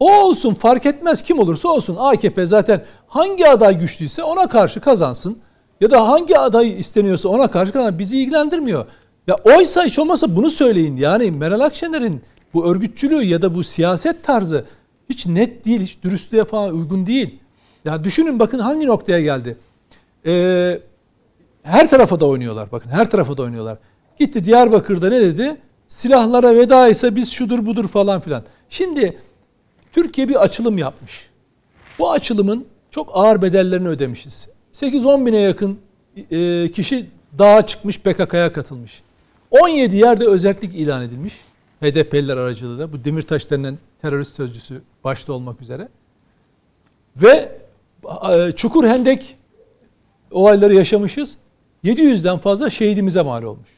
O 0.00 0.14
olsun 0.22 0.54
fark 0.54 0.86
etmez 0.86 1.22
kim 1.22 1.38
olursa 1.38 1.68
olsun. 1.68 1.96
AKP 1.98 2.46
zaten 2.46 2.84
hangi 3.06 3.48
aday 3.48 3.78
güçlüyse 3.78 4.22
ona 4.22 4.48
karşı 4.48 4.80
kazansın. 4.80 5.38
Ya 5.80 5.90
da 5.90 6.08
hangi 6.08 6.38
aday 6.38 6.80
isteniyorsa 6.80 7.28
ona 7.28 7.50
karşı 7.50 7.72
kazansın. 7.72 7.98
Bizi 7.98 8.18
ilgilendirmiyor. 8.18 8.86
Ya 9.26 9.36
oysa 9.44 9.84
hiç 9.84 9.98
olmazsa 9.98 10.36
bunu 10.36 10.50
söyleyin. 10.50 10.96
Yani 10.96 11.30
Meral 11.30 11.60
Akşener'in 11.60 12.22
bu 12.54 12.66
örgütçülüğü 12.66 13.22
ya 13.24 13.42
da 13.42 13.54
bu 13.54 13.64
siyaset 13.64 14.24
tarzı 14.24 14.64
hiç 15.10 15.26
net 15.26 15.64
değil, 15.64 15.80
hiç 15.80 16.02
dürüstlüğe 16.02 16.44
falan 16.44 16.74
uygun 16.74 17.06
değil. 17.06 17.38
Ya 17.84 18.04
düşünün 18.04 18.38
bakın 18.38 18.58
hangi 18.58 18.86
noktaya 18.86 19.20
geldi. 19.20 19.56
Ee, 20.26 20.80
her 21.62 21.90
tarafa 21.90 22.20
da 22.20 22.26
oynuyorlar. 22.26 22.72
Bakın 22.72 22.90
her 22.90 23.10
tarafa 23.10 23.36
da 23.36 23.42
oynuyorlar. 23.42 23.78
Gitti 24.18 24.44
Diyarbakır'da 24.44 25.08
ne 25.08 25.20
dedi? 25.20 25.56
Silahlara 25.88 26.54
veda 26.54 26.88
ise 26.88 27.16
biz 27.16 27.32
şudur 27.32 27.66
budur 27.66 27.88
falan 27.88 28.20
filan. 28.20 28.44
Şimdi 28.68 29.18
Türkiye 29.92 30.28
bir 30.28 30.42
açılım 30.42 30.78
yapmış. 30.78 31.30
Bu 31.98 32.10
açılımın 32.10 32.66
çok 32.90 33.10
ağır 33.12 33.42
bedellerini 33.42 33.88
ödemişiz. 33.88 34.48
8-10 34.72 35.26
bine 35.26 35.38
yakın 35.38 35.78
e, 36.30 36.68
kişi 36.72 37.06
dağa 37.38 37.66
çıkmış 37.66 38.00
PKK'ya 38.00 38.52
katılmış. 38.52 39.02
17 39.50 39.96
yerde 39.96 40.26
özellik 40.26 40.74
ilan 40.74 41.02
edilmiş. 41.02 41.34
HDP'liler 41.82 42.36
aracılığıyla. 42.36 42.92
Bu 42.92 43.04
Demirtaş 43.04 43.50
denilen 43.50 43.78
terörist 44.02 44.32
sözcüsü 44.36 44.82
başta 45.04 45.32
olmak 45.32 45.62
üzere. 45.62 45.88
Ve 47.16 47.58
e, 48.32 48.52
Çukur 48.52 48.84
Hendek 48.84 49.36
olayları 50.30 50.74
yaşamışız. 50.74 51.36
700'den 51.84 52.38
fazla 52.38 52.70
şehidimize 52.70 53.22
mal 53.22 53.42
olmuş. 53.42 53.68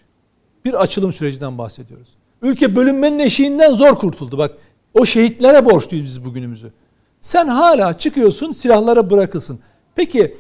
Bir 0.69 0.75
açılım 0.75 1.13
sürecinden 1.13 1.59
bahsediyoruz. 1.59 2.09
Ülke 2.43 2.77
bölünmenin 2.77 3.19
eşiğinden 3.19 3.73
zor 3.73 3.95
kurtuldu. 3.95 4.39
Bak 4.39 4.57
o 4.95 5.05
şehitlere 5.05 5.65
borçluyuz 5.65 6.07
biz 6.07 6.25
bugünümüzü. 6.25 6.73
Sen 7.21 7.49
hala 7.49 7.99
çıkıyorsun 7.99 8.53
silahlara 8.53 9.11
bırakılsın. 9.11 9.61
Peki 9.95 10.37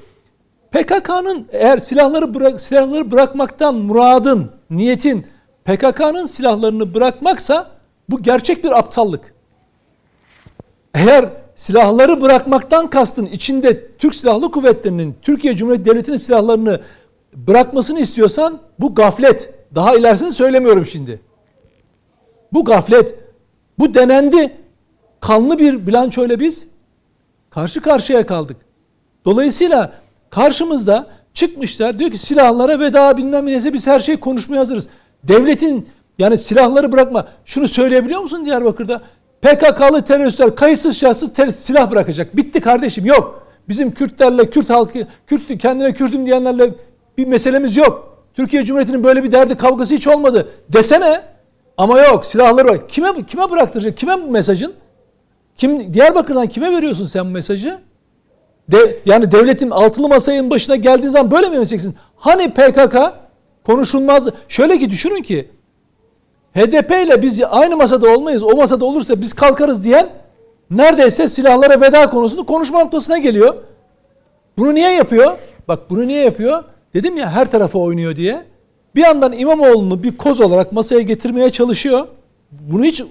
PKK'nın 0.72 1.46
eğer 1.52 1.78
silahları 1.78 2.34
bırak 2.34 2.60
silahları 2.60 3.10
bırakmaktan 3.10 3.74
muradın, 3.74 4.50
niyetin 4.70 5.26
PKK'nın 5.64 6.24
silahlarını 6.24 6.94
bırakmaksa 6.94 7.70
bu 8.08 8.22
gerçek 8.22 8.64
bir 8.64 8.78
aptallık. 8.78 9.34
Eğer 10.94 11.28
silahları 11.54 12.20
bırakmaktan 12.20 12.90
kastın 12.90 13.26
içinde 13.26 13.96
Türk 13.98 14.14
Silahlı 14.14 14.50
Kuvvetleri'nin 14.50 15.16
Türkiye 15.22 15.56
Cumhuriyeti 15.56 15.90
Devleti'nin 15.90 16.16
silahlarını 16.16 16.80
bırakmasını 17.34 18.00
istiyorsan 18.00 18.58
bu 18.78 18.94
gaflet. 18.94 19.57
Daha 19.74 19.96
ilerisini 19.96 20.30
söylemiyorum 20.30 20.86
şimdi. 20.86 21.20
Bu 22.52 22.64
gaflet. 22.64 23.14
Bu 23.78 23.94
denendi. 23.94 24.56
kanlı 25.20 25.58
bir 25.58 25.86
bilançoyla 25.86 26.40
biz 26.40 26.68
karşı 27.50 27.80
karşıya 27.80 28.26
kaldık. 28.26 28.56
Dolayısıyla 29.24 29.92
karşımızda 30.30 31.10
çıkmışlar 31.34 31.98
diyor 31.98 32.10
ki 32.10 32.18
silahlara 32.18 32.80
veda 32.80 33.16
bilmem 33.16 33.46
neyse 33.46 33.72
biz 33.72 33.86
her 33.86 34.00
şeyi 34.00 34.20
konuşmaya 34.20 34.58
hazırız. 34.58 34.88
Devletin 35.24 35.88
yani 36.18 36.38
silahları 36.38 36.92
bırakma. 36.92 37.28
Şunu 37.44 37.68
söyleyebiliyor 37.68 38.20
musun 38.20 38.44
Diyarbakır'da? 38.44 39.02
PKK'lı 39.42 40.02
teröristler 40.02 40.56
kayıtsız 40.56 40.96
şartsız 40.96 41.32
ter- 41.32 41.52
silah 41.52 41.90
bırakacak. 41.90 42.36
Bitti 42.36 42.60
kardeşim 42.60 43.04
yok. 43.04 43.46
Bizim 43.68 43.90
Kürtlerle, 43.94 44.50
Kürt 44.50 44.70
halkı, 44.70 45.06
Kürt 45.26 45.58
kendine 45.58 45.94
Kürtüm 45.94 46.26
diyenlerle 46.26 46.74
bir 47.18 47.26
meselemiz 47.26 47.76
yok. 47.76 48.07
Türkiye 48.38 48.64
Cumhuriyeti'nin 48.64 49.04
böyle 49.04 49.24
bir 49.24 49.32
derdi 49.32 49.56
kavgası 49.56 49.94
hiç 49.94 50.08
olmadı. 50.08 50.48
Desene. 50.68 51.22
Ama 51.76 52.00
yok 52.00 52.26
silahları 52.26 52.68
var. 52.68 52.88
Kime 52.88 53.26
kime 53.26 53.50
bıraktıracak? 53.50 53.96
Kime 53.96 54.22
bu 54.22 54.30
mesajın? 54.30 54.74
Kim 55.56 55.94
Diyarbakır'dan 55.94 56.46
kime 56.46 56.72
veriyorsun 56.76 57.04
sen 57.04 57.26
bu 57.26 57.30
mesajı? 57.30 57.78
De, 58.68 58.98
yani 59.06 59.30
devletin 59.30 59.70
altılı 59.70 60.08
masanın 60.08 60.50
başına 60.50 60.76
geldiğin 60.76 61.08
zaman 61.08 61.30
böyle 61.30 61.48
mi 61.48 61.54
yöneteceksin? 61.54 61.96
Hani 62.16 62.54
PKK 62.54 62.96
konuşulmaz. 63.66 64.28
Şöyle 64.48 64.78
ki 64.78 64.90
düşünün 64.90 65.22
ki 65.22 65.48
HDP 66.54 66.90
ile 66.90 67.22
biz 67.22 67.42
aynı 67.50 67.76
masada 67.76 68.10
olmayız. 68.10 68.42
O 68.42 68.56
masada 68.56 68.84
olursa 68.84 69.20
biz 69.20 69.32
kalkarız 69.32 69.84
diyen 69.84 70.08
neredeyse 70.70 71.28
silahlara 71.28 71.80
veda 71.80 72.10
konusunu 72.10 72.46
konuşma 72.46 72.80
noktasına 72.80 73.18
geliyor. 73.18 73.54
Bunu 74.58 74.74
niye 74.74 74.90
yapıyor? 74.94 75.38
Bak 75.68 75.90
bunu 75.90 76.06
niye 76.06 76.24
yapıyor? 76.24 76.64
Dedim 76.94 77.16
ya 77.16 77.30
her 77.30 77.50
tarafa 77.50 77.78
oynuyor 77.78 78.16
diye. 78.16 78.42
Bir 78.94 79.00
yandan 79.02 79.32
İmamoğlu'nu 79.32 80.02
bir 80.02 80.16
koz 80.16 80.40
olarak 80.40 80.72
masaya 80.72 81.00
getirmeye 81.00 81.50
çalışıyor. 81.50 82.06
Bunu 82.50 82.84
hiç 82.84 83.02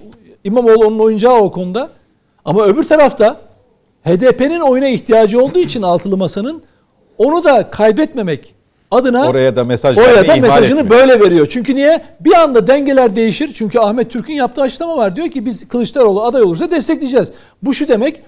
İmamoğlu 0.44 0.86
onun 0.86 0.98
oyuncağı 0.98 1.34
o 1.34 1.50
konuda. 1.50 1.90
Ama 2.44 2.66
öbür 2.66 2.84
tarafta 2.84 3.36
HDP'nin 4.04 4.60
oyuna 4.60 4.88
ihtiyacı 4.88 5.42
olduğu 5.42 5.58
için 5.58 5.82
altılı 5.82 6.16
masanın 6.16 6.62
onu 7.18 7.44
da 7.44 7.70
kaybetmemek 7.70 8.54
adına 8.90 9.26
Oraya 9.28 9.56
da 9.56 9.64
mesaj 9.64 9.98
oraya 9.98 10.28
da 10.28 10.36
mesajını 10.36 10.80
etmiyor. 10.80 10.90
böyle 10.90 11.20
veriyor. 11.20 11.46
Çünkü 11.50 11.74
niye? 11.74 12.02
Bir 12.20 12.32
anda 12.32 12.66
dengeler 12.66 13.16
değişir. 13.16 13.50
Çünkü 13.54 13.78
Ahmet 13.78 14.10
Türk'ün 14.10 14.34
yaptığı 14.34 14.62
açıklama 14.62 14.96
var. 14.96 15.16
Diyor 15.16 15.28
ki 15.28 15.46
biz 15.46 15.68
Kılıçdaroğlu 15.68 16.22
aday 16.22 16.42
olursa 16.42 16.70
destekleyeceğiz. 16.70 17.32
Bu 17.62 17.74
şu 17.74 17.88
demek 17.88 18.22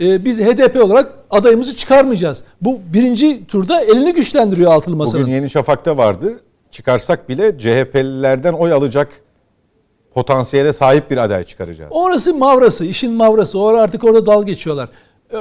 e, 0.00 0.24
biz 0.24 0.40
HDP 0.40 0.84
olarak 0.84 1.12
adayımızı 1.30 1.76
çıkarmayacağız. 1.76 2.44
Bu 2.60 2.80
birinci 2.92 3.46
turda 3.46 3.80
elini 3.80 4.14
güçlendiriyor 4.14 4.72
altılı 4.72 4.96
masanın. 4.96 5.22
Bugün 5.22 5.34
Yeni 5.34 5.50
Şafak'ta 5.50 5.96
vardı. 5.96 6.40
Çıkarsak 6.70 7.28
bile 7.28 7.58
CHP'lilerden 7.58 8.52
oy 8.52 8.72
alacak 8.72 9.08
potansiyele 10.14 10.72
sahip 10.72 11.10
bir 11.10 11.16
aday 11.16 11.44
çıkaracağız. 11.44 11.92
Orası 11.94 12.34
mavrası, 12.34 12.84
işin 12.84 13.12
mavrası. 13.12 13.58
Orada 13.58 13.82
artık 13.82 14.04
orada 14.04 14.26
dal 14.26 14.46
geçiyorlar. 14.46 14.88
Ee, 15.32 15.36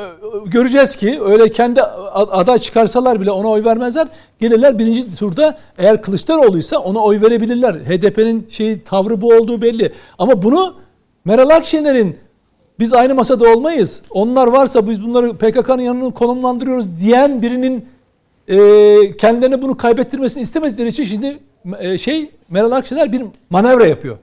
Göreceğiz 0.45 0.95
ki 0.95 1.19
öyle 1.25 1.51
kendi 1.51 1.81
aday 2.13 2.57
çıkarsalar 2.57 3.21
bile 3.21 3.31
ona 3.31 3.47
oy 3.47 3.63
vermezler. 3.65 4.07
Gelirler 4.39 4.79
birinci 4.79 5.15
turda 5.15 5.57
eğer 5.77 6.01
Kılıçdaroğlu'ysa 6.01 6.77
ona 6.77 6.99
oy 6.99 7.21
verebilirler. 7.21 7.73
HDP'nin 7.73 8.47
şey 8.49 8.81
tavrı 8.81 9.21
bu 9.21 9.33
olduğu 9.33 9.61
belli. 9.61 9.93
Ama 10.19 10.41
bunu 10.41 10.75
Meral 11.25 11.49
Akşener'in 11.49 12.17
biz 12.79 12.93
aynı 12.93 13.15
masada 13.15 13.53
olmayız. 13.53 14.01
Onlar 14.09 14.47
varsa 14.47 14.89
biz 14.89 15.03
bunları 15.03 15.33
PKK'nın 15.33 15.81
yanına 15.81 16.13
konumlandırıyoruz 16.13 16.99
diyen 16.99 17.41
birinin 17.41 17.85
e, 18.47 18.57
kendilerine 19.17 19.61
bunu 19.61 19.77
kaybettirmesini 19.77 20.43
istemedikleri 20.43 20.87
için 20.87 21.03
şimdi 21.03 21.39
e, 21.79 21.97
şey 21.97 22.29
Meral 22.49 22.71
Akşener 22.71 23.11
bir 23.11 23.23
manevra 23.49 23.85
yapıyor. 23.85 24.17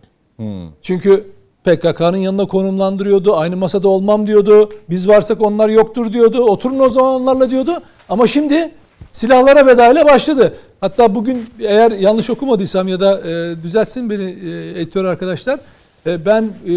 Çünkü 0.82 1.27
PKK'nın 1.64 2.16
yanına 2.16 2.47
konumlandırıyordu. 2.47 3.36
Aynı 3.36 3.56
masada 3.56 3.89
olmam 3.89 4.27
diyordu. 4.27 4.68
Biz 4.90 5.09
varsak 5.09 5.40
onlar 5.40 5.68
yoktur 5.68 6.12
diyordu. 6.12 6.44
Oturun 6.44 6.78
o 6.78 6.89
zaman 6.89 7.14
onlarla 7.14 7.51
diyordu. 7.51 7.72
Ama 8.09 8.27
şimdi 8.27 8.70
silahlara 9.12 9.66
veda 9.66 9.93
ile 9.93 10.05
başladı. 10.05 10.55
Hatta 10.81 11.14
bugün 11.14 11.44
eğer 11.60 11.90
yanlış 11.90 12.31
okumadıysam 12.31 12.89
ya 12.89 13.01
da 13.01 13.20
e, 13.20 13.62
düzeltsin 13.62 14.10
beni 14.10 14.24
e, 14.24 14.81
editör 14.81 15.05
arkadaşlar. 15.05 15.60
E, 16.06 16.27
ben 16.27 16.51
e, 16.68 16.72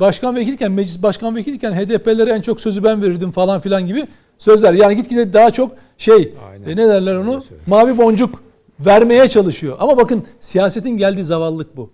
başkan 0.00 0.36
vekilken, 0.36 0.72
meclis 0.72 1.02
başkan 1.02 1.36
vekilken 1.36 1.72
HDP'lere 1.72 2.30
en 2.30 2.40
çok 2.40 2.60
sözü 2.60 2.84
ben 2.84 3.02
verirdim 3.02 3.30
falan 3.30 3.60
filan 3.60 3.86
gibi 3.86 4.06
sözler. 4.38 4.72
Yani 4.72 4.96
gitgide 4.96 5.32
daha 5.32 5.50
çok 5.50 5.72
şey 5.98 6.34
Aynen. 6.50 6.68
e, 6.68 6.76
ne 6.76 6.88
derler 6.88 7.16
onu? 7.16 7.40
Mavi 7.66 7.98
boncuk 7.98 8.42
vermeye 8.80 9.28
çalışıyor. 9.28 9.76
Ama 9.80 9.96
bakın 9.96 10.24
siyasetin 10.40 10.90
geldiği 10.90 11.24
zavallılık 11.24 11.76
bu. 11.76 11.90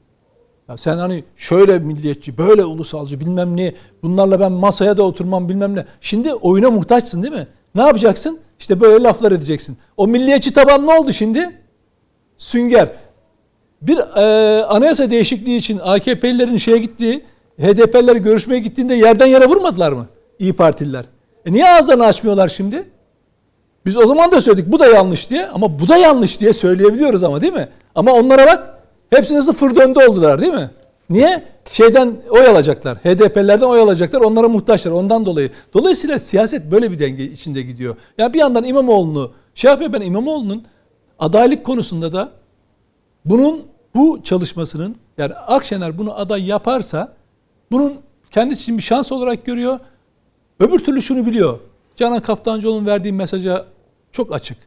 Ya 0.69 0.77
sen 0.77 0.99
hani 0.99 1.25
şöyle 1.37 1.79
milliyetçi, 1.79 2.39
böyle 2.39 2.65
ulusalcı 2.65 3.21
bilmem 3.21 3.57
ne, 3.57 3.75
bunlarla 4.03 4.41
ben 4.41 4.53
masaya 4.53 4.97
da 4.97 5.03
oturmam 5.03 5.49
bilmem 5.49 5.77
ne. 5.77 5.85
Şimdi 6.01 6.35
oyuna 6.35 6.71
muhtaçsın 6.71 7.23
değil 7.23 7.35
mi? 7.35 7.47
Ne 7.75 7.83
yapacaksın? 7.83 8.39
İşte 8.59 8.81
böyle 8.81 9.05
laflar 9.05 9.33
edeceksin. 9.33 9.77
O 9.97 10.07
milliyetçi 10.07 10.55
taban 10.55 10.87
ne 10.87 10.99
oldu 10.99 11.13
şimdi? 11.13 11.61
Sünger. 12.39 12.89
Bir 13.87 13.99
e, 13.99 14.65
anayasa 14.65 15.11
değişikliği 15.11 15.57
için 15.57 15.81
AKP'lilerin 15.85 16.57
şeye 16.57 16.79
gittiği, 16.79 17.23
HDP'liler 17.61 18.17
görüşmeye 18.17 18.61
gittiğinde 18.61 18.95
yerden 18.95 19.27
yere 19.27 19.47
vurmadılar 19.47 19.93
mı? 19.93 20.07
İyi 20.39 20.53
Partililer. 20.53 21.05
E 21.47 21.53
niye 21.53 21.69
ağızlarını 21.69 22.05
açmıyorlar 22.05 22.49
şimdi? 22.49 22.85
Biz 23.87 23.97
o 23.97 24.07
zaman 24.07 24.33
da 24.33 24.41
söyledik 24.41 24.73
bu 24.73 24.79
da 24.79 24.87
yanlış 24.87 25.31
diye 25.31 25.47
ama 25.47 25.79
bu 25.79 25.89
da 25.89 25.97
yanlış 25.97 26.41
diye 26.41 26.53
söyleyebiliyoruz 26.53 27.25
ama 27.25 27.41
değil 27.41 27.53
mi? 27.53 27.69
Ama 27.95 28.13
onlara 28.13 28.47
bak 28.47 28.79
hepsine 29.11 29.43
sıfır 29.43 29.77
döndü 29.77 29.99
oldular 30.09 30.41
değil 30.41 30.55
mi? 30.55 30.71
Niye? 31.11 31.45
Şeyden 31.73 32.17
oy 32.31 32.47
alacaklar. 32.47 32.99
HDP'lerden 32.99 33.67
oy 33.67 33.81
alacaklar. 33.81 34.21
Onlara 34.21 34.49
muhtaçlar. 34.49 34.91
Ondan 34.91 35.27
dolayı. 35.27 35.51
Dolayısıyla 35.75 36.19
siyaset 36.19 36.71
böyle 36.71 36.91
bir 36.91 36.99
denge 36.99 37.25
içinde 37.25 37.63
gidiyor. 37.63 37.97
Ya 38.19 38.33
bir 38.33 38.39
yandan 38.39 38.65
İmamoğlu'nu 38.65 39.31
şey 39.55 39.71
yapıyor 39.71 39.93
ben 39.93 40.01
İmamoğlu'nun 40.01 40.65
adaylık 41.19 41.65
konusunda 41.65 42.13
da 42.13 42.31
bunun 43.25 43.63
bu 43.95 44.21
çalışmasının 44.25 44.97
yani 45.19 45.35
Akşener 45.35 45.99
bunu 45.99 46.19
aday 46.19 46.47
yaparsa 46.47 47.15
bunun 47.73 47.95
kendisi 48.31 48.63
için 48.63 48.79
bir 48.79 48.83
şans 48.83 49.13
olarak 49.13 49.47
görüyor. 49.47 49.81
Öbür 50.61 50.79
türlü 50.79 51.03
şunu 51.03 51.27
biliyor. 51.27 51.59
Canan 51.97 52.21
Kaftancıoğlu'nun 52.21 52.87
verdiği 52.87 53.13
mesaja 53.13 53.67
çok 54.13 54.35
açık. 54.35 54.59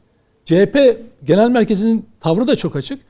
CHP 0.46 0.98
Genel 1.24 1.50
Merkezi'nin 1.50 2.06
tavrı 2.20 2.48
da 2.48 2.56
çok 2.56 2.76
açık. 2.76 3.02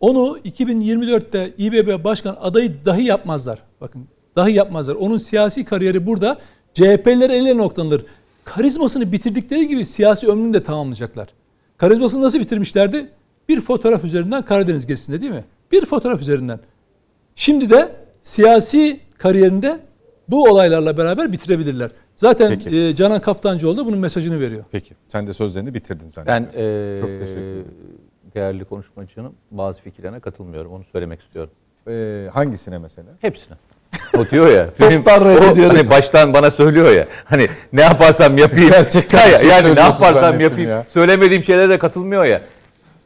Onu 0.00 0.38
2024'te 0.38 1.54
İBB 1.58 2.04
Başkan 2.04 2.36
adayı 2.40 2.84
dahi 2.84 3.04
yapmazlar. 3.04 3.58
Bakın 3.80 4.04
dahi 4.36 4.52
yapmazlar. 4.52 4.94
Onun 4.94 5.18
siyasi 5.18 5.64
kariyeri 5.64 6.06
burada 6.06 6.38
CHP'liler 6.74 7.30
eline 7.30 7.56
noktalanır. 7.56 8.04
Karizmasını 8.44 9.12
bitirdikleri 9.12 9.68
gibi 9.68 9.86
siyasi 9.86 10.28
ömrünü 10.28 10.54
de 10.54 10.64
tamamlayacaklar. 10.64 11.28
Karizmasını 11.76 12.22
nasıl 12.22 12.40
bitirmişlerdi? 12.40 13.08
Bir 13.48 13.60
fotoğraf 13.60 14.04
üzerinden 14.04 14.44
Karadeniz 14.44 14.86
gezisinde 14.86 15.20
değil 15.20 15.32
mi? 15.32 15.44
Bir 15.74 15.86
fotoğraf 15.86 16.20
üzerinden. 16.20 16.60
Şimdi 17.36 17.70
de 17.70 17.88
siyasi 18.22 19.00
kariyerinde 19.18 19.80
bu 20.28 20.42
olaylarla 20.44 20.96
beraber 20.96 21.32
bitirebilirler. 21.32 21.90
Zaten 22.16 22.58
Peki. 22.64 22.76
e, 22.78 22.94
Canan 22.94 23.20
Kaftancıoğlu 23.20 23.76
da 23.76 23.86
bunun 23.86 23.98
mesajını 23.98 24.40
veriyor. 24.40 24.64
Peki 24.72 24.94
sen 25.08 25.26
de 25.26 25.32
sözlerini 25.32 25.74
bitirdin 25.74 26.04
Ben 26.04 26.08
zannediyorum. 26.10 26.56
eee, 26.58 27.00
Çok 27.00 27.08
teşekkür 27.18 27.40
ederim. 27.40 27.64
değerli 28.34 28.64
konuşmacının 28.64 29.32
bazı 29.50 29.82
fikirlerine 29.82 30.20
katılmıyorum. 30.20 30.72
Onu 30.72 30.84
söylemek 30.84 31.20
istiyorum. 31.20 31.52
Ee, 31.88 32.26
hangisine 32.32 32.78
mesela? 32.78 33.08
Hepsine. 33.20 33.56
O 34.18 34.30
diyor 34.30 34.46
ya. 34.52 34.70
Toptan 34.74 35.22
o 35.26 35.68
hani 35.68 35.90
baştan 35.90 36.32
bana 36.34 36.50
söylüyor 36.50 36.90
ya. 36.90 37.06
Hani 37.24 37.48
ne 37.72 37.80
yaparsam 37.82 38.38
yapayım. 38.38 38.70
Gerçekten 38.70 39.30
Ya, 39.30 39.38
şey 39.38 39.48
yani 39.48 39.74
ne 39.74 39.80
yaparsam 39.80 40.40
yapayım. 40.40 40.70
ya. 40.70 40.84
Söylemediğim 40.88 41.44
şeylere 41.44 41.68
de 41.68 41.78
katılmıyor 41.78 42.24
ya. 42.24 42.40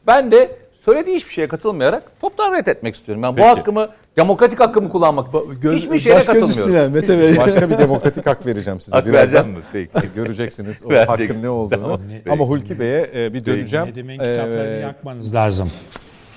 Ben 0.06 0.30
de 0.32 0.56
söylediği 0.84 1.16
hiçbir 1.16 1.30
şeye 1.32 1.48
katılmayarak 1.48 2.02
toptan 2.20 2.52
reddetmek 2.54 2.96
istiyorum. 2.96 3.22
Ben 3.22 3.34
Peki. 3.36 3.48
bu 3.48 3.50
hakkımı, 3.58 3.88
demokratik 4.16 4.60
hakkımı 4.60 4.88
kullanmak 4.88 5.26
Göz- 5.62 5.76
hiçbir 5.76 5.98
şeye 5.98 6.18
katılmıyorum. 6.18 6.50
üstüne 6.50 6.88
Mete 6.88 7.18
Bey. 7.18 7.36
Başka 7.36 7.70
bir 7.70 7.78
demokratik 7.78 8.26
hak 8.26 8.46
vereceğim 8.46 8.80
size. 8.80 8.96
Hak 8.96 9.06
birazdan. 9.06 9.34
vereceğim 9.34 9.48
mi? 9.58 9.64
Peki. 9.72 10.08
Göreceksiniz 10.14 10.82
o 10.84 10.94
hakkın 10.94 11.42
ne 11.42 11.48
olduğunu. 11.48 11.82
Tamam. 11.82 12.00
Ama 12.30 12.44
Hulki 12.44 12.80
Bey'e 12.80 13.10
e, 13.14 13.34
bir 13.34 13.44
döneceğim. 13.44 13.86
Nedim'in 13.86 14.12
kitaplarını 14.18 14.76
Ee, 14.76 14.80
yakmanız 14.82 15.34
lazım. 15.34 15.70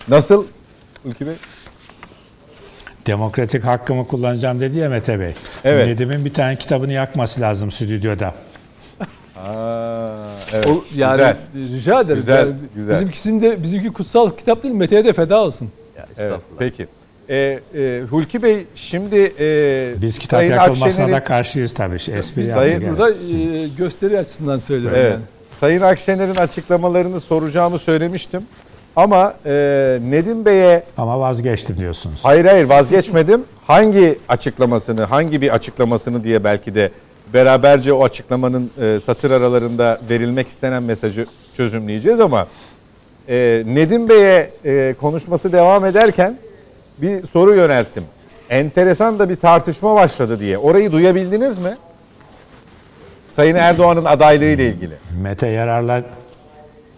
Nasıl 0.07 0.45
Hulki 1.03 1.27
Bey? 1.27 1.33
Demokratik 3.07 3.63
hakkımı 3.65 4.07
kullanacağım 4.07 4.59
dedi 4.59 4.77
ya 4.77 4.89
Mete 4.89 5.19
Bey. 5.19 5.33
Evet. 5.63 5.87
Nedim'in 5.87 6.25
bir 6.25 6.33
tane 6.33 6.55
kitabını 6.55 6.93
yakması 6.93 7.41
lazım 7.41 7.71
stüdyoda. 7.71 8.33
Aa, 9.41 10.09
evet. 10.53 10.67
O, 10.69 10.83
yani 10.95 11.35
Güzel. 11.53 11.77
rica 11.77 12.01
ederim. 12.01 12.15
Güzel, 12.19 12.37
Yani 12.37 12.53
güzel. 12.75 12.93
Bizimkisinin 12.95 13.41
de 13.41 13.63
bizimki 13.63 13.93
kutsal 13.93 14.29
kitap 14.29 14.63
değil 14.63 14.75
Mete'ye 14.75 15.05
de 15.05 15.13
feda 15.13 15.41
olsun. 15.43 15.69
Ya, 15.97 16.05
Evet, 16.17 16.39
peki. 16.59 16.87
Ee, 17.29 17.59
e, 17.75 18.01
Hulki 18.09 18.43
Bey 18.43 18.65
şimdi 18.75 19.31
e, 19.39 19.93
Biz 20.01 20.19
kitap 20.19 20.39
Sayın 20.39 20.51
yakılmasına 20.51 21.11
da 21.11 21.23
karşıyız 21.23 21.73
tabii. 21.73 21.95
Espri 21.95 22.13
Biz 22.41 22.47
yaptık 22.47 22.69
Sayın 22.71 22.81
yani. 22.81 22.97
Burada 22.97 23.11
e, 23.11 23.67
gösteri 23.77 24.19
açısından 24.19 24.57
söylüyorum 24.57 24.97
Evet. 25.01 25.11
yani. 25.11 25.21
Sayın 25.59 25.81
Akşener'in 25.81 26.35
açıklamalarını 26.35 27.21
soracağımı 27.21 27.79
söylemiştim. 27.79 28.41
Ama 28.95 29.33
e, 29.45 29.51
Nedim 30.09 30.45
Bey'e 30.45 30.83
Ama 30.97 31.19
vazgeçtim 31.19 31.77
diyorsunuz. 31.77 32.19
hayır 32.23 32.45
hayır 32.45 32.65
vazgeçmedim. 32.65 33.43
hangi 33.67 34.19
açıklamasını, 34.29 35.03
hangi 35.03 35.41
bir 35.41 35.53
açıklamasını 35.53 36.23
diye 36.23 36.43
belki 36.43 36.75
de 36.75 36.91
beraberce 37.33 37.93
o 37.93 38.03
açıklamanın 38.03 38.71
e, 38.81 38.99
satır 39.05 39.31
aralarında 39.31 39.99
verilmek 40.09 40.47
istenen 40.47 40.83
mesajı 40.83 41.25
çözümleyeceğiz 41.57 42.19
ama 42.19 42.47
e, 43.27 43.63
Nedim 43.65 44.09
Bey'e 44.09 44.49
e, 44.65 44.95
konuşması 44.99 45.51
devam 45.51 45.85
ederken 45.85 46.37
bir 46.97 47.25
soru 47.25 47.55
yönelttim. 47.55 48.03
Enteresan 48.49 49.19
da 49.19 49.29
bir 49.29 49.35
tartışma 49.35 49.95
başladı 49.95 50.39
diye. 50.39 50.57
Orayı 50.57 50.91
duyabildiniz 50.91 51.57
mi? 51.57 51.77
Sayın 53.31 53.55
Erdoğan'ın 53.55 54.05
adaylığı 54.05 54.45
ile 54.45 54.67
ilgili. 54.67 54.93
Mete 55.21 55.47
Yarar'la 55.47 56.03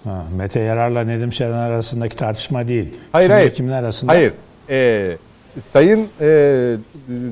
ha, 0.03 0.25
Mete 0.37 0.59
Yarar'la 0.59 1.03
Nedim 1.03 1.33
Şener 1.33 1.69
arasındaki 1.69 2.15
tartışma 2.15 2.67
değil. 2.67 2.93
Hayır 3.11 3.27
Kimle 3.27 3.39
hayır. 3.39 3.53
Kimler 3.53 3.83
arasında? 3.83 4.11
Hayır. 4.11 4.33
Ee, 4.69 5.17
Sayın 5.71 6.07
e, 6.21 6.75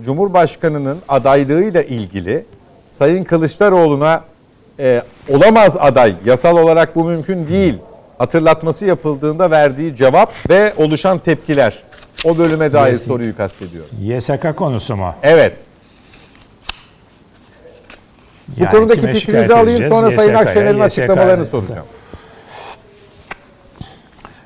Cumhurbaşkanı'nın 0.05 0.97
adaylığıyla 1.09 1.83
ilgili 1.83 2.45
Sayın 2.91 3.23
Kılıçdaroğlu'na 3.23 4.23
e, 4.79 5.01
olamaz 5.29 5.77
aday, 5.79 6.15
yasal 6.25 6.57
olarak 6.57 6.95
bu 6.95 7.05
mümkün 7.05 7.47
değil 7.47 7.75
hatırlatması 8.17 8.85
yapıldığında 8.85 9.51
verdiği 9.51 9.95
cevap 9.95 10.49
ve 10.49 10.73
oluşan 10.77 11.17
tepkiler. 11.17 11.83
O 12.25 12.37
bölüme 12.37 12.73
dair 12.73 12.93
Evet. 12.93 13.01
soruyu 13.03 13.37
kastediyorum. 13.37 13.89
YSK 14.01 14.55
konusu 14.55 14.95
mu? 14.95 15.13
Evet. 15.23 15.53
Bu 18.47 18.63
Yani 18.63 18.71
konudaki 18.71 19.01
kime 19.01 19.13
fikrinizi 19.13 19.53
alayım 19.53 19.87
sonra 19.89 20.11
Sayın 20.11 20.29
YSK'ya, 20.29 20.39
Akşener'in 20.39 20.79
açıklamalarını 20.79 21.45
soracağım. 21.45 21.85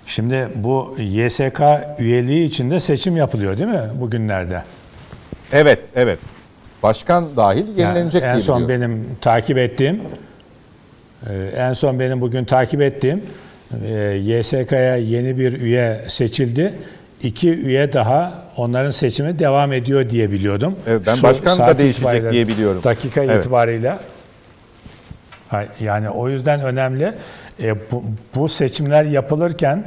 Şimdi 0.06 0.50
bu 0.56 0.96
YSK 1.00 1.62
üyeliği 2.00 2.48
içinde 2.48 2.80
seçim 2.80 3.18
yapılıyor 3.18 3.58
değil 3.58 3.70
mi 3.70 3.90
bugünlerde? 3.96 4.64
Evet, 5.52 5.80
evet. 5.96 6.20
Başkan 6.84 7.26
dahil 7.38 7.68
Yani 7.68 7.80
yenilenecek 7.80 8.24
en 8.24 8.34
diye 8.34 8.42
son 8.42 8.64
biliyorum. 8.64 8.82
benim 8.90 9.16
takip 9.22 9.58
ettiğim 9.58 10.02
e, 11.30 11.34
en 11.58 11.74
son 11.74 12.00
benim 12.00 12.22
bugün 12.22 12.46
takip 12.46 12.82
ettiğim 12.82 13.24
e, 13.88 13.94
YSK'ya 14.16 14.96
yeni 14.96 15.38
bir 15.38 15.54
üye 15.62 16.02
seçildi. 16.08 16.74
İki 17.24 17.50
üye 17.54 17.94
daha 17.94 18.34
onların 18.58 18.92
seçimi 18.92 19.40
devam 19.40 19.74
ediyor 19.74 20.10
diye 20.10 20.32
biliyordum. 20.32 20.76
Evet, 20.88 21.02
ben 21.08 21.16
Şu 21.16 21.24
başkan 21.24 21.60
da 21.60 21.78
değişecek 21.78 22.32
diye 22.32 22.48
biliyorum. 22.48 22.82
Dakika 22.84 23.24
Evet. 23.24 23.40
itibariyle. 23.46 23.98
Yani 25.80 26.10
o 26.10 26.30
yüzden 26.30 26.62
önemli. 26.62 27.12
E, 27.64 27.76
bu, 27.92 28.04
bu 28.36 28.50
seçimler 28.50 29.04
yapılırken 29.04 29.84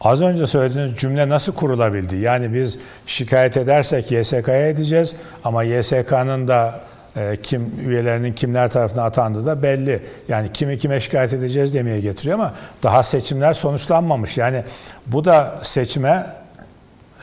Az 0.00 0.22
önce 0.22 0.46
söylediğiniz 0.46 0.96
cümle 0.96 1.28
nasıl 1.28 1.52
kurulabildi? 1.54 2.16
Yani 2.16 2.54
biz 2.54 2.78
şikayet 3.06 3.56
edersek 3.56 4.12
YSK'ya 4.12 4.68
edeceğiz 4.68 5.16
ama 5.44 5.64
YSK'nın 5.64 6.48
da 6.48 6.80
e, 7.16 7.36
kim 7.42 7.72
üyelerinin 7.86 8.32
kimler 8.32 8.70
tarafından 8.70 9.04
atandığı 9.04 9.46
da 9.46 9.62
belli. 9.62 10.02
Yani 10.28 10.52
kimi 10.52 10.78
kime 10.78 11.00
şikayet 11.00 11.32
edeceğiz 11.32 11.74
demeye 11.74 12.00
getiriyor 12.00 12.38
ama 12.38 12.54
daha 12.82 13.02
seçimler 13.02 13.54
sonuçlanmamış. 13.54 14.38
Yani 14.38 14.64
bu 15.06 15.24
da 15.24 15.54
seçime 15.62 16.26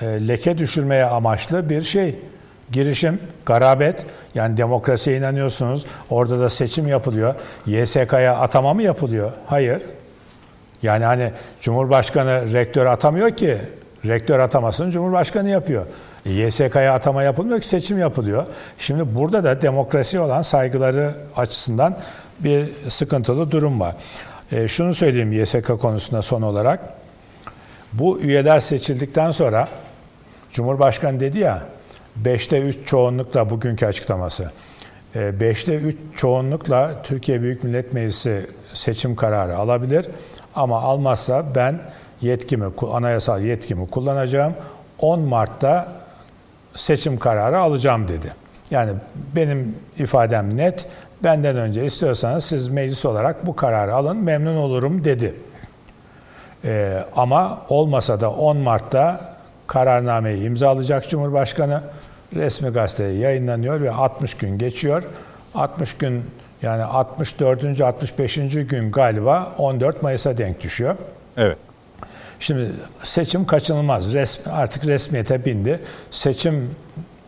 e, 0.02 0.06
leke 0.06 0.57
düşürmeye 0.57 1.06
amaçlı 1.06 1.69
bir 1.69 1.81
şey. 1.81 2.15
Girişim, 2.72 3.19
garabet. 3.45 4.06
Yani 4.35 4.57
demokrasiye 4.57 5.18
inanıyorsunuz. 5.18 5.85
Orada 6.10 6.39
da 6.39 6.49
seçim 6.49 6.88
yapılıyor. 6.88 7.35
YSK'ya 7.65 8.35
atama 8.35 8.73
mı 8.73 8.84
yapılıyor? 8.84 9.31
Hayır. 9.47 9.81
Yani 10.86 11.06
hani 11.06 11.32
Cumhurbaşkanı 11.62 12.53
rektör 12.53 12.86
atamıyor 12.86 13.32
ki. 13.32 13.57
Rektör 14.06 14.40
atamasını 14.40 14.91
Cumhurbaşkanı 14.91 15.49
yapıyor. 15.49 15.86
E, 16.26 16.32
YSK'ya 16.32 16.94
atama 16.94 17.24
yapılmıyor 17.24 17.60
ki 17.60 17.68
seçim 17.68 17.99
yapılıyor. 17.99 18.45
Şimdi 18.78 19.16
burada 19.16 19.44
da 19.44 19.62
demokrasi 19.62 20.20
olan 20.20 20.41
saygıları 20.41 21.14
açısından 21.36 21.98
bir 22.40 22.70
sıkıntılı 22.88 23.52
durum 23.52 23.80
var. 23.80 23.95
E, 24.52 24.68
şunu 24.68 24.94
söyleyeyim 24.94 25.32
YSK 25.32 25.80
konusunda 25.82 26.22
son 26.22 26.41
olarak. 26.41 26.80
Bu 27.94 28.20
üyeler 28.20 28.60
seçildikten 28.60 29.32
sonra 29.32 29.68
Cumhurbaşkanı 30.52 31.20
dedi 31.20 31.40
ya 31.40 31.62
5'te 32.24 32.60
3 32.60 32.88
çoğunlukla 32.88 33.49
bugünkü 33.49 33.86
açıklaması. 33.86 34.52
5'te 35.16 35.76
3 35.76 35.98
çoğunlukla 36.16 37.02
Türkiye 37.04 37.42
Büyük 37.42 37.64
Millet 37.64 37.94
Meclisi 37.94 38.50
seçim 38.74 39.16
kararı 39.16 39.58
alabilir. 39.58 40.06
Ama 40.56 40.82
almazsa 40.82 41.56
ben 41.56 41.80
yetkimi, 42.22 42.66
anayasal 42.92 43.42
yetkimi 43.42 43.88
kullanacağım. 43.88 44.54
10 45.00 45.20
Mart'ta 45.20 45.88
seçim 46.76 47.20
kararı 47.20 47.60
alacağım 47.60 48.08
dedi. 48.08 48.34
Yani 48.72 48.92
benim 49.36 49.76
ifadem 49.98 50.58
net. 50.58 50.88
Benden 51.24 51.58
önce 51.58 51.86
istiyorsanız 51.86 52.46
siz 52.46 52.68
meclis 52.68 53.06
olarak 53.06 53.46
bu 53.46 53.56
kararı 53.56 53.96
alın 53.96 54.18
memnun 54.18 54.56
olurum 54.56 55.04
dedi. 55.04 55.36
Ee, 56.66 57.04
ama 57.16 57.62
olmasa 57.70 58.22
da 58.22 58.32
10 58.32 58.58
Mart'ta 58.58 59.36
kararnameyi 59.68 60.44
imzalayacak 60.44 61.10
Cumhurbaşkanı. 61.10 61.82
Resmi 62.36 62.70
gazeteye 62.70 63.14
yayınlanıyor 63.14 63.82
ve 63.82 63.91
60 63.91 64.34
gün 64.34 64.57
geçiyor. 64.57 65.03
60 65.56 65.98
gün 65.98 66.24
yani 66.62 66.84
64. 66.84 67.82
65. 67.82 68.36
gün 68.36 68.91
galiba 68.91 69.53
14 69.57 70.03
Mayıs'a 70.03 70.38
denk 70.38 70.62
düşüyor. 70.62 70.95
Evet. 71.38 71.57
Şimdi 72.40 72.72
seçim 73.03 73.45
kaçınılmaz. 73.45 74.14
Resmi, 74.14 74.52
artık 74.52 74.86
resmiyete 74.86 75.45
bindi. 75.45 75.80
Seçim 76.12 76.76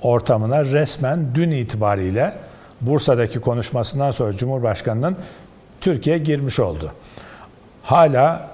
ortamına 0.01 0.65
resmen 0.65 1.35
dün 1.35 1.51
itibariyle 1.51 2.34
Bursa'daki 2.81 3.41
konuşmasından 3.41 4.11
sonra 4.11 4.34
Cumhurbaşkanı'nın 4.34 5.17
Türkiye 5.81 6.17
girmiş 6.17 6.59
oldu. 6.59 6.91
Hala 7.84 8.49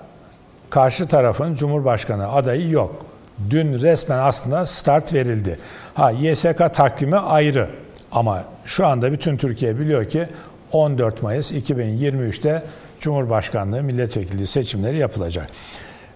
karşı 0.70 1.08
tarafın 1.08 1.56
Cumhurbaşkanı 1.56 2.32
adayı 2.32 2.70
yok. 2.70 3.06
Dün 3.50 3.82
resmen 3.82 4.18
aslında 4.18 4.66
start 4.66 5.14
verildi. 5.14 5.60
Ha 5.96 6.12
YSK 6.12 6.74
takvimi 6.74 7.18
ayrı 7.18 7.70
ama 8.12 8.44
şu 8.66 8.88
anda 8.88 9.12
bütün 9.12 9.38
Türkiye 9.38 9.80
biliyor 9.80 10.06
ki 10.06 10.28
14 10.72 11.24
Mayıs 11.24 11.52
2023'te 11.52 12.64
Cumhurbaşkanlığı 13.00 13.84
milletvekili 13.84 14.48
seçimleri 14.48 14.98
yapılacak. 14.98 15.48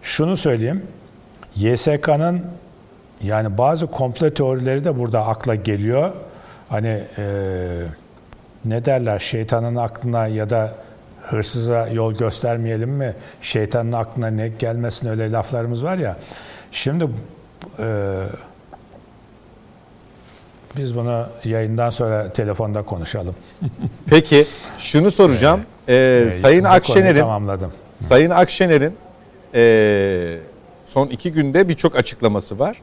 Şunu 0.01 0.37
söyleyeyim. 0.37 0.83
YSK'nın 1.55 2.45
yani 3.21 3.57
bazı 3.57 3.87
komplo 3.87 4.29
teorileri 4.29 4.83
de 4.83 4.99
burada 4.99 5.25
akla 5.25 5.55
geliyor. 5.55 6.11
Hani 6.69 7.03
e, 7.17 7.25
ne 8.65 8.85
derler 8.85 9.19
şeytanın 9.19 9.75
aklına 9.75 10.27
ya 10.27 10.49
da 10.49 10.73
hırsıza 11.21 11.87
yol 11.87 12.13
göstermeyelim 12.13 12.89
mi? 12.89 13.15
Şeytanın 13.41 13.91
aklına 13.91 14.27
ne 14.27 14.47
gelmesin 14.47 15.09
öyle 15.09 15.31
laflarımız 15.31 15.83
var 15.83 15.97
ya. 15.97 16.17
Şimdi 16.71 17.07
e, 17.79 17.85
biz 20.77 20.95
bunu 20.95 21.25
yayından 21.43 21.89
sonra 21.89 22.33
telefonda 22.33 22.81
konuşalım. 22.81 23.35
Peki 24.05 24.45
şunu 24.79 25.11
soracağım. 25.11 25.61
Ee, 25.89 26.29
Sayın 26.31 26.59
Bu 26.59 26.63
konuyu 26.63 26.77
Akşener'in 26.77 27.19
tamamladım. 27.19 27.71
Sayın 27.99 28.29
Akşener'in 28.29 28.93
e, 29.55 30.37
son 30.87 31.07
iki 31.07 31.31
günde 31.31 31.69
birçok 31.69 31.95
açıklaması 31.95 32.59
var. 32.59 32.81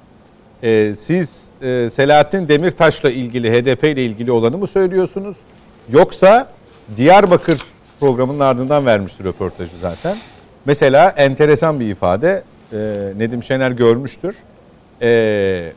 E, 0.63 0.95
siz 0.95 1.45
e, 1.63 1.91
Selahattin 1.93 2.49
Demirtaş'la 2.49 3.11
ilgili, 3.11 3.53
HDP 3.53 3.85
ile 3.85 4.05
ilgili 4.05 4.33
olanı 4.33 4.59
mı 4.59 4.67
söylüyorsunuz? 4.67 5.37
Yoksa 5.93 6.49
Diyarbakır 6.97 7.61
programının 8.01 8.41
ardından 8.41 8.87
vermiştir 8.87 9.25
röportajı 9.25 9.77
zaten. 9.81 10.17
Mesela 10.65 11.11
enteresan 11.11 11.81
bir 11.81 11.91
ifade. 11.91 12.43
E, 12.73 12.77
Nedim 13.17 13.43
Şener 13.43 13.71
görmüştür. 13.71 14.37
E, 15.03 15.73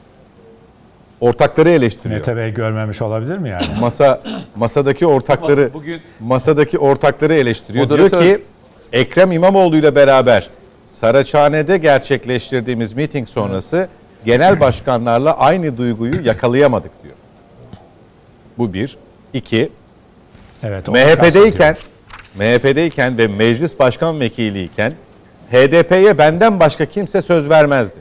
ortakları 1.21 1.69
eleştiriyor. 1.69 2.19
Mete 2.19 2.35
Bey 2.37 2.53
görmemiş 2.53 3.01
olabilir 3.01 3.37
mi 3.37 3.49
yani? 3.49 3.65
Masa 3.81 4.21
masadaki 4.55 5.07
ortakları 5.07 5.69
Bugün 5.73 6.01
masadaki 6.19 6.77
ortakları 6.77 7.33
eleştiriyor. 7.33 7.85
Moderatör- 7.85 8.21
Diyor 8.23 8.37
ki 8.37 8.43
Ekrem 8.93 9.31
İmamoğlu 9.31 9.75
ile 9.77 9.95
beraber 9.95 10.49
Saraçhane'de 10.87 11.77
gerçekleştirdiğimiz 11.77 12.93
miting 12.93 13.27
sonrası 13.29 13.87
genel 14.25 14.59
başkanlarla 14.59 15.37
aynı 15.37 15.77
duyguyu 15.77 16.25
yakalayamadık 16.25 16.91
diyor. 17.03 17.15
Bu 18.57 18.73
bir. 18.73 18.97
İki, 19.33 19.69
Evet. 20.63 20.87
MHP'deyken 20.87 21.75
MHP'deyken 22.35 23.17
ve 23.17 23.27
meclis 23.27 23.79
başkan 23.79 24.19
vekiliyken 24.19 24.93
HDP'ye 25.51 26.17
benden 26.17 26.59
başka 26.59 26.85
kimse 26.85 27.21
söz 27.21 27.49
vermezdi. 27.49 27.99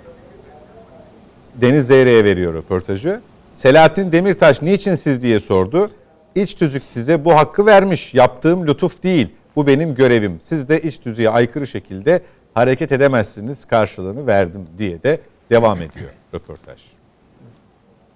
Deniz 1.61 1.87
Zeyre'ye 1.87 2.24
veriyor 2.24 2.55
röportajı. 2.55 3.20
Selahattin 3.55 4.12
Demirtaş 4.12 4.62
niçin 4.62 4.95
siz 4.95 5.23
diye 5.23 5.41
sordu. 5.41 5.91
İç 6.35 6.55
tüzük 6.55 6.83
size 6.83 7.24
bu 7.24 7.35
hakkı 7.35 7.66
vermiş. 7.66 8.15
Yaptığım 8.15 8.66
lütuf 8.66 9.03
değil. 9.03 9.28
Bu 9.57 9.66
benim 9.66 9.95
görevim. 9.95 10.41
Siz 10.45 10.69
de 10.69 10.81
iç 10.83 10.99
tüzüğe 10.99 11.31
aykırı 11.31 11.66
şekilde 11.66 12.23
hareket 12.55 12.93
edemezsiniz 12.93 13.65
karşılığını 13.65 14.27
verdim 14.27 14.66
diye 14.78 15.03
de 15.03 15.20
devam 15.51 15.77
ediyor 15.83 16.11
röportaj. 16.35 16.81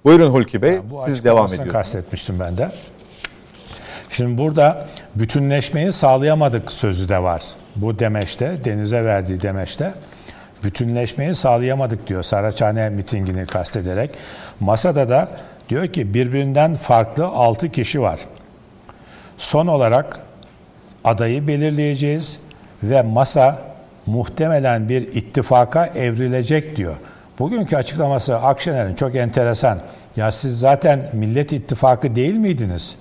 Buyurun 0.05 0.31
Hulki 0.31 0.63
Bey, 0.63 0.73
Yani 0.73 0.91
bu 0.91 1.03
siz 1.07 1.25
devam 1.25 1.47
ediyorsunuz. 1.47 1.73
kastetmiştim 1.73 2.41
ben 2.41 2.57
de. 2.59 2.71
Şimdi 4.11 4.39
burada 4.39 4.87
bütünleşmeyi 5.15 5.93
sağlayamadık 5.93 6.73
sözü 6.73 7.09
de 7.09 7.23
var. 7.23 7.43
Bu 7.77 7.99
demeçte, 7.99 8.59
denize 8.65 9.05
verdiği 9.05 9.43
demeçte 9.43 9.95
bütünleşmeyi 10.65 11.35
sağlayamadık 11.35 12.07
diyor 12.07 12.23
Saraçhane 12.23 12.91
mitingini 12.91 13.47
kastederek. 13.47 14.11
Masada 14.61 15.09
da 15.09 15.29
diyor 15.69 15.87
ki 15.87 16.15
birbirinden 16.15 16.75
farklı 16.75 17.27
6 17.27 17.69
kişi 17.69 18.03
var. 18.03 18.21
Son 19.39 19.67
olarak 19.67 20.21
adayı 21.05 21.47
belirleyeceğiz 21.47 22.39
ve 22.83 23.03
masa 23.03 23.59
muhtemelen 24.07 24.89
bir 24.89 25.03
ittifaka 25.03 25.87
evrilecek 25.87 26.77
diyor. 26.77 26.97
Bugünkü 27.39 27.77
açıklaması 27.77 28.37
Akşener'in 28.37 28.95
çok 28.95 29.17
enteresan. 29.17 29.81
Ya 30.17 30.33
siz 30.33 30.59
zaten 30.59 31.11
Millet 31.13 31.53
İttifakı 31.53 32.15
değil 32.15 32.35
miydiniz? 32.35 32.97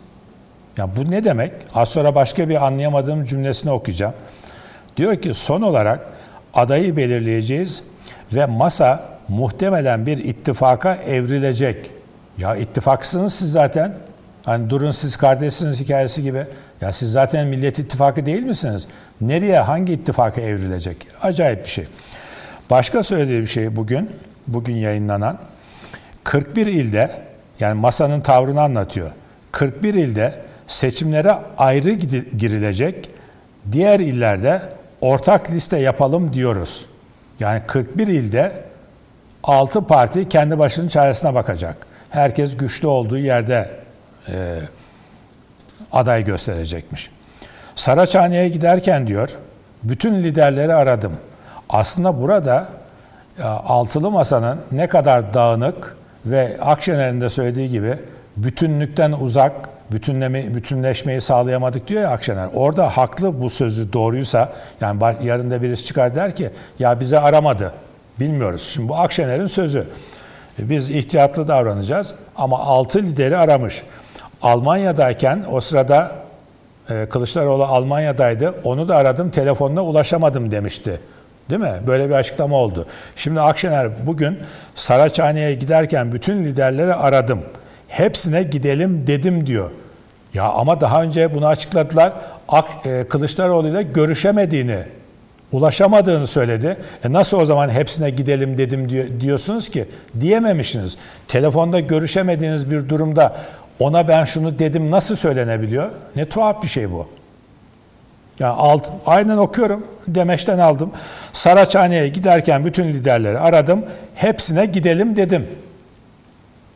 Ya 0.77 0.95
bu 0.95 1.11
ne 1.11 1.23
demek? 1.23 1.51
Az 1.73 1.89
sonra 1.89 2.15
başka 2.15 2.49
bir 2.49 2.65
anlayamadığım 2.65 3.23
cümlesini 3.23 3.71
okuyacağım. 3.71 4.13
Diyor 4.97 5.21
ki 5.21 5.33
son 5.33 5.61
olarak 5.61 5.99
adayı 6.53 6.97
belirleyeceğiz 6.97 7.83
ve 8.33 8.45
masa 8.45 9.09
muhtemelen 9.27 10.05
bir 10.05 10.17
ittifaka 10.17 10.95
evrilecek. 10.95 11.91
Ya 12.37 12.55
ittifaksınız 12.55 13.33
siz 13.33 13.51
zaten. 13.51 13.93
Hani 14.43 14.69
durun 14.69 14.91
siz 14.91 15.15
kardeşsiniz 15.15 15.79
hikayesi 15.79 16.23
gibi. 16.23 16.45
Ya 16.81 16.91
siz 16.91 17.11
zaten 17.11 17.47
Millet 17.47 17.79
İttifakı 17.79 18.25
değil 18.25 18.43
misiniz? 18.43 18.87
Nereye 19.21 19.59
hangi 19.59 19.93
ittifaka 19.93 20.41
evrilecek? 20.41 21.07
Acayip 21.21 21.65
bir 21.65 21.69
şey. 21.69 21.85
Başka 22.69 23.03
söylediği 23.03 23.41
bir 23.41 23.47
şey 23.47 23.75
bugün, 23.75 24.09
bugün 24.47 24.73
yayınlanan 24.73 25.37
41 26.23 26.67
ilde 26.67 27.11
yani 27.59 27.79
masanın 27.79 28.21
tavrını 28.21 28.61
anlatıyor. 28.61 29.11
41 29.51 29.93
ilde 29.93 30.33
seçimlere 30.67 31.35
ayrı 31.57 31.91
girilecek. 32.37 33.09
Diğer 33.71 33.99
illerde 33.99 34.61
ortak 35.01 35.51
liste 35.51 35.77
yapalım 35.77 36.33
diyoruz. 36.33 36.85
Yani 37.39 37.63
41 37.63 38.07
ilde 38.07 38.63
6 39.43 39.81
parti 39.87 40.29
kendi 40.29 40.59
başının 40.59 40.87
çaresine 40.87 41.33
bakacak. 41.33 41.77
Herkes 42.09 42.57
güçlü 42.57 42.87
olduğu 42.87 43.17
yerde 43.17 43.71
e, 44.29 44.59
aday 45.91 46.23
gösterecekmiş. 46.23 47.11
Saraçhane'ye 47.75 48.49
giderken 48.49 49.07
diyor, 49.07 49.37
bütün 49.83 50.23
liderleri 50.23 50.73
aradım. 50.73 51.13
Aslında 51.69 52.21
burada 52.21 52.67
ya, 53.39 53.49
altılı 53.49 54.11
masanın 54.11 54.59
ne 54.71 54.87
kadar 54.87 55.33
dağınık 55.33 55.97
ve 56.25 56.57
Akşener'in 56.61 57.21
de 57.21 57.29
söylediği 57.29 57.69
gibi 57.69 57.97
bütünlükten 58.37 59.11
uzak, 59.11 59.69
bütünleme, 59.91 60.55
bütünleşmeyi 60.55 61.21
sağlayamadık 61.21 61.87
diyor 61.87 62.01
ya 62.01 62.09
Akşener. 62.09 62.49
Orada 62.53 62.97
haklı 62.97 63.41
bu 63.41 63.49
sözü 63.49 63.93
doğruysa, 63.93 64.53
yani 64.81 65.15
yarın 65.23 65.51
da 65.51 65.61
birisi 65.61 65.85
çıkar 65.85 66.15
der 66.15 66.35
ki 66.35 66.49
ya 66.79 66.99
bize 66.99 67.19
aramadı. 67.19 67.73
Bilmiyoruz. 68.19 68.61
Şimdi 68.61 68.89
bu 68.89 68.95
Akşener'in 68.95 69.45
sözü. 69.45 69.87
E, 70.59 70.69
Biz 70.69 70.89
ihtiyatlı 70.89 71.47
davranacağız 71.47 72.13
ama 72.35 72.59
altı 72.59 72.99
lideri 72.99 73.37
aramış. 73.37 73.83
Almanya'dayken 74.41 75.45
o 75.51 75.59
sırada 75.59 76.11
e, 76.89 77.05
Kılıçdaroğlu 77.05 77.65
Almanya'daydı. 77.65 78.53
Onu 78.63 78.87
da 78.87 78.95
aradım, 78.95 79.29
telefonla 79.29 79.81
ulaşamadım 79.81 80.51
demişti. 80.51 80.99
Değil 81.49 81.61
mi? 81.61 81.73
Böyle 81.87 82.09
bir 82.09 82.13
açıklama 82.13 82.55
oldu. 82.55 82.85
Şimdi 83.15 83.41
Akşener 83.41 84.07
bugün 84.07 84.39
Saraçhane'ye 84.75 85.55
giderken 85.55 86.11
bütün 86.11 86.43
liderleri 86.43 86.93
aradım. 86.93 87.41
Hepsine 87.89 88.43
gidelim 88.43 89.07
dedim 89.07 89.47
diyor. 89.47 89.69
Ya 90.33 90.43
ama 90.43 90.81
daha 90.81 91.03
önce 91.03 91.35
bunu 91.35 91.47
açıkladılar. 91.47 92.13
Ak, 92.47 92.65
e, 92.85 93.05
Kılıçdaroğlu 93.09 93.67
ile 93.67 93.83
görüşemediğini, 93.83 94.83
ulaşamadığını 95.51 96.27
söyledi. 96.27 96.77
E 97.03 97.13
nasıl 97.13 97.37
o 97.37 97.45
zaman 97.45 97.69
hepsine 97.69 98.09
gidelim 98.09 98.57
dedim 98.57 98.89
diyor, 98.89 99.05
diyorsunuz 99.19 99.69
ki? 99.69 99.85
Diyememişsiniz. 100.19 100.97
Telefonda 101.27 101.79
görüşemediğiniz 101.79 102.71
bir 102.71 102.89
durumda 102.89 103.35
ona 103.79 104.07
ben 104.07 104.23
şunu 104.23 104.59
dedim 104.59 104.91
nasıl 104.91 105.15
söylenebiliyor? 105.15 105.89
Ne 106.15 106.29
tuhaf 106.29 106.63
bir 106.63 106.67
şey 106.67 106.91
bu. 106.91 107.07
Ya 108.39 108.49
alt, 108.49 108.89
aynen 109.05 109.37
okuyorum. 109.37 109.87
Demeçten 110.07 110.59
aldım. 110.59 110.91
Saraçhane'ye 111.33 112.07
giderken 112.07 112.65
bütün 112.65 112.87
liderleri 112.87 113.39
aradım. 113.39 113.85
Hepsine 114.15 114.65
gidelim 114.65 115.15
dedim. 115.15 115.47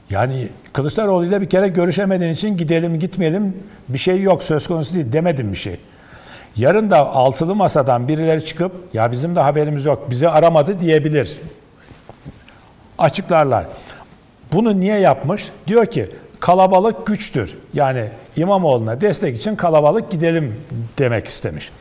Yani 0.09 0.49
Kılıçdaroğlu 0.73 1.25
ile 1.25 1.41
bir 1.41 1.49
kere 1.49 1.67
görüşemediğin 1.67 2.33
için 2.33 2.57
gidelim 2.57 2.99
gitmeyelim 2.99 3.57
bir 3.89 3.97
şey 3.97 4.21
yok 4.21 4.43
söz 4.43 4.67
konusu 4.67 4.93
değil 4.93 5.11
demedim 5.11 5.51
bir 5.51 5.57
şey. 5.57 5.77
Yarın 6.55 6.89
da 6.89 7.13
altılı 7.13 7.55
masadan 7.55 8.07
birileri 8.07 8.45
çıkıp 8.45 8.71
ya 8.93 9.11
bizim 9.11 9.35
de 9.35 9.39
haberimiz 9.39 9.85
yok 9.85 10.09
bizi 10.09 10.29
aramadı 10.29 10.79
diyebilir. 10.79 11.37
Açıklarlar. 12.97 13.65
Bunu 14.53 14.79
niye 14.79 14.99
yapmış? 14.99 15.49
Diyor 15.67 15.85
ki 15.85 16.09
kalabalık 16.39 17.07
güçtür. 17.07 17.57
Yani 17.73 18.09
İmamoğlu'na 18.35 19.01
destek 19.01 19.37
için 19.37 19.55
kalabalık 19.55 20.11
gidelim 20.11 20.61
demek 20.97 21.27
istemiş. 21.27 21.71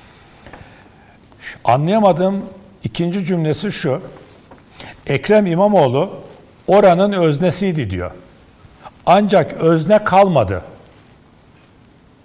Anlayamadığım 1.65 2.45
ikinci 2.85 3.25
cümlesi 3.25 3.73
şu. 3.73 4.01
Ekrem 5.07 5.47
İmamoğlu 5.47 6.11
oranın 6.67 7.13
öznesiydi 7.13 7.91
diyor. 7.91 8.11
Ancak 9.07 9.53
özne 9.53 10.05
kalmadı. 10.05 10.63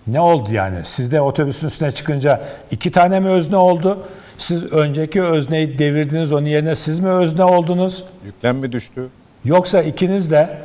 Ne 0.07 0.19
oldu 0.19 0.53
yani? 0.53 0.85
Sizde 0.85 1.21
otobüsün 1.21 1.67
üstüne 1.67 1.91
çıkınca 1.91 2.41
iki 2.71 2.91
tane 2.91 3.19
mi 3.19 3.29
özne 3.29 3.57
oldu? 3.57 4.07
Siz 4.37 4.73
önceki 4.73 5.23
özneyi 5.23 5.79
devirdiniz, 5.79 6.33
onun 6.33 6.45
yerine 6.45 6.75
siz 6.75 6.99
mi 6.99 7.09
özne 7.09 7.43
oldunuz? 7.43 8.03
Yüklem 8.25 8.57
mi 8.57 8.71
düştü? 8.71 9.09
Yoksa 9.45 9.81
ikiniz 9.81 10.31
de 10.31 10.57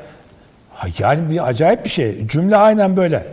yani 0.98 1.30
bir 1.30 1.48
acayip 1.48 1.84
bir 1.84 1.90
şey. 1.90 2.26
Cümle 2.26 2.56
aynen 2.56 2.96
böyle. 2.96 3.26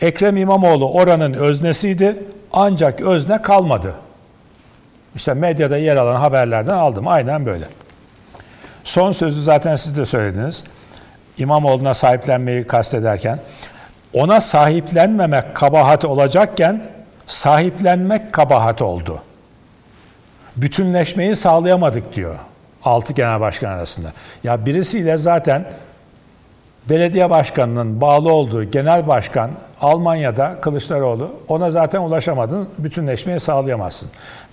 Ekrem 0.00 0.36
İmamoğlu 0.36 0.92
oranın 0.92 1.32
öznesiydi 1.32 2.22
ancak 2.52 3.00
özne 3.00 3.42
kalmadı. 3.42 3.94
İşte 5.14 5.34
medyada 5.34 5.78
yer 5.78 5.96
alan 5.96 6.16
haberlerden 6.16 6.74
aldım. 6.74 7.08
Aynen 7.08 7.46
böyle. 7.46 7.64
Son 8.86 9.10
sözü 9.10 9.42
zaten 9.42 9.76
siz 9.76 9.96
de 9.96 10.04
söylediniz. 10.04 10.64
İmamoğlu'na 11.38 11.94
sahiplenmeyi 11.94 12.66
kastederken 12.66 13.38
ona 14.12 14.40
sahiplenmemek 14.40 15.54
kabahat 15.54 16.04
olacakken 16.04 16.82
sahiplenmek 17.26 18.32
kabahat 18.32 18.82
oldu. 18.82 19.22
Bütünleşmeyi 20.56 21.36
sağlayamadık 21.36 22.14
diyor. 22.14 22.36
Altı 22.84 23.12
genel 23.12 23.40
başkan 23.40 23.68
arasında. 23.68 24.12
Ya 24.44 24.66
birisiyle 24.66 25.16
zaten 25.16 25.64
belediye 26.88 27.30
başkanının 27.30 28.00
bağlı 28.00 28.32
olduğu 28.32 28.64
genel 28.64 29.08
başkan 29.08 29.50
Almanya'da 29.80 30.60
Kılıçdaroğlu 30.60 31.30
ona 31.48 31.70
zaten 31.70 32.00
ulaşamadın, 32.00 32.68
bütünleşmeyi 32.78 33.40
sağlayamazsın. 33.40 34.08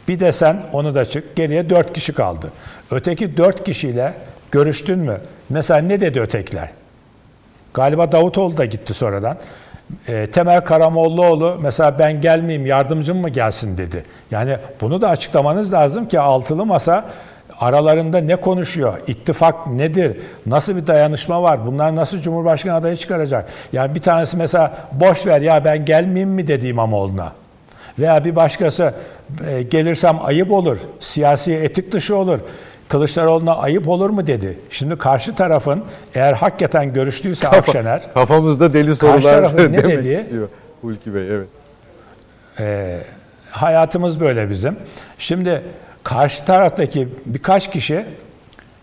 Bir 0.08 0.20
de 0.20 0.32
sen 0.32 0.64
onu 0.74 0.96
da 0.96 1.06
çık, 1.06 1.36
geriye 1.36 1.70
dört 1.70 1.94
kişi 1.94 2.14
kaldı. 2.14 2.52
Öteki 2.92 3.38
dört 3.38 3.64
kişiyle 3.64 4.14
görüştün 4.52 5.00
mü? 5.00 5.18
Mesela 5.50 5.80
ne 5.80 6.02
dedi 6.02 6.20
ötekiler? 6.20 6.70
Galiba 7.74 8.12
Davutoğlu 8.12 8.58
da 8.58 8.66
gitti 8.66 8.94
sonradan. 8.94 9.38
E, 10.08 10.28
Temel 10.32 10.62
Karamollaoğlu 10.62 11.58
mesela 11.62 12.00
ben 12.00 12.22
gelmeyeyim 12.22 12.66
yardımcım 12.66 13.18
mı 13.18 13.30
gelsin 13.30 13.78
dedi. 13.78 14.04
Yani 14.32 14.58
bunu 14.82 15.02
da 15.02 15.10
açıklamanız 15.10 15.74
lazım 15.74 16.08
ki 16.08 16.20
altılı 16.20 16.66
masa 16.66 17.06
aralarında 17.60 18.18
ne 18.18 18.36
konuşuyor? 18.36 19.00
İttifak 19.08 19.68
nedir? 19.68 20.18
Nasıl 20.46 20.76
bir 20.76 20.88
dayanışma 20.88 21.44
var? 21.44 21.66
Bunlar 21.66 21.96
nasıl 21.96 22.22
Cumhurbaşkanı 22.22 22.76
adayı 22.76 22.98
çıkaracak? 22.98 23.50
Yani 23.74 23.96
bir 23.96 24.02
tanesi 24.02 24.38
mesela 24.38 24.74
boş 24.92 25.28
ver 25.28 25.42
ya 25.42 25.66
ben 25.66 25.86
gelmeyeyim 25.86 26.30
mi 26.30 26.48
dedi 26.48 26.68
İmamoğlu'na. 26.68 27.32
Veya 28.00 28.24
bir 28.24 28.36
başkası 28.36 28.94
e, 29.48 29.62
gelirsem 29.62 30.20
ayıp 30.24 30.52
olur, 30.52 30.78
siyasi 31.00 31.54
etik 31.54 31.92
dışı 31.92 32.16
olur. 32.16 32.40
Kılıçdaroğlu'na 32.90 33.56
ayıp 33.58 33.88
olur 33.90 34.10
mu 34.10 34.28
dedi. 34.28 34.60
Şimdi 34.70 34.98
karşı 34.98 35.36
tarafın 35.36 35.84
eğer 36.16 36.34
hakikaten 36.34 36.94
görüştüyse 36.94 37.48
Akşener 37.48 38.14
Kafamızda 38.14 38.74
deli 38.74 38.96
sorular 38.96 39.54
ne 39.58 39.58
demek 39.58 39.88
dediği? 39.98 40.14
istiyor 40.22 40.50
Hulki 40.82 41.16
Bey. 41.16 41.28
Evet. 41.30 41.48
Ee, 42.60 43.00
hayatımız 43.50 44.20
böyle 44.20 44.50
bizim. 44.50 44.76
Şimdi 45.18 45.62
karşı 46.04 46.46
taraftaki 46.46 47.08
birkaç 47.26 47.72
kişi 47.72 48.06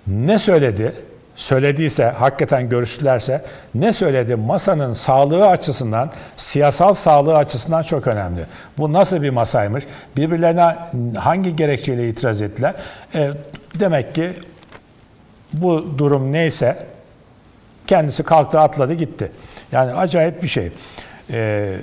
ne 0.06 0.38
söyledi? 0.38 0.92
Söylediyse, 1.40 2.04
hakikaten 2.04 2.68
görüştülerse 2.68 3.44
ne 3.74 3.92
söyledi? 3.92 4.36
Masanın 4.36 4.92
sağlığı 4.92 5.46
açısından, 5.46 6.10
siyasal 6.36 6.94
sağlığı 6.94 7.36
açısından 7.36 7.82
çok 7.82 8.06
önemli. 8.06 8.46
Bu 8.78 8.92
nasıl 8.92 9.22
bir 9.22 9.30
masaymış? 9.30 9.84
Birbirlerine 10.16 10.76
hangi 11.16 11.56
gerekçeyle 11.56 12.08
itiraz 12.08 12.42
ettiler? 12.42 12.74
Ee, 13.14 13.30
demek 13.80 14.14
ki 14.14 14.32
bu 15.52 15.98
durum 15.98 16.32
neyse 16.32 16.86
Kendisi 17.90 18.22
kalktı 18.22 18.60
atladı 18.60 18.94
gitti. 18.94 19.32
Yani 19.72 19.94
acayip 19.94 20.42
bir 20.42 20.48
şey. 20.48 20.72
Ee, 21.30 21.76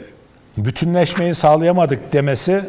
bütünleşmeyi 0.57 1.35
sağlayamadık 1.35 2.13
demesi 2.13 2.63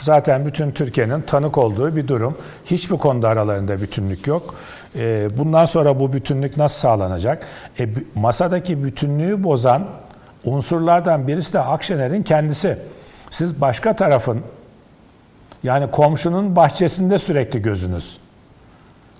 zaten 0.00 0.46
bütün 0.46 0.70
Türkiye'nin 0.70 1.22
tanık 1.22 1.58
olduğu 1.58 1.96
bir 1.96 2.08
durum. 2.08 2.38
Hiçbir 2.64 2.96
konuda 2.96 3.28
aralarında 3.28 3.80
bütünlük 3.80 4.26
yok. 4.26 4.54
Ee, 4.96 5.28
bundan 5.36 5.64
sonra 5.64 6.00
bu 6.00 6.12
bütünlük 6.12 6.56
nasıl 6.56 6.80
sağlanacak? 6.80 7.46
E, 7.80 7.88
masadaki 8.14 8.84
bütünlüğü 8.84 9.44
bozan 9.44 9.86
unsurlardan 10.44 11.28
birisi 11.28 11.52
de 11.52 11.60
Akşener'in 11.60 12.22
kendisi. 12.22 12.78
Siz 13.30 13.60
başka 13.60 13.96
tarafın 13.96 14.40
yani 15.62 15.90
komşunun 15.90 16.56
bahçesinde 16.56 17.18
sürekli 17.18 17.62
gözünüz. 17.62 18.18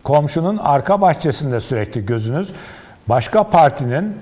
Komşunun 0.04 0.56
arka 0.56 1.00
bahçesinde 1.00 1.60
sürekli 1.60 2.06
gözünüz. 2.06 2.52
Başka 3.08 3.44
partinin 3.50 4.16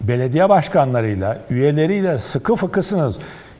belediye 0.00 0.48
başkanlarıyla, 0.48 1.38
üyeleriyle 1.50 2.18
sıkı 2.18 2.54
fıkısınız. 2.54 3.18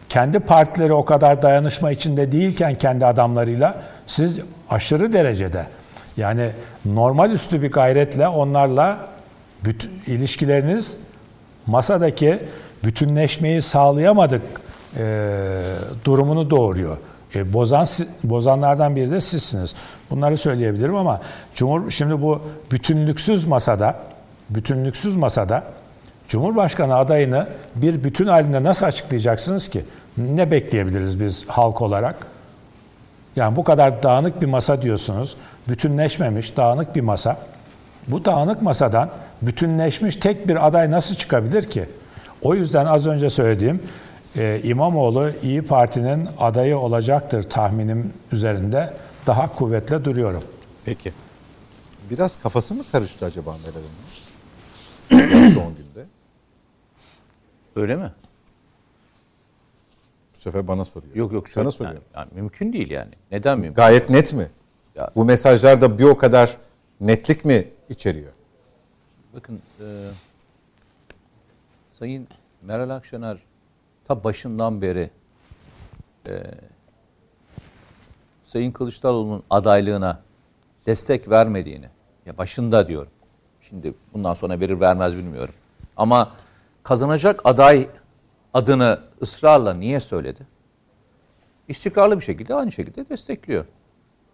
Kendi 0.09 0.39
partileri 0.39 0.93
o 0.93 1.05
kadar 1.05 1.43
dayanışma 1.43 1.91
içinde 1.91 2.33
değilken 2.33 2.79
kendi 2.79 3.07
adamlarıyla 3.07 3.83
siz 4.07 4.41
aşırı 4.71 5.13
derecede 5.13 5.67
yani 6.17 6.53
normal 6.85 7.31
üstü 7.31 7.63
bir 7.63 7.71
gayretle 7.71 8.29
onlarla 8.29 8.99
bütün 9.65 9.91
ilişkileriniz 10.07 10.97
masadaki 11.67 12.39
bütünleşmeyi 12.85 13.63
sağlayamadık 13.63 14.43
e, 14.97 15.63
durumunu 16.05 16.51
doğuruyor. 16.51 16.99
E, 17.35 17.53
bozan 17.53 17.87
bozanlardan 18.25 18.97
biri 18.97 19.11
de 19.11 19.21
sizsiniz. 19.21 19.75
Bunları 20.11 20.37
söyleyebilirim 20.37 20.97
ama 20.97 21.21
Cumhur 21.55 21.91
şimdi 21.91 22.23
bu 22.23 22.43
bütünlüksüz 22.73 23.45
masada 23.45 23.97
bütünlüksüz 24.51 25.17
masada 25.17 25.65
Cumhurbaşkanı 26.29 26.97
adayını 26.97 27.49
bir 27.75 28.05
bütün 28.05 28.27
halinde 28.27 28.63
nasıl 28.63 28.87
açıklayacaksınız 28.87 29.69
ki? 29.69 29.85
Ne 30.17 30.51
bekleyebiliriz 30.51 31.21
biz 31.21 31.49
halk 31.49 31.83
olarak? 31.83 32.27
Yani 33.37 33.57
bu 33.57 33.65
kadar 33.65 34.03
dağınık 34.03 34.43
bir 34.43 34.47
masa 34.47 34.83
diyorsunuz. 34.83 35.37
Bütünleşmemiş, 35.69 36.57
dağınık 36.57 36.97
bir 36.97 37.01
masa. 37.01 37.39
Bu 38.09 38.25
dağınık 38.25 38.63
masadan 38.63 39.11
bütünleşmiş 39.43 40.17
tek 40.17 40.49
bir 40.49 40.67
aday 40.67 40.91
nasıl 40.91 41.15
çıkabilir 41.15 41.71
ki? 41.71 41.85
O 42.43 42.55
yüzden 42.55 42.87
az 42.87 43.07
önce 43.07 43.31
söylediğim 43.31 43.83
e, 44.37 44.61
İmamoğlu 44.63 45.31
İyi 45.43 45.63
Parti'nin 45.63 46.29
adayı 46.41 46.79
olacaktır 46.79 47.43
tahminim 47.43 48.13
üzerinde 48.33 48.95
daha 49.27 49.53
kuvvetle 49.55 50.05
duruyorum. 50.05 50.45
Peki. 50.85 51.13
Biraz 52.11 52.43
kafası 52.43 52.75
mı 52.75 52.83
karıştı 52.93 53.27
acaba 53.27 53.57
Meral 53.67 53.75
Hanım? 53.75 55.53
Son 55.55 55.75
günde. 55.75 56.18
Öyle 57.79 57.97
mi? 57.97 58.13
Bu 60.35 60.39
sefer 60.39 60.69
bana 60.69 60.85
soruyor. 60.85 61.15
Yok 61.15 61.33
yok. 61.33 61.49
Sana 61.49 61.65
yani, 61.65 61.73
soruyorum. 61.73 62.05
Yani, 62.15 62.29
mümkün 62.35 62.73
değil 62.73 62.91
yani. 62.91 63.11
Neden 63.31 63.59
mümkün? 63.59 63.75
Gayet 63.75 64.11
net 64.11 64.33
mi? 64.33 64.49
Ya- 64.95 65.11
Bu 65.17 65.25
mesajlarda 65.25 65.99
bir 65.99 66.05
o 66.05 66.19
kadar 66.19 66.57
netlik 67.01 67.45
mi 67.45 67.69
içeriyor? 67.89 68.33
Bakın 69.35 69.61
e, 69.81 69.87
Sayın 71.93 72.29
Meral 72.63 72.91
Akşener 72.91 73.39
ta 74.05 74.25
başından 74.25 74.83
beri 74.83 75.11
e, 76.29 76.43
Sayın 78.45 78.73
Kılıçdaroğlu'nun 78.73 79.43
adaylığına 79.51 80.23
destek 80.87 81.31
vermediğini, 81.31 81.89
ya 82.27 82.39
başında 82.39 82.89
diyorum. 82.89 83.13
Şimdi 83.61 83.95
bundan 84.15 84.35
sonra 84.35 84.61
verir 84.61 84.81
vermez 84.81 85.17
bilmiyorum. 85.17 85.55
Ama 85.97 86.33
kazanacak 86.89 87.41
aday 87.45 87.89
adını 88.55 89.01
ısrarla 89.23 89.75
niye 89.75 90.01
söyledi? 90.01 90.47
İstikrarlı 91.69 92.17
bir 92.17 92.25
şekilde 92.25 92.55
aynı 92.55 92.73
şekilde 92.73 93.09
destekliyor. 93.09 93.65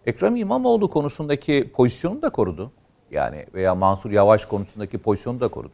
Ekrem 0.05 0.35
İmamoğlu 0.35 0.89
konusundaki 0.89 1.71
pozisyonu 1.73 2.21
da 2.21 2.29
korudu. 2.29 2.71
Yani 3.11 3.45
veya 3.53 3.75
Mansur 3.75 4.11
Yavaş 4.11 4.45
konusundaki 4.45 4.97
pozisyonu 4.97 5.39
da 5.39 5.47
korudu. 5.47 5.73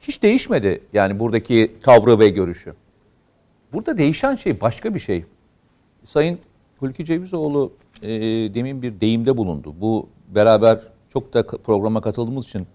Hiç 0.00 0.22
değişmedi 0.22 0.80
yani 0.92 1.20
buradaki 1.20 1.76
tavrı 1.82 2.18
ve 2.18 2.28
görüşü. 2.28 2.74
Burada 3.72 3.98
değişen 3.98 4.34
şey 4.34 4.60
başka 4.60 4.94
bir 4.94 5.00
şey. 5.00 5.24
Sayın 6.04 6.38
Hulki 6.78 7.04
Cevizoğlu 7.04 7.72
e, 8.02 8.10
demin 8.54 8.82
bir 8.82 9.00
deyimde 9.00 9.36
bulundu. 9.36 9.74
Bu 9.80 10.08
beraber 10.28 10.80
çok 11.08 11.34
da 11.34 11.46
programa 11.46 12.00
katıldığımız 12.00 12.46
için 12.46 12.66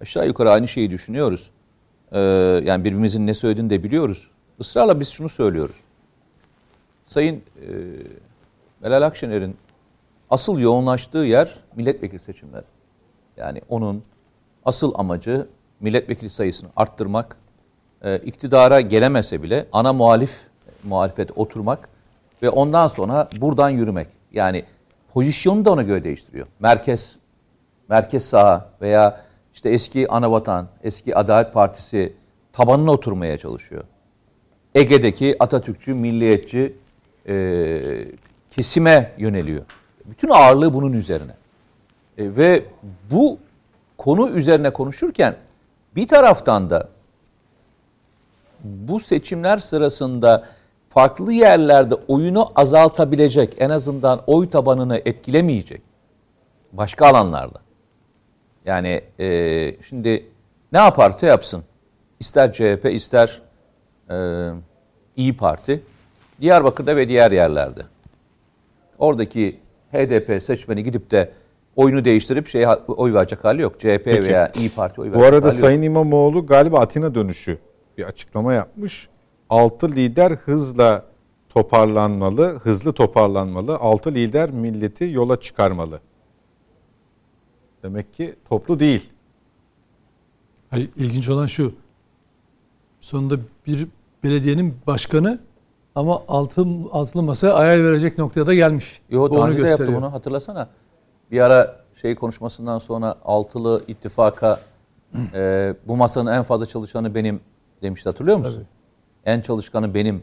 aşağı 0.00 0.26
yukarı 0.26 0.50
aynı 0.50 0.68
şeyi 0.68 0.90
düşünüyoruz. 0.90 1.50
E, 2.12 2.20
yani 2.64 2.84
birbirimizin 2.84 3.26
ne 3.26 3.34
söylediğini 3.34 3.70
de 3.70 3.82
biliyoruz. 3.82 4.30
Israrla 4.58 5.00
biz 5.00 5.08
şunu 5.08 5.28
söylüyoruz. 5.28 5.76
Sayın 7.06 7.36
e, 7.36 7.68
Meral 8.80 9.02
Akşener'in 9.02 9.56
asıl 10.30 10.58
yoğunlaştığı 10.58 11.18
yer 11.18 11.54
milletvekili 11.76 12.20
seçimleri. 12.20 12.64
Yani 13.36 13.62
onun 13.68 14.02
asıl 14.64 14.92
amacı 14.94 15.46
milletvekili 15.80 16.30
sayısını 16.30 16.68
arttırmak, 16.76 17.36
e, 18.02 18.18
iktidara 18.18 18.80
gelemese 18.80 19.42
bile 19.42 19.66
ana 19.72 19.92
muhalif 19.92 20.40
muhalefet 20.84 21.30
oturmak 21.38 21.88
ve 22.42 22.50
ondan 22.50 22.86
sonra 22.86 23.28
buradan 23.40 23.70
yürümek. 23.70 24.08
Yani 24.32 24.64
pozisyonu 25.12 25.64
da 25.64 25.72
ona 25.72 25.82
göre 25.82 26.04
değiştiriyor. 26.04 26.46
Merkez, 26.60 27.16
merkez 27.88 28.24
sağ 28.24 28.68
veya 28.80 29.20
işte 29.54 29.70
eski 29.70 30.08
Anavatan, 30.08 30.68
eski 30.82 31.16
Adalet 31.16 31.52
Partisi 31.52 32.12
tabanına 32.52 32.90
oturmaya 32.90 33.38
çalışıyor. 33.38 33.84
Ege'deki 34.74 35.36
Atatürkçü, 35.40 35.94
milliyetçi 35.94 36.76
e, 37.28 37.82
kesime 38.50 39.12
yöneliyor. 39.18 39.62
Bütün 40.04 40.28
ağırlığı 40.28 40.74
bunun 40.74 40.92
üzerine. 40.92 41.32
E, 42.18 42.36
ve 42.36 42.64
bu 43.10 43.38
konu 43.98 44.30
üzerine 44.30 44.70
konuşurken 44.70 45.36
bir 45.96 46.08
taraftan 46.08 46.70
da 46.70 46.88
bu 48.64 49.00
seçimler 49.00 49.58
sırasında 49.58 50.44
farklı 50.88 51.32
yerlerde 51.32 51.94
oyunu 51.94 52.52
azaltabilecek, 52.54 53.54
en 53.58 53.70
azından 53.70 54.20
oy 54.26 54.50
tabanını 54.50 55.02
etkilemeyecek 55.04 55.82
başka 56.72 57.06
alanlarda. 57.06 57.61
Yani 58.66 59.00
e, 59.20 59.76
şimdi 59.82 60.26
ne 60.72 60.78
yaparsa 60.78 61.26
yapsın, 61.26 61.64
ister 62.20 62.52
CHP 62.52 62.84
ister 62.92 63.42
e, 64.10 64.16
İyi 65.16 65.36
Parti, 65.36 65.82
Diyarbakır'da 66.40 66.96
ve 66.96 67.08
diğer 67.08 67.32
yerlerde. 67.32 67.80
Oradaki 68.98 69.58
HDP 69.92 70.42
seçmeni 70.42 70.84
gidip 70.84 71.10
de 71.10 71.30
oyunu 71.76 72.04
değiştirip 72.04 72.48
şey 72.48 72.66
oy 72.88 73.14
verecek 73.14 73.44
hali 73.44 73.62
yok. 73.62 73.80
CHP 73.80 74.04
Peki. 74.04 74.24
veya 74.24 74.50
İyi 74.54 74.70
Parti 74.70 75.00
oy 75.00 75.06
verecek 75.06 75.22
Bu 75.22 75.26
arada 75.26 75.46
hali 75.46 75.56
Sayın 75.56 75.82
yok. 75.82 75.86
İmamoğlu 75.86 76.46
galiba 76.46 76.80
Atina 76.80 77.14
dönüşü 77.14 77.58
bir 77.98 78.04
açıklama 78.04 78.54
yapmış. 78.54 79.08
Altı 79.50 79.88
lider 79.88 80.30
hızla 80.30 81.04
toparlanmalı, 81.48 82.58
hızlı 82.58 82.92
toparlanmalı. 82.92 83.76
Altı 83.76 84.14
lider 84.14 84.50
milleti 84.50 85.10
yola 85.12 85.40
çıkarmalı. 85.40 86.00
Demek 87.82 88.14
ki 88.14 88.34
toplu 88.48 88.80
değil. 88.80 89.10
Hayır, 90.70 90.90
ilginç 90.96 91.28
olan 91.28 91.46
şu. 91.46 91.74
Sonunda 93.00 93.36
bir 93.66 93.88
belediyenin 94.24 94.74
başkanı 94.86 95.38
ama 95.94 96.22
altın, 96.28 96.88
altılı 96.92 97.22
masaya 97.22 97.54
ayar 97.54 97.84
verecek 97.84 98.18
noktaya 98.18 98.46
da 98.46 98.54
gelmiş. 98.54 99.00
Yo, 99.10 99.30
Bu 99.30 99.38
onu 99.40 99.56
gösteriyor. 99.56 99.78
yaptı 99.78 99.94
bunu 99.96 100.12
hatırlasana. 100.12 100.68
Bir 101.30 101.40
ara 101.40 101.82
şey 102.00 102.14
konuşmasından 102.14 102.78
sonra 102.78 103.14
altılı 103.24 103.84
ittifaka 103.88 104.60
e, 105.34 105.74
bu 105.86 105.96
masanın 105.96 106.32
en 106.32 106.42
fazla 106.42 106.66
çalışanı 106.66 107.14
benim 107.14 107.40
demişti 107.82 108.08
hatırlıyor 108.08 108.38
musun? 108.38 108.54
Tabii. 108.54 108.66
En 109.24 109.40
çalışkanı 109.40 109.94
benim. 109.94 110.22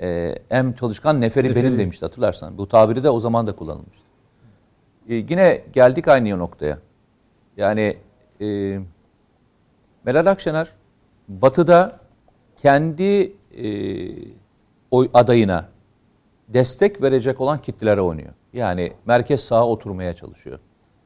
E, 0.00 0.34
en 0.50 0.72
çalışkan 0.72 1.20
neferi, 1.20 1.48
neferi 1.48 1.64
benim 1.64 1.78
demişti 1.78 2.04
hatırlarsan. 2.04 2.58
Bu 2.58 2.68
tabiri 2.68 3.02
de 3.02 3.10
o 3.10 3.20
zaman 3.20 3.46
da 3.46 3.56
kullanılmıştı. 3.56 4.04
E, 5.08 5.14
yine 5.14 5.64
geldik 5.72 6.08
aynı 6.08 6.38
noktaya. 6.38 6.78
Yani 7.56 7.96
e, 8.40 8.78
Meral 10.04 10.26
Akşener 10.26 10.68
batıda 11.28 12.00
kendi 12.56 13.32
e, 13.56 13.66
oy 14.90 15.10
adayına 15.14 15.68
destek 16.48 17.02
verecek 17.02 17.40
olan 17.40 17.62
kitlelere 17.62 18.00
oynuyor. 18.00 18.32
Yani 18.52 18.92
merkez 19.06 19.40
sağa 19.40 19.66
oturmaya 19.66 20.14
çalışıyor. 20.14 20.58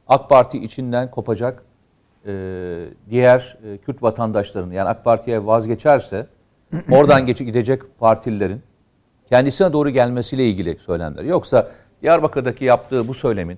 AK 0.07 0.29
Parti 0.29 0.57
içinden 0.57 1.11
kopacak 1.11 1.63
e, 2.27 2.31
diğer 3.09 3.57
e, 3.63 3.77
Kürt 3.77 4.03
vatandaşların 4.03 4.71
yani 4.71 4.89
AK 4.89 5.03
Parti'ye 5.03 5.45
vazgeçerse 5.45 6.27
oradan 6.91 7.25
geçip 7.25 7.47
gidecek 7.47 7.81
partililerin 7.99 8.61
kendisine 9.29 9.73
doğru 9.73 9.89
gelmesiyle 9.89 10.45
ilgili 10.45 10.79
söylemler. 10.79 11.23
Yoksa 11.23 11.71
Diyarbakır'daki 12.01 12.65
yaptığı 12.65 13.07
bu 13.07 13.13
söylemin 13.13 13.57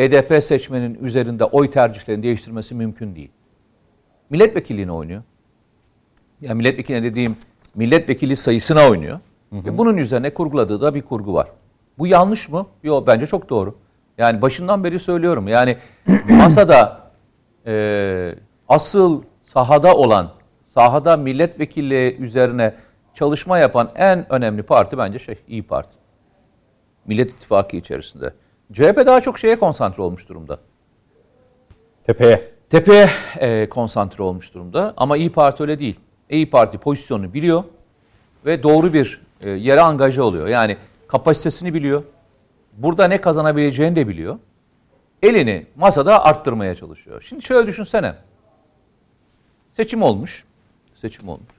HDP 0.00 0.44
seçmenin 0.44 0.98
üzerinde 1.04 1.44
oy 1.44 1.70
tercihlerini 1.70 2.22
değiştirmesi 2.22 2.74
mümkün 2.74 3.16
değil. 3.16 3.30
milletvekilliğine 4.30 4.92
oynuyor. 4.92 5.22
Yani 6.40 6.54
milletvekiline 6.54 7.02
dediğim 7.02 7.36
milletvekili 7.74 8.36
sayısına 8.36 8.88
oynuyor. 8.88 9.20
Ve 9.52 9.78
bunun 9.78 9.96
üzerine 9.96 10.34
kurguladığı 10.34 10.80
da 10.80 10.94
bir 10.94 11.02
kurgu 11.02 11.34
var. 11.34 11.48
Bu 11.98 12.06
yanlış 12.06 12.48
mı? 12.48 12.66
Yok 12.82 13.06
bence 13.06 13.26
çok 13.26 13.50
doğru. 13.50 13.78
Yani 14.18 14.42
başından 14.42 14.84
beri 14.84 14.98
söylüyorum. 14.98 15.48
Yani 15.48 15.76
masada 16.28 17.10
e, 17.66 18.34
asıl 18.68 19.22
sahada 19.42 19.94
olan, 19.94 20.32
sahada 20.66 21.16
milletvekili 21.16 22.16
üzerine 22.18 22.74
çalışma 23.14 23.58
yapan 23.58 23.90
en 23.96 24.32
önemli 24.32 24.62
parti 24.62 24.98
bence 24.98 25.18
şey 25.18 25.38
İyi 25.48 25.62
Parti. 25.62 25.94
Millet 27.06 27.30
İttifakı 27.30 27.76
içerisinde. 27.76 28.32
CHP 28.72 29.06
daha 29.06 29.20
çok 29.20 29.38
şeye 29.38 29.58
konsantre 29.58 30.02
olmuş 30.02 30.28
durumda. 30.28 30.58
Tepeye. 32.04 32.50
Tepeye 32.70 33.10
e, 33.38 33.68
konsantre 33.68 34.22
olmuş 34.22 34.54
durumda 34.54 34.94
ama 34.96 35.16
İyi 35.16 35.32
Parti 35.32 35.62
öyle 35.62 35.78
değil. 35.78 36.00
İyi 36.30 36.50
Parti 36.50 36.78
pozisyonunu 36.78 37.32
biliyor 37.32 37.64
ve 38.46 38.62
doğru 38.62 38.92
bir 38.92 39.20
e, 39.40 39.50
yere 39.50 39.80
angaja 39.80 40.22
oluyor. 40.22 40.48
Yani 40.48 40.76
kapasitesini 41.08 41.74
biliyor. 41.74 42.02
Burada 42.72 43.08
ne 43.08 43.20
kazanabileceğini 43.20 43.96
de 43.96 44.08
biliyor. 44.08 44.38
Elini 45.22 45.66
masada 45.76 46.24
arttırmaya 46.24 46.74
çalışıyor. 46.74 47.20
Şimdi 47.20 47.42
şöyle 47.42 47.66
düşünsene. 47.66 48.14
Seçim 49.72 50.02
olmuş. 50.02 50.44
Seçim 50.94 51.28
olmuş. 51.28 51.54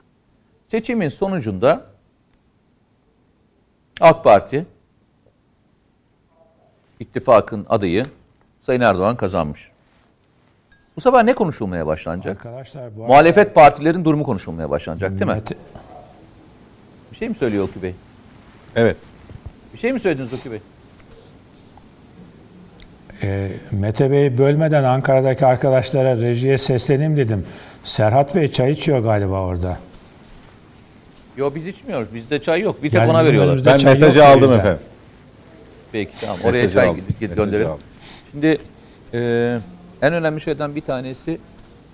Seçimin 0.68 1.10
sonucunda 1.10 1.86
AK 4.02 4.24
Parti 4.24 4.66
ittifakın 7.02 7.66
adayı 7.70 8.06
Sayın 8.62 8.82
Erdoğan 8.82 9.16
kazanmış. 9.16 9.72
Bu 10.96 11.02
sefer 11.02 11.26
ne 11.26 11.34
konuşulmaya 11.34 11.88
başlanacak? 11.88 12.46
Arkadaşlar 12.46 12.98
bu 12.98 13.02
Muhalefet 13.02 13.56
partilerin 13.56 14.06
durumu 14.06 14.24
konuşulmaya 14.24 14.70
başlanacak 14.70 15.20
değil 15.20 15.32
mi? 15.32 15.42
Bir 17.12 17.18
şey 17.18 17.30
mi 17.30 17.36
söylüyor 17.36 17.68
Oki 17.70 17.84
Bey? 17.84 17.96
Evet. 18.76 18.98
Bir 19.74 19.80
şey 19.80 19.94
mi 19.94 20.00
söylediniz 20.00 20.34
Oki 20.34 20.52
Bey? 20.52 20.60
e, 23.24 23.52
Mete 23.72 24.12
Bey'i 24.12 24.38
bölmeden 24.38 24.84
Ankara'daki 24.84 25.46
arkadaşlara 25.46 26.16
rejiye 26.16 26.58
sesleneyim 26.58 27.18
dedim. 27.18 27.46
Serhat 27.84 28.36
Bey 28.36 28.52
çay 28.52 28.72
içiyor 28.72 29.00
galiba 29.00 29.42
orada. 29.42 29.78
Yok 31.38 31.56
biz 31.56 31.68
içmiyoruz. 31.68 32.14
Bizde 32.14 32.42
çay 32.42 32.62
yok. 32.62 32.84
Bir 32.84 32.90
tek 32.90 33.00
Yani 33.00 33.12
ona 33.12 33.26
veriyorlar. 33.26 33.66
Ben 33.66 33.84
mesajı 33.84 34.26
aldım 34.26 34.54
efendim. 34.54 34.80
Peki 35.92 36.22
tamam. 36.22 36.38
Oraya 36.44 36.52
Mesajı 36.52 36.74
çay 36.74 36.88
aldım. 36.88 37.04
Mesajı 37.22 37.36
gönderelim. 37.36 37.72
aldım. 37.72 37.84
Şimdi 38.32 38.58
e, 39.14 39.60
en 40.02 40.14
önemli 40.14 40.42
şeyden 40.42 40.76
bir 40.76 40.82
tanesi 40.82 41.40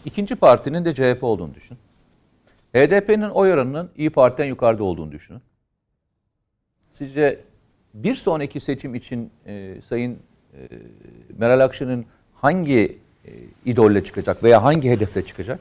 ikinci 0.06 0.36
partinin 0.36 0.86
de 0.86 0.94
CHP 0.94 1.24
olduğunu 1.24 1.56
düşün. 1.56 1.78
HDP'nin 2.76 3.30
oy 3.30 3.54
oranının 3.54 3.90
İyi 3.98 4.10
Parti'den 4.10 4.46
yukarıda 4.46 4.84
olduğunu 4.84 5.12
düşünün. 5.12 5.42
Sizce 6.92 7.40
bir 7.94 8.16
sonraki 8.16 8.60
seçim 8.60 8.96
için 8.96 9.32
e, 9.46 9.76
Sayın 9.86 10.20
e, 10.54 10.58
Meral 11.38 11.60
Akşener'in 11.60 12.06
hangi 12.34 13.00
e, 13.26 13.32
idolle 13.66 14.04
çıkacak 14.04 14.44
veya 14.44 14.64
hangi 14.64 14.90
hedefle 14.90 15.26
çıkacak? 15.26 15.60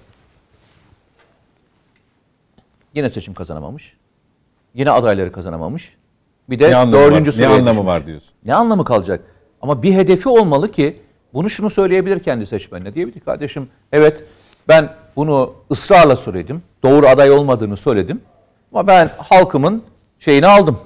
Yine 2.94 3.10
seçim 3.10 3.34
kazanamamış. 3.34 3.96
Yine 4.74 4.90
adayları 4.90 5.32
kazanamamış. 5.32 5.96
Bir 6.50 6.58
de 6.58 6.70
Ne 6.70 6.76
anlamı, 6.76 7.02
dördüncü 7.02 7.30
var? 7.30 7.38
Ne 7.38 7.46
anlamı 7.46 7.70
düşmüş. 7.70 7.86
var 7.86 8.06
diyorsun? 8.06 8.30
Ne 8.44 8.54
anlamı 8.54 8.84
kalacak? 8.84 9.24
Ama 9.62 9.82
bir 9.82 9.94
hedefi 9.94 10.28
olmalı 10.28 10.70
ki 10.70 10.96
bunu 11.34 11.50
şunu 11.50 11.70
söyleyebilir 11.70 12.18
kendi 12.20 12.46
seçmenine. 12.46 12.94
Diyebilir 12.94 13.20
kardeşim 13.20 13.68
evet 13.92 14.24
ben 14.68 14.90
bunu 15.16 15.52
ısrarla 15.70 16.16
söyledim. 16.16 16.62
Doğru 16.82 17.08
aday 17.08 17.30
olmadığını 17.30 17.76
söyledim. 17.76 18.20
Ama 18.72 18.86
ben 18.86 19.10
halkımın 19.18 19.82
şeyini 20.18 20.46
aldım. 20.46 20.78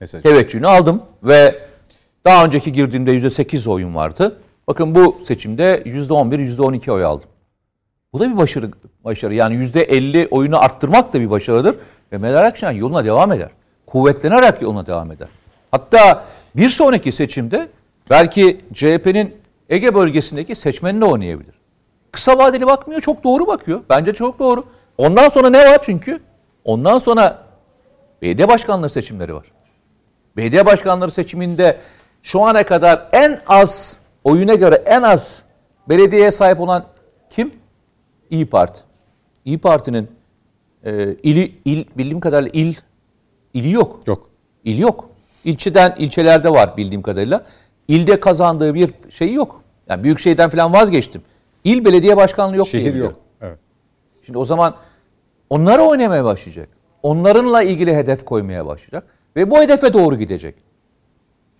Mesajı. 0.00 0.22
Teveccühünü 0.22 0.66
aldım 0.66 1.02
ve 1.22 1.58
daha 2.24 2.44
önceki 2.44 2.72
girdiğimde 2.72 3.12
%8 3.18 3.70
oyun 3.70 3.94
vardı. 3.94 4.40
Bakın 4.68 4.94
bu 4.94 5.16
seçimde 5.26 5.82
%11, 5.84 6.40
%12 6.56 6.90
oy 6.90 7.04
aldım. 7.04 7.28
Bu 8.12 8.20
da 8.20 8.30
bir 8.32 8.36
başarı. 8.36 8.70
başarı. 9.04 9.34
Yani 9.34 9.54
%50 9.54 10.28
oyunu 10.28 10.62
arttırmak 10.64 11.12
da 11.12 11.20
bir 11.20 11.30
başarıdır. 11.30 11.76
Ve 12.12 12.18
Meral 12.18 12.46
Akşener 12.46 12.72
yoluna 12.72 13.04
devam 13.04 13.32
eder. 13.32 13.50
Kuvvetlenerek 13.94 14.62
yoluna 14.62 14.86
devam 14.86 15.12
eder. 15.12 15.28
Hatta 15.70 16.24
bir 16.56 16.68
sonraki 16.68 17.12
seçimde 17.12 17.68
belki 18.10 18.60
CHP'nin 18.72 19.36
Ege 19.68 19.94
bölgesindeki 19.94 20.54
seçmenine 20.54 21.04
oynayabilir. 21.04 21.54
Kısa 22.12 22.38
vadeli 22.38 22.66
bakmıyor, 22.66 23.00
çok 23.00 23.24
doğru 23.24 23.46
bakıyor. 23.46 23.80
Bence 23.90 24.12
çok 24.12 24.38
doğru. 24.38 24.64
Ondan 24.98 25.28
sonra 25.28 25.50
ne 25.50 25.70
var 25.70 25.78
çünkü? 25.82 26.20
Ondan 26.64 26.98
sonra 26.98 27.44
belediye 28.22 28.48
başkanlığı 28.48 28.88
seçimleri 28.88 29.34
var. 29.34 29.46
Belediye 30.36 30.66
başkanları 30.66 31.10
seçiminde 31.10 31.80
şu 32.22 32.42
ana 32.42 32.62
kadar 32.62 33.08
en 33.12 33.40
az 33.46 34.00
oyuna 34.24 34.54
göre 34.54 34.82
en 34.86 35.02
az 35.02 35.42
belediyeye 35.88 36.30
sahip 36.30 36.60
olan 36.60 36.84
kim? 37.30 37.54
İyi 38.30 38.46
Parti. 38.46 38.80
İyi 39.44 39.58
Parti'nin 39.58 40.10
e, 40.84 41.14
ili, 41.22 41.54
il, 41.64 41.84
bildiğim 41.96 42.20
kadarıyla 42.20 42.50
il, 42.52 42.74
ili 43.54 43.70
yok. 43.70 44.00
Yok. 44.06 44.30
İl 44.64 44.78
yok. 44.78 45.10
İlçeden, 45.44 45.94
ilçelerde 45.98 46.50
var 46.50 46.76
bildiğim 46.76 47.02
kadarıyla. 47.02 47.44
İlde 47.88 48.20
kazandığı 48.20 48.74
bir 48.74 48.90
şey 49.10 49.32
yok. 49.32 49.62
Yani 49.88 50.04
büyük 50.04 50.18
şeyden 50.18 50.50
falan 50.50 50.72
vazgeçtim. 50.72 51.22
İl 51.64 51.84
belediye 51.84 52.16
başkanlığı 52.16 52.56
yok 52.56 52.68
Şehir 52.68 52.94
yok. 52.94 53.14
Evet. 53.40 53.58
Şimdi 54.22 54.38
o 54.38 54.44
zaman 54.44 54.76
onlara 55.50 55.82
oynamaya 55.82 56.24
başlayacak. 56.24 56.68
Onlarınla 57.02 57.62
ilgili 57.62 57.94
hedef 57.94 58.24
koymaya 58.24 58.66
başlayacak. 58.66 59.04
Ve 59.36 59.50
bu 59.50 59.60
hedefe 59.60 59.92
doğru 59.92 60.18
gidecek. 60.18 60.54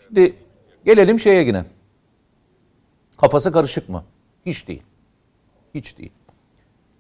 Şimdi 0.07 0.35
gelelim 0.85 1.21
şeye 1.21 1.43
yine. 1.43 1.65
Kafası 3.17 3.53
karışık 3.53 3.89
mı? 3.89 4.05
Hiç 4.47 4.69
değil. 4.69 4.83
Hiç 5.75 5.99
değil. 5.99 6.13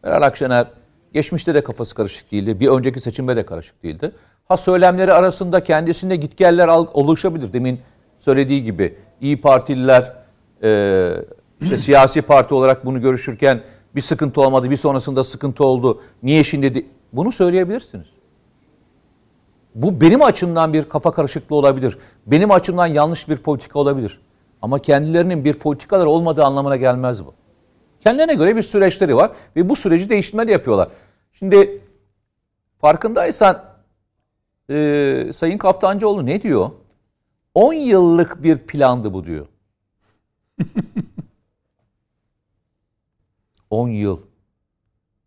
Meral 0.03 0.23
Akşener 0.23 0.66
geçmişte 1.12 1.55
de 1.55 1.65
kafası 1.65 1.95
karışık 1.95 2.33
değildi. 2.33 2.61
Bir 2.61 2.69
önceki 2.69 3.01
seçimde 3.01 3.37
de 3.37 3.47
karışık 3.47 3.83
değildi. 3.83 4.12
Ha 4.49 4.57
söylemleri 4.57 5.12
arasında 5.12 5.65
kendisinde 5.65 6.16
gitgeller 6.16 6.69
oluşabilir. 6.69 7.53
Demin 7.53 7.81
söylediği 8.19 8.62
gibi 8.62 8.99
İyi 9.21 9.41
Partililer 9.41 10.16
e, 10.62 11.11
işte 11.61 11.79
siyasi 11.79 12.23
parti 12.23 12.55
olarak 12.55 12.87
bunu 12.87 13.01
görüşürken 13.01 13.62
bir 13.95 14.01
sıkıntı 14.01 14.41
olmadı. 14.41 14.71
Bir 14.71 14.77
sonrasında 14.77 15.25
sıkıntı 15.25 15.65
oldu. 15.65 16.01
Niye 16.23 16.45
şimdi? 16.45 16.75
de- 16.75 16.85
Bunu 17.12 17.33
söyleyebilirsiniz. 17.33 18.07
Bu 19.75 20.01
benim 20.01 20.23
açımdan 20.23 20.73
bir 20.73 20.89
kafa 20.89 21.12
karışıklığı 21.12 21.57
olabilir. 21.57 21.99
Benim 22.27 22.51
açımdan 22.51 22.87
yanlış 22.87 23.29
bir 23.29 23.37
politika 23.37 23.79
olabilir. 23.79 24.21
Ama 24.62 24.79
kendilerinin 24.79 25.45
bir 25.45 25.55
politikalar 25.55 26.07
olmadığı 26.07 26.45
anlamına 26.45 26.77
gelmez 26.77 27.25
bu. 27.25 27.35
Kendilerine 28.01 28.35
göre 28.35 28.57
bir 28.57 28.62
süreçleri 28.62 29.16
var 29.16 29.31
ve 29.57 29.69
bu 29.69 29.77
süreci 29.77 30.11
değiştirmeli 30.11 30.51
yapıyorlar. 30.53 30.89
Şimdi 31.33 31.81
farkındaysan 32.81 33.62
e, 34.70 35.31
Sayın 35.35 35.59
Kaftancıoğlu 35.59 36.27
ne 36.27 36.43
diyor? 36.43 36.70
10 37.55 37.73
yıllık 37.73 38.43
bir 38.43 38.59
plandı 38.59 39.15
bu 39.15 39.24
diyor. 39.24 39.47
10 43.70 43.89
yıl. 43.89 44.20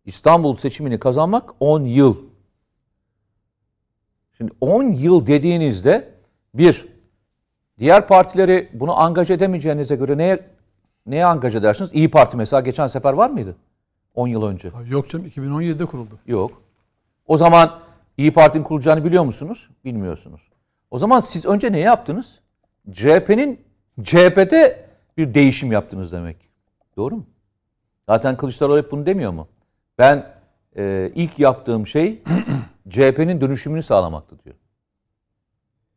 İstanbul 0.06 0.56
seçimini 0.56 0.98
kazanmak 0.98 1.54
10 1.60 1.82
yıl. 1.82 2.16
Şimdi 4.36 4.52
10 4.60 4.82
yıl 4.82 5.26
dediğinizde 5.26 6.14
bir, 6.54 6.88
diğer 7.78 8.06
partileri 8.06 8.68
bunu 8.72 9.00
angaj 9.00 9.30
edemeyeceğinize 9.30 9.96
göre 9.96 10.18
neye 10.18 10.46
neye 11.06 11.26
angaj 11.26 11.56
edersiniz? 11.56 11.90
İyi 11.92 12.10
Parti 12.10 12.36
mesela 12.36 12.60
geçen 12.60 12.86
sefer 12.86 13.12
var 13.12 13.30
mıydı? 13.30 13.56
10 14.14 14.28
yıl 14.28 14.42
önce. 14.42 14.70
Yok 14.88 15.10
canım 15.10 15.26
2017'de 15.26 15.86
kuruldu. 15.86 16.18
Yok. 16.26 16.62
O 17.26 17.36
zaman 17.36 17.80
İyi 18.18 18.32
Parti'nin 18.32 18.64
kurulacağını 18.64 19.04
biliyor 19.04 19.24
musunuz? 19.24 19.68
Bilmiyorsunuz. 19.84 20.40
O 20.90 20.98
zaman 20.98 21.20
siz 21.20 21.46
önce 21.46 21.72
ne 21.72 21.78
yaptınız? 21.78 22.40
CHP'nin 22.92 23.60
CHP'de 24.02 24.88
bir 25.16 25.34
değişim 25.34 25.72
yaptınız 25.72 26.12
demek. 26.12 26.36
Doğru 26.96 27.16
mu? 27.16 27.26
Zaten 28.06 28.36
Kılıçdaroğlu 28.36 28.78
hep 28.78 28.90
bunu 28.90 29.06
demiyor 29.06 29.32
mu? 29.32 29.48
Ben 29.98 30.26
e, 30.76 31.12
ilk 31.14 31.38
yaptığım 31.38 31.86
şey 31.86 32.22
CHP'nin 32.88 33.40
dönüşümünü 33.40 33.82
sağlamaktı 33.82 34.36
diyor. 34.44 34.56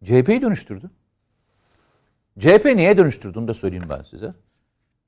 CHP'yi 0.03 0.41
dönüştürdü. 0.41 0.91
CHP 2.39 2.65
niye 2.65 2.97
dönüştürdü 2.97 3.39
onu 3.39 3.47
da 3.47 3.53
söyleyeyim 3.53 3.85
ben 3.89 4.03
size. 4.03 4.33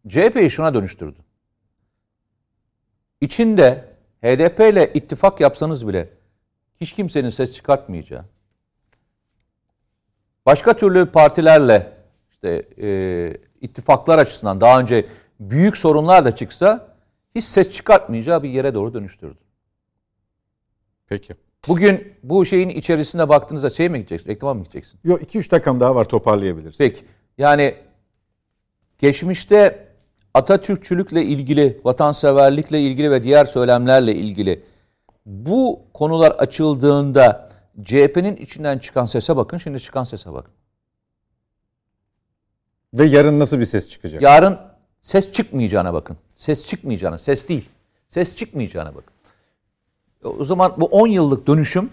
CHP'yi 0.08 0.50
şuna 0.50 0.74
dönüştürdü. 0.74 1.20
İçinde 3.22 3.94
HDP 4.22 4.60
ile 4.60 4.94
ittifak 4.94 5.40
yapsanız 5.40 5.88
bile 5.88 6.10
hiç 6.84 6.94
kimsenin 6.94 7.30
ses 7.30 7.52
çıkartmayacağı, 7.52 8.26
başka 10.46 10.78
türlü 10.78 11.06
partilerle 11.06 11.94
işte 12.32 12.64
e, 12.82 13.38
ittifaklar 13.62 14.18
açısından 14.18 14.62
daha 14.62 14.80
önce 14.80 15.06
büyük 15.40 15.78
sorunlar 15.78 16.26
da 16.26 16.36
çıksa 16.36 16.96
hiç 17.36 17.44
ses 17.44 17.72
çıkartmayacağı 17.72 18.44
bir 18.44 18.50
yere 18.50 18.74
doğru 18.74 18.94
dönüştürdü. 18.94 19.38
Peki. 21.08 21.36
Bugün 21.68 22.14
bu 22.24 22.46
şeyin 22.46 22.70
içerisine 22.70 23.30
baktığınızda 23.30 23.70
şey 23.70 23.90
mi 23.90 23.98
gideceksin? 23.98 24.30
Reklama 24.30 24.54
mı 24.54 24.64
gideceksin? 24.64 25.00
Yok 25.04 25.22
2-3 25.22 25.52
dakikam 25.52 25.80
daha 25.80 25.96
var 25.96 26.06
toparlayabiliriz. 26.06 26.78
Peki. 26.78 27.06
Yani 27.38 27.76
geçmişte 28.98 29.88
Atatürkçülükle 30.34 31.24
ilgili, 31.24 31.82
vatanseverlikle 31.84 32.82
ilgili 32.82 33.12
ve 33.12 33.24
diğer 33.24 33.46
söylemlerle 33.46 34.16
ilgili 34.16 34.64
bu 35.26 35.82
konular 35.94 36.32
açıldığında 36.32 37.50
CHP'nin 37.84 38.36
içinden 38.36 38.78
çıkan 38.78 39.06
sese 39.06 39.36
bakın, 39.36 39.58
şimdi 39.58 39.80
çıkan 39.80 40.04
sese 40.04 40.34
bakın. 40.34 40.54
Ve 42.94 43.06
yarın 43.06 43.40
nasıl 43.40 43.60
bir 43.60 43.66
ses 43.66 43.90
çıkacak? 43.90 44.22
Yarın 44.22 44.60
ses 45.02 45.32
çıkmayacağına 45.32 45.94
bakın. 45.94 46.18
Ses 46.36 46.66
çıkmayacağına, 46.66 47.18
ses 47.18 47.48
değil. 47.48 47.70
Ses 48.10 48.36
çıkmayacağına 48.36 48.96
bakın. 48.96 49.14
O 50.40 50.46
zaman 50.46 50.74
bu 50.78 50.86
10 50.86 51.08
yıllık 51.08 51.48
dönüşüm 51.48 51.90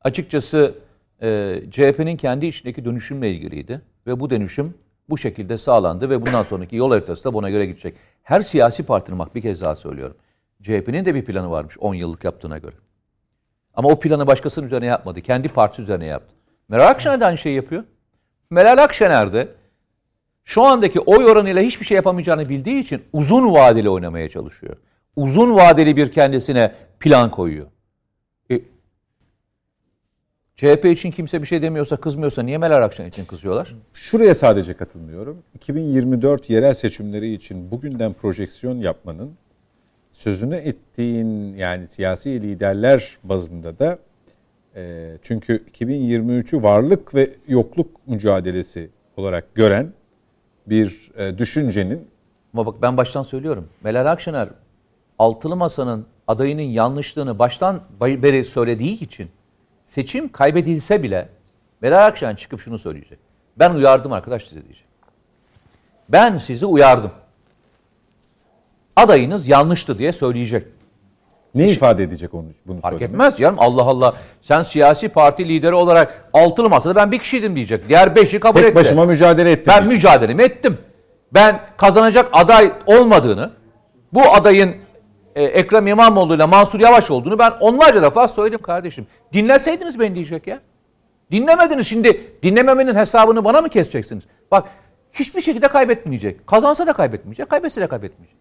açıkçası 0.00 0.74
e, 1.22 1.60
CHP'nin 1.70 2.16
kendi 2.16 2.46
içindeki 2.46 2.84
dönüşümle 2.84 3.30
ilgiliydi. 3.30 3.80
Ve 4.06 4.20
bu 4.20 4.30
dönüşüm 4.30 4.74
bu 5.08 5.18
şekilde 5.18 5.58
sağlandı 5.58 6.10
ve 6.10 6.26
bundan 6.26 6.42
sonraki 6.42 6.76
yol 6.76 6.90
haritası 6.90 7.24
da 7.24 7.34
buna 7.34 7.50
göre 7.50 7.66
gidecek. 7.66 7.94
Her 8.22 8.40
siyasi 8.40 8.82
partinin 8.82 9.18
bak 9.18 9.34
bir 9.34 9.42
kez 9.42 9.60
daha 9.60 9.76
söylüyorum. 9.76 10.16
CHP'nin 10.66 11.04
de 11.04 11.14
bir 11.14 11.24
planı 11.24 11.50
varmış 11.50 11.78
10 11.78 11.94
yıllık 11.94 12.24
yaptığına 12.24 12.58
göre. 12.58 12.74
Ama 13.74 13.88
o 13.88 14.00
planı 14.00 14.26
başkasının 14.26 14.66
üzerine 14.66 14.86
yapmadı. 14.86 15.20
Kendi 15.20 15.48
partisi 15.48 15.82
üzerine 15.82 16.06
yaptı. 16.06 16.34
Meral 16.68 16.88
Akşener 16.88 17.20
de 17.20 17.26
aynı 17.26 17.38
şeyi 17.38 17.56
yapıyor. 17.56 17.84
Meral 18.50 18.78
Akşener 18.78 19.32
de 19.32 19.48
şu 20.44 20.62
andaki 20.62 21.00
oy 21.00 21.24
oranıyla 21.24 21.62
hiçbir 21.62 21.86
şey 21.86 21.94
yapamayacağını 21.94 22.48
bildiği 22.48 22.78
için 22.78 23.02
uzun 23.12 23.52
vadeli 23.52 23.90
oynamaya 23.90 24.28
çalışıyor. 24.28 24.76
Uzun 25.16 25.54
vadeli 25.54 25.96
bir 25.96 26.12
kendisine 26.12 26.74
plan 27.00 27.30
koyuyor. 27.30 27.66
E, 28.50 28.60
CHP 30.56 30.84
için 30.84 31.10
kimse 31.10 31.42
bir 31.42 31.46
şey 31.46 31.62
demiyorsa, 31.62 31.96
kızmıyorsa 31.96 32.42
niye 32.42 32.58
Meral 32.58 32.82
Akşener 32.82 33.08
için 33.08 33.24
kızıyorlar? 33.24 33.74
Şuraya 33.94 34.34
sadece 34.34 34.74
katılmıyorum. 34.74 35.42
2024 35.54 36.50
yerel 36.50 36.74
seçimleri 36.74 37.32
için 37.32 37.70
bugünden 37.70 38.12
projeksiyon 38.12 38.78
yapmanın 38.78 39.32
sözünü 40.16 40.56
ettiğin 40.56 41.54
yani 41.54 41.88
siyasi 41.88 42.42
liderler 42.42 43.18
bazında 43.24 43.78
da 43.78 43.98
e, 44.76 45.12
çünkü 45.22 45.64
2023'ü 45.72 46.62
varlık 46.62 47.14
ve 47.14 47.30
yokluk 47.48 48.06
mücadelesi 48.06 48.90
olarak 49.16 49.54
gören 49.54 49.92
bir 50.66 51.10
e, 51.16 51.38
düşüncenin 51.38 52.08
Ama 52.54 52.66
bak 52.66 52.74
ben 52.82 52.96
baştan 52.96 53.22
söylüyorum. 53.22 53.68
Meral 53.84 54.10
Akşener 54.10 54.48
altılı 55.18 55.56
masanın 55.56 56.06
adayının 56.28 56.62
yanlışlığını 56.62 57.38
baştan 57.38 57.80
beri 58.00 58.44
söylediği 58.44 59.00
için 59.00 59.28
seçim 59.84 60.32
kaybedilse 60.32 61.02
bile 61.02 61.28
Meral 61.80 62.06
Akşener 62.06 62.36
çıkıp 62.36 62.60
şunu 62.60 62.78
söyleyecek. 62.78 63.18
Ben 63.56 63.74
uyardım 63.74 64.12
arkadaş 64.12 64.44
size 64.44 64.62
diyecek. 64.62 64.86
Ben 66.08 66.38
sizi 66.38 66.66
uyardım. 66.66 67.10
Adayınız 68.96 69.48
yanlıştı 69.48 69.98
diye 69.98 70.12
söyleyecek. 70.12 70.66
ne 71.54 71.68
ifade 71.68 72.02
edecek 72.02 72.34
onu 72.34 72.46
bunu 72.66 72.80
Fark 72.80 72.92
söylemek? 72.92 73.10
etmez 73.14 73.36
canım 73.38 73.56
Allah 73.58 73.82
Allah. 73.82 74.14
Sen 74.42 74.62
siyasi 74.62 75.08
parti 75.08 75.48
lideri 75.48 75.74
olarak 75.74 76.28
altılı 76.32 76.68
masada 76.70 76.94
ben 76.94 77.12
bir 77.12 77.18
kişiydim 77.18 77.56
diyecek. 77.56 77.88
Diğer 77.88 78.16
beşi 78.16 78.40
kabul 78.40 78.58
Tek 78.58 78.66
etti. 78.66 78.74
başıma 78.74 79.04
mücadele 79.04 79.50
ettim. 79.50 79.72
Ben 79.76 79.86
mücadelemi 79.86 80.42
ettim. 80.42 80.78
Ben 81.34 81.60
kazanacak 81.76 82.28
aday 82.32 82.72
olmadığını, 82.86 83.50
bu 84.12 84.22
adayın 84.22 84.76
e, 85.34 85.42
Ekrem 85.44 85.86
İmamoğlu 85.86 86.34
ile 86.34 86.44
Mansur 86.44 86.80
Yavaş 86.80 87.10
olduğunu 87.10 87.38
ben 87.38 87.52
onlarca 87.60 88.02
defa 88.02 88.28
söyledim 88.28 88.62
kardeşim. 88.62 89.06
Dinleseydiniz 89.32 90.00
beni 90.00 90.14
diyecek 90.14 90.46
ya. 90.46 90.60
Dinlemediniz 91.30 91.86
şimdi 91.86 92.20
dinlememenin 92.42 92.94
hesabını 92.94 93.44
bana 93.44 93.60
mı 93.60 93.68
keseceksiniz? 93.68 94.24
Bak 94.50 94.68
hiçbir 95.12 95.40
şekilde 95.40 95.68
kaybetmeyecek. 95.68 96.46
Kazansa 96.46 96.86
da 96.86 96.92
kaybetmeyecek, 96.92 97.48
kaybetse 97.50 97.80
de 97.80 97.86
kaybetmeyecek. 97.86 98.35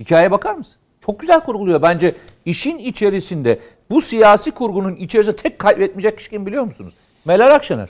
Hikayeye 0.00 0.30
bakar 0.30 0.54
mısın? 0.54 0.82
Çok 1.00 1.20
güzel 1.20 1.40
kurguluyor. 1.40 1.82
Bence 1.82 2.14
işin 2.44 2.78
içerisinde 2.78 3.60
bu 3.90 4.00
siyasi 4.00 4.50
kurgunun 4.50 4.96
içerisinde 4.96 5.36
tek 5.36 5.58
kaybetmeyecek 5.58 6.18
kişi 6.18 6.30
kim 6.30 6.46
biliyor 6.46 6.64
musunuz? 6.64 6.94
Meral 7.24 7.54
Akşener. 7.54 7.88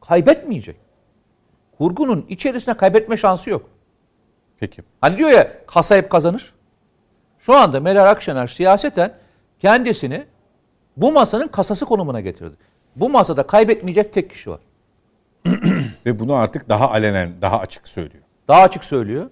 Kaybetmeyecek. 0.00 0.76
Kurgunun 1.78 2.26
içerisine 2.28 2.74
kaybetme 2.74 3.16
şansı 3.16 3.50
yok. 3.50 3.70
Peki. 4.60 4.82
Hani 5.00 5.16
diyor 5.16 5.30
ya 5.30 5.66
kasa 5.66 5.96
hep 5.96 6.10
kazanır. 6.10 6.52
Şu 7.38 7.56
anda 7.56 7.80
Meral 7.80 8.10
Akşener 8.10 8.46
siyaseten 8.46 9.14
kendisini 9.58 10.26
bu 10.96 11.12
masanın 11.12 11.48
kasası 11.48 11.84
konumuna 11.86 12.20
getirdi. 12.20 12.56
Bu 12.96 13.08
masada 13.08 13.46
kaybetmeyecek 13.46 14.12
tek 14.12 14.30
kişi 14.30 14.50
var. 14.50 14.60
Ve 16.06 16.18
bunu 16.18 16.34
artık 16.34 16.68
daha 16.68 16.90
alenen, 16.90 17.32
daha 17.42 17.58
açık 17.60 17.88
söylüyor. 17.88 18.24
Daha 18.48 18.62
açık 18.62 18.84
söylüyor. 18.84 19.30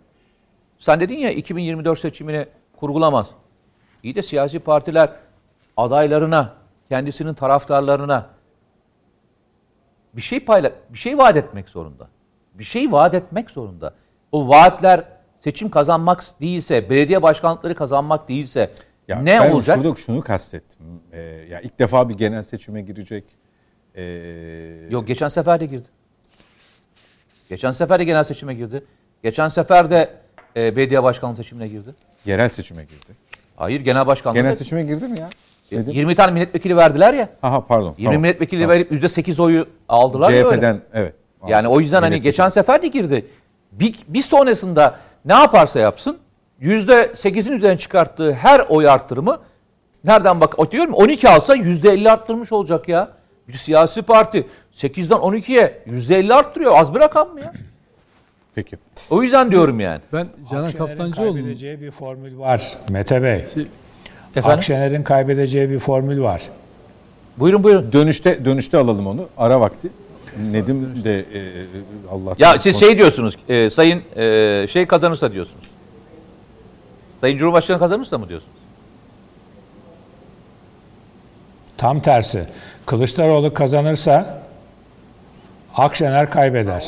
Sen 0.85 1.01
dedin 1.01 1.15
ya 1.19 1.31
2024 1.31 1.99
seçimini 1.99 2.47
kurgulamaz. 2.77 3.31
İyi 4.03 4.15
de 4.15 4.23
siyasi 4.23 4.59
partiler 4.59 5.11
adaylarına, 5.77 6.55
kendisinin 6.89 7.35
taraftarlarına 7.35 8.27
bir 10.17 10.23
şey 10.23 10.41
payla 10.41 10.73
bir 10.91 10.99
şey 10.99 11.19
vaat 11.19 11.37
etmek 11.37 11.69
zorunda. 11.69 12.09
Bir 12.55 12.65
şey 12.65 12.93
vaat 12.93 13.15
etmek 13.15 13.51
zorunda. 13.51 13.95
O 14.33 14.49
vaatler 14.49 15.05
seçim 15.41 15.71
kazanmak 15.71 16.25
değilse, 16.41 16.91
belediye 16.91 17.23
başkanlıkları 17.23 17.75
kazanmak 17.75 18.29
değilse 18.29 18.71
Ya 19.09 19.23
ne 19.23 19.41
ben 19.41 19.53
olacak? 19.53 19.79
şurada 19.79 19.97
şunu 19.97 20.21
kastettim. 20.21 20.87
Ee, 21.13 21.21
ya 21.51 21.61
ilk 21.61 21.79
defa 21.79 22.09
bir 22.09 22.15
genel 22.15 22.43
seçime 22.43 22.83
girecek. 22.83 23.25
Ee, 23.95 24.89
Yok 24.91 25.07
geçen 25.07 25.29
sefer 25.29 25.61
de 25.61 25.67
girdi. 25.67 25.89
Geçen 27.49 27.71
sefer 27.71 27.99
de 27.99 28.05
genel 28.05 28.25
seçime 28.25 28.55
girdi. 28.55 28.85
Geçen 29.23 29.49
sefer 29.49 29.91
de 29.91 30.24
e, 30.57 30.77
belediye 30.77 31.03
başkanlığı 31.03 31.37
seçimine 31.37 31.69
girdi. 31.69 31.95
yerel 32.27 32.49
seçime 32.49 32.83
girdi. 32.83 33.17
Hayır 33.57 33.81
genel 33.81 34.07
başkanlığı. 34.07 34.39
Genel 34.39 34.55
seçime 34.55 34.83
girdi 34.83 35.09
mi 35.09 35.21
ya? 35.21 35.31
E, 35.73 35.79
Nedir? 35.79 35.95
20 35.95 36.15
tane 36.15 36.33
milletvekili 36.33 36.77
verdiler 36.77 37.15
ya. 37.15 37.29
Aha 37.43 37.67
pardon. 37.67 37.95
20 37.99 38.05
tamam. 38.05 38.23
milletvekili 38.23 38.61
Tamam. 38.63 38.77
verip 38.77 38.93
%8 38.93 39.43
oyu 39.43 39.67
aldılar 39.89 40.31
ya 40.31 40.47
öyle. 40.47 40.57
CHP'den 40.57 40.81
evet. 40.95 41.15
Yani 41.49 41.69
o 41.69 41.81
yüzden 41.81 42.03
hani 42.03 42.21
geçen 42.21 42.49
sefer 42.49 42.83
de 42.83 42.87
girdi. 42.87 43.27
Bir, 43.73 43.97
bir 44.09 44.23
sonrasında 44.23 44.97
ne 45.25 45.33
yaparsa 45.33 45.79
yapsın 45.81 46.19
%8'in 46.61 47.53
üzerine 47.53 47.79
çıkarttığı 47.79 48.33
her 48.33 48.61
oy 48.69 48.89
arttırımı 48.89 49.41
nereden 50.05 50.41
bak 50.41 50.71
diyorum 50.73 50.95
12 50.95 51.29
alsa 51.29 51.57
%50 51.57 52.11
arttırmış 52.11 52.53
olacak 52.53 52.89
ya. 52.89 53.09
Bir 53.49 53.53
siyasi 53.53 54.03
parti 54.03 54.47
8'den 54.73 55.19
12'ye 55.19 55.83
%50 55.87 56.35
arttırıyor. 56.35 56.73
Az 56.79 56.95
bir 56.95 57.01
rakam 57.01 57.29
mı 57.33 57.41
ya? 57.41 57.53
Peki. 58.55 58.77
O 59.11 59.23
yüzden 59.23 59.51
diyorum 59.51 59.81
yani. 59.81 60.01
Ben 60.13 60.27
Canan 60.51 60.73
Kaftancıoğlu'nun 60.73 61.35
kaybedeceği 61.35 61.81
bir 61.81 61.91
formül 61.91 62.39
var 62.39 62.79
Mete 62.89 63.23
Bey. 63.23 63.35
Efendim? 64.37 64.59
Akşener'in 64.59 65.03
kaybedeceği 65.03 65.71
bir 65.71 65.79
formül 65.79 66.23
var. 66.23 66.43
Buyurun 67.37 67.65
buyurun. 67.65 67.93
Dönüşte 67.93 68.45
dönüşte 68.45 68.79
alalım 68.79 69.07
onu. 69.07 69.29
Ara 69.39 69.61
vakti. 69.61 69.89
Nedim 70.51 71.05
de 71.05 71.19
e, 71.19 71.25
Allah 72.11 72.35
Ya 72.39 72.59
siz 72.59 72.81
şey 72.81 72.99
diyorsunuz, 72.99 73.37
e, 73.49 73.71
sayın 73.71 74.03
e, 74.17 74.67
şey 74.71 74.87
kazanırsa 74.87 75.33
diyorsunuz. 75.33 75.71
Sayın 77.21 77.39
Cumhurbaşkanı 77.39 77.79
kazanırsa 77.79 78.19
mı 78.19 78.29
diyorsunuz? 78.29 78.55
Tam 81.77 82.01
tersi. 82.01 82.47
Kılıçdaroğlu 82.87 83.55
kazanırsa 83.55 84.45
Akşener 85.77 86.31
kaybeder. 86.31 86.85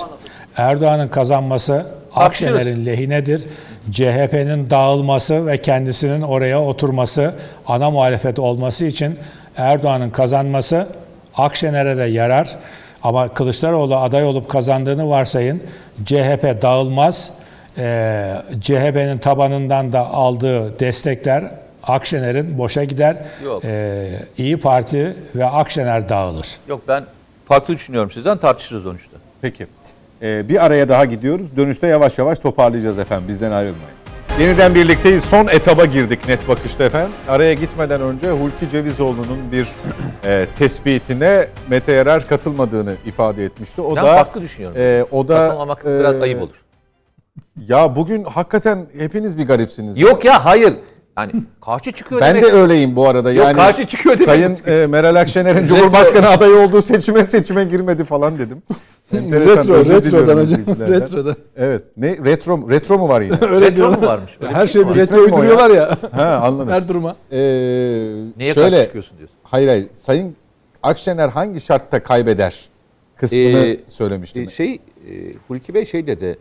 Erdoğan'ın 0.56 1.08
kazanması. 1.08 1.86
Akşener'in 2.14 2.86
lehinedir. 2.86 3.42
CHP'nin 3.90 4.70
dağılması 4.70 5.46
ve 5.46 5.62
kendisinin 5.62 6.22
oraya 6.22 6.62
oturması, 6.62 7.34
ana 7.66 7.90
muhalefet 7.90 8.38
olması 8.38 8.84
için 8.84 9.18
Erdoğan'ın 9.56 10.10
kazanması 10.10 10.88
Akşener'e 11.34 11.96
de 11.96 12.02
yarar. 12.02 12.56
Ama 13.02 13.34
Kılıçdaroğlu 13.34 13.96
aday 13.96 14.24
olup 14.24 14.48
kazandığını 14.48 15.08
varsayın. 15.10 15.62
CHP 16.04 16.62
dağılmaz. 16.62 17.30
Ee, 17.78 18.34
CHP'nin 18.60 19.18
tabanından 19.18 19.92
da 19.92 20.00
aldığı 20.00 20.78
destekler 20.80 21.44
Akşener'in 21.84 22.58
boşa 22.58 22.84
gider. 22.84 23.16
Yok. 23.44 23.64
Ee, 23.64 24.10
İyi 24.38 24.56
Parti 24.56 25.16
ve 25.34 25.44
Akşener 25.44 26.08
dağılır. 26.08 26.56
Yok 26.68 26.80
ben 26.88 27.04
farklı 27.44 27.74
düşünüyorum 27.74 28.10
sizden 28.10 28.38
tartışırız 28.38 28.84
dönüşte. 28.84 29.16
Peki. 29.40 29.66
Ee, 30.22 30.48
bir 30.48 30.64
araya 30.64 30.88
daha 30.88 31.04
gidiyoruz. 31.04 31.56
Dönüşte 31.56 31.86
yavaş 31.86 32.18
yavaş 32.18 32.38
toparlayacağız 32.38 32.98
efendim. 32.98 33.28
Bizden 33.28 33.50
ayrılmayın. 33.50 33.96
Yeniden 34.40 34.74
birlikteyiz. 34.74 35.24
Son 35.24 35.46
etaba 35.46 35.84
girdik 35.84 36.28
net 36.28 36.48
bakışta 36.48 36.84
efendim. 36.84 37.12
Araya 37.28 37.54
gitmeden 37.54 38.00
önce 38.00 38.30
Hulki 38.30 38.70
Cevizoğlu'nun 38.72 39.52
bir 39.52 39.68
e, 40.24 40.46
tespitine 40.58 41.48
Mete 41.70 41.92
Yarar 41.92 42.26
katılmadığını 42.28 42.94
ifade 43.06 43.44
etmişti. 43.44 43.80
O 43.80 43.96
Ben 43.96 44.04
da 44.04 44.14
farklı 44.16 44.40
düşünüyorum. 44.42 44.76
e, 44.80 45.04
o 45.10 45.28
da 45.28 45.36
Katılmamak 45.36 45.84
biraz 45.84 46.18
e, 46.18 46.22
ayıp 46.22 46.42
olur. 46.42 46.54
Ya 47.68 47.96
bugün 47.96 48.24
hakikaten 48.24 48.86
hepiniz 48.98 49.38
bir 49.38 49.46
garipsiniz. 49.46 49.98
Yok 49.98 50.24
ya 50.24 50.44
hayır. 50.44 50.74
Yani 51.18 51.32
karşı 51.64 51.92
çıkıyor 51.92 52.20
Ben 52.20 52.28
demek. 52.34 52.42
de 52.42 52.52
öyleyim 52.52 52.96
bu 52.96 53.08
arada. 53.08 53.32
Yok, 53.32 53.44
Yani 53.46 53.56
karşı 53.56 53.86
çıkıyor 53.86 54.14
demek. 54.18 54.26
Sayın 54.28 54.58
e, 54.82 54.86
Meral 54.86 55.14
Akşener'in 55.20 55.66
Cumhurbaşkanı 55.66 56.28
adayı 56.28 56.56
olduğu 56.56 56.82
seçime 56.82 57.24
seçime 57.24 57.64
girmedi 57.64 58.04
falan 58.04 58.38
dedim. 58.38 58.62
Enteresan, 59.12 59.56
retro, 59.58 59.84
retrodan 59.94 60.38
hocam. 60.38 60.60
Retrodan. 60.88 61.36
Evet. 61.56 61.82
Ne 61.96 62.16
retro 62.24 62.70
retro 62.70 62.98
mu 62.98 63.08
var 63.08 63.20
yine? 63.20 63.34
Öyle 63.40 63.60
Retro 63.66 63.76
diyorlar. 63.76 63.98
mu 63.98 64.06
varmış? 64.06 64.36
Öyle 64.40 64.52
Her 64.52 64.66
şey 64.66 64.82
şey 64.84 64.94
bir 64.94 64.98
retro 65.00 65.16
o 65.16 65.18
ya? 65.18 65.24
uyduruyorlar 65.24 65.70
ya. 65.70 65.96
ha 66.12 66.40
anladım. 66.44 66.72
Her 66.72 66.88
duruma. 66.88 67.16
Ee, 67.32 67.36
Neye 68.36 68.54
şöyle, 68.54 68.70
karşı 68.70 68.84
çıkıyorsun 68.84 69.18
diyorsun? 69.18 69.36
Hayır 69.42 69.68
hayır. 69.68 69.86
Sayın 69.94 70.36
Akşener 70.82 71.28
hangi 71.28 71.60
şartta 71.60 72.02
kaybeder 72.02 72.68
kısmını 73.16 73.42
Ee, 73.42 73.80
söylemiştim. 73.86 74.42
E, 74.42 74.46
şey 74.46 74.72
e, 74.74 74.78
Hulki 75.48 75.74
Bey 75.74 75.86
şey 75.86 76.06
dedi. 76.06 76.38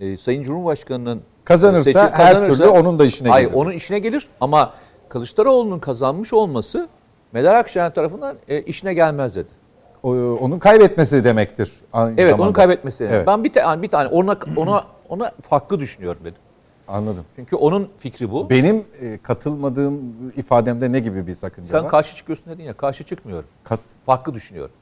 e, 0.00 0.16
Sayın 0.16 0.42
Cumhurbaşkanı'nın 0.42 1.20
Kazanırsa 1.44 1.84
seçim 1.84 2.00
her 2.00 2.34
kazanırsa- 2.34 2.56
türlü 2.56 2.66
onun 2.68 2.98
da 2.98 3.04
işine 3.04 3.28
Hayır 3.28 3.46
gelir. 3.48 3.58
onun 3.58 3.72
işine 3.72 3.98
gelir 3.98 4.28
ama 4.40 4.72
Kılıçdaroğlu'nun 5.08 5.78
kazanmış 5.78 6.32
olması 6.32 6.88
Meral 7.32 7.58
Akşener 7.58 7.94
tarafından 7.94 8.36
e, 8.48 8.60
işine 8.62 8.94
gelmez 8.94 9.36
dedi. 9.36 9.48
Onun 10.10 10.58
kaybetmesi 10.58 11.24
demektir. 11.24 11.72
Evet 11.94 12.16
zamanda. 12.18 12.42
onun 12.42 12.52
kaybetmesi. 12.52 13.04
Evet. 13.04 13.26
Ben 13.26 13.44
bir 13.44 13.52
tane 13.52 13.82
bir 13.82 13.88
tane 13.88 14.08
ona 14.08 14.36
ona 14.56 14.84
ona 15.08 15.32
farklı 15.42 15.80
düşünüyorum 15.80 16.20
dedim. 16.24 16.38
Anladım. 16.88 17.24
Çünkü 17.36 17.56
onun 17.56 17.88
fikri 17.98 18.30
bu. 18.30 18.50
Benim 18.50 18.84
e, 19.00 19.18
katılmadığım 19.22 20.02
ifademde 20.36 20.92
ne 20.92 21.00
gibi 21.00 21.26
bir 21.26 21.34
sakınca 21.34 21.70
Sen 21.70 21.82
var? 21.82 21.90
karşı 21.90 22.16
çıkıyorsun 22.16 22.52
dedin 22.52 22.64
ya. 22.64 22.72
Karşı 22.72 23.04
çıkmıyorum. 23.04 23.48
Kat, 23.64 23.80
Farklı 24.06 24.34
düşünüyorum. 24.34 24.74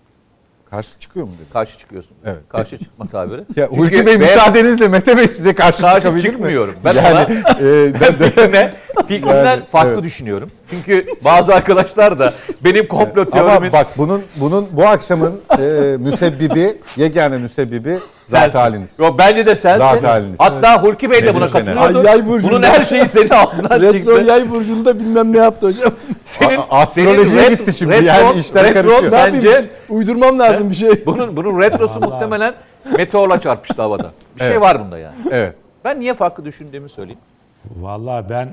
Karşı 0.74 0.98
çıkıyor 0.98 1.26
mu 1.26 1.32
dedim? 1.34 1.46
Karşı 1.52 1.78
çıkıyorsun. 1.78 2.16
Evet. 2.24 2.38
Karşı 2.48 2.78
çıkma 2.78 3.06
tabiri. 3.06 3.40
Ya 3.56 3.68
Çünkü 3.68 3.80
Hulki 3.80 4.06
Bey 4.06 4.18
müsaadenizle 4.18 4.88
Mete 4.88 5.16
Bey 5.16 5.28
size 5.28 5.54
karşı, 5.54 5.80
karşı 5.80 5.96
çıkabilir 5.96 6.24
mi? 6.24 6.32
çıkmıyorum. 6.32 6.74
Ben 6.84 6.94
yani, 6.94 7.10
ona 7.10 7.22
e, 7.60 7.94
ben 8.00 8.14
fikrine, 8.14 8.74
fikrimden 9.08 9.44
Yani, 9.44 9.62
farklı 9.70 9.92
evet. 9.92 10.04
düşünüyorum. 10.04 10.50
Çünkü 10.70 11.06
bazı 11.24 11.54
arkadaşlar 11.54 12.18
da 12.18 12.32
benim 12.64 12.88
komplo 12.88 13.24
teorimin 13.24 13.56
ama 13.56 13.72
bak 13.72 13.86
bunun 13.96 14.22
bunun 14.36 14.66
bu 14.72 14.86
akşamın 14.86 15.40
e, 15.58 15.62
müsebbibi, 15.98 16.76
yegane 16.96 17.38
müsebbibi 17.38 17.98
zat 18.26 18.40
sensin. 18.40 18.58
haliniz. 18.58 18.98
Yok 19.00 19.18
bence 19.18 19.46
de 19.46 19.56
sensin. 19.56 19.78
Zat 19.78 20.04
haliniz. 20.04 20.40
Hatta 20.40 20.82
Hulki 20.82 21.10
Bey 21.10 21.24
de 21.24 21.34
buna 21.34 21.50
katılıyordu. 21.50 21.98
Ay, 21.98 22.04
yay 22.04 22.26
burcunda. 22.26 22.52
Bunun 22.52 22.62
her 22.62 22.84
şeyi 22.84 23.06
senin 23.06 23.28
altından 23.34 23.80
Retro 23.80 23.92
çıktı. 23.92 24.24
yay 24.26 24.50
burcunda 24.50 24.98
bilmem 24.98 25.32
ne 25.32 25.38
yaptı 25.38 25.66
hocam. 25.66 25.92
Senin, 26.24 26.56
A- 26.56 26.66
astrolojiye 26.70 27.44
senin 27.44 27.56
gitti 27.56 27.72
şimdi. 27.72 28.04
Yani 28.04 28.38
işler 28.40 28.64
retro 28.64 28.74
karışıyor. 28.90 29.12
ne 29.12 29.16
yapayım? 29.16 29.34
bence 29.44 29.70
Uydurmam 29.88 30.38
lazım 30.38 30.70
bir 30.70 30.74
şey. 30.74 30.90
bunun, 31.06 31.36
bunun 31.36 31.60
retrosu 31.60 32.00
muhtemelen 32.00 32.54
meteorla 32.96 33.40
çarpıştı 33.40 33.82
havada. 33.82 34.10
Bir 34.36 34.40
şey 34.40 34.48
Evet. 34.48 34.60
var 34.60 34.80
bunda 34.84 34.98
yani. 34.98 35.14
Evet. 35.30 35.54
Ben 35.84 36.00
niye 36.00 36.14
farklı 36.14 36.44
düşündüğümü 36.44 36.88
söyleyeyim. 36.88 37.20
Vallahi 37.76 38.24
ben 38.30 38.48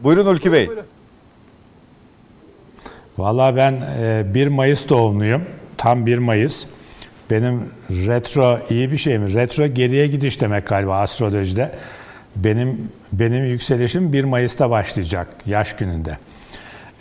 Buyurun 0.00 0.26
Hulki 0.26 0.52
Bey. 0.52 0.70
Vallahi 3.18 3.56
ben 3.56 3.72
e, 3.98 4.34
1 4.34 4.46
Mayıs 4.46 4.88
doğumluyum. 4.88 5.42
Tam 5.78 6.06
1 6.06 6.18
Mayıs. 6.18 6.66
Benim 7.30 7.62
retro 7.90 8.58
iyi 8.70 8.92
bir 8.92 8.96
şey 8.96 9.18
mi? 9.18 9.34
Retro 9.34 9.66
geriye 9.66 10.06
gidiş 10.06 10.40
demek 10.40 10.66
galiba 10.66 11.00
astrolojide. 11.00 11.70
Benim 12.36 12.88
benim 13.12 13.44
yükselişim 13.44 14.12
1 14.12 14.24
Mayıs'ta 14.24 14.70
başlayacak 14.70 15.28
yaş 15.46 15.76
gününde. 15.76 16.18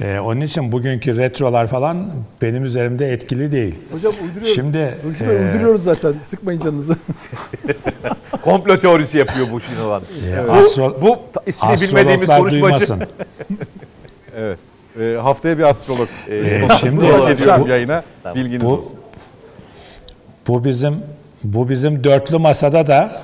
E, 0.01 0.19
onun 0.19 0.41
için 0.41 0.71
bugünkü 0.71 1.17
retrolar 1.17 1.67
falan 1.67 2.11
benim 2.41 2.63
üzerimde 2.63 3.11
etkili 3.13 3.51
değil. 3.51 3.79
Hocam 3.91 4.13
uyduruyoruz. 4.23 4.55
Şimdi 4.55 4.77
Bey 5.21 5.35
e, 5.37 5.39
uyduruyoruz 5.39 5.83
zaten. 5.83 6.13
Sıkmayın 6.23 6.59
canınızı. 6.59 6.95
Komplo 8.41 8.79
teorisi 8.79 9.17
yapıyor 9.17 9.47
bu 9.51 9.61
şimdi 9.61 9.81
olan. 9.81 10.01
e, 10.27 10.47
Bu, 10.47 10.51
astro- 10.51 11.01
bu 11.01 11.19
ta- 11.33 11.43
ismini 11.45 11.81
bilmediğimiz 11.81 12.29
konuşmacı. 12.29 12.93
Evet. 14.37 14.57
E, 14.99 15.17
haftaya 15.21 15.57
bir 15.57 15.63
astrolog 15.63 16.07
E, 16.29 16.59
şimdi 16.59 16.73
şimdi 16.79 17.05
ediyorum 17.05 17.63
bu- 17.65 17.67
yayına. 17.69 18.03
Bilginiz 18.35 18.65
Bu 18.65 18.69
olsun. 18.73 18.91
bu 20.47 20.63
bizim 20.63 21.03
bu 21.43 21.69
bizim 21.69 22.03
dörtlü 22.03 22.37
masada 22.37 22.87
da 22.87 23.21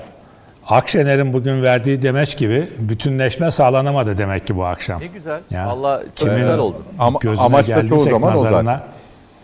Akşener'in 0.67 1.33
bugün 1.33 1.63
verdiği 1.63 2.01
demeç 2.01 2.37
gibi 2.37 2.69
bütünleşme 2.79 3.51
sağlanamadı 3.51 4.17
demek 4.17 4.47
ki 4.47 4.55
bu 4.55 4.65
akşam. 4.65 5.01
Ne 5.01 5.07
güzel. 5.07 5.41
Ya, 5.51 5.67
Valla 5.67 6.01
çok 6.03 6.15
kimin 6.15 6.35
güzel 6.35 6.57
oldu. 6.57 6.77
Ama, 6.99 7.19
amaç 7.37 7.69
da 7.69 7.87
çoğu 7.87 7.99
zaman 7.99 8.33
o 8.33 8.35
nazarına, 8.35 8.63
zaten. 8.63 8.87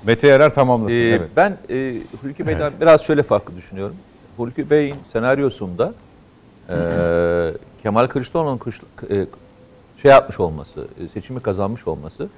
Mete 0.03 0.27
Yarar 0.27 0.53
tamamlasın. 0.53 0.95
Ee, 0.95 0.99
evet. 0.99 1.29
Ben 1.35 1.57
e, 1.69 1.93
Hulki 2.21 2.47
Bey'den 2.47 2.73
biraz 2.81 3.01
şöyle 3.01 3.23
farklı 3.23 3.57
düşünüyorum. 3.57 3.95
Hulki 4.37 4.69
Bey'in 4.69 4.95
senaryosunda 5.13 5.93
e, 6.69 6.75
Kemal 7.83 8.07
Kılıçdaroğlu'nun 8.07 8.59
e, 9.09 9.25
şey 10.05 10.11
yapmış 10.11 10.39
olması, 10.39 10.87
e, 11.03 11.07
seçimi 11.07 11.39
kazanmış 11.39 11.87
olması 11.87 12.29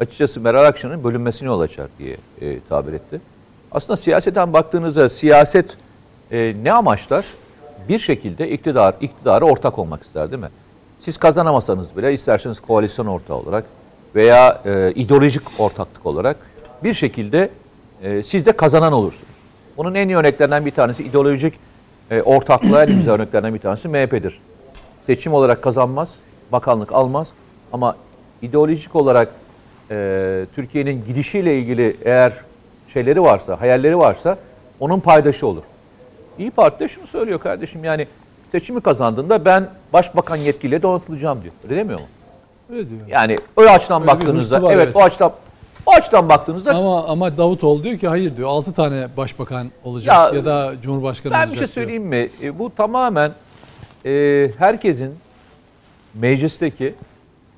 açıkçası 0.00 0.40
Meral 0.40 0.64
Akşener'in 0.64 1.04
bölünmesine 1.04 1.48
yol 1.48 1.60
açar 1.60 1.86
diye 1.98 2.16
e, 2.40 2.60
tabir 2.68 2.92
etti. 2.92 3.20
Aslında 3.72 3.96
siyaseten 3.96 4.52
baktığınızda 4.52 5.08
siyaset 5.08 5.76
e, 6.30 6.54
ne 6.62 6.72
amaçlar? 6.72 7.24
Bir 7.88 7.98
şekilde 7.98 8.50
iktidar, 8.50 8.94
iktidara 9.00 9.44
ortak 9.44 9.78
olmak 9.78 10.02
ister 10.02 10.30
değil 10.30 10.42
mi? 10.42 10.48
Siz 10.98 11.16
kazanamasanız 11.16 11.96
bile 11.96 12.12
isterseniz 12.12 12.60
koalisyon 12.60 13.06
ortağı 13.06 13.36
olarak 13.36 13.64
veya 14.14 14.62
e, 14.64 14.92
ideolojik 14.94 15.42
ortaklık 15.58 16.06
olarak 16.06 16.36
bir 16.84 16.94
şekilde 16.94 17.50
e, 18.02 18.22
siz 18.22 18.46
de 18.46 18.52
kazanan 18.52 18.92
olursunuz. 18.92 19.34
Bunun 19.76 19.94
en 19.94 20.08
iyi 20.08 20.16
örneklerinden 20.16 20.66
bir 20.66 20.70
tanesi 20.70 21.04
ideolojik 21.04 21.54
e, 22.10 22.22
ortaklığa 22.22 22.84
en 22.84 22.96
güzel 22.96 23.14
örneklerinden 23.14 23.54
bir 23.54 23.60
tanesi 23.60 23.88
MHP'dir. 23.88 24.40
Seçim 25.06 25.34
olarak 25.34 25.62
kazanmaz, 25.62 26.18
bakanlık 26.52 26.92
almaz 26.92 27.32
ama 27.72 27.96
ideolojik 28.42 28.96
olarak 28.96 29.28
e, 29.90 30.46
Türkiye'nin 30.54 31.04
gidişiyle 31.04 31.58
ilgili 31.58 31.96
eğer 32.04 32.32
şeyleri 32.88 33.22
varsa, 33.22 33.60
hayalleri 33.60 33.98
varsa 33.98 34.38
onun 34.80 35.00
paydaşı 35.00 35.46
olur. 35.46 35.62
İyi 36.38 36.50
Parti 36.50 36.80
de 36.80 36.88
şunu 36.88 37.06
söylüyor 37.06 37.40
kardeşim 37.40 37.84
yani 37.84 38.06
seçimi 38.52 38.80
kazandığında 38.80 39.44
ben 39.44 39.68
başbakan 39.92 40.36
yetkiliyle 40.36 40.82
donatılacağım 40.82 41.42
diyor. 41.42 41.54
Öyle 41.64 41.76
demiyor 41.76 42.00
mu? 42.00 42.06
Öyle 42.70 42.88
diyor. 42.88 43.00
Yani 43.08 43.36
o 43.56 43.60
açıdan 43.62 44.02
Öyle 44.02 44.12
baktığınızda 44.12 44.62
var, 44.62 44.74
evet, 44.74 44.84
evet. 44.84 44.96
o 44.96 45.02
açıdan 45.02 45.32
o 45.86 45.92
açıdan 45.92 46.28
baktığınızda 46.28 46.74
Ama 46.74 47.04
ama 47.04 47.36
Davutoğlu 47.36 47.84
diyor 47.84 47.98
ki 47.98 48.08
hayır 48.08 48.36
diyor. 48.36 48.48
6 48.48 48.72
tane 48.72 49.08
başbakan 49.16 49.70
olacak 49.84 50.16
Ya, 50.16 50.38
ya, 50.38 50.44
da 50.44 50.72
cumhurbaşkanı 50.82 51.32
ben 51.32 51.38
olacak 51.38 51.52
bir 51.52 51.58
şey 51.58 51.66
diyor. 51.66 51.74
söyleyeyim 51.74 52.02
mi? 52.02 52.30
E, 52.42 52.58
bu 52.58 52.74
tamamen 52.74 53.32
e, 54.06 54.50
herkesin 54.58 55.14
meclisteki 56.14 56.94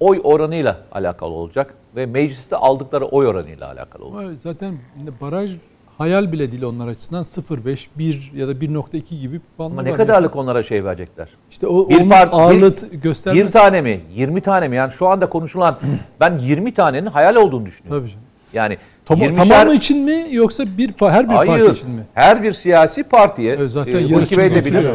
oy 0.01 0.21
oranıyla 0.25 0.81
alakalı 0.93 1.31
olacak 1.31 1.75
ve 1.97 2.07
mecliste 2.07 2.57
aldıkları 2.57 3.05
oy 3.05 3.27
oranıyla 3.27 3.69
alakalı 3.73 4.05
olacak. 4.05 4.33
Zaten 4.43 4.75
baraj 5.21 5.51
hayal 5.99 6.33
bile 6.33 6.51
değil 6.51 6.63
onlar 6.63 6.89
açısından 6.89 7.23
0.5, 7.23 7.87
1 7.99 8.33
ya 8.37 8.49
da 8.49 8.53
1.2 8.53 9.21
gibi 9.21 9.41
puanlar 9.57 9.73
Ama 9.83 9.83
ne 9.83 9.95
kadarlık 9.95 10.37
onlara 10.37 10.63
şey 10.63 10.85
verecekler? 10.85 11.29
İşte 11.51 11.67
o 11.67 11.89
Bir 11.89 11.99
part- 11.99 12.33
bir- 12.33 12.37
ağırlığı 12.39 12.75
göstermez. 12.93 13.47
Bir 13.47 13.51
tane 13.51 13.81
mi? 13.81 14.01
20 14.15 14.41
tane 14.41 14.69
mi? 14.69 14.77
Yani 14.77 14.93
şu 14.93 15.09
anda 15.09 15.29
konuşulan 15.29 15.79
ben 16.21 16.39
20 16.39 16.75
tanenin 16.75 17.07
hayal 17.07 17.35
olduğunu 17.37 17.67
düşünüyorum. 17.67 18.01
Tabii 18.03 18.11
canım. 18.11 18.25
Yani 18.53 18.79
20'şer 19.09 19.49
tamamı 19.49 19.75
için 19.75 19.99
mi 19.99 20.27
yoksa 20.31 20.65
bir 20.79 20.95
her 21.01 21.29
bir 21.29 21.35
Hayır. 21.35 21.51
parti 21.51 21.71
için 21.71 21.91
mi? 21.91 22.03
Her 22.15 22.43
bir 22.43 22.53
siyasi 22.53 23.03
partiye, 23.03 23.55
Evet, 23.55 23.71
zaten 23.71 23.99
e, 23.99 24.03
Hulki 24.13 24.39
Bey 24.39 24.55
de 24.55 24.65
bilir. 24.65 24.89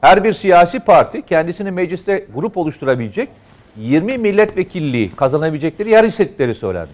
Her 0.00 0.24
bir 0.24 0.32
siyasi 0.32 0.80
parti 0.80 1.22
kendisini 1.22 1.70
mecliste 1.70 2.26
grup 2.34 2.56
oluşturabilecek 2.56 3.28
20 3.76 4.18
milletvekilliği 4.18 5.10
kazanabilecekleri 5.10 5.90
yer 5.90 6.04
istedikleri 6.04 6.54
söylendi. 6.54 6.90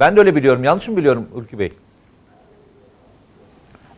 Ben 0.00 0.16
de 0.16 0.20
öyle 0.20 0.36
biliyorum. 0.36 0.64
Yanlış 0.64 0.88
mı 0.88 0.96
biliyorum 0.96 1.28
Hulki 1.34 1.58
Bey? 1.58 1.72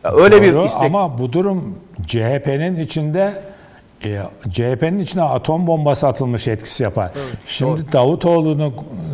Ya 0.03 0.11
öyle 0.11 0.41
bir 0.41 0.53
Doğru 0.53 0.65
istek. 0.65 0.81
Ama 0.81 1.17
bu 1.17 1.33
durum 1.33 1.77
CHP'nin 2.07 2.75
içinde 2.75 3.41
e, 4.05 4.21
CHP'nin 4.49 4.99
içine 4.99 5.23
atom 5.23 5.67
bombası 5.67 6.07
atılmış 6.07 6.47
etkisi 6.47 6.83
yapar. 6.83 7.11
Şimdi 7.45 7.91
Davutoğlu'nu 7.93 8.73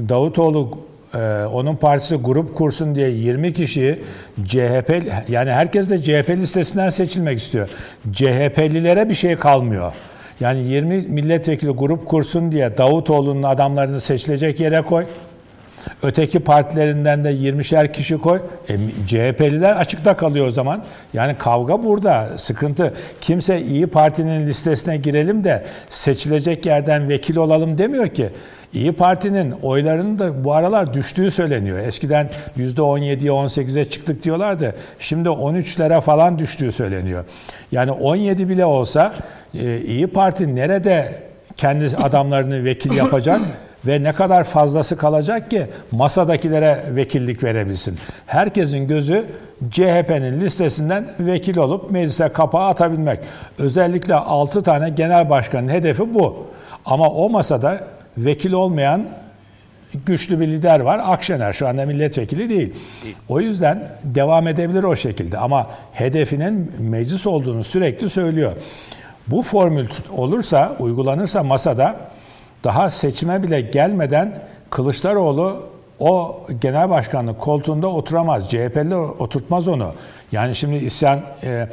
Davutoğlu 0.09 0.79
e, 1.17 1.45
onun 1.45 1.75
partisi 1.75 2.15
grup 2.15 2.55
kursun 2.55 2.95
diye 2.95 3.09
20 3.09 3.53
kişiyi 3.53 3.99
CHP 4.45 5.03
yani 5.29 5.51
herkes 5.51 5.89
de 5.89 6.01
CHP 6.01 6.29
listesinden 6.29 6.89
seçilmek 6.89 7.39
istiyor. 7.39 7.69
CHP'lilere 8.11 9.09
bir 9.09 9.15
şey 9.15 9.35
kalmıyor. 9.35 9.93
Yani 10.39 10.67
20 10.67 10.97
milletvekili 10.97 11.71
grup 11.71 12.05
kursun 12.05 12.51
diye 12.51 12.77
Davutoğlu'nun 12.77 13.43
adamlarını 13.43 14.01
seçilecek 14.01 14.59
yere 14.59 14.81
koy. 14.81 15.05
Öteki 16.03 16.39
partilerinden 16.39 17.23
de 17.23 17.31
20'şer 17.31 17.91
kişi 17.91 18.17
koy. 18.17 18.41
E, 18.69 18.77
CHP'liler 19.07 19.71
açıkta 19.71 20.17
kalıyor 20.17 20.47
o 20.47 20.51
zaman. 20.51 20.83
Yani 21.13 21.35
kavga 21.37 21.83
burada. 21.83 22.37
Sıkıntı. 22.37 22.93
Kimse 23.21 23.61
İyi 23.61 23.87
Parti'nin 23.87 24.47
listesine 24.47 24.97
girelim 24.97 25.43
de 25.43 25.63
seçilecek 25.89 26.65
yerden 26.65 27.09
vekil 27.09 27.35
olalım 27.35 27.77
demiyor 27.77 28.07
ki. 28.07 28.29
İyi 28.73 28.91
Parti'nin 28.91 29.51
oylarının 29.51 30.19
da 30.19 30.43
bu 30.43 30.53
aralar 30.53 30.93
düştüğü 30.93 31.31
söyleniyor. 31.31 31.77
Eskiden 31.77 32.29
%17'ye 32.57 33.31
18'e 33.31 33.85
çıktık 33.85 34.23
diyorlardı. 34.23 34.75
Şimdi 34.99 35.29
13'lere 35.29 36.01
falan 36.01 36.39
düştüğü 36.39 36.71
söyleniyor. 36.71 37.25
Yani 37.71 37.91
17 37.91 38.49
bile 38.49 38.65
olsa 38.65 39.13
e, 39.53 39.77
İyi 39.77 40.07
Parti 40.07 40.55
nerede 40.55 41.15
kendi 41.57 41.97
adamlarını 41.97 42.65
vekil 42.65 42.91
yapacak 42.91 43.41
ve 43.87 44.03
ne 44.03 44.13
kadar 44.13 44.43
fazlası 44.43 44.97
kalacak 44.97 45.51
ki 45.51 45.67
masadakilere 45.91 46.83
vekillik 46.89 47.43
verebilsin. 47.43 47.97
Herkesin 48.25 48.87
gözü 48.87 49.25
CHP'nin 49.71 50.41
listesinden 50.41 51.05
vekil 51.19 51.57
olup 51.57 51.91
meclise 51.91 52.29
kapağı 52.29 52.67
atabilmek. 52.67 53.19
Özellikle 53.59 54.15
6 54.15 54.63
tane 54.63 54.89
genel 54.89 55.29
başkanın 55.29 55.69
hedefi 55.69 56.13
bu. 56.13 56.47
Ama 56.85 57.09
o 57.09 57.29
masada 57.29 57.96
vekil 58.17 58.51
olmayan 58.51 59.05
güçlü 60.05 60.39
bir 60.39 60.47
lider 60.47 60.79
var. 60.79 61.01
Akşener 61.03 61.53
şu 61.53 61.67
anda 61.67 61.85
milletvekili 61.85 62.49
değil. 62.49 62.73
O 63.29 63.39
yüzden 63.41 63.89
devam 64.03 64.47
edebilir 64.47 64.83
o 64.83 64.95
şekilde. 64.95 65.37
Ama 65.37 65.69
hedefinin 65.93 66.71
meclis 66.79 67.27
olduğunu 67.27 67.63
sürekli 67.63 68.09
söylüyor. 68.09 68.51
Bu 69.27 69.41
formül 69.41 69.87
olursa, 70.11 70.75
uygulanırsa 70.79 71.43
masada 71.43 71.95
daha 72.63 72.89
seçime 72.89 73.43
bile 73.43 73.61
gelmeden 73.61 74.41
Kılıçdaroğlu 74.69 75.63
o 75.99 76.41
genel 76.61 76.89
başkanlık 76.89 77.39
koltuğunda 77.39 77.87
oturamaz. 77.87 78.49
CHP'li 78.49 78.95
oturtmaz 78.95 79.67
onu. 79.67 79.93
Yani 80.31 80.55
şimdi 80.55 80.75
isyan 80.75 81.21
e, 81.43 81.67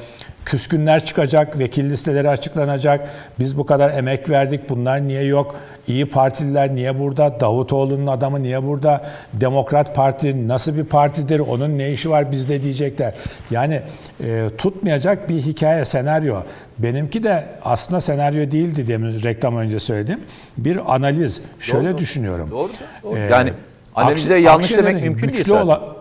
küskünler 0.45 1.05
çıkacak, 1.05 1.59
vekil 1.59 1.91
listeleri 1.91 2.29
açıklanacak. 2.29 3.09
Biz 3.39 3.59
bu 3.59 3.67
kadar 3.67 3.99
emek 3.99 4.31
verdik, 4.31 4.69
bunlar 4.69 5.09
niye 5.09 5.25
yok? 5.25 5.57
İyi 5.89 6.07
Partililer 6.07 6.75
niye 6.75 6.99
burada? 7.01 7.41
Davutoğlu'nun 7.41 8.07
adamı 8.07 8.43
niye 8.43 8.63
burada? 8.63 9.05
Demokrat 9.33 9.95
Parti 9.95 10.49
nasıl 10.49 10.77
bir 10.77 10.85
partidir? 10.85 11.39
Onun 11.39 11.79
ne 11.79 11.93
işi 11.93 12.11
var 12.11 12.33
bizde 12.33 12.63
diyecekler. 12.63 13.15
Yani 13.51 13.81
e, 14.21 14.49
tutmayacak 14.59 15.29
bir 15.29 15.43
hikaye, 15.43 15.85
senaryo. 15.85 16.37
Benimki 16.79 17.23
de 17.23 17.45
aslında 17.65 18.01
senaryo 18.01 18.51
değildi 18.51 18.87
demin 18.87 19.23
reklam 19.23 19.57
önce 19.57 19.81
söyledim. 19.81 20.21
Bir 20.59 20.95
analiz. 20.95 21.43
Şöyle 21.61 21.89
Doğru. 21.89 21.99
düşünüyorum. 21.99 22.51
Doğru. 22.51 22.71
Doğru. 23.03 23.17
Ee, 23.17 23.21
yani 23.21 23.53
analize 23.95 24.37
yanlış 24.37 24.77
demek 24.77 25.03
mümkün 25.03 25.23
değil. 25.23 25.33
güçlü 25.33 25.53
zaten. 25.53 25.94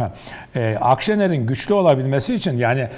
Ha. 0.00 0.12
Ee, 0.56 0.76
Akşener'in 0.80 1.46
güçlü 1.46 1.74
olabilmesi 1.74 2.34
için 2.34 2.58
yani 2.58 2.88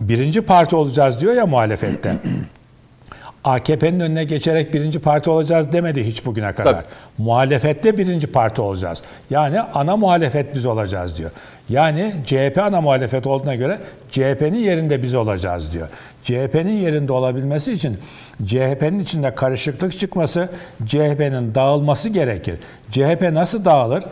birinci 0.00 0.40
parti 0.40 0.76
olacağız 0.76 1.20
diyor 1.20 1.34
ya 1.34 1.46
muhalefette. 1.46 2.12
AKP'nin 3.44 4.00
önüne 4.00 4.24
geçerek 4.24 4.74
birinci 4.74 4.98
parti 4.98 5.30
olacağız 5.30 5.72
demedi 5.72 6.06
hiç 6.06 6.26
bugüne 6.26 6.52
kadar. 6.52 6.72
Tabii. 6.72 6.84
Muhalefette 7.18 7.98
birinci 7.98 8.26
parti 8.26 8.60
olacağız. 8.60 9.02
Yani 9.30 9.60
ana 9.60 9.96
muhalefet 9.96 10.54
biz 10.54 10.66
olacağız 10.66 11.18
diyor. 11.18 11.30
Yani 11.68 12.14
CHP 12.26 12.58
ana 12.58 12.80
muhalefet 12.80 13.26
olduğuna 13.26 13.54
göre 13.54 13.78
CHP'nin 14.10 14.58
yerinde 14.58 15.02
biz 15.02 15.14
olacağız 15.14 15.72
diyor. 15.72 15.88
CHP'nin 16.24 16.78
yerinde 16.78 17.12
olabilmesi 17.12 17.72
için 17.72 17.98
CHP'nin 18.46 18.98
içinde 18.98 19.34
karışıklık 19.34 19.98
çıkması, 19.98 20.48
CHP'nin 20.86 21.54
dağılması 21.54 22.08
gerekir. 22.08 22.58
CHP 22.90 23.22
nasıl 23.32 23.64
dağılır? 23.64 24.04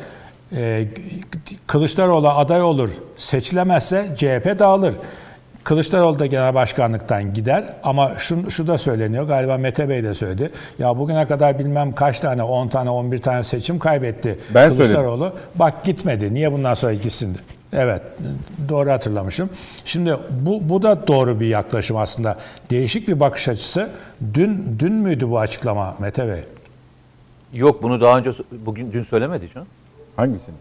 Ee, 0.52 0.88
Kılıçdaroğlu 1.66 2.28
aday 2.28 2.62
olur, 2.62 2.90
seçilemezse 3.16 4.14
CHP 4.16 4.58
dağılır. 4.58 4.94
Kılıçdaroğlu 5.64 6.18
da 6.18 6.26
genel 6.26 6.54
başkanlıktan 6.54 7.34
gider 7.34 7.74
ama 7.82 8.12
şu, 8.18 8.50
şu 8.50 8.66
da 8.66 8.78
söyleniyor 8.78 9.24
galiba 9.24 9.58
Mete 9.58 9.88
Bey 9.88 10.04
de 10.04 10.14
söyledi. 10.14 10.50
Ya 10.78 10.98
bugüne 10.98 11.26
kadar 11.26 11.58
bilmem 11.58 11.92
kaç 11.92 12.20
tane 12.20 12.42
10 12.42 12.68
tane 12.68 12.90
11 12.90 13.18
tane 13.18 13.44
seçim 13.44 13.78
kaybetti 13.78 14.38
Ben 14.54 14.68
Kılıçdaroğlu. 14.68 15.32
Bak 15.54 15.84
gitmedi 15.84 16.34
niye 16.34 16.52
bundan 16.52 16.74
sonra 16.74 16.94
gitsin? 16.94 17.36
Evet 17.72 18.02
doğru 18.68 18.90
hatırlamışım. 18.90 19.50
Şimdi 19.84 20.16
bu, 20.30 20.68
bu 20.68 20.82
da 20.82 21.06
doğru 21.06 21.40
bir 21.40 21.46
yaklaşım 21.46 21.96
aslında. 21.96 22.38
Değişik 22.70 23.08
bir 23.08 23.20
bakış 23.20 23.48
açısı. 23.48 23.90
Dün 24.34 24.76
dün 24.78 24.92
müydü 24.92 25.30
bu 25.30 25.38
açıklama 25.38 25.96
Mete 25.98 26.28
Bey? 26.28 26.44
Yok 27.52 27.82
bunu 27.82 28.00
daha 28.00 28.18
önce 28.18 28.30
bugün 28.66 28.92
dün 28.92 29.02
söylemedi 29.02 29.48
canım. 29.54 29.68
Hangisini? 30.16 30.54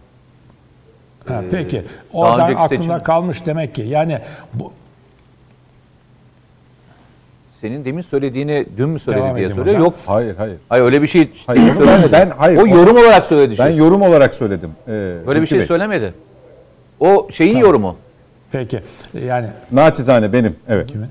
Ha, 1.28 1.44
peki. 1.52 1.78
Ee, 1.78 1.84
daha 2.14 2.22
Oradan 2.22 2.42
önceki 2.46 2.60
aklında 2.60 2.82
seçim- 2.84 3.04
kalmış 3.04 3.46
demek 3.46 3.76
ki. 3.76 3.82
Yani 3.82 4.20
bu 4.54 4.72
Senin 7.52 7.86
demin 7.86 8.02
söylediğini 8.02 8.66
dün 8.78 8.90
mü 8.90 9.00
söyledi 9.00 9.24
Devam 9.24 9.36
diye 9.36 9.46
edeyim 9.46 9.56
soruyor. 9.62 9.76
hocam. 9.76 9.86
Yok. 9.86 9.96
Hayır 10.06 10.36
hayır. 10.36 10.58
Hayır 10.70 10.84
öyle 10.84 11.02
bir 11.02 11.08
şey 11.08 11.30
Hayır, 11.48 11.62
onu 11.62 11.70
ben- 11.70 11.76
söylemedi. 11.76 12.12
ben- 12.12 12.30
hayır, 12.38 12.58
o 12.58 12.62
o- 12.62 12.68
yorum 12.68 12.98
olarak 12.98 13.26
söyledi 13.26 13.58
şey. 13.58 13.66
Ben 13.66 13.70
yorum 13.72 14.02
olarak 14.02 14.36
söyledim. 14.36 14.70
Ee, 14.88 14.92
Öyle 15.28 15.42
bir 15.42 15.48
şey 15.48 15.60
Bey. 15.60 15.66
söylemedi. 15.68 16.14
O 17.00 17.28
şeyin 17.32 17.58
yorumu. 17.58 17.96
peki 18.52 18.82
yani 19.26 19.48
Naçizane 19.72 20.34
benim. 20.34 20.56
Evet. 20.68 20.88
Kimin? 20.92 21.08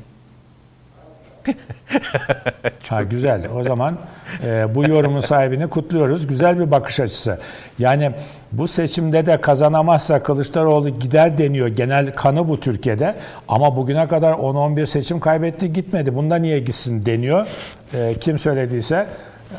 ha, 2.89 3.03
güzel. 3.03 3.49
O 3.57 3.63
zaman 3.63 3.99
e, 4.45 4.75
bu 4.75 4.89
yorumun 4.89 5.21
sahibini 5.21 5.69
kutluyoruz. 5.69 6.27
Güzel 6.27 6.59
bir 6.61 6.71
bakış 6.71 7.01
açısı. 7.01 7.39
Yani 7.79 8.13
bu 8.53 8.69
seçimde 8.69 9.27
de 9.27 9.41
kazanamazsa 9.41 10.23
Kılıçdaroğlu 10.23 10.89
gider 10.89 11.39
deniyor. 11.39 11.69
Genel 11.69 12.13
kanı 12.13 12.49
bu 12.49 12.61
Türkiye'de. 12.61 13.15
Ama 13.49 13.77
bugüne 13.77 14.09
kadar 14.09 14.33
10-11 14.33 14.87
seçim 14.87 15.21
kaybetti 15.21 15.73
gitmedi. 15.73 16.15
Bunda 16.15 16.37
niye 16.37 16.59
gitsin 16.59 17.07
deniyor. 17.07 17.47
E, 17.95 18.15
kim 18.21 18.39
söylediyse 18.39 19.07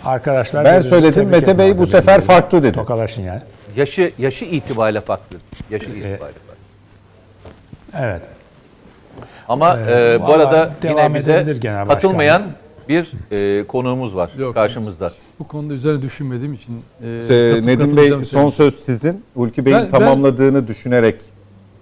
arkadaşlar... 0.06 0.66
Ben 0.66 0.82
söyledim, 0.82 1.14
tebrik 1.14 1.32
Mete 1.32 1.58
Bey 1.58 1.78
bu 1.78 1.86
sefer 1.86 2.02
birbirinizi. 2.02 2.28
farklı 2.28 2.64
dedi. 2.64 2.74
Tokalaşın 2.74 3.22
yani. 3.22 3.42
Yaşı 3.76 4.12
yaşı 4.18 4.46
itibariyle 4.46 5.02
farklı. 5.02 5.38
Yaşı 5.70 5.86
itibariyle 5.86 6.18
farklı. 6.18 6.40
Evet. 8.00 8.22
Ama 9.50 9.80
Ee, 9.80 10.14
e, 10.14 10.20
bu 10.22 10.34
arada 10.34 10.72
yine 10.84 11.16
bize 11.16 11.60
katılmayan 11.88 12.44
bir 12.90 13.12
e, 13.32 13.68
konuğumuz 13.68 14.16
var 14.16 14.32
Yok. 14.38 14.54
karşımızda. 14.56 15.12
Bu 15.40 15.48
konuda 15.48 15.74
üzerine 15.74 16.02
düşünmediğim 16.02 16.54
için. 16.54 16.74
e, 17.04 17.08
Ee, 17.30 17.50
katıp 17.52 17.66
Nedim 17.66 17.98
Bey 17.98 18.10
son 18.12 18.24
söyleyeyim. 18.24 18.52
söz 18.52 18.76
sizin. 18.80 19.24
Ulki 19.36 19.66
Bey'in 19.66 19.78
Ben- 19.78 19.84
ben- 19.86 19.90
tamamladığını 19.90 20.68
düşünerek 20.68 21.22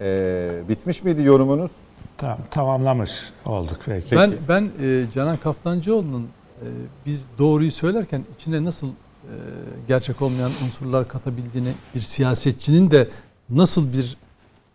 e, 0.02 0.49
bitmiş 0.69 1.03
miydi 1.03 1.22
yorumunuz? 1.23 1.72
Tamam, 2.18 2.38
tamamlamış 2.52 3.11
olduk. 3.45 3.77
Peki. 3.85 4.15
Ben 4.15 4.34
ben 4.49 4.69
e, 4.84 5.03
Canan 5.15 5.38
Kaftancıoğlu'nun 5.38 6.23
e, 6.61 6.65
bir 7.06 7.18
doğruyu 7.39 7.72
söylerken 7.72 8.23
içine 8.39 8.64
nasıl 8.64 8.88
e, 8.88 8.94
gerçek 9.88 10.22
olmayan 10.22 10.52
unsurlar 10.65 11.07
katabildiğini, 11.07 11.69
bir 11.95 11.99
siyasetçinin 11.99 12.91
de 12.91 13.07
nasıl 13.49 13.94
bir 13.94 14.18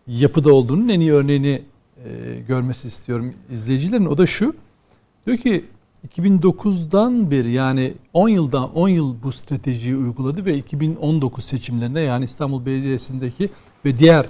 yapıda 0.07 0.53
olduğunun 0.53 0.89
en 0.89 0.99
iyi 0.99 1.13
örneğini 1.13 1.61
e, 2.05 2.39
görmesi 2.47 2.87
istiyorum 2.87 3.33
izleyicilerin. 3.51 4.05
O 4.05 4.17
da 4.17 4.25
şu. 4.25 4.55
Diyor 5.25 5.37
ki 5.37 5.65
2009'dan 6.09 7.31
beri 7.31 7.51
yani 7.51 7.93
10 8.13 8.29
yıldan 8.29 8.73
10 8.75 8.87
yıl 8.87 9.15
bu 9.23 9.31
stratejiyi 9.31 9.95
uyguladı 9.95 10.45
ve 10.45 10.57
2019 10.57 11.43
seçimlerinde 11.43 11.99
yani 11.99 12.25
İstanbul 12.25 12.65
Belediyesi'ndeki 12.65 13.49
ve 13.85 13.97
diğer 13.97 14.25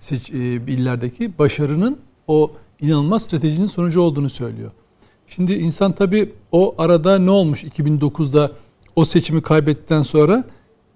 seç, 0.00 0.30
e, 0.30 0.36
illerdeki 0.54 1.38
başarının 1.38 1.98
o 2.26 2.52
inanılmaz 2.80 3.22
stratejinin 3.22 3.66
sonucu 3.66 4.00
olduğunu 4.00 4.30
söylüyor. 4.30 4.70
Şimdi 5.26 5.52
insan 5.52 5.92
tabii 5.92 6.32
o 6.52 6.74
arada 6.78 7.18
ne 7.18 7.30
olmuş 7.30 7.64
2009'da 7.64 8.52
o 8.96 9.04
seçimi 9.04 9.42
kaybettikten 9.42 10.02
sonra 10.02 10.44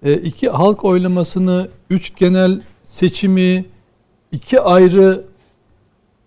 e, 0.03 0.13
iki 0.13 0.49
halk 0.49 0.85
oylamasını, 0.85 1.69
üç 1.89 2.15
genel 2.15 2.61
seçimi, 2.85 3.65
iki 4.31 4.61
ayrı 4.61 5.25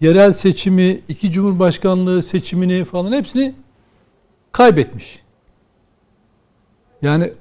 yerel 0.01 0.33
seçimi, 0.33 1.01
iki 1.09 1.31
cumhurbaşkanlığı 1.33 2.23
seçimini 2.23 2.85
falan 2.85 3.13
hepsini 3.13 3.55
kaybetmiş. 4.53 5.23
Yani 7.03 7.33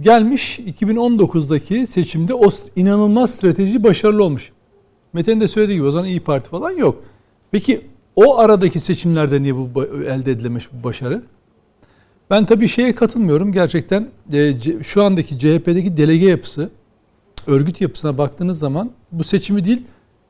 gelmiş 0.00 0.58
2019'daki 0.58 1.86
seçimde 1.86 2.34
o 2.34 2.50
inanılmaz 2.76 3.34
strateji 3.34 3.84
başarılı 3.84 4.24
olmuş. 4.24 4.52
Mete'nin 5.12 5.40
de 5.40 5.46
söylediği 5.46 5.78
gibi 5.78 5.86
o 5.86 5.90
zaman 5.90 6.08
İyi 6.08 6.20
Parti 6.20 6.48
falan 6.48 6.70
yok. 6.70 7.02
Peki 7.50 7.86
o 8.16 8.38
aradaki 8.38 8.80
seçimlerde 8.80 9.42
niye 9.42 9.56
bu 9.56 9.84
elde 9.84 10.32
edilemiş 10.32 10.68
bu 10.72 10.84
başarı? 10.84 11.22
Ben 12.30 12.46
tabii 12.46 12.68
şeye 12.68 12.94
katılmıyorum. 12.94 13.52
Gerçekten 13.52 14.08
e, 14.32 14.54
şu 14.82 15.02
andaki 15.02 15.38
CHP'deki 15.38 15.96
delege 15.96 16.26
yapısı, 16.28 16.70
örgüt 17.46 17.80
yapısına 17.80 18.18
baktığınız 18.18 18.58
zaman 18.58 18.90
bu 19.12 19.24
seçimi 19.24 19.64
değil, 19.64 19.82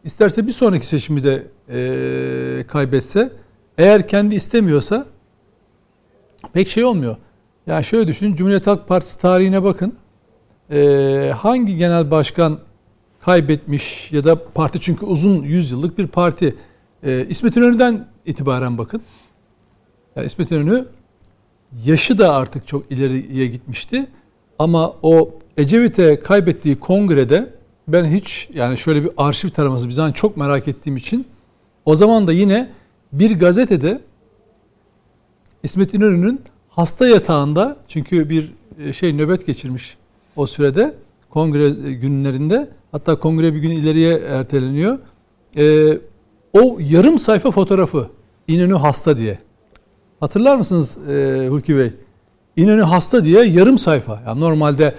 isterse 0.05 0.47
bir 0.47 0.53
sonraki 0.53 0.87
seçimi 0.87 1.25
de 1.25 1.43
e, 1.71 2.65
kaybetse, 2.69 3.33
eğer 3.79 4.09
kendi 4.09 4.35
istemiyorsa 4.35 5.07
pek 6.53 6.69
şey 6.69 6.85
olmuyor. 6.85 7.17
Yani 7.67 7.85
şöyle 7.85 8.09
düşünün, 8.09 8.35
Cumhuriyet 8.35 8.67
Halk 8.67 8.89
Partisi 8.89 9.21
tarihine 9.21 9.63
bakın. 9.63 9.95
E, 10.71 11.33
hangi 11.37 11.77
genel 11.77 12.11
başkan 12.11 12.59
kaybetmiş 13.21 14.13
ya 14.13 14.25
da 14.25 14.45
parti 14.45 14.81
çünkü 14.81 15.07
uzun 15.07 15.43
yüzyıllık 15.43 15.99
bir 15.99 16.07
parti. 16.07 16.57
E, 17.03 17.27
İsmet 17.29 17.57
İnönü'den 17.57 18.09
itibaren 18.27 18.79
bakın. 18.79 19.03
Yani 20.17 20.27
İsmet 20.27 20.51
İnönü 20.51 20.87
yaşı 21.85 22.19
da 22.19 22.35
artık 22.35 22.67
çok 22.67 22.93
ileriye 22.93 23.47
gitmişti. 23.47 24.07
Ama 24.59 24.93
o 25.03 25.31
Ecevit'e 25.57 26.21
kaybettiği 26.21 26.81
kongrede 26.81 27.55
ben 27.89 28.05
hiç 28.05 28.49
yani 28.55 28.79
şöyle 28.79 29.05
bir 29.05 29.11
arşiv 29.17 29.49
taraması 29.49 29.87
bir 29.87 29.93
zaman 29.93 30.13
çok 30.13 30.37
merak 30.37 30.69
ettiğim 30.69 30.97
için 30.97 31.27
o 31.85 31.95
zaman 31.95 32.27
da 32.27 32.33
yine 32.33 32.71
bir 33.13 33.39
gazetede 33.39 34.01
İsmet 35.63 35.95
İnönü'nün 35.95 36.41
hasta 36.69 37.09
yatağında 37.09 37.77
çünkü 37.89 38.29
bir 38.29 38.53
e, 38.79 38.93
şey 38.93 39.17
nöbet 39.17 39.47
geçirmiş 39.47 39.97
o 40.37 40.47
sürede 40.47 40.95
kongre 41.31 41.71
günlerinde 41.93 42.71
hatta 42.93 43.19
kongre 43.19 43.55
bir 43.55 43.59
gün 43.59 43.71
ileriye 43.71 44.19
erteleniyor. 44.19 44.99
Ee, 45.57 45.99
o 46.53 46.79
yarım 46.81 47.19
sayfa 47.19 47.51
fotoğrafı 47.51 48.07
İnönü 48.49 48.75
hasta 48.75 49.17
diye. 49.17 49.39
Hatırlar 50.21 50.57
mısınız 50.57 50.99
e, 51.09 51.47
Hulki 51.49 51.77
Bey? 51.77 51.93
İnönü 52.57 52.83
hasta 52.83 53.25
diye 53.25 53.45
yarım 53.45 53.79
sayfa. 53.79 54.23
Yani 54.27 54.41
normalde 54.41 54.95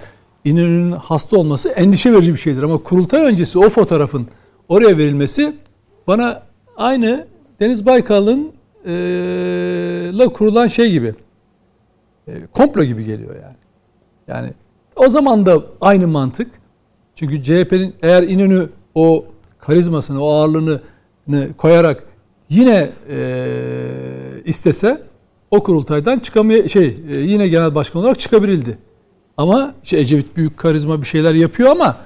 İnönü'nün 0.46 0.92
hasta 0.92 1.38
olması 1.38 1.70
endişe 1.70 2.14
verici 2.14 2.34
bir 2.34 2.40
şeydir 2.40 2.64
ama 2.64 2.78
kurultay 2.78 3.26
öncesi 3.26 3.60
o 3.60 3.70
fotoğrafın 3.70 4.28
oraya 4.70 4.98
verilmesi 4.98 5.56
bana 6.08 6.44
aynı 6.78 7.28
Deniz 7.60 7.86
Baykal'ın 7.86 8.52
e, 8.86 8.92
la 10.18 10.30
kurulan 10.30 10.68
şey 10.68 10.92
gibi. 10.92 11.16
E, 12.28 12.32
komplo 12.54 12.84
gibi 12.84 13.06
geliyor 13.06 13.36
yani. 13.36 13.56
Yani 14.28 14.54
o 14.96 15.10
zaman 15.10 15.46
da 15.46 15.64
aynı 15.82 16.08
mantık. 16.08 16.52
Çünkü 17.16 17.44
CHP'nin 17.44 17.96
eğer 18.02 18.24
İnönü 18.24 18.70
o 18.96 19.26
karizmasını, 19.60 20.24
o 20.24 20.30
ağırlığını 20.30 20.82
koyarak 21.58 22.04
yine 22.50 22.92
e, 23.10 23.48
istese 24.46 25.02
o 25.52 25.64
kurultaydan 25.64 26.20
çıkamay 26.20 26.70
şey 26.70 26.98
e, 27.10 27.20
yine 27.20 27.48
genel 27.48 27.76
başkan 27.76 28.02
olarak 28.02 28.20
çıkabilirdi. 28.20 28.78
Ama 29.42 29.74
işte 29.84 30.00
Ecevit 30.00 30.38
büyük 30.38 30.58
karizma 30.58 31.02
bir 31.02 31.08
şeyler 31.08 31.34
yapıyor 31.34 31.70
ama 31.70 31.98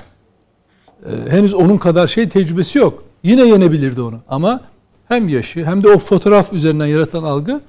e, 1.06 1.32
henüz 1.32 1.54
onun 1.54 1.78
kadar 1.78 2.08
şey 2.08 2.30
tecrübesi 2.30 2.80
yok. 2.80 3.04
Yine 3.24 3.48
yenebilirdi 3.48 4.02
onu. 4.02 4.20
Ama 4.30 4.62
hem 5.08 5.30
yaşı 5.30 5.66
hem 5.66 5.84
de 5.84 5.88
o 5.90 5.98
fotoğraf 5.98 6.54
üzerinden 6.54 6.86
yaratan 6.86 7.24
algı 7.24 7.62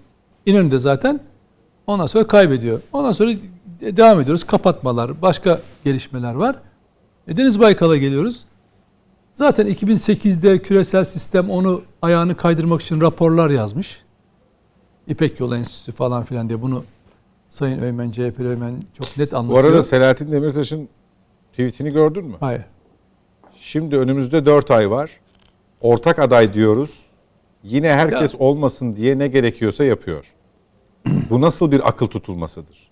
İnönü'de 0.47 0.79
zaten 0.79 1.21
ondan 1.87 2.07
sonra 2.07 2.27
kaybediyor. 2.27 2.81
Ondan 2.93 3.13
sonra 3.13 3.31
devam 3.81 4.21
ediyoruz. 4.21 4.45
Kapatmalar, 4.45 5.23
başka 5.23 5.61
gelişmeler 5.85 6.35
var. 6.35 6.57
E, 7.29 7.37
Deniz 7.37 7.61
Baykal'a 7.61 7.97
geliyoruz. 7.97 8.45
Zaten 9.35 9.67
2008'de 9.67 10.63
küresel 10.63 11.05
sistem 11.05 11.51
onu 11.51 11.83
ayağını 12.03 12.37
kaydırmak 12.37 12.83
için 12.83 13.01
raporlar 13.01 13.51
yazmış. 13.51 14.03
İpek 15.07 15.41
Yolu 15.41 15.57
Enstitüsü 15.57 15.93
falan 15.93 16.25
filan 16.25 16.49
diye 16.49 16.63
bunu 16.63 16.85
Sayın 17.49 17.83
Öymen, 17.83 18.11
CHP 18.11 18.41
Öymen 18.41 18.83
çok 18.99 19.19
net 19.19 19.35
anlatıyor. 19.35 19.65
Bu 19.65 19.69
arada 19.69 19.83
Selahattin 19.83 20.33
Demirtaş'ın 20.33 20.89
tweetini 21.51 21.93
gördün 21.93 22.25
mü? 22.25 22.37
Hayır. 22.41 22.63
Şimdi 23.61 23.97
önümüzde 23.97 24.47
4 24.47 24.71
ay 24.71 24.91
var. 24.91 25.11
Ortak 25.81 26.19
aday 26.19 26.53
diyoruz. 26.55 27.07
Yine 27.63 27.93
herkes 27.93 28.35
ya. 28.35 28.41
olmasın 28.41 28.97
diye 28.97 29.19
ne 29.19 29.29
gerekiyorsa 29.29 29.85
yapıyor. 29.85 30.35
Bu 31.31 31.41
nasıl 31.41 31.73
bir 31.73 31.89
akıl 31.89 32.07
tutulmasıdır? 32.07 32.91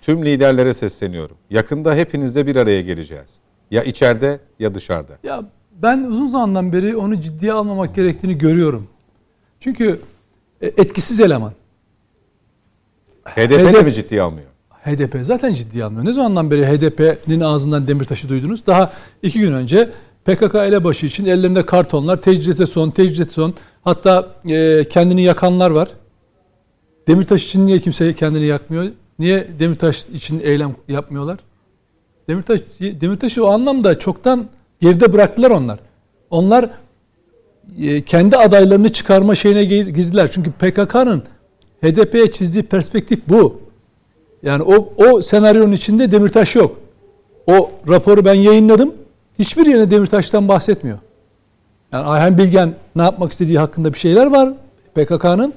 Tüm 0.00 0.24
liderlere 0.24 0.74
sesleniyorum. 0.74 1.36
Yakında 1.50 1.94
hepinizle 1.94 2.46
bir 2.46 2.56
araya 2.56 2.82
geleceğiz. 2.82 3.34
Ya 3.70 3.82
içeride 3.82 4.40
ya 4.58 4.74
dışarıda. 4.74 5.18
Ya 5.22 5.44
ben 5.82 6.04
uzun 6.04 6.26
zamandan 6.26 6.72
beri 6.72 6.96
onu 6.96 7.20
ciddiye 7.20 7.52
almamak 7.52 7.94
gerektiğini 7.94 8.38
görüyorum. 8.38 8.88
Çünkü 9.60 10.00
e, 10.60 10.66
etkisiz 10.66 11.20
eleman. 11.20 11.52
HDP, 13.24 13.52
HDP 13.52 13.74
de 13.74 13.82
mi 13.82 13.92
ciddiye 13.92 14.22
almıyor? 14.22 14.46
HDP 14.84 15.16
zaten 15.22 15.54
ciddiye 15.54 15.84
almıyor. 15.84 16.04
Ne 16.04 16.12
zamandan 16.12 16.50
beri 16.50 16.66
HDP'nin 16.66 17.40
ağzından 17.40 17.88
Demirtaş'ı 17.88 18.28
duydunuz? 18.28 18.66
Daha 18.66 18.92
iki 19.22 19.40
gün 19.40 19.52
önce 19.52 19.90
PKK 20.24 20.54
elebaşı 20.54 21.06
için 21.06 21.26
ellerinde 21.26 21.66
kartonlar, 21.66 22.20
tecride 22.20 22.66
son, 22.66 22.90
tecride 22.90 23.24
son. 23.24 23.54
Hatta 23.84 24.28
e, 24.48 24.84
kendini 24.90 25.22
yakanlar 25.22 25.70
var. 25.70 25.88
Demirtaş 27.08 27.44
için 27.44 27.66
niye 27.66 27.78
kimse 27.78 28.14
kendini 28.14 28.46
yakmıyor? 28.46 28.88
Niye 29.18 29.46
Demirtaş 29.58 30.06
için 30.06 30.40
eylem 30.44 30.76
yapmıyorlar? 30.88 31.38
Demirtaş 32.28 32.60
Demirtaş'ı 32.80 33.44
o 33.44 33.50
anlamda 33.50 33.98
çoktan 33.98 34.46
geride 34.80 35.12
bıraktılar 35.12 35.50
onlar. 35.50 35.78
Onlar 36.30 36.70
e, 37.80 38.02
kendi 38.02 38.36
adaylarını 38.36 38.92
çıkarma 38.92 39.34
şeyine 39.34 39.64
girdiler. 39.64 40.30
Çünkü 40.30 40.52
PKK'nın 40.52 41.22
HDP'ye 41.84 42.30
çizdiği 42.30 42.64
perspektif 42.64 43.20
bu. 43.28 43.60
Yani 44.42 44.62
o, 44.62 44.92
o 44.96 45.22
senaryonun 45.22 45.72
içinde 45.72 46.10
Demirtaş 46.10 46.56
yok. 46.56 46.76
O 47.46 47.70
raporu 47.88 48.24
ben 48.24 48.34
yayınladım. 48.34 48.94
Hiçbir 49.38 49.66
yerine 49.66 49.90
Demirtaş'tan 49.90 50.48
bahsetmiyor. 50.48 50.98
Yani 51.92 52.06
Ayhan 52.06 52.38
Bilgen 52.38 52.74
ne 52.96 53.02
yapmak 53.02 53.32
istediği 53.32 53.58
hakkında 53.58 53.92
bir 53.92 53.98
şeyler 53.98 54.26
var 54.26 54.52
PKK'nın. 54.94 55.54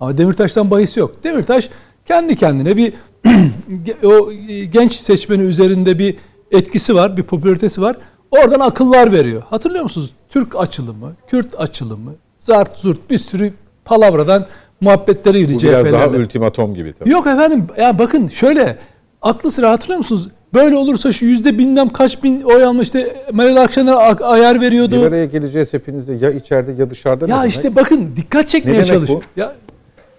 Ama 0.00 0.18
Demirtaş'tan 0.18 0.70
bahis 0.70 0.96
yok. 0.96 1.24
Demirtaş 1.24 1.68
kendi 2.06 2.36
kendine 2.36 2.76
bir 2.76 2.92
o 4.04 4.32
genç 4.72 4.94
seçmeni 4.94 5.42
üzerinde 5.42 5.98
bir 5.98 6.16
etkisi 6.52 6.94
var, 6.94 7.16
bir 7.16 7.22
popülaritesi 7.22 7.82
var. 7.82 7.96
Oradan 8.30 8.60
akıllar 8.60 9.12
veriyor. 9.12 9.42
Hatırlıyor 9.50 9.82
musunuz? 9.82 10.12
Türk 10.28 10.56
açılımı, 10.56 11.12
Kürt 11.28 11.60
açılımı, 11.60 12.14
zart 12.38 12.78
zurt 12.78 13.10
bir 13.10 13.18
sürü 13.18 13.52
palavradan 13.84 14.46
muhabbetleri 14.80 15.54
Bu 15.54 15.62
biraz 15.62 15.92
daha 15.92 16.08
ultimatom 16.08 16.74
gibi 16.74 16.92
tabii. 16.92 17.10
Yok 17.10 17.26
efendim 17.26 17.66
ya 17.78 17.98
bakın 17.98 18.26
şöyle 18.26 18.76
aklı 19.22 19.50
sıra 19.50 19.70
hatırlıyor 19.70 19.98
musunuz? 19.98 20.28
Böyle 20.54 20.76
olursa 20.76 21.12
şu 21.12 21.26
yüzde 21.26 21.58
bilmem 21.58 21.88
kaç 21.88 22.22
bin 22.22 22.42
oy 22.42 22.64
almış 22.64 22.86
işte 22.86 23.16
Meral 23.32 23.56
Akşener 23.56 24.16
ayar 24.20 24.60
veriyordu. 24.60 25.00
Bir 25.00 25.06
araya 25.06 25.24
geleceğiz 25.24 25.72
hepinizde 25.74 26.14
ya 26.14 26.30
içeride 26.30 26.72
ya 26.72 26.90
dışarıda. 26.90 27.26
Ya 27.26 27.46
işte 27.46 27.62
demek? 27.62 27.76
bakın 27.76 28.10
dikkat 28.16 28.48
çekmeye 28.48 28.84
çalış. 28.84 29.10
Ya 29.36 29.52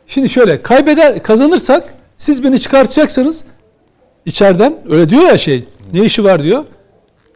şimdi 0.08 0.30
şöyle 0.30 0.62
kaybeder 0.62 1.24
kazanırsak 1.24 1.94
siz 2.18 2.44
beni 2.44 2.60
çıkartacaksanız 2.60 3.46
içeriden 4.26 4.78
öyle 4.90 5.10
diyor 5.10 5.22
ya 5.22 5.38
şey 5.38 5.64
ne 5.94 6.02
işi 6.04 6.24
var 6.24 6.44
diyor. 6.44 6.64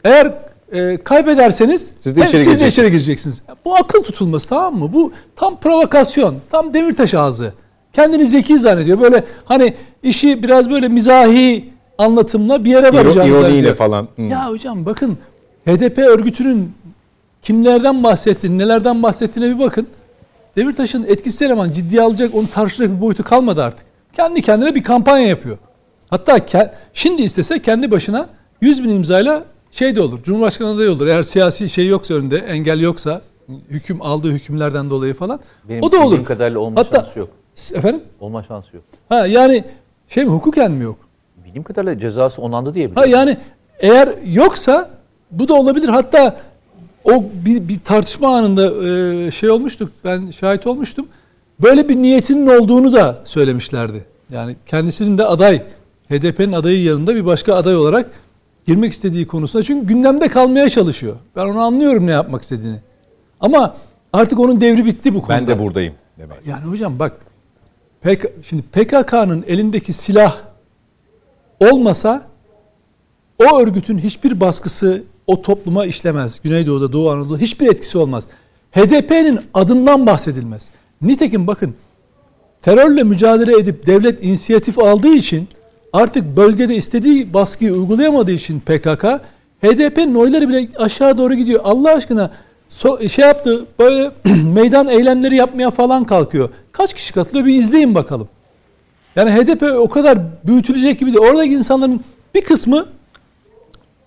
Eğer 0.04 0.34
e, 0.74 0.98
kaybederseniz 1.04 1.94
siz 2.00 2.18
de, 2.18 2.26
içeri, 2.26 2.44
siz 2.44 2.62
de 2.62 2.68
içeri 2.68 2.92
gireceksiniz. 2.92 3.44
Bu 3.66 3.76
akıl 3.76 4.04
tutulması 4.04 4.50
tamam 4.50 4.76
mı? 4.76 4.94
Bu 4.94 5.12
tam 5.36 5.60
provokasyon, 5.60 6.36
tam 6.52 6.74
demirtaş 6.74 7.14
ağzı. 7.14 7.54
Kendini 7.94 8.26
zeki 8.26 8.60
zannediyor. 8.60 9.02
Böyle 9.02 9.24
hani 9.46 9.74
işi 10.04 10.44
biraz 10.44 10.70
böyle 10.70 10.88
mizahi 10.88 11.70
anlatımla 11.98 12.66
bir 12.66 12.70
yere 12.70 12.94
varacağını 12.94 13.14
zannediyor. 13.14 13.40
İroniyle 13.40 13.76
falan. 13.76 14.08
Hmm. 14.16 14.30
Ya 14.30 14.50
hocam 14.50 14.86
bakın 14.86 15.18
HDP 15.66 15.98
örgütünün 15.98 16.72
kimlerden 17.42 18.04
bahsettiğini, 18.04 18.58
nelerden 18.58 19.04
bahsettiğine 19.04 19.56
bir 19.56 19.60
bakın. 19.60 19.88
Demirtaş'ın 20.56 21.04
etkisiz 21.04 21.42
eleman 21.42 21.72
ciddiye 21.72 22.02
alacak, 22.02 22.36
onu 22.36 22.48
tartışacak 22.54 22.96
bir 22.96 23.02
boyutu 23.02 23.24
kalmadı 23.24 23.64
artık. 23.64 23.86
Kendi 24.14 24.42
kendine 24.42 24.76
bir 24.76 24.84
kampanya 24.84 25.28
yapıyor. 25.28 25.58
Hatta 26.10 26.40
şimdi 26.94 27.22
istese 27.22 27.62
kendi 27.62 27.92
başına 27.92 28.30
100 28.62 28.84
bin 28.84 28.90
imzayla 28.90 29.44
şey 29.74 29.96
de 29.96 30.02
olur. 30.02 30.24
Cumhurbaşkanı 30.24 30.70
adayı 30.70 30.92
olur. 30.92 31.08
Eğer 31.08 31.24
siyasi 31.24 31.70
şey 31.70 31.88
yoksa 31.88 32.14
önünde, 32.14 32.38
engel 32.38 32.80
yoksa, 32.80 33.22
hüküm 33.70 34.02
aldığı 34.02 34.32
hükümlerden 34.32 34.90
dolayı 34.90 35.14
falan. 35.14 35.40
Benim 35.70 35.84
o 35.84 35.92
da 35.92 36.00
olur. 36.00 36.26
kadarıyla 36.26 36.60
olma 36.60 36.80
Hatta, 36.80 36.98
şansı 36.98 37.20
yok. 37.20 37.30
Efendim? 37.74 38.02
Olma 38.20 38.44
şansı 38.44 38.76
yok. 38.76 38.84
Ha 39.10 39.28
yani 39.28 39.64
şey 40.08 40.26
mi 40.26 40.32
hukuken 40.32 40.72
mi 40.72 40.84
yok? 40.84 40.98
Bildiğim 41.46 41.64
kadarıyla 41.64 42.00
cezası 42.00 42.42
onandı 42.42 42.74
diye 42.74 42.92
biliyorum. 42.92 43.12
Ha 43.12 43.18
yani 43.18 43.38
eğer 43.80 44.14
yoksa 44.26 44.90
bu 45.32 45.48
da 45.48 45.54
olabilir. 45.54 45.88
Hatta 45.88 46.38
o 47.04 47.24
bir, 47.46 47.68
bir 47.68 47.80
tartışma 47.80 48.38
anında 48.38 48.88
e, 48.88 49.32
şey 49.32 49.50
olmuştuk. 49.50 49.92
Ben 50.06 50.32
şahit 50.32 50.68
olmuştum. 50.68 51.08
Böyle 51.60 51.90
bir 51.90 51.96
niyetinin 51.96 52.48
olduğunu 52.48 52.94
da 52.94 53.22
söylemişlerdi. 53.24 54.06
Yani 54.32 54.56
kendisinin 54.66 55.18
de 55.18 55.26
aday 55.26 55.62
HDP'nin 56.10 56.52
adayı 56.52 56.84
yanında 56.84 57.16
bir 57.16 57.26
başka 57.26 57.56
aday 57.56 57.76
olarak 57.76 58.10
girmek 58.66 58.94
istediği 58.94 59.28
konusunda. 59.28 59.64
Çünkü 59.64 59.88
gündemde 59.88 60.28
kalmaya 60.28 60.70
çalışıyor. 60.70 61.16
Ben 61.36 61.46
onu 61.46 61.62
anlıyorum 61.62 62.08
ne 62.08 62.12
yapmak 62.12 62.42
istediğini. 62.42 62.78
Ama 63.40 63.76
artık 64.14 64.40
onun 64.40 64.60
devri 64.60 64.86
bitti 64.86 65.14
bu 65.14 65.22
konuda. 65.22 65.40
Ben 65.40 65.48
de 65.48 65.60
buradayım 65.60 65.94
demek. 66.18 66.38
Yani 66.48 66.66
hocam 66.66 67.00
bak 67.00 67.14
PK, 68.02 68.32
şimdi 68.44 68.62
PKK'nın 68.62 69.44
elindeki 69.48 69.94
silah 69.94 70.38
olmasa 71.60 72.28
o 73.40 73.60
örgütün 73.60 73.98
hiçbir 73.98 74.40
baskısı 74.40 75.04
o 75.28 75.42
topluma 75.42 75.86
işlemez. 75.86 76.42
Güneydoğu'da, 76.44 76.94
Doğu 76.94 77.12
Anadolu'da 77.12 77.38
hiçbir 77.38 77.68
etkisi 77.72 77.98
olmaz. 77.98 78.28
HDP'nin 78.72 79.40
adından 79.54 80.06
bahsedilmez. 80.06 80.70
Nitekim 81.02 81.48
bakın 81.48 81.76
terörle 82.62 83.04
mücadele 83.04 83.58
edip 83.58 83.86
devlet 83.86 84.24
inisiyatif 84.24 84.80
aldığı 84.80 85.14
için 85.14 85.48
artık 85.94 86.38
bölgede 86.38 86.76
istediği 86.76 87.34
baskıyı 87.34 87.74
uygulayamadığı 87.74 88.32
için 88.32 88.60
PKK 88.60 89.06
HDP'nin 89.64 90.16
oyları 90.16 90.50
bile 90.50 90.68
aşağı 90.78 91.18
doğru 91.18 91.34
gidiyor. 91.34 91.62
Allah 91.64 91.94
aşkına 91.94 92.32
so, 92.70 93.10
şey 93.10 93.26
yaptı 93.26 93.66
böyle 93.80 94.12
meydan 94.54 94.88
eylemleri 94.88 95.36
yapmaya 95.36 95.72
falan 95.72 96.06
kalkıyor. 96.06 96.50
Kaç 96.72 96.94
kişi 96.94 97.14
katılıyor 97.14 97.46
bir 97.46 97.56
izleyin 97.56 97.96
bakalım. 97.96 98.28
Yani 99.16 99.32
HDP 99.32 99.64
o 99.64 99.90
kadar 99.90 100.20
büyütülecek 100.48 101.00
gibi 101.00 101.14
değil. 101.14 101.26
Oradaki 101.26 101.54
insanların 101.54 102.02
bir 102.36 102.42
kısmı 102.42 102.86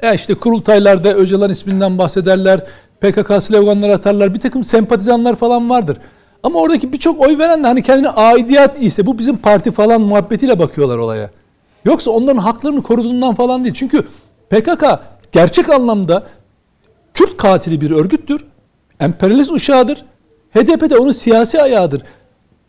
ya 0.02 0.14
işte 0.14 0.34
kurultaylarda 0.34 1.14
Öcalan 1.14 1.50
isminden 1.50 1.98
bahsederler. 1.98 2.66
PKK 3.00 3.42
sloganları 3.42 3.92
atarlar. 3.92 4.34
Bir 4.34 4.40
takım 4.40 4.64
sempatizanlar 4.64 5.36
falan 5.36 5.70
vardır. 5.70 5.98
Ama 6.42 6.60
oradaki 6.60 6.92
birçok 6.92 7.20
oy 7.20 7.38
veren 7.38 7.64
de 7.64 7.66
hani 7.66 7.82
kendine 7.82 8.08
aidiyet 8.08 8.82
ise 8.82 9.06
bu 9.06 9.18
bizim 9.18 9.36
parti 9.36 9.70
falan 9.70 10.00
muhabbetiyle 10.00 10.58
bakıyorlar 10.58 10.98
olaya. 10.98 11.30
Yoksa 11.86 12.10
onların 12.10 12.38
haklarını 12.38 12.82
koruduğundan 12.82 13.34
falan 13.34 13.64
değil. 13.64 13.74
Çünkü 13.74 14.02
PKK 14.50 14.84
gerçek 15.32 15.70
anlamda 15.70 16.26
Kürt 17.14 17.36
katili 17.36 17.80
bir 17.80 17.90
örgüttür. 17.90 18.44
Emperyalist 19.00 19.52
uşağıdır. 19.52 20.04
HDP 20.54 20.90
de 20.90 20.98
onun 20.98 21.12
siyasi 21.12 21.62
ayağıdır. 21.62 22.02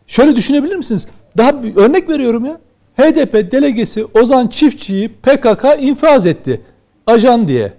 Şöyle 0.06 0.36
düşünebilir 0.36 0.76
misiniz? 0.76 1.08
Daha 1.36 1.62
bir 1.62 1.76
örnek 1.76 2.08
veriyorum 2.08 2.44
ya. 2.44 2.58
HDP 2.96 3.52
delegesi 3.52 4.04
Ozan 4.04 4.46
Çiftçi'yi 4.46 5.08
PKK 5.08 5.64
infaz 5.80 6.26
etti. 6.26 6.60
Ajan 7.06 7.48
diye. 7.48 7.72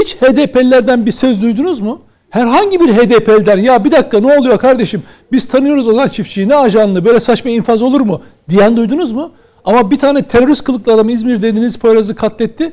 Hiç 0.00 0.16
HDP'lilerden 0.16 1.06
bir 1.06 1.12
söz 1.12 1.42
duydunuz 1.42 1.80
mu? 1.80 2.02
Herhangi 2.30 2.80
bir 2.80 2.88
HDP'liden 2.88 3.58
ya 3.58 3.84
bir 3.84 3.92
dakika 3.92 4.20
ne 4.20 4.38
oluyor 4.38 4.58
kardeşim 4.58 5.02
biz 5.32 5.48
tanıyoruz 5.48 5.88
Ozan 5.88 6.06
Çiftçi'yi 6.06 6.48
ne 6.48 6.54
ajanlı 6.54 7.04
böyle 7.04 7.20
saçma 7.20 7.50
infaz 7.50 7.82
olur 7.82 8.00
mu 8.00 8.22
diyen 8.48 8.76
duydunuz 8.76 9.12
mu? 9.12 9.32
Ama 9.64 9.90
bir 9.90 9.98
tane 9.98 10.22
terörist 10.22 10.64
kılıklı 10.64 10.94
adam 10.94 11.08
İzmir'de 11.08 11.56
Deniz 11.56 11.76
Poyraz'ı 11.78 12.14
katletti. 12.14 12.72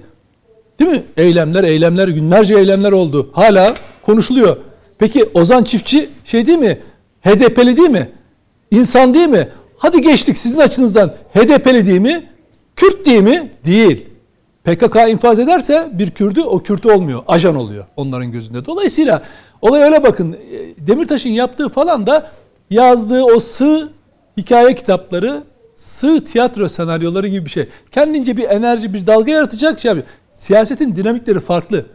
Değil 0.80 0.92
mi? 0.92 1.04
Eylemler, 1.18 1.64
eylemler, 1.64 2.08
günlerce 2.08 2.56
eylemler 2.56 2.92
oldu. 2.92 3.30
Hala 3.34 3.74
konuşuluyor. 4.04 4.58
Peki 5.00 5.26
Ozan 5.34 5.64
Çiftçi 5.64 6.10
şey 6.26 6.46
değil 6.46 6.58
mi? 6.58 6.80
HDP'li 7.22 7.78
değil 7.78 7.90
mi? 7.90 8.12
İnsan 8.72 9.14
değil 9.14 9.28
mi? 9.30 9.50
Hadi 9.78 10.02
geçtik 10.02 10.38
sizin 10.38 10.62
açınızdan. 10.62 11.14
HDP'li 11.34 11.86
değil 11.86 12.00
mi? 12.00 12.30
Kürt 12.76 13.06
değil 13.06 13.22
mi? 13.22 13.52
Değil. 13.66 14.06
PKK 14.64 14.96
infaz 15.10 15.40
ederse 15.40 15.90
bir 15.94 16.12
Kürdü 16.12 16.42
o 16.42 16.64
Kürt 16.64 16.86
olmuyor. 16.86 17.24
Ajan 17.28 17.56
oluyor 17.56 17.86
onların 17.96 18.32
gözünde. 18.32 18.66
Dolayısıyla 18.66 19.24
olay 19.62 19.82
öyle 19.84 20.04
bakın. 20.04 20.36
Demirtaş'ın 20.78 21.30
yaptığı 21.30 21.70
falan 21.70 22.08
da 22.08 22.32
yazdığı 22.70 23.24
o 23.24 23.40
sığ 23.40 23.90
hikaye 24.38 24.76
kitapları, 24.76 25.44
sığ 25.78 26.26
tiyatro 26.26 26.70
senaryoları 26.70 27.28
gibi 27.28 27.46
bir 27.46 27.50
şey. 27.50 27.68
Kendince 27.92 28.38
bir 28.38 28.44
enerji, 28.44 28.94
bir 28.94 29.08
dalga 29.08 29.32
yaratacak 29.32 29.80
şey. 29.80 29.94
Siyasetin 30.32 30.96
dinamikleri 30.96 31.40
farklı. 31.40 31.86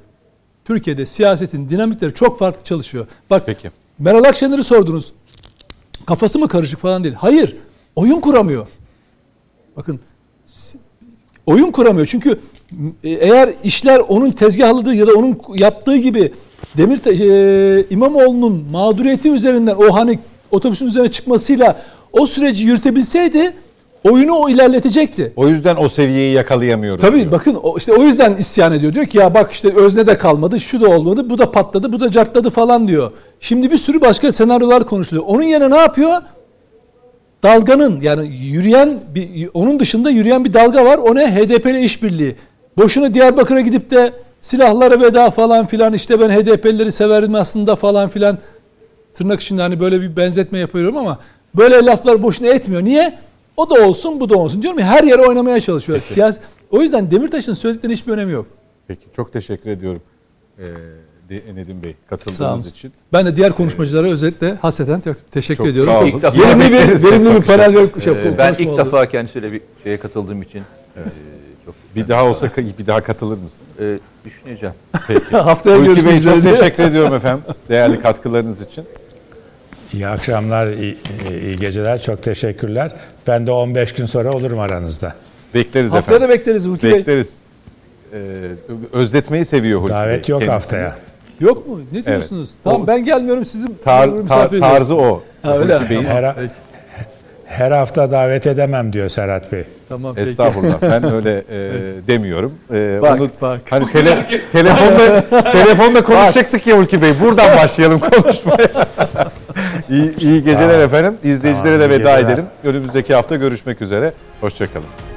Türkiye'de 0.65 1.07
siyasetin 1.07 1.69
dinamikleri 1.69 2.15
çok 2.15 2.39
farklı 2.39 2.65
çalışıyor. 2.65 3.07
Bak 3.31 3.43
Peki. 3.47 3.71
Meral 3.99 4.25
Akşener'i 4.25 4.65
sordunuz. 4.65 5.13
Kafası 6.07 6.39
mı 6.39 6.49
karışık 6.49 6.81
falan 6.81 7.05
değil. 7.05 7.15
Hayır. 7.15 7.57
Oyun 7.97 8.21
kuramıyor. 8.21 8.67
Bakın 9.77 10.01
oyun 11.47 11.71
kuramıyor. 11.71 12.07
Çünkü 12.07 12.41
e, 13.05 13.11
eğer 13.11 13.55
işler 13.65 13.99
onun 13.99 14.31
tezgahladığı 14.31 14.95
ya 14.95 15.07
da 15.07 15.13
onun 15.13 15.39
yaptığı 15.55 15.97
gibi 15.97 16.33
Demir 16.77 17.01
e, 17.07 17.87
İmamoğlu'nun 17.91 18.67
mağduriyeti 18.71 19.31
üzerinden 19.31 19.77
o 19.77 19.95
hani 19.95 20.19
otobüsün 20.51 20.87
üzerine 20.87 21.11
çıkmasıyla 21.11 21.83
o 22.13 22.27
süreci 22.27 22.67
yürütebilseydi 22.67 23.55
oyunu 24.05 24.33
o 24.33 24.49
ilerletecekti. 24.49 25.33
O 25.37 25.49
yüzden 25.49 25.77
o 25.77 25.89
seviyeyi 25.89 26.35
yakalayamıyoruz. 26.35 27.03
Tabii 27.03 27.21
diyor. 27.21 27.33
bakın 27.33 27.59
o, 27.63 27.79
işte 27.79 27.93
o 27.93 28.03
yüzden 28.03 28.35
isyan 28.35 28.73
ediyor. 28.73 28.95
Diyor 28.95 29.07
ki 29.07 29.19
ya 29.19 29.35
bak 29.35 29.53
işte 29.53 29.75
özne 29.77 30.07
de 30.07 30.19
kalmadı, 30.19 30.61
şu 30.61 30.81
da 30.81 30.89
olmadı, 30.89 31.31
bu 31.31 31.39
da 31.39 31.51
patladı, 31.51 31.93
bu 31.93 32.01
da 32.01 32.11
cartladı 32.11 32.51
falan 32.51 32.89
diyor. 32.89 33.11
Şimdi 33.41 33.71
bir 33.71 33.77
sürü 33.77 34.01
başka 34.01 34.33
senaryolar 34.33 34.85
konuşuluyor. 34.85 35.27
Onun 35.27 35.43
yerine 35.43 35.71
ne 35.71 35.77
yapıyor? 35.77 36.23
Dalganın 37.43 38.01
yani 38.01 38.29
yürüyen 38.37 39.01
bir, 39.15 39.49
onun 39.55 39.81
dışında 39.81 40.11
yürüyen 40.11 40.45
bir 40.45 40.53
dalga 40.53 40.85
var. 40.85 40.99
O 40.99 41.15
ne? 41.15 41.35
HDP 41.35 41.67
ile 41.67 41.81
işbirliği. 41.81 42.37
Boşuna 42.79 43.15
Diyarbakır'a 43.15 43.61
gidip 43.61 43.91
de 43.91 44.13
silahlara 44.41 45.01
veda 45.01 45.31
falan 45.31 45.67
filan 45.67 45.93
işte 45.95 46.21
ben 46.21 46.31
HDP'lileri 46.31 46.93
severim 46.93 47.35
aslında 47.35 47.77
falan 47.77 48.09
filan 48.09 48.39
tırnak 49.15 49.41
içinde 49.41 49.63
hani 49.63 49.81
böyle 49.81 50.01
bir 50.01 50.17
benzetme 50.17 50.59
yapıyorum 50.59 50.97
ama 50.97 51.19
böyle 51.55 51.85
laflar 51.85 52.23
boşuna 52.23 52.49
etmiyor. 52.49 52.85
Niye? 52.85 53.19
O 53.57 53.71
da 53.71 53.75
olsun 53.87 54.21
bu 54.21 54.31
da 54.31 54.37
olsun 54.39 54.63
diyorum 54.63 54.79
ya 54.79 54.87
her 54.87 55.03
yere 55.05 55.23
oynamaya 55.27 55.61
çalışıyor. 55.61 56.01
Siyasi, 56.01 56.41
o 56.71 56.83
yüzden 56.83 57.11
Demirtaş'ın 57.11 57.55
söylediklerinin 57.55 57.97
hiçbir 57.97 58.13
önemi 58.13 58.33
yok. 58.33 58.47
Peki 58.89 59.03
çok 59.17 59.33
teşekkür 59.33 59.71
ediyorum 59.71 60.03
ee, 60.59 60.65
Nedim 61.55 61.83
Bey 61.83 61.95
katıldığınız 62.11 62.67
için. 62.67 62.93
Ben 63.13 63.27
de 63.27 63.37
diğer 63.37 63.53
konuşmacılara 63.53 64.07
özellikle 64.09 64.55
hasreten 64.55 65.01
te- 65.01 65.15
teşekkür 65.31 65.57
Çok 65.57 65.67
ediyorum. 65.67 65.93
sağ 65.93 65.99
olun. 66.01 66.07
İlk 66.09 66.23
defa- 66.23 66.39
Verimli 66.43 66.65
bir, 66.73 67.03
verimli 67.05 67.31
bir 67.31 67.35
çok 67.35 67.47
panel 67.47 67.73
yok. 67.75 67.91
Şey, 68.05 68.13
Ee, 68.13 68.39
ben 68.39 68.55
ilk 68.59 68.69
oldu. 68.69 68.79
defa 68.79 69.07
kendisiyle 69.09 69.53
bir 69.53 69.61
şeye 69.85 69.97
katıldığım 69.97 70.43
için 70.43 70.59
e, 70.59 71.01
çok 71.67 71.75
Bir 71.97 72.09
daha 72.09 72.25
olsa 72.25 72.51
bir 72.79 72.87
daha 72.87 73.01
katılır 73.01 73.39
mısınız? 73.39 73.81
e, 73.81 73.99
düşüneceğim. 74.25 74.75
Peki. 75.09 75.25
Haftaya 75.37 75.79
görüşmek 75.79 76.15
üzere. 76.17 76.41
teşekkür 76.43 76.83
ediyorum 76.83 77.15
efendim. 77.15 77.45
Değerli 77.69 78.01
katkılarınız 78.01 78.63
için. 78.63 78.85
İyi 79.95 80.07
akşamlar, 80.09 80.67
iyi, 80.67 80.97
iyi 81.43 81.57
geceler. 81.57 82.03
Çok 82.03 82.23
teşekkürler. 82.23 82.93
Ben 83.27 83.47
de 83.47 83.51
15 83.51 83.93
gün 83.95 84.07
sonra 84.07 84.31
olurum 84.33 84.59
aranızda. 84.59 85.15
Bekleriz 85.55 85.93
Haftaya 85.93 86.21
da 86.21 86.25
efendim. 86.25 86.39
bekleriz 86.41 86.67
Hulki 86.67 86.83
Bey. 86.87 86.93
Bekleriz. 86.93 87.37
Ee, 88.13 88.19
özletmeyi 88.93 89.45
seviyor 89.45 89.81
Hulki 89.81 89.93
Davet 89.93 90.09
Bey 90.09 90.17
yok 90.17 90.41
kendisini. 90.41 90.51
haftaya. 90.51 90.97
Yok 91.41 91.69
mu? 91.69 91.81
Ne 91.93 92.05
diyorsunuz? 92.05 92.51
Tamam 92.65 92.83
O- 92.83 92.87
ben 92.87 93.05
gelmiyorum 93.05 93.45
sizin 93.45 93.79
Tar, 93.85 94.11
tar, 94.29 94.51
tarzı 94.51 94.97
o. 94.97 95.23
Ha, 95.43 95.59
öyle. 95.59 95.81
Bey'in. 95.91 96.05
Her, 96.05 96.35
her 97.47 97.71
hafta 97.71 98.11
davet 98.11 98.47
edemem 98.47 98.93
diyor 98.93 99.09
Serhat 99.09 99.53
Bey. 99.53 99.65
Tamam 99.89 100.15
peki. 100.15 100.31
Estağfurullah. 100.31 100.79
Ben 100.83 101.13
öyle 101.13 101.39
e, 101.51 101.71
demiyorum. 102.09 102.55
E, 102.75 102.99
Bak, 103.03 103.21
onu 103.21 103.31
bak. 103.41 103.61
hani 103.71 103.93
tele, 103.93 104.27
telefonda 104.53 105.25
telefonda 105.53 106.05
konuşacaktık 106.05 106.67
ya 106.67 106.79
Hulki 106.79 107.03
Bey. 107.03 107.11
Buradan 107.21 107.57
başlayalım 107.59 108.01
konuşmaya. 108.01 108.69
iyi, 109.91 110.17
iyi 110.17 110.45
geceler 110.45 110.79
efendim. 110.79 111.15
İzleyicilere 111.25 111.81
de 111.81 111.91
veda 111.91 112.19
edelim. 112.19 112.45
Önümüzdeki 112.65 113.15
hafta 113.15 113.37
görüşmek 113.37 113.83
üzere. 113.83 114.13
Hoşçakalın. 114.41 115.12